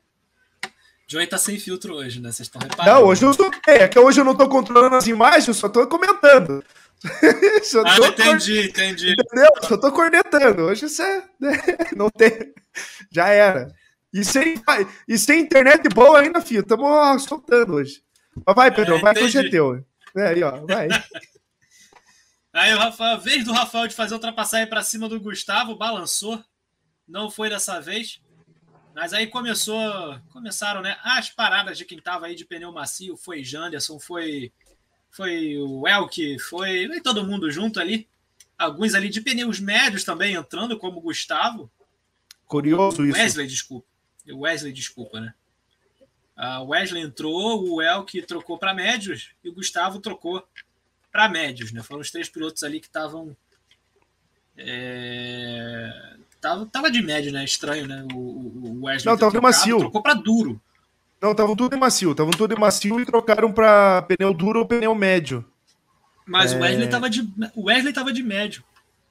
Joey 1.06 1.26
tá 1.26 1.38
sem 1.38 1.58
filtro 1.58 1.94
hoje, 1.94 2.20
né? 2.20 2.30
Vocês 2.30 2.46
estão 2.46 2.60
reparando. 2.60 3.00
Não, 3.00 3.06
hoje 3.08 3.24
eu 3.24 3.32
sou. 3.32 3.50
É, 3.66 3.88
que 3.88 3.98
hoje 3.98 4.20
eu 4.20 4.24
não 4.24 4.36
tô 4.36 4.48
controlando 4.48 4.94
as 4.94 5.06
imagens, 5.06 5.48
eu 5.48 5.54
só 5.54 5.68
tô 5.68 5.86
comentando. 5.86 6.62
só 7.62 7.82
ah, 7.82 7.96
tô 7.96 8.06
entendi, 8.06 8.68
entendi. 8.68 9.12
Entendeu? 9.12 9.50
Só 9.62 9.76
tô 9.76 9.92
cornetando. 9.92 10.62
Hoje 10.62 10.86
isso 10.86 11.02
é. 11.02 11.24
Né? 11.40 11.52
Não 11.96 12.10
tem. 12.10 12.52
Já 13.10 13.28
era. 13.28 13.72
E 14.12 14.24
sem, 14.24 14.60
e 15.06 15.18
sem 15.18 15.40
internet 15.40 15.88
boa 15.88 16.20
ainda, 16.20 16.40
filho. 16.40 16.60
Estamos 16.60 17.22
soltando 17.24 17.74
hoje. 17.74 18.02
Mas 18.44 18.56
vai, 18.56 18.74
Pedro, 18.74 18.96
é, 18.96 19.00
vai 19.00 19.14
que 19.14 19.22
hoje 19.22 19.38
é 19.38 19.50
teu. 19.50 19.84
É, 20.16 20.28
aí, 20.28 20.42
ó, 20.42 20.64
vai. 20.66 20.88
aí 22.52 22.74
o 22.74 22.78
Rafael, 22.78 23.20
vez 23.20 23.44
do 23.44 23.52
Rafael 23.52 23.86
de 23.86 23.94
fazer 23.94 24.14
ultrapassagem 24.14 24.68
para 24.68 24.82
cima 24.82 25.08
do 25.08 25.20
Gustavo, 25.20 25.76
balançou. 25.76 26.42
Não 27.06 27.30
foi 27.30 27.48
dessa 27.48 27.80
vez. 27.80 28.20
Mas 28.94 29.12
aí 29.12 29.28
começou, 29.28 30.18
começaram, 30.32 30.82
né? 30.82 30.96
As 31.04 31.30
paradas 31.30 31.78
de 31.78 31.84
quem 31.84 32.00
tava 32.00 32.26
aí 32.26 32.34
de 32.34 32.44
pneu 32.44 32.72
macio, 32.72 33.16
foi 33.16 33.44
Janderson, 33.44 34.00
foi 34.00 34.52
foi 35.10 35.56
o 35.58 35.86
Elk, 35.86 36.38
foi, 36.38 36.86
foi 36.86 37.00
todo 37.00 37.24
mundo 37.24 37.50
junto 37.50 37.80
ali. 37.80 38.08
Alguns 38.56 38.94
ali 38.94 39.08
de 39.08 39.20
pneus 39.20 39.60
médios 39.60 40.04
também 40.04 40.34
entrando, 40.34 40.78
como 40.78 40.98
o 40.98 41.02
Gustavo. 41.02 41.70
Curioso 42.46 43.04
isso. 43.04 43.18
Wesley, 43.18 43.46
desculpa. 43.46 43.86
Wesley, 44.28 44.72
desculpa, 44.72 45.20
né? 45.20 45.34
A 46.36 46.62
Wesley 46.62 47.02
entrou, 47.02 47.68
o 47.68 47.82
Elk 47.82 48.22
trocou 48.22 48.58
para 48.58 48.74
médios 48.74 49.30
e 49.42 49.48
o 49.48 49.52
Gustavo 49.52 50.00
trocou 50.00 50.46
para 51.10 51.28
médios, 51.28 51.72
né? 51.72 51.82
Foram 51.82 52.00
os 52.00 52.10
três 52.10 52.28
pilotos 52.28 52.62
ali 52.62 52.80
que 52.80 52.86
estavam. 52.86 53.36
É... 54.56 56.16
Tava, 56.40 56.66
tava 56.66 56.90
de 56.90 57.02
médio, 57.02 57.32
né? 57.32 57.44
Estranho, 57.44 57.86
né? 57.86 58.06
O, 58.12 58.18
o 58.18 58.84
Wesley. 58.84 59.12
Não, 59.12 59.18
tava 59.18 59.32
de 59.32 59.40
macio. 59.40 59.78
Trocou 59.78 60.02
para 60.02 60.14
duro. 60.14 60.60
Não, 61.20 61.32
estavam 61.32 61.56
tudo 61.56 61.74
em 61.74 61.78
macio. 61.78 62.12
Estavam 62.12 62.30
tudo 62.30 62.54
em 62.54 62.58
macio 62.58 63.00
e 63.00 63.06
trocaram 63.06 63.52
para 63.52 64.02
pneu 64.02 64.32
duro 64.32 64.60
ou 64.60 64.66
pneu 64.66 64.94
médio. 64.94 65.44
Mas 66.26 66.52
é... 66.52 66.56
o 66.56 66.60
Wesley 66.60 66.88
tava 66.88 67.10
de. 67.10 67.28
O 67.54 67.64
Wesley 67.64 67.92
tava 67.92 68.12
de 68.12 68.22
médio. 68.22 68.62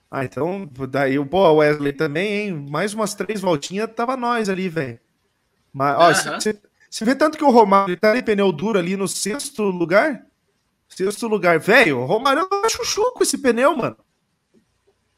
Ah, 0.09 0.23
então, 0.23 0.69
daí, 0.89 1.23
pô, 1.25 1.45
o 1.49 1.55
Wesley 1.57 1.91
também, 1.91 2.33
hein? 2.33 2.67
Mais 2.69 2.93
umas 2.93 3.13
três 3.13 3.41
voltinhas, 3.41 3.89
tava 3.93 4.15
nós 4.15 4.47
ali, 4.47 4.69
velho. 4.69 4.99
Mas, 5.73 5.97
ó, 5.97 6.39
você, 6.39 6.57
você 6.89 7.03
vê 7.03 7.13
tanto 7.13 7.37
que 7.37 7.43
o 7.43 7.49
Romário 7.49 7.97
tá 7.97 8.17
em 8.17 8.23
pneu 8.23 8.51
duro 8.53 8.79
ali 8.79 8.95
no 8.95 9.07
sexto 9.07 9.63
lugar? 9.63 10.25
Sexto 10.87 11.27
lugar, 11.27 11.59
velho. 11.59 11.99
O 11.99 12.05
Romário 12.05 12.43
andou 12.43 12.61
pra 12.61 12.69
chuchu 12.69 13.11
com 13.11 13.23
esse 13.23 13.37
pneu, 13.37 13.75
mano. 13.75 13.97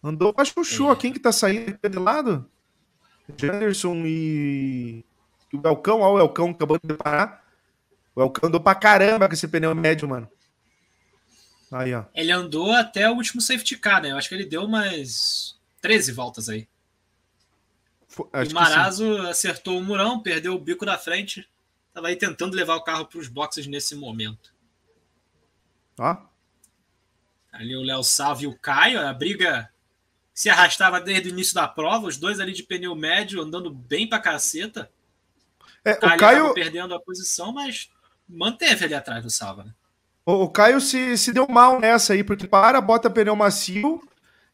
Andou 0.04 0.34
pra 0.34 0.44
chuchu. 0.44 0.92
É. 0.92 0.96
Quem 0.96 1.14
que 1.14 1.20
tá 1.20 1.32
saindo 1.32 1.78
de 1.88 2.00
lado? 2.00 2.50
Janderson 3.38 4.02
e. 4.06 5.06
O 5.54 5.68
Elcão, 5.68 6.02
ó, 6.02 6.14
o 6.14 6.20
Elcão 6.20 6.52
acabou 6.52 6.80
de 6.84 6.94
parar. 6.94 7.46
O 8.16 8.22
Elcão 8.22 8.48
andou 8.48 8.62
pra 8.62 8.76
caramba 8.76 9.28
com 9.28 9.34
esse 9.34 9.48
pneu 9.48 9.74
médio, 9.74 10.08
mano. 10.08 10.30
Aí, 11.72 11.94
ó. 11.94 12.06
Ele 12.16 12.32
andou 12.32 12.72
até 12.72 13.10
o 13.10 13.14
último 13.14 13.42
safety 13.42 13.78
car, 13.78 14.02
né? 14.02 14.12
Eu 14.12 14.18
acho 14.18 14.28
que 14.28 14.36
ele 14.36 14.46
deu 14.46 14.64
umas 14.64 15.60
13 15.82 16.12
voltas 16.12 16.50
aí. 16.50 16.68
Acho 18.34 18.52
o 18.52 18.54
Marazo 18.54 19.18
acertou 19.28 19.78
o 19.78 19.84
murão, 19.84 20.20
perdeu 20.20 20.54
o 20.54 20.60
bico 20.60 20.86
da 20.86 20.98
frente. 20.98 21.48
Tava 21.94 22.08
aí 22.08 22.16
tentando 22.16 22.56
levar 22.56 22.76
o 22.76 22.84
carro 22.84 23.06
para 23.06 23.20
os 23.20 23.28
boxes 23.28 23.68
nesse 23.68 23.96
momento. 23.96 24.54
Ó. 25.98 26.18
Ali 27.52 27.76
o 27.76 27.84
Léo 27.84 28.04
Salve 28.04 28.46
e 28.46 28.48
o 28.48 28.58
Caio. 28.58 29.00
A 29.06 29.14
briga 29.14 29.72
se 30.34 30.50
arrastava 30.50 31.00
desde 31.00 31.30
o 31.30 31.32
início 31.32 31.54
da 31.54 31.68
prova. 31.68 32.08
Os 32.08 32.18
dois 32.18 32.40
ali 32.40 32.54
de 32.54 32.64
pneu 32.64 32.96
médio 32.96 33.42
andando 33.42 33.70
bem 33.70 34.08
pra 34.08 34.20
caceta. 34.20 34.92
É, 35.84 35.94
o 35.94 36.18
Caio 36.18 36.54
perdendo 36.54 36.94
a 36.94 37.00
posição, 37.00 37.52
mas 37.52 37.90
manteve 38.28 38.86
ali 38.86 38.94
atrás 38.94 39.24
do 39.24 39.30
Salva. 39.30 39.64
Né? 39.64 39.74
O, 40.26 40.50
Caio 40.50 40.80
se, 40.80 41.18
se 41.18 41.34
deu 41.34 41.48
mal 41.48 41.80
nessa 41.80 42.14
aí, 42.14 42.24
porque 42.24 42.48
para, 42.48 42.80
bota 42.80 43.10
pneu 43.10 43.36
macio 43.36 44.02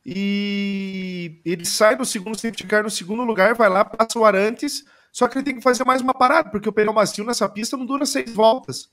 e 0.05 1.41
ele 1.43 1.65
sai 1.65 1.95
do 1.95 2.05
segundo 2.05 2.39
safety 2.39 2.65
car 2.65 2.84
no 2.84 2.89
segundo 2.89 3.23
lugar, 3.23 3.55
vai 3.55 3.69
lá, 3.69 3.84
passa 3.84 4.17
o 4.17 4.23
Arantes, 4.23 4.86
só 5.11 5.28
que 5.28 5.38
ele 5.38 5.45
tem 5.45 5.55
que 5.55 5.61
fazer 5.61 5.84
mais 5.84 6.01
uma 6.01 6.13
parada, 6.13 6.49
porque 6.49 6.69
o 6.69 6.73
pneu 6.73 6.93
macio 6.93 7.26
nessa 7.26 7.49
pista 7.49 7.76
não 7.76 7.86
dura 7.86 8.05
seis 8.05 8.32
voltas. 8.34 8.89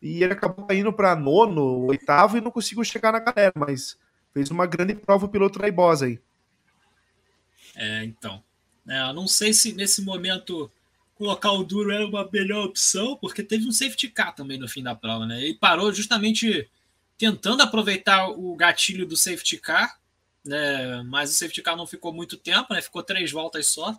E 0.00 0.22
ele 0.22 0.34
acabou 0.34 0.66
indo 0.70 0.92
para 0.92 1.16
nono, 1.16 1.86
oitavo 1.86 2.36
e 2.36 2.40
não 2.40 2.50
conseguiu 2.50 2.84
chegar 2.84 3.12
na 3.12 3.20
galera, 3.20 3.52
mas 3.56 3.98
fez 4.32 4.50
uma 4.50 4.66
grande 4.66 4.94
prova 4.94 5.26
o 5.26 5.28
piloto 5.28 5.58
Raibosa 5.58 6.06
aí. 6.06 6.20
É, 7.76 8.04
então. 8.04 8.42
É, 8.86 9.12
não 9.12 9.26
sei 9.26 9.54
se 9.54 9.72
nesse 9.72 10.02
momento 10.02 10.70
colocar 11.14 11.52
o 11.52 11.64
duro 11.64 11.92
era 11.92 12.06
uma 12.06 12.28
melhor 12.30 12.64
opção, 12.64 13.16
porque 13.16 13.42
teve 13.42 13.66
um 13.66 13.72
safety 13.72 14.08
car 14.08 14.34
também 14.34 14.58
no 14.58 14.68
fim 14.68 14.82
da 14.82 14.94
prova, 14.94 15.26
né? 15.26 15.42
Ele 15.42 15.54
parou 15.54 15.92
justamente 15.92 16.68
tentando 17.16 17.62
aproveitar 17.62 18.28
o 18.28 18.54
gatilho 18.56 19.06
do 19.06 19.16
safety 19.16 19.58
car, 19.58 19.98
né? 20.44 21.02
Mas 21.04 21.30
o 21.30 21.34
safety 21.34 21.62
car 21.62 21.76
não 21.76 21.86
ficou 21.86 22.12
muito 22.12 22.36
tempo, 22.36 22.74
né? 22.74 22.82
Ficou 22.82 23.02
três 23.02 23.30
voltas 23.30 23.66
só. 23.66 23.96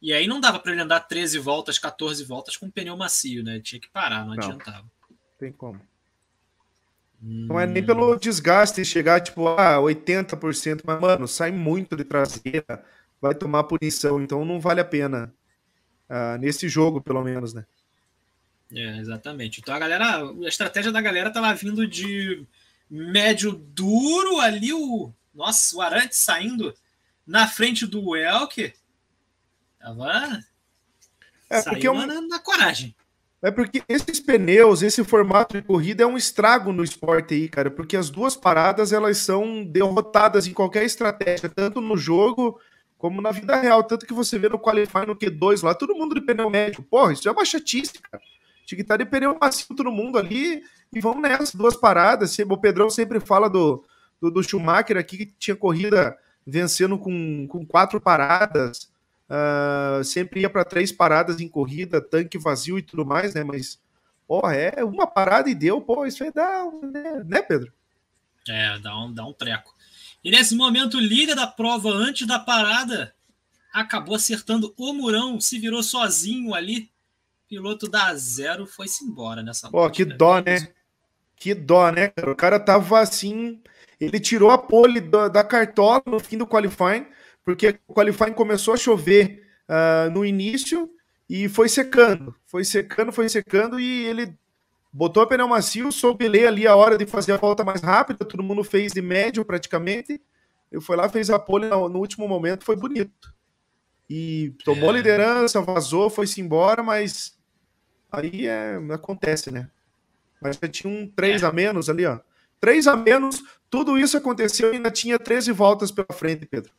E 0.00 0.12
aí 0.12 0.26
não 0.26 0.40
dava 0.40 0.58
para 0.58 0.72
ele 0.72 0.82
andar 0.82 1.00
13 1.00 1.38
voltas, 1.38 1.78
14 1.78 2.22
voltas 2.24 2.56
com 2.56 2.70
pneu 2.70 2.96
macio, 2.96 3.42
né? 3.42 3.54
Ele 3.54 3.62
tinha 3.62 3.80
que 3.80 3.88
parar, 3.88 4.20
não, 4.20 4.34
não 4.34 4.34
adiantava. 4.34 4.84
Tem 5.38 5.50
como. 5.50 5.80
Hum... 7.22 7.46
Não 7.48 7.58
é 7.58 7.66
nem 7.66 7.84
pelo 7.84 8.14
desgaste 8.16 8.84
chegar, 8.84 9.20
tipo, 9.20 9.48
a 9.48 9.76
ah, 9.76 9.80
80%, 9.80 10.82
mas, 10.84 11.00
mano, 11.00 11.26
sai 11.26 11.50
muito 11.50 11.96
de 11.96 12.04
traseira, 12.04 12.84
vai 13.20 13.34
tomar 13.34 13.64
punição, 13.64 14.22
então 14.22 14.44
não 14.44 14.60
vale 14.60 14.80
a 14.80 14.84
pena 14.84 15.34
uh, 16.08 16.38
nesse 16.38 16.68
jogo, 16.68 17.00
pelo 17.00 17.22
menos, 17.22 17.54
né? 17.54 17.64
É, 18.74 18.98
exatamente. 18.98 19.60
Então 19.60 19.74
a 19.74 19.78
galera, 19.78 20.24
a 20.24 20.48
estratégia 20.48 20.90
da 20.90 21.00
galera 21.00 21.30
tava 21.30 21.54
vindo 21.54 21.86
de 21.86 22.44
médio 22.90 23.52
duro 23.52 24.40
ali, 24.40 24.72
o 24.72 25.12
nossa, 25.34 25.76
o 25.76 25.80
Arante 25.80 26.16
saindo 26.16 26.74
na 27.26 27.46
frente 27.46 27.86
do 27.86 28.16
Elk. 28.16 28.72
Tava 29.78 30.44
é 31.50 31.62
porque 31.62 31.86
é 31.86 31.90
um... 31.90 32.06
na, 32.06 32.20
na, 32.20 32.38
coragem. 32.38 32.94
É 33.42 33.50
porque 33.50 33.82
esses 33.88 34.20
pneus, 34.20 34.80
esse 34.82 35.04
formato 35.04 35.56
de 35.56 35.62
corrida 35.62 36.02
é 36.02 36.06
um 36.06 36.16
estrago 36.16 36.72
no 36.72 36.82
esporte 36.82 37.34
aí, 37.34 37.48
cara, 37.48 37.70
porque 37.70 37.96
as 37.96 38.08
duas 38.08 38.34
paradas 38.34 38.92
elas 38.92 39.18
são 39.18 39.64
derrotadas 39.64 40.46
em 40.46 40.54
qualquer 40.54 40.84
estratégia, 40.84 41.48
tanto 41.48 41.80
no 41.80 41.96
jogo 41.96 42.58
como 43.04 43.20
na 43.20 43.32
vida 43.32 43.54
real. 43.56 43.84
Tanto 43.84 44.06
que 44.06 44.14
você 44.14 44.38
vê 44.38 44.48
no 44.48 44.58
Qualify, 44.58 45.04
no 45.06 45.14
Q2 45.14 45.62
lá, 45.62 45.74
todo 45.74 45.94
mundo 45.94 46.14
de 46.14 46.22
pneu 46.22 46.48
médio. 46.48 46.82
Porra, 46.82 47.12
isso 47.12 47.28
é 47.28 47.32
uma 47.32 47.44
chatice, 47.44 48.00
cara. 48.00 48.22
Tinha 48.64 48.76
que 48.76 48.80
estar 48.80 48.96
de 48.96 49.04
pneu 49.04 49.36
macio 49.38 49.76
todo 49.76 49.92
mundo 49.92 50.16
ali 50.16 50.64
e 50.90 51.00
vamos 51.00 51.20
nessa, 51.20 51.54
duas 51.54 51.76
paradas. 51.76 52.34
O 52.38 52.56
Pedrão 52.56 52.88
sempre 52.88 53.20
fala 53.20 53.50
do, 53.50 53.84
do, 54.18 54.30
do 54.30 54.42
Schumacher 54.42 54.96
aqui, 54.96 55.18
que 55.18 55.26
tinha 55.38 55.54
corrida 55.54 56.16
vencendo 56.46 56.98
com, 56.98 57.46
com 57.46 57.66
quatro 57.66 58.00
paradas. 58.00 58.90
Uh, 59.28 60.02
sempre 60.02 60.40
ia 60.40 60.48
para 60.48 60.64
três 60.64 60.90
paradas 60.90 61.42
em 61.42 61.48
corrida, 61.48 62.00
tanque 62.00 62.38
vazio 62.38 62.78
e 62.78 62.82
tudo 62.82 63.04
mais, 63.04 63.34
né? 63.34 63.44
Mas, 63.44 63.78
porra, 64.26 64.54
é 64.54 64.82
uma 64.82 65.06
parada 65.06 65.50
e 65.50 65.54
deu, 65.54 65.78
pô, 65.78 66.06
isso 66.06 66.24
aí 66.24 66.32
dá, 66.32 66.66
né, 66.82 67.22
né 67.22 67.42
Pedro? 67.42 67.70
É, 68.48 68.78
dá 68.78 68.96
um, 68.98 69.12
dá 69.12 69.26
um 69.26 69.32
treco. 69.34 69.73
E 70.24 70.30
nesse 70.30 70.56
momento, 70.56 70.96
o 70.96 71.00
líder 71.00 71.34
da 71.34 71.46
prova, 71.46 71.90
antes 71.90 72.26
da 72.26 72.38
parada, 72.38 73.14
acabou 73.72 74.14
acertando 74.14 74.72
o 74.76 74.94
murão, 74.94 75.38
se 75.38 75.58
virou 75.58 75.82
sozinho 75.82 76.54
ali. 76.54 76.90
Piloto 77.46 77.86
da 77.86 78.14
zero 78.14 78.66
foi-se 78.66 79.04
embora 79.04 79.42
nessa 79.42 79.70
Pô, 79.70 79.88
que 79.90 80.02
dó, 80.04 80.40
né? 80.40 80.68
Que 81.36 81.54
dó, 81.54 81.90
né, 81.90 82.08
cara? 82.08 82.32
O 82.32 82.36
cara 82.36 82.58
tava 82.58 83.00
assim. 83.00 83.60
Ele 84.00 84.18
tirou 84.18 84.50
a 84.50 84.56
pole 84.56 84.98
da, 84.98 85.28
da 85.28 85.44
cartola 85.44 86.02
no 86.06 86.18
fim 86.18 86.38
do 86.38 86.46
qualifying, 86.46 87.06
porque 87.44 87.78
o 87.86 87.92
qualifying 87.92 88.32
começou 88.32 88.72
a 88.72 88.78
chover 88.78 89.46
uh, 89.68 90.10
no 90.10 90.24
início 90.24 90.90
e 91.28 91.48
foi 91.48 91.68
secando. 91.68 92.34
Foi 92.46 92.64
secando, 92.64 93.12
foi 93.12 93.28
secando 93.28 93.78
e 93.78 94.06
ele 94.06 94.34
botou 94.96 95.24
a 95.24 95.26
pneu 95.26 95.48
macio, 95.48 95.90
soube 95.90 96.28
ler 96.28 96.46
ali 96.46 96.68
a 96.68 96.76
hora 96.76 96.96
de 96.96 97.04
fazer 97.04 97.32
a 97.32 97.36
volta 97.36 97.64
mais 97.64 97.82
rápida, 97.82 98.24
todo 98.24 98.44
mundo 98.44 98.62
fez 98.62 98.92
de 98.92 99.02
médio 99.02 99.44
praticamente. 99.44 100.22
Eu 100.70 100.80
fui 100.80 100.94
lá, 100.94 101.08
fez 101.08 101.30
a 101.30 101.38
pole 101.38 101.66
no, 101.68 101.98
último 101.98 102.28
momento, 102.28 102.64
foi 102.64 102.76
bonito. 102.76 103.34
E 104.08 104.54
tomou 104.64 104.90
é. 104.90 104.92
liderança, 104.92 105.60
vazou, 105.60 106.08
foi-se 106.08 106.40
embora, 106.40 106.80
mas 106.80 107.36
aí 108.12 108.46
é, 108.46 108.78
acontece, 108.92 109.50
né? 109.50 109.68
Mas 110.40 110.58
já 110.62 110.68
tinha 110.68 110.92
um 110.92 111.08
3 111.08 111.42
é. 111.42 111.46
a 111.46 111.52
menos 111.52 111.90
ali, 111.90 112.06
ó. 112.06 112.20
3 112.60 112.86
a 112.86 112.96
menos, 112.96 113.42
tudo 113.68 113.98
isso 113.98 114.16
aconteceu 114.16 114.72
e 114.72 114.76
ainda 114.76 114.92
tinha 114.92 115.18
13 115.18 115.50
voltas 115.50 115.90
pela 115.90 116.12
frente, 116.12 116.46
Pedro. 116.46 116.70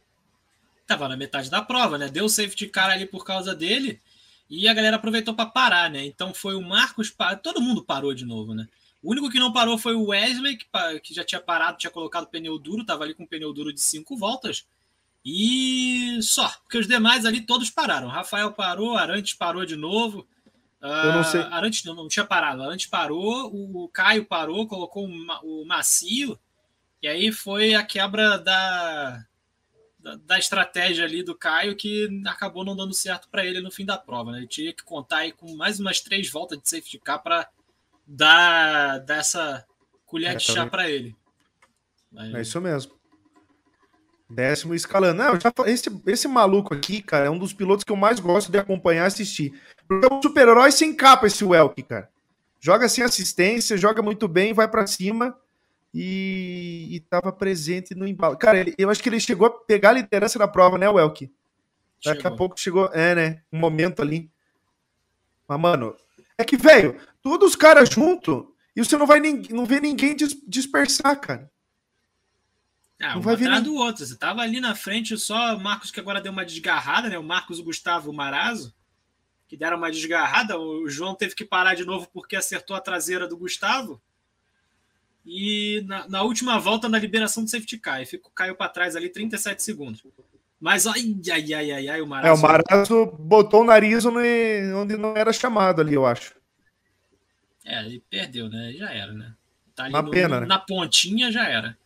Tava 0.88 1.10
na 1.10 1.18
metade 1.18 1.50
da 1.50 1.62
prova, 1.62 1.98
né? 1.98 2.08
Deu 2.08 2.30
safety 2.30 2.68
car 2.68 2.92
ali 2.92 3.06
por 3.06 3.26
causa 3.26 3.54
dele. 3.54 4.00
E 4.50 4.68
a 4.68 4.74
galera 4.74 4.98
aproveitou 4.98 5.34
para 5.34 5.50
parar, 5.50 5.90
né? 5.90 6.06
Então 6.06 6.34
foi 6.34 6.56
o 6.56 6.62
Marcos, 6.62 7.14
todo 7.42 7.62
mundo 7.62 7.84
parou 7.84 8.14
de 8.14 8.26
novo, 8.26 8.54
né? 8.54 8.68
O 9.02 9.12
único 9.12 9.30
que 9.30 9.40
não 9.40 9.54
parou 9.54 9.78
foi 9.78 9.94
o 9.94 10.08
Wesley, 10.08 10.58
que, 10.58 10.66
que 11.02 11.14
já 11.14 11.24
tinha 11.24 11.42
parado, 11.42 11.78
tinha 11.78 11.92
colocado 11.92 12.28
pneu 12.28 12.58
duro, 12.58 12.82
estava 12.82 13.04
ali 13.04 13.14
com 13.14 13.26
pneu 13.26 13.54
duro 13.54 13.74
de 13.74 13.82
cinco 13.82 14.18
voltas. 14.18 14.66
E 15.24 16.20
só, 16.22 16.48
porque 16.64 16.78
os 16.78 16.88
demais 16.88 17.26
ali 17.26 17.42
todos 17.42 17.70
pararam. 17.70 18.08
Rafael 18.08 18.52
parou, 18.52 18.96
Arantes 18.96 19.34
parou 19.34 19.66
de 19.66 19.76
novo. 19.76 20.28
Eu 20.82 21.14
não 21.14 21.24
sei. 21.24 21.42
Uh, 21.42 21.54
Arantes 21.54 21.84
não, 21.84 21.96
não, 21.96 22.08
tinha 22.08 22.26
parado. 22.26 22.62
Arantes 22.62 22.86
parou, 22.86 23.52
o 23.54 23.90
Caio 23.90 24.26
parou, 24.26 24.68
colocou 24.68 25.08
o 25.08 25.66
Macio. 25.66 26.40
E 27.02 27.08
aí 27.08 27.32
foi 27.32 27.74
a 27.74 27.84
quebra 27.84 28.38
da, 28.38 29.26
da, 30.06 30.16
da 30.24 30.38
estratégia 30.38 31.04
ali 31.04 31.24
do 31.24 31.34
Caio 31.34 31.76
que 31.76 32.08
acabou 32.28 32.64
não 32.64 32.76
dando 32.76 32.94
certo 32.94 33.28
para 33.28 33.44
ele 33.44 33.60
no 33.60 33.72
fim 33.72 33.84
da 33.84 33.98
prova. 33.98 34.32
Né? 34.32 34.38
Ele 34.38 34.48
tinha 34.48 34.72
que 34.72 34.84
contar 34.84 35.18
aí 35.18 35.32
com 35.32 35.56
mais 35.56 35.80
umas 35.80 36.00
três 36.00 36.30
voltas 36.30 36.60
de 36.62 36.70
safety 36.70 37.00
car 37.00 37.24
para 37.24 37.50
dar, 38.06 39.00
dar 39.00 39.18
essa 39.18 39.66
colher 40.06 40.34
é, 40.34 40.36
de 40.36 40.44
chá 40.44 40.68
para 40.68 40.88
ele. 40.88 41.16
Mas... 42.12 42.36
É 42.36 42.42
isso 42.42 42.62
mesmo. 42.62 42.94
Décimo 44.30 44.76
escalando. 44.76 45.24
Não, 45.24 45.40
já, 45.40 45.52
esse, 45.66 45.90
esse 46.06 46.28
maluco 46.28 46.74
aqui, 46.74 47.02
cara, 47.02 47.26
é 47.26 47.30
um 47.30 47.40
dos 47.40 47.54
pilotos 47.54 47.84
que 47.84 47.92
eu 47.92 47.96
mais 47.96 48.20
gosto 48.20 48.52
de 48.52 48.60
acompanhar 48.60 49.06
e 49.06 49.08
assistir. 49.08 49.60
Porque 49.88 50.06
é 50.06 50.14
um 50.14 50.22
super-herói 50.22 50.72
sem 50.72 50.96
capa 50.96 51.26
esse 51.26 51.44
Welk, 51.44 51.82
cara. 51.84 52.10
Joga 52.60 52.88
sem 52.90 53.04
assistência, 53.04 53.78
joga 53.78 54.02
muito 54.02 54.28
bem, 54.28 54.54
vai 54.54 54.68
para 54.68 54.86
cima 54.86 55.36
e, 55.98 56.90
e 56.92 57.00
tava 57.00 57.32
presente 57.32 57.96
no 57.96 58.06
embalo. 58.06 58.38
Cara, 58.38 58.60
ele, 58.60 58.76
eu 58.78 58.90
acho 58.90 59.02
que 59.02 59.08
ele 59.08 59.20
chegou 59.20 59.48
a 59.48 59.50
pegar 59.50 59.92
a 59.92 59.94
liderança 59.94 60.38
da 60.38 60.46
prova, 60.46 60.78
né, 60.78 60.90
Welk? 60.90 61.32
Daqui 62.04 62.22
chegou. 62.22 62.34
a 62.34 62.36
pouco 62.36 62.60
chegou, 62.60 62.90
é, 62.92 63.16
né? 63.16 63.42
Um 63.50 63.58
momento 63.58 64.02
ali. 64.02 64.30
Mas, 65.48 65.58
mano, 65.58 65.96
é 66.38 66.44
que, 66.44 66.58
velho, 66.58 67.00
todos 67.22 67.52
os 67.52 67.56
caras 67.56 67.88
juntos 67.90 68.44
e 68.76 68.84
você 68.84 68.98
não 68.98 69.08
vai 69.08 69.22
não 69.22 69.66
vê 69.66 69.80
ninguém 69.80 70.14
dispersar, 70.46 71.18
cara. 71.22 71.50
Ah, 73.02 73.18
um 73.18 73.22
vai 73.22 73.36
atrás 73.36 73.64
do 73.64 73.76
outro. 73.76 74.06
Você 74.06 74.18
tava 74.18 74.42
ali 74.42 74.60
na 74.60 74.76
frente 74.76 75.18
só 75.18 75.56
o 75.56 75.64
Marcos 75.64 75.92
que 75.92 76.00
agora 76.02 76.20
deu 76.20 76.34
uma 76.34 76.46
desgarrada, 76.46 77.08
né? 77.08 77.18
O 77.18 77.24
Marcos, 77.24 77.58
o 77.58 77.64
Gustavo, 77.64 78.12
o 78.12 78.14
Marazo, 78.14 78.76
que 79.48 79.56
deram 79.56 79.78
uma 79.78 79.90
desgarrada. 79.90 80.60
O 80.60 80.90
João 80.90 81.16
teve 81.16 81.36
que 81.36 81.46
parar 81.46 81.74
de 81.74 81.86
novo 81.86 82.10
porque 82.12 82.36
acertou 82.36 82.76
a 82.76 82.82
traseira 82.82 83.26
do 83.26 83.38
Gustavo. 83.38 84.02
E 85.26 85.84
na, 85.88 86.08
na 86.08 86.22
última 86.22 86.60
volta, 86.60 86.88
na 86.88 87.00
liberação 87.00 87.44
do 87.44 87.50
safety 87.50 87.80
car, 87.80 88.02
e 88.02 88.06
ficou, 88.06 88.32
caiu 88.32 88.56
para 88.56 88.70
trás 88.70 88.96
ali 88.96 89.10
37 89.10 89.64
segundos. 89.64 90.04
Mas 90.60 90.86
ai, 90.86 91.16
ai, 91.32 91.54
ai, 91.54 91.72
ai, 91.72 91.88
ai, 91.90 92.02
o 92.02 92.08
Marazo. 92.08 92.30
É, 92.30 92.34
o 92.34 92.42
Marazo 92.42 93.06
botou 93.20 93.62
o 93.62 93.66
nariz 93.66 94.06
onde 94.06 94.98
não 94.98 95.18
era 95.18 95.34
chamado 95.34 95.82
ali, 95.82 95.96
eu 95.96 96.06
acho. 96.06 96.36
É, 97.66 97.84
ele 97.84 98.04
perdeu, 98.10 98.48
né? 98.48 98.74
Já 98.74 98.92
era, 98.92 99.12
né? 99.12 99.34
Tá 99.76 99.88
Uma 99.88 100.04
no, 100.04 100.12
pena, 100.12 100.42
né? 100.42 100.46
Na 100.46 100.60
pontinha 100.60 101.32
já 101.32 101.48
era. 101.48 101.78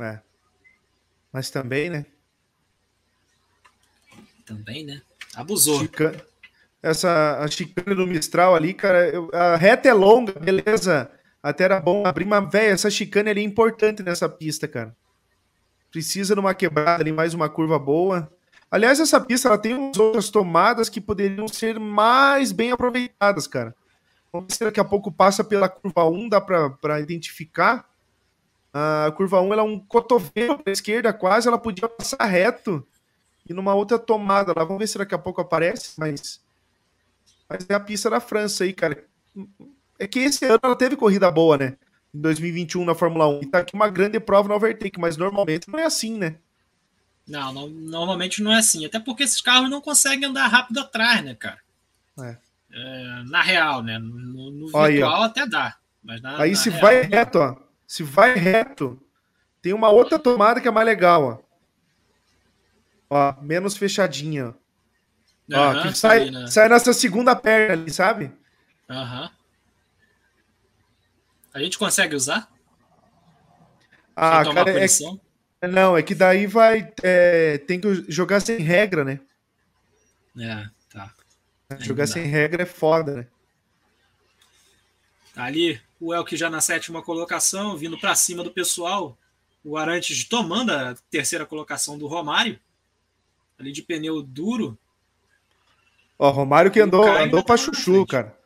É. 0.00 0.18
Mas 1.30 1.50
também, 1.50 1.90
né? 1.90 2.06
Também, 4.46 4.84
né? 4.84 5.02
Abusou. 5.34 5.80
Chicane. 5.80 6.20
Essa 6.82 7.38
a 7.40 7.48
chicane 7.48 7.94
do 7.94 8.06
Mistral 8.06 8.54
ali, 8.54 8.74
cara, 8.74 9.08
eu, 9.08 9.30
a 9.32 9.56
reta 9.56 9.88
é 9.88 9.92
longa, 9.92 10.32
beleza. 10.32 11.10
Até 11.44 11.64
era 11.64 11.78
bom 11.78 12.06
abrir, 12.06 12.24
mas, 12.24 12.50
velho, 12.50 12.72
essa 12.72 12.88
chicane 12.88 13.28
ali 13.28 13.42
é 13.42 13.44
importante 13.44 14.02
nessa 14.02 14.26
pista, 14.30 14.66
cara. 14.66 14.96
Precisa 15.90 16.32
de 16.32 16.40
uma 16.40 16.54
quebrada 16.54 17.02
ali, 17.02 17.12
mais 17.12 17.34
uma 17.34 17.50
curva 17.50 17.78
boa. 17.78 18.32
Aliás, 18.70 18.98
essa 18.98 19.20
pista 19.20 19.48
ela 19.48 19.58
tem 19.58 19.74
umas 19.74 19.98
outras 19.98 20.30
tomadas 20.30 20.88
que 20.88 21.02
poderiam 21.02 21.46
ser 21.46 21.78
mais 21.78 22.50
bem 22.50 22.72
aproveitadas, 22.72 23.46
cara. 23.46 23.76
Vamos 24.32 24.48
ver 24.48 24.54
se 24.54 24.64
daqui 24.64 24.80
a 24.80 24.84
pouco 24.84 25.12
passa 25.12 25.44
pela 25.44 25.68
curva 25.68 26.06
1, 26.06 26.30
dá 26.30 26.40
para 26.40 26.98
identificar. 26.98 27.86
A 28.72 29.12
curva 29.14 29.38
1 29.42 29.52
ela 29.52 29.62
é 29.62 29.66
um 29.66 29.78
cotovelo 29.78 30.58
para 30.58 30.72
esquerda, 30.72 31.12
quase. 31.12 31.46
Ela 31.46 31.58
podia 31.58 31.86
passar 31.90 32.24
reto 32.24 32.84
e 33.46 33.52
numa 33.52 33.74
outra 33.74 33.98
tomada 33.98 34.54
lá. 34.56 34.64
Vamos 34.64 34.78
ver 34.78 34.86
se 34.86 34.96
daqui 34.96 35.14
a 35.14 35.18
pouco 35.18 35.42
aparece, 35.42 35.92
mas. 35.98 36.42
Mas 37.46 37.66
é 37.68 37.74
a 37.74 37.80
pista 37.80 38.08
da 38.08 38.18
França 38.18 38.64
aí, 38.64 38.72
cara. 38.72 39.04
É 39.98 40.06
que 40.06 40.18
esse 40.20 40.44
ano 40.44 40.60
ela 40.62 40.76
teve 40.76 40.96
corrida 40.96 41.30
boa, 41.30 41.56
né? 41.56 41.76
Em 42.14 42.20
2021 42.20 42.84
na 42.84 42.94
Fórmula 42.94 43.28
1. 43.28 43.42
E 43.42 43.46
tá 43.46 43.58
aqui 43.58 43.74
uma 43.74 43.88
grande 43.88 44.18
prova 44.20 44.48
no 44.48 44.54
overtake, 44.54 45.00
mas 45.00 45.16
normalmente 45.16 45.68
não 45.68 45.78
é 45.78 45.84
assim, 45.84 46.16
né? 46.16 46.36
Não, 47.26 47.52
não, 47.52 47.68
normalmente 47.68 48.42
não 48.42 48.52
é 48.52 48.58
assim. 48.58 48.84
Até 48.84 48.98
porque 48.98 49.22
esses 49.22 49.40
carros 49.40 49.70
não 49.70 49.80
conseguem 49.80 50.28
andar 50.28 50.46
rápido 50.46 50.80
atrás, 50.80 51.24
né, 51.24 51.34
cara? 51.34 51.58
É. 52.20 52.36
É, 52.72 53.22
na 53.26 53.40
real, 53.40 53.82
né? 53.82 53.98
No, 53.98 54.50
no 54.50 54.66
virtual 54.66 55.22
aí, 55.22 55.24
até 55.24 55.46
dá. 55.46 55.76
Mas 56.02 56.20
na, 56.20 56.42
aí 56.42 56.50
na 56.50 56.56
se 56.56 56.70
real, 56.70 56.82
vai 56.82 57.02
reto, 57.02 57.38
ó. 57.38 57.56
Se 57.86 58.02
vai 58.02 58.34
reto, 58.34 59.00
tem 59.62 59.72
uma 59.72 59.90
outra 59.90 60.18
tomada 60.18 60.60
que 60.60 60.68
é 60.68 60.70
mais 60.70 60.86
legal, 60.86 61.22
ó. 61.22 61.44
Ó, 63.10 63.42
menos 63.42 63.76
fechadinha. 63.76 64.54
Ó, 65.52 65.56
ó 65.56 65.82
que 65.82 65.94
sai, 65.94 66.22
ali, 66.22 66.30
né? 66.30 66.46
sai 66.48 66.68
nessa 66.68 66.92
segunda 66.92 67.36
perna 67.36 67.74
ali, 67.74 67.90
sabe? 67.90 68.32
Aham. 68.88 69.30
A 71.54 71.60
gente 71.60 71.78
consegue 71.78 72.16
usar? 72.16 72.52
Ah, 74.16 74.42
cara, 74.44 74.70
é 74.84 74.88
que, 74.88 75.68
não, 75.68 75.96
é 75.96 76.02
que 76.02 76.14
daí 76.14 76.48
vai. 76.48 76.92
É, 77.00 77.58
tem 77.58 77.80
que 77.80 78.04
jogar 78.08 78.40
sem 78.40 78.58
regra, 78.58 79.04
né? 79.04 79.20
É, 80.36 80.68
tá. 80.90 81.14
Jogar 81.78 82.08
sem 82.08 82.24
regra 82.24 82.64
é 82.64 82.66
foda, 82.66 83.16
né? 83.18 83.26
Ali 85.36 85.80
o 86.00 86.12
Elk 86.12 86.36
já 86.36 86.50
na 86.50 86.60
sétima 86.60 87.02
colocação, 87.02 87.76
vindo 87.76 87.98
para 87.98 88.14
cima 88.16 88.42
do 88.42 88.50
pessoal. 88.50 89.16
O 89.64 89.76
Arantes 89.76 90.24
tomando 90.24 90.70
a 90.70 90.94
terceira 91.08 91.46
colocação 91.46 91.96
do 91.96 92.06
Romário, 92.06 92.58
ali 93.58 93.72
de 93.72 93.80
pneu 93.80 94.22
duro. 94.22 94.76
Ó, 96.18 96.30
Romário 96.30 96.70
que 96.70 96.80
andou, 96.80 97.04
andou 97.04 97.44
para 97.44 97.56
chuchu, 97.56 98.04
cara. 98.06 98.36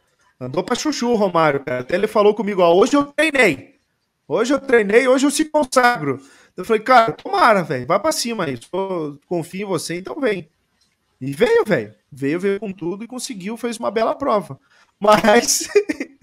Andou 0.41 0.63
para 0.63 0.77
chuchu 0.77 1.15
Romário, 1.15 1.65
cara. 1.65 1.81
Até 1.81 1.95
ele 1.97 2.07
falou 2.07 2.35
comigo, 2.35 2.63
ó, 2.63 2.75
hoje 2.75 2.97
eu 2.97 3.05
treinei. 3.05 3.77
Hoje 4.27 4.53
eu 4.53 4.61
treinei, 4.61 5.09
hoje 5.09 5.27
eu 5.27 5.31
se 5.31 5.45
consagro. 5.47 6.21
Eu 6.57 6.65
falei, 6.65 6.83
cara, 6.83 7.13
tomara, 7.13 7.63
velho, 7.63 7.87
vai 7.87 7.99
para 7.99 8.13
cima 8.13 8.45
aí. 8.45 8.59
Eu 8.73 9.19
confio 9.27 9.63
em 9.63 9.69
você, 9.69 9.99
então 9.99 10.21
vem. 10.21 10.49
E 11.21 11.33
veio, 11.33 11.65
velho. 11.65 11.95
Veio, 12.11 12.39
veio 12.39 12.61
com 12.61 12.73
tudo 12.73 13.05
e 13.05 13.09
conseguiu, 13.09 13.57
fez 13.57 13.79
uma 13.79 13.91
bela 13.91 14.15
prova. 14.15 14.59
Mas 15.01 15.69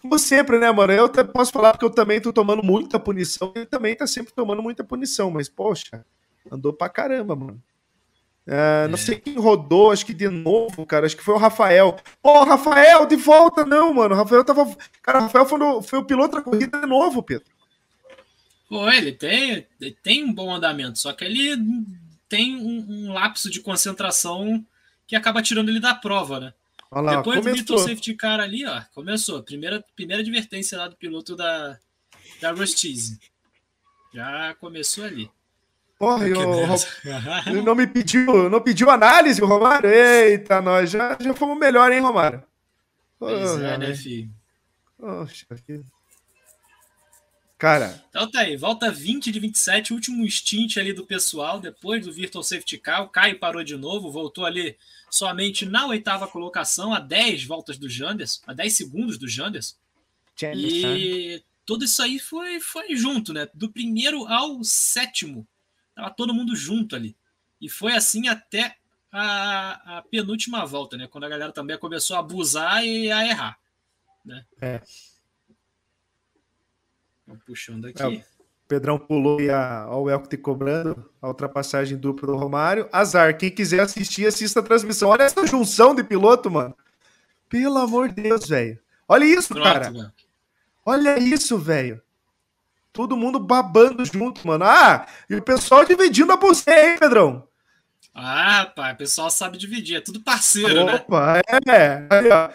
Como 0.00 0.18
sempre, 0.18 0.58
né, 0.58 0.70
mano? 0.70 0.92
Eu 0.92 1.08
posso 1.26 1.52
falar 1.52 1.72
porque 1.72 1.84
eu 1.84 1.90
também 1.90 2.20
tô 2.20 2.32
tomando 2.32 2.62
muita 2.62 2.98
punição. 3.00 3.52
Ele 3.54 3.66
também 3.66 3.96
tá 3.96 4.06
sempre 4.06 4.32
tomando 4.32 4.62
muita 4.62 4.84
punição, 4.84 5.30
mas, 5.30 5.48
poxa, 5.48 6.04
andou 6.50 6.72
pra 6.72 6.88
caramba, 6.88 7.34
mano. 7.34 7.62
Uh, 8.48 8.86
é. 8.86 8.88
Não 8.88 8.96
sei 8.96 9.16
quem 9.16 9.38
rodou, 9.38 9.92
acho 9.92 10.06
que 10.06 10.14
de 10.14 10.28
novo, 10.28 10.86
cara. 10.86 11.04
Acho 11.04 11.16
que 11.16 11.22
foi 11.22 11.34
o 11.34 11.38
Rafael. 11.38 11.98
Pô, 12.22 12.44
Rafael, 12.44 13.04
de 13.04 13.16
volta, 13.16 13.64
não, 13.64 13.92
mano. 13.92 14.14
O 14.14 14.18
Rafael 14.18 14.42
tava. 14.42 14.64
Cara, 15.02 15.18
o 15.18 15.22
Rafael 15.22 15.44
foi, 15.44 15.58
no... 15.58 15.82
foi 15.82 15.98
o 15.98 16.04
piloto 16.04 16.36
da 16.36 16.42
corrida 16.42 16.80
de 16.80 16.86
novo, 16.86 17.22
Pedro. 17.22 17.46
Pô, 18.66 18.90
ele 18.90 19.12
tem, 19.12 19.66
ele 19.78 19.96
tem 20.02 20.24
um 20.24 20.32
bom 20.32 20.54
andamento, 20.54 20.98
só 20.98 21.12
que 21.12 21.24
ele 21.24 21.56
tem 22.28 22.56
um, 22.56 22.86
um 22.88 23.12
lapso 23.12 23.50
de 23.50 23.60
concentração 23.60 24.64
que 25.06 25.16
acaba 25.16 25.42
tirando 25.42 25.68
ele 25.68 25.80
da 25.80 25.94
prova, 25.94 26.40
né? 26.40 26.54
Olha 26.90 27.02
lá, 27.02 27.16
Depois 27.16 27.38
começou. 27.38 27.52
do 27.52 27.58
Vitor 27.58 27.78
Safety 27.78 28.14
Car 28.14 28.40
ali, 28.40 28.66
ó, 28.66 28.82
começou. 28.94 29.42
Primeira, 29.42 29.84
primeira 29.94 30.22
advertência 30.22 30.78
lá 30.78 30.88
do 30.88 30.96
piloto 30.96 31.36
da, 31.36 31.78
da 32.40 32.50
Rustiz. 32.52 33.18
Já 34.12 34.54
começou 34.54 35.04
ali. 35.04 35.30
Porra, 35.98 36.28
eu, 36.28 36.38
ele 37.46 37.60
não 37.62 37.74
me 37.74 37.86
pediu, 37.86 38.48
não 38.48 38.60
pediu 38.60 38.88
análise, 38.88 39.42
o 39.42 39.46
Romário. 39.46 39.90
Eita, 39.90 40.60
nós 40.60 40.90
já, 40.90 41.16
já 41.20 41.34
fomos 41.34 41.58
melhor, 41.58 41.90
hein, 41.90 42.00
Romário? 42.00 42.42
Pois 43.18 43.58
é, 43.58 43.76
né, 43.76 43.94
filho? 43.94 44.30
Poxa, 44.96 45.46
que... 45.66 45.80
Cara. 47.58 48.00
Então 48.08 48.30
tá 48.30 48.42
aí, 48.42 48.56
volta 48.56 48.88
20 48.88 49.32
de 49.32 49.40
27, 49.40 49.92
último 49.92 50.24
stint 50.30 50.76
ali 50.76 50.92
do 50.92 51.04
pessoal, 51.04 51.58
depois 51.58 52.06
do 52.06 52.12
Virtual 52.12 52.44
Safety 52.44 52.78
Car. 52.78 53.02
O 53.02 53.08
Caio 53.08 53.40
parou 53.40 53.64
de 53.64 53.76
novo, 53.76 54.12
voltou 54.12 54.46
ali 54.46 54.76
somente 55.10 55.66
na 55.66 55.86
oitava 55.86 56.28
colocação, 56.28 56.94
a 56.94 57.00
10 57.00 57.44
voltas 57.44 57.76
do 57.76 57.88
Janders, 57.88 58.40
a 58.46 58.52
10 58.52 58.72
segundos 58.72 59.18
do 59.18 59.26
Janders. 59.26 59.76
E 60.54 61.42
tudo 61.66 61.84
isso 61.84 62.00
aí 62.00 62.20
foi, 62.20 62.60
foi 62.60 62.94
junto, 62.94 63.32
né? 63.32 63.48
Do 63.52 63.68
primeiro 63.68 64.24
ao 64.28 64.62
sétimo. 64.62 65.44
Tava 65.98 66.10
todo 66.10 66.32
mundo 66.32 66.54
junto 66.54 66.94
ali. 66.94 67.16
E 67.60 67.68
foi 67.68 67.92
assim 67.92 68.28
até 68.28 68.76
a, 69.10 69.98
a 69.98 70.02
penúltima 70.02 70.64
volta, 70.64 70.96
né? 70.96 71.08
Quando 71.08 71.24
a 71.24 71.28
galera 71.28 71.50
também 71.50 71.76
começou 71.76 72.14
a 72.14 72.20
abusar 72.20 72.84
e 72.84 73.10
a 73.10 73.26
errar. 73.26 73.58
Né? 74.24 74.46
É. 74.60 74.80
Vamos 77.26 77.42
puxando 77.42 77.86
aqui. 77.86 78.00
É, 78.00 78.24
Pedrão 78.68 78.96
pulou 78.96 79.40
e 79.40 79.50
a, 79.50 79.88
o 79.90 80.08
Elco 80.08 80.28
te 80.28 80.36
cobrando 80.36 81.10
a 81.20 81.26
ultrapassagem 81.26 81.98
dupla 81.98 82.28
do 82.28 82.36
Romário. 82.36 82.88
Azar, 82.92 83.36
quem 83.36 83.50
quiser 83.50 83.80
assistir, 83.80 84.24
assista 84.24 84.60
a 84.60 84.62
transmissão. 84.62 85.08
Olha 85.08 85.24
essa 85.24 85.44
junção 85.48 85.96
de 85.96 86.04
piloto, 86.04 86.48
mano. 86.48 86.76
Pelo 87.48 87.78
amor 87.78 88.10
de 88.10 88.22
Deus, 88.22 88.46
velho. 88.46 88.78
Olha 89.08 89.24
isso, 89.24 89.48
Pronto, 89.48 89.64
cara. 89.64 89.90
Mano. 89.90 90.12
Olha 90.86 91.18
isso, 91.18 91.58
velho. 91.58 92.00
Todo 92.98 93.16
mundo 93.16 93.38
babando 93.38 94.04
junto, 94.04 94.44
mano. 94.44 94.64
Ah, 94.64 95.06
e 95.30 95.36
o 95.36 95.40
pessoal 95.40 95.84
dividindo 95.84 96.32
a 96.32 96.36
buceta, 96.36 96.84
hein, 96.84 96.98
Pedrão? 96.98 97.46
Ah, 98.12 98.72
pai, 98.74 98.92
o 98.92 98.96
pessoal 98.96 99.30
sabe 99.30 99.56
dividir, 99.56 99.98
é 99.98 100.00
tudo 100.00 100.20
parceiro, 100.20 100.82
Opa, 100.82 100.84
né? 100.84 100.94
Opa, 100.96 101.40
é. 101.72 102.08
Aí, 102.10 102.28
ó. 102.28 102.50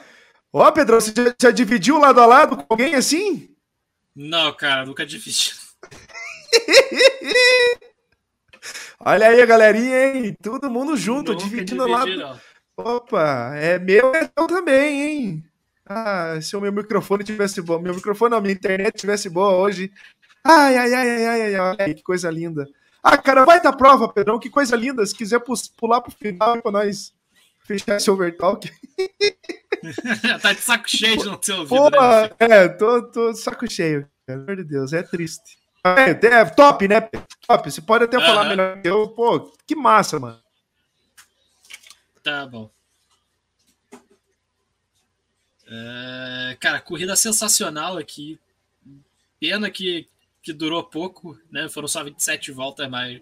Ó, 0.52 0.70
Pedrão, 0.74 1.00
você 1.00 1.14
já, 1.16 1.34
já, 1.44 1.50
dividiu 1.50 1.98
lado 1.98 2.20
a 2.20 2.26
lado 2.26 2.58
com 2.58 2.66
alguém 2.68 2.94
assim? 2.94 3.56
Não, 4.14 4.54
cara, 4.54 4.86
nunca 4.86 5.06
dividi. 5.06 5.54
Olha 9.00 9.28
aí, 9.28 9.46
galerinha, 9.46 10.08
hein? 10.08 10.36
Todo 10.44 10.70
mundo 10.70 10.98
junto, 10.98 11.32
nunca 11.32 11.42
dividindo 11.42 11.86
dividi, 11.86 12.18
lado. 12.18 12.42
Não. 12.76 12.76
Opa, 12.76 13.54
é 13.56 13.80
meu, 13.80 14.14
é 14.14 14.28
teu 14.28 14.46
também, 14.46 15.04
hein? 15.04 15.46
Ah, 15.86 16.38
se 16.42 16.54
o 16.58 16.60
meu 16.60 16.74
microfone 16.74 17.24
tivesse 17.24 17.62
bom, 17.62 17.80
meu 17.80 17.96
microfone 17.96 18.32
não, 18.32 18.42
minha 18.42 18.54
internet 18.54 18.98
tivesse 18.98 19.30
boa 19.30 19.52
hoje. 19.52 19.90
Ai, 20.44 20.78
ai, 20.78 20.94
ai, 20.94 21.10
ai, 21.10 21.26
ai, 21.26 21.56
ai, 21.56 21.76
ai, 21.80 21.94
que 21.94 22.04
coisa 22.04 22.30
linda. 22.30 22.68
Ah, 23.02 23.18
cara, 23.18 23.46
vai 23.46 23.62
dar 23.62 23.74
prova, 23.74 24.08
Pedrão, 24.12 24.40
que 24.40 24.50
coisa 24.50 24.76
linda. 24.76 25.06
Se 25.06 25.16
quiser 25.16 25.42
pular 25.78 26.02
pro 26.02 26.12
final 26.12 26.62
pra 26.62 26.72
nós 26.72 27.14
fechar 27.66 27.98
esse 27.98 28.10
overtalk. 28.12 28.70
tá 30.42 30.54
de 30.54 30.62
saco 30.62 30.90
cheio 30.90 31.18
de 31.18 31.26
não 31.26 31.38
ter 31.38 31.54
ouvido. 31.54 31.70
Pô, 31.70 31.90
né? 31.90 32.30
É, 32.40 32.68
tô, 32.68 33.04
tô 33.04 33.32
de 33.32 33.40
saco 33.40 33.70
cheio, 33.70 34.08
pelo 34.26 34.44
amor 34.44 34.56
de 34.58 34.64
Deus, 34.64 34.94
é 34.94 35.04
triste. 35.04 35.58
É, 35.86 36.12
é 36.12 36.46
top, 36.46 36.88
né? 36.88 37.02
Top. 37.46 37.70
Você 37.70 37.82
pode 37.82 38.06
até 38.06 38.18
falar 38.20 38.46
melhor 38.46 38.82
que 38.82 38.88
eu. 38.88 39.10
Pô, 39.10 39.52
que 39.68 39.76
massa, 39.76 40.18
mano. 40.18 40.40
Tá 42.24 42.46
bom. 42.46 42.70
É, 45.68 46.58
cara, 46.60 46.80
corrida 46.80 47.16
sensacional 47.18 47.98
aqui. 47.98 48.40
Pena 49.42 49.70
que, 49.70 50.08
que 50.44 50.52
durou 50.52 50.84
pouco, 50.84 51.40
né? 51.50 51.70
Foram 51.70 51.88
só 51.88 52.04
27 52.04 52.52
voltas, 52.52 52.88
mas 52.90 53.22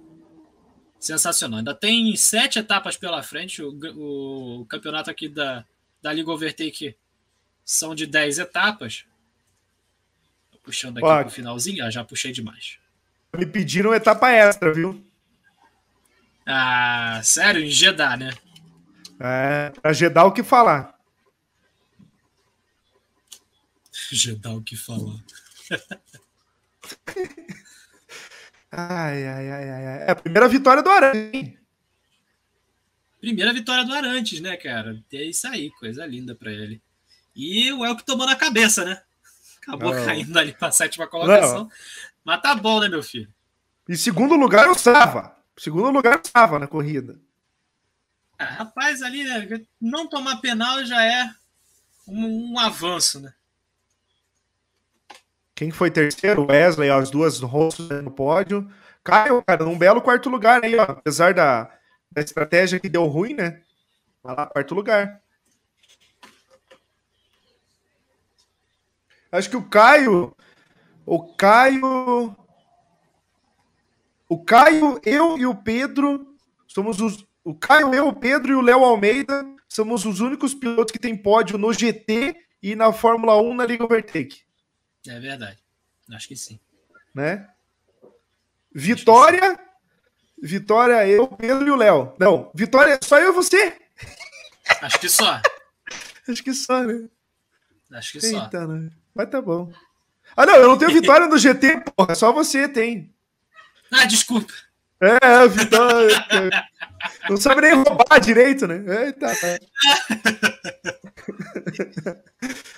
sensacional. 0.99 1.59
Ainda 1.59 1.75
tem 1.75 2.15
sete 2.15 2.57
etapas 2.57 2.97
pela 2.97 3.21
frente. 3.21 3.61
O, 3.61 4.61
o 4.61 4.65
campeonato 4.65 5.11
aqui 5.11 5.29
da, 5.29 5.63
da 6.01 6.11
Liga 6.11 6.31
Overtake 6.31 6.97
são 7.63 7.93
de 7.93 8.07
10 8.07 8.39
etapas. 8.39 9.05
Tô 10.51 10.57
puxando 10.57 10.97
aqui 10.97 11.05
Ó, 11.05 11.21
pro 11.21 11.31
finalzinho, 11.31 11.85
ah, 11.85 11.91
já 11.91 12.03
puxei 12.03 12.31
demais. 12.31 12.79
Me 13.37 13.45
pediram 13.45 13.93
etapa 13.93 14.31
extra, 14.31 14.73
viu? 14.73 15.01
Ah, 16.43 17.21
sério? 17.23 17.63
Em 17.63 17.69
Jeddah, 17.69 18.17
né? 18.17 18.33
É, 19.19 19.69
pra 19.79 19.93
Jeddah 19.93 20.25
o 20.25 20.31
que 20.31 20.41
falar. 20.41 20.99
Jeddah 24.11 24.55
o 24.55 24.63
que 24.63 24.75
falar. 24.75 25.19
ai, 28.71 29.27
ai, 29.27 29.51
ai, 29.51 29.69
ai. 29.69 30.07
É 30.07 30.11
a 30.11 30.15
primeira 30.15 30.47
vitória 30.47 30.81
do 30.81 30.89
Arantes. 30.89 31.59
Primeira 33.19 33.53
vitória 33.53 33.85
do 33.85 33.93
Arantes, 33.93 34.41
né, 34.41 34.57
cara? 34.57 34.99
É 35.13 35.23
isso 35.23 35.47
aí, 35.47 35.69
coisa 35.71 36.05
linda 36.05 36.33
para 36.33 36.51
ele. 36.51 36.81
E 37.35 37.71
o 37.71 37.85
Elk 37.85 38.03
tomou 38.03 38.25
na 38.25 38.35
cabeça, 38.35 38.83
né? 38.83 39.01
Acabou 39.61 39.93
Não. 39.93 40.05
caindo 40.05 40.37
ali 40.37 40.53
pra 40.53 40.71
sétima 40.71 41.07
colocação. 41.07 41.65
Não. 41.65 41.71
Mas 42.23 42.41
tá 42.41 42.55
bom, 42.55 42.79
né, 42.79 42.89
meu 42.89 43.03
filho? 43.03 43.31
Em 43.87 43.95
segundo 43.95 44.35
lugar, 44.35 44.65
eu 44.65 44.73
estava. 44.73 45.35
Segundo 45.57 45.91
lugar, 45.91 46.15
eu 46.15 46.21
estava 46.21 46.57
na 46.57 46.67
corrida. 46.67 47.19
Ah, 48.37 48.45
rapaz, 48.45 49.03
ali, 49.03 49.23
né, 49.23 49.61
não 49.79 50.07
tomar 50.07 50.37
penal 50.37 50.83
já 50.83 51.03
é 51.03 51.29
um, 52.07 52.53
um 52.53 52.59
avanço, 52.59 53.19
né? 53.19 53.33
Quem 55.61 55.69
foi 55.69 55.91
terceiro? 55.91 56.47
Wesley, 56.49 56.89
as 56.89 57.11
duas 57.11 57.39
rostos 57.39 57.87
no 57.87 58.09
pódio. 58.09 58.67
Caio, 59.03 59.43
cara, 59.43 59.63
um 59.63 59.77
belo 59.77 60.01
quarto 60.01 60.27
lugar 60.27 60.63
aí, 60.63 60.75
ó. 60.75 60.81
Apesar 60.81 61.35
da, 61.35 61.69
da 62.11 62.19
estratégia 62.19 62.79
que 62.79 62.89
deu 62.89 63.05
ruim, 63.05 63.35
né? 63.35 63.61
Vai 64.23 64.35
lá, 64.35 64.47
quarto 64.47 64.73
lugar. 64.73 65.21
Acho 69.31 69.51
que 69.51 69.55
o 69.55 69.61
Caio. 69.69 70.35
O 71.05 71.35
Caio. 71.35 72.35
O 74.27 74.43
Caio, 74.43 74.99
eu 75.05 75.37
e 75.37 75.45
o 75.45 75.53
Pedro 75.53 76.35
somos 76.67 76.99
os. 76.99 77.23
O 77.43 77.53
Caio, 77.53 77.93
eu, 77.93 78.07
o 78.07 78.15
Pedro 78.15 78.51
e 78.51 78.55
o 78.55 78.61
Léo 78.61 78.83
Almeida 78.83 79.45
somos 79.69 80.05
os 80.05 80.21
únicos 80.21 80.55
pilotos 80.55 80.91
que 80.91 80.97
tem 80.97 81.15
pódio 81.15 81.59
no 81.59 81.71
GT 81.71 82.35
e 82.63 82.75
na 82.75 82.91
Fórmula 82.91 83.39
1 83.39 83.53
na 83.53 83.65
Liga 83.67 83.83
Overtake. 83.83 84.41
É 85.07 85.19
verdade. 85.19 85.57
Acho 86.11 86.27
que 86.27 86.35
sim. 86.35 86.59
Né? 87.13 87.47
Vitória. 88.73 89.59
Vitória, 90.41 91.07
eu, 91.07 91.27
Pedro 91.27 91.67
e 91.67 91.71
o 91.71 91.75
Léo. 91.75 92.15
Não, 92.19 92.51
Vitória, 92.53 92.99
só 93.03 93.19
eu 93.19 93.29
e 93.29 93.35
você. 93.35 93.77
Acho 94.81 94.99
que 94.99 95.07
só. 95.09 95.39
Acho 96.27 96.43
que 96.43 96.53
só, 96.53 96.83
né? 96.83 97.07
Acho 97.91 98.19
que 98.19 98.25
Eita, 98.25 98.61
só. 98.61 98.67
Né? 98.67 98.89
Mas 99.13 99.29
tá 99.29 99.41
bom. 99.41 99.71
Ah, 100.35 100.45
não, 100.45 100.55
eu 100.55 100.67
não 100.67 100.77
tenho 100.77 100.91
vitória 100.91 101.27
no 101.27 101.37
GT, 101.37 101.83
porra. 101.95 102.15
Só 102.15 102.31
você 102.31 102.67
tem. 102.67 103.13
Ah, 103.91 104.05
desculpa. 104.05 104.53
É, 105.01 105.47
vitória. 105.47 106.15
não 107.29 107.37
sabe 107.37 107.61
nem 107.61 107.73
roubar 107.73 108.19
direito, 108.19 108.65
né? 108.67 109.05
Eita. 109.05 109.27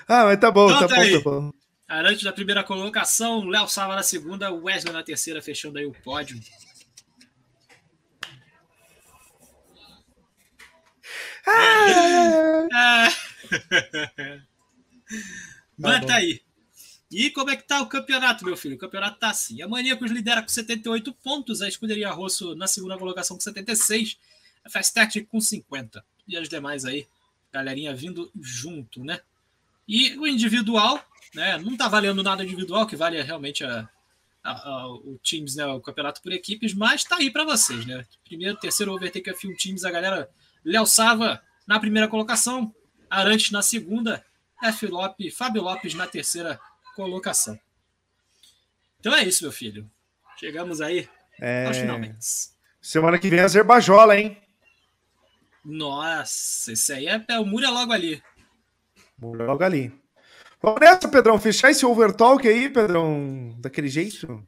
ah, 0.07 0.23
mas 0.25 0.39
tá 0.39 0.49
bom, 0.49 0.71
então, 0.71 0.87
tá, 0.87 0.95
tá, 0.95 0.95
bom, 0.95 1.11
tá 1.11 1.19
bom. 1.29 1.53
Arantes 1.93 2.23
na 2.23 2.33
primeira 2.33 2.63
colocação, 2.63 3.45
Léo 3.45 3.67
Sava 3.67 3.95
na 3.95 4.01
segunda, 4.01 4.51
Wesley 4.51 4.91
na 4.91 5.03
terceira, 5.03 5.41
fechando 5.43 5.77
aí 5.77 5.85
o 5.85 5.93
pódio. 5.93 6.39
Ah! 11.45 13.09
Mas 15.77 16.05
tá 16.07 16.15
aí. 16.15 16.41
E 17.11 17.29
como 17.29 17.51
é 17.51 17.55
que 17.55 17.67
tá 17.67 17.79
o 17.79 17.87
campeonato, 17.87 18.43
meu 18.43 18.57
filho? 18.57 18.75
O 18.75 18.79
campeonato 18.79 19.19
tá 19.19 19.29
assim. 19.29 19.61
A 19.61 19.67
Maníacos 19.67 20.09
lidera 20.09 20.41
com 20.41 20.47
78 20.47 21.13
pontos, 21.13 21.61
a 21.61 21.67
Escuderia 21.67 22.09
Rosso 22.09 22.55
na 22.55 22.65
segunda 22.65 22.97
colocação 22.97 23.37
com 23.37 23.41
76, 23.41 24.17
a 24.65 24.69
Fast 24.69 24.95
Tactic 24.95 25.27
com 25.27 25.39
50. 25.39 26.03
E 26.27 26.35
as 26.35 26.49
demais 26.49 26.85
aí, 26.85 27.07
galerinha 27.51 27.93
vindo 27.93 28.31
junto, 28.41 29.03
né? 29.03 29.19
E 29.87 30.17
o 30.17 30.25
individual, 30.25 31.05
né? 31.33 31.57
Não 31.57 31.73
está 31.73 31.87
valendo 31.87 32.23
nada 32.23 32.43
individual, 32.43 32.85
que 32.85 32.95
vale 32.95 33.21
realmente 33.21 33.63
a, 33.63 33.89
a, 34.43 34.51
a, 34.51 34.87
o 34.93 35.19
Teams, 35.23 35.55
né? 35.55 35.65
O 35.65 35.81
campeonato 35.81 36.21
por 36.21 36.31
equipes, 36.31 36.73
mas 36.73 37.01
está 37.01 37.17
aí 37.17 37.31
para 37.31 37.43
vocês, 37.43 37.85
né? 37.85 38.05
Primeiro, 38.25 38.57
terceiro 38.57 38.93
Overtake 38.93 39.31
F1 39.31 39.57
Teams, 39.57 39.85
a 39.85 39.91
galera 39.91 40.29
Léo 40.63 40.85
Sava 40.85 41.41
na 41.67 41.79
primeira 41.79 42.07
colocação, 42.07 42.73
Arantes 43.09 43.51
na 43.51 43.61
segunda, 43.61 44.23
F. 44.63 44.87
Lopes, 44.87 45.35
Fábio 45.35 45.61
Lopes 45.61 45.93
na 45.93 46.07
terceira 46.07 46.59
colocação. 46.95 47.59
Então 48.99 49.13
é 49.13 49.23
isso, 49.23 49.43
meu 49.43 49.51
filho. 49.51 49.89
Chegamos 50.37 50.81
aí 50.81 51.09
é... 51.39 51.65
aos 51.65 51.77
finalmente. 51.77 52.17
Semana 52.81 53.17
que 53.17 53.29
vem 53.29 53.39
é 53.39 53.43
Azerbajola, 53.43 54.17
hein? 54.17 54.37
Nossa, 55.63 56.73
esse 56.73 56.91
aí 56.91 57.07
é, 57.07 57.23
é 57.29 57.39
o 57.39 57.45
muro 57.45 57.65
é 57.65 57.69
logo 57.69 57.93
ali. 57.93 58.21
Muro 59.17 59.43
é 59.43 59.45
logo 59.45 59.63
ali. 59.63 60.02
Vamos 60.63 60.79
nessa, 60.79 61.09
Pedrão. 61.09 61.37
Fechar 61.37 61.71
esse 61.71 61.85
overtalk 61.85 62.47
aí, 62.47 62.69
Pedrão, 62.69 63.53
daquele 63.59 63.89
jeito. 63.89 64.47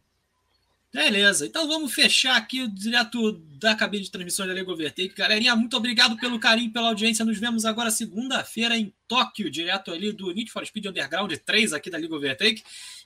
Beleza, 0.93 1.45
então 1.45 1.67
vamos 1.67 1.93
fechar 1.93 2.37
aqui 2.37 2.69
direto 2.69 3.33
da 3.59 3.75
cabine 3.75 4.05
de 4.05 4.09
transmissão 4.09 4.47
da 4.47 4.53
Lego 4.53 4.71
Overtake. 4.71 5.13
Galerinha, 5.13 5.53
muito 5.53 5.75
obrigado 5.75 6.15
pelo 6.15 6.39
carinho, 6.39 6.71
pela 6.71 6.87
audiência. 6.87 7.25
Nos 7.25 7.37
vemos 7.37 7.65
agora 7.65 7.91
segunda-feira 7.91 8.77
em 8.77 8.93
Tóquio, 9.09 9.51
direto 9.51 9.91
ali 9.91 10.13
do 10.13 10.31
Need 10.31 10.49
for 10.49 10.65
Speed 10.65 10.85
Underground 10.85 11.33
3 11.33 11.73
aqui 11.73 11.89
da 11.89 11.97
Liga 11.97 12.15
Overtake. 12.15 12.63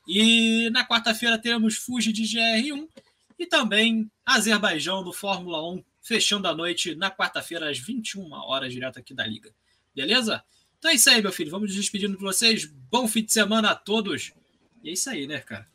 E 0.07 0.69
na 0.69 0.87
quarta-feira 0.87 1.39
teremos 1.39 1.77
Fuji 1.77 2.13
de 2.13 2.21
GR1 2.21 2.87
e 3.39 3.47
também 3.47 4.07
Azerbaijão 4.23 5.03
do 5.03 5.11
Fórmula 5.11 5.67
1, 5.67 5.83
fechando 5.99 6.47
a 6.47 6.55
noite 6.55 6.93
na 6.93 7.09
quarta-feira 7.09 7.71
às 7.71 7.79
21 7.79 8.31
horas, 8.33 8.71
direto 8.71 8.99
aqui 8.99 9.15
da 9.15 9.25
Liga. 9.25 9.51
Beleza? 9.95 10.43
Então 10.79 10.91
é 10.91 10.95
isso 10.95 11.09
aí, 11.09 11.21
meu 11.21 11.31
filho. 11.31 11.51
Vamos 11.51 11.67
nos 11.67 11.75
despedindo 11.75 12.17
de 12.17 12.23
vocês. 12.23 12.65
Bom 12.65 13.07
fim 13.07 13.23
de 13.23 13.33
semana 13.33 13.71
a 13.71 13.75
todos. 13.75 14.31
E 14.81 14.89
é 14.89 14.93
isso 14.93 15.09
aí, 15.09 15.27
né, 15.27 15.39
cara? 15.39 15.67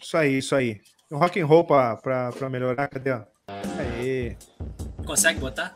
Isso 0.00 0.16
aí, 0.16 0.38
isso 0.38 0.54
aí. 0.54 0.80
Um 1.10 1.18
rock 1.18 1.38
and 1.38 1.46
roll 1.46 1.64
pra, 1.64 1.96
pra, 1.96 2.32
pra 2.32 2.48
melhorar, 2.48 2.88
cadê? 2.88 3.12
Aí. 3.78 4.36
Consegue 5.04 5.38
botar? 5.38 5.74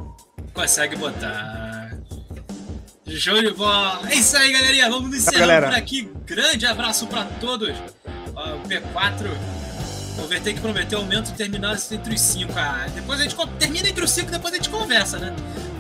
Consegue 0.55 0.97
botar. 0.97 1.97
Show 3.07 3.41
de 3.41 3.53
bola! 3.53 4.11
É 4.11 4.15
isso 4.17 4.37
aí, 4.37 4.51
galerinha. 4.53 4.89
Vamos 4.91 5.11
nos 5.11 5.19
encerrando 5.19 5.67
por 5.67 5.75
aqui. 5.75 6.11
Grande 6.25 6.67
abraço 6.67 7.07
para 7.07 7.25
todos. 7.39 7.69
o 7.69 8.69
P4 8.69 9.67
o 10.19 10.27
VT 10.27 10.55
que 10.55 10.61
prometeu 10.61 10.99
aumento 10.99 11.33
terminal 11.35 11.75
entre 11.75 12.15
os 12.15 12.21
cinco. 12.21 12.53
Ah, 12.57 12.87
depois 12.95 13.21
a 13.21 13.25
gente 13.25 13.37
termina 13.59 13.89
entre 13.89 14.03
os 14.03 14.11
cinco, 14.11 14.31
depois 14.31 14.55
a 14.55 14.57
gente 14.57 14.71
conversa, 14.71 15.19
né? 15.19 15.35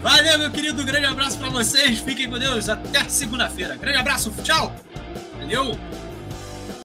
Valeu, 0.06 0.38
meu 0.38 0.52
querido. 0.52 0.84
Grande 0.84 1.04
abraço 1.04 1.36
para 1.36 1.48
vocês. 1.48 1.98
Fiquem 1.98 2.30
com 2.30 2.38
Deus. 2.38 2.68
Até 2.68 3.08
segunda-feira. 3.08 3.74
Grande 3.74 3.98
abraço. 3.98 4.32
Tchau. 4.44 4.72
Valeu. 5.36 5.76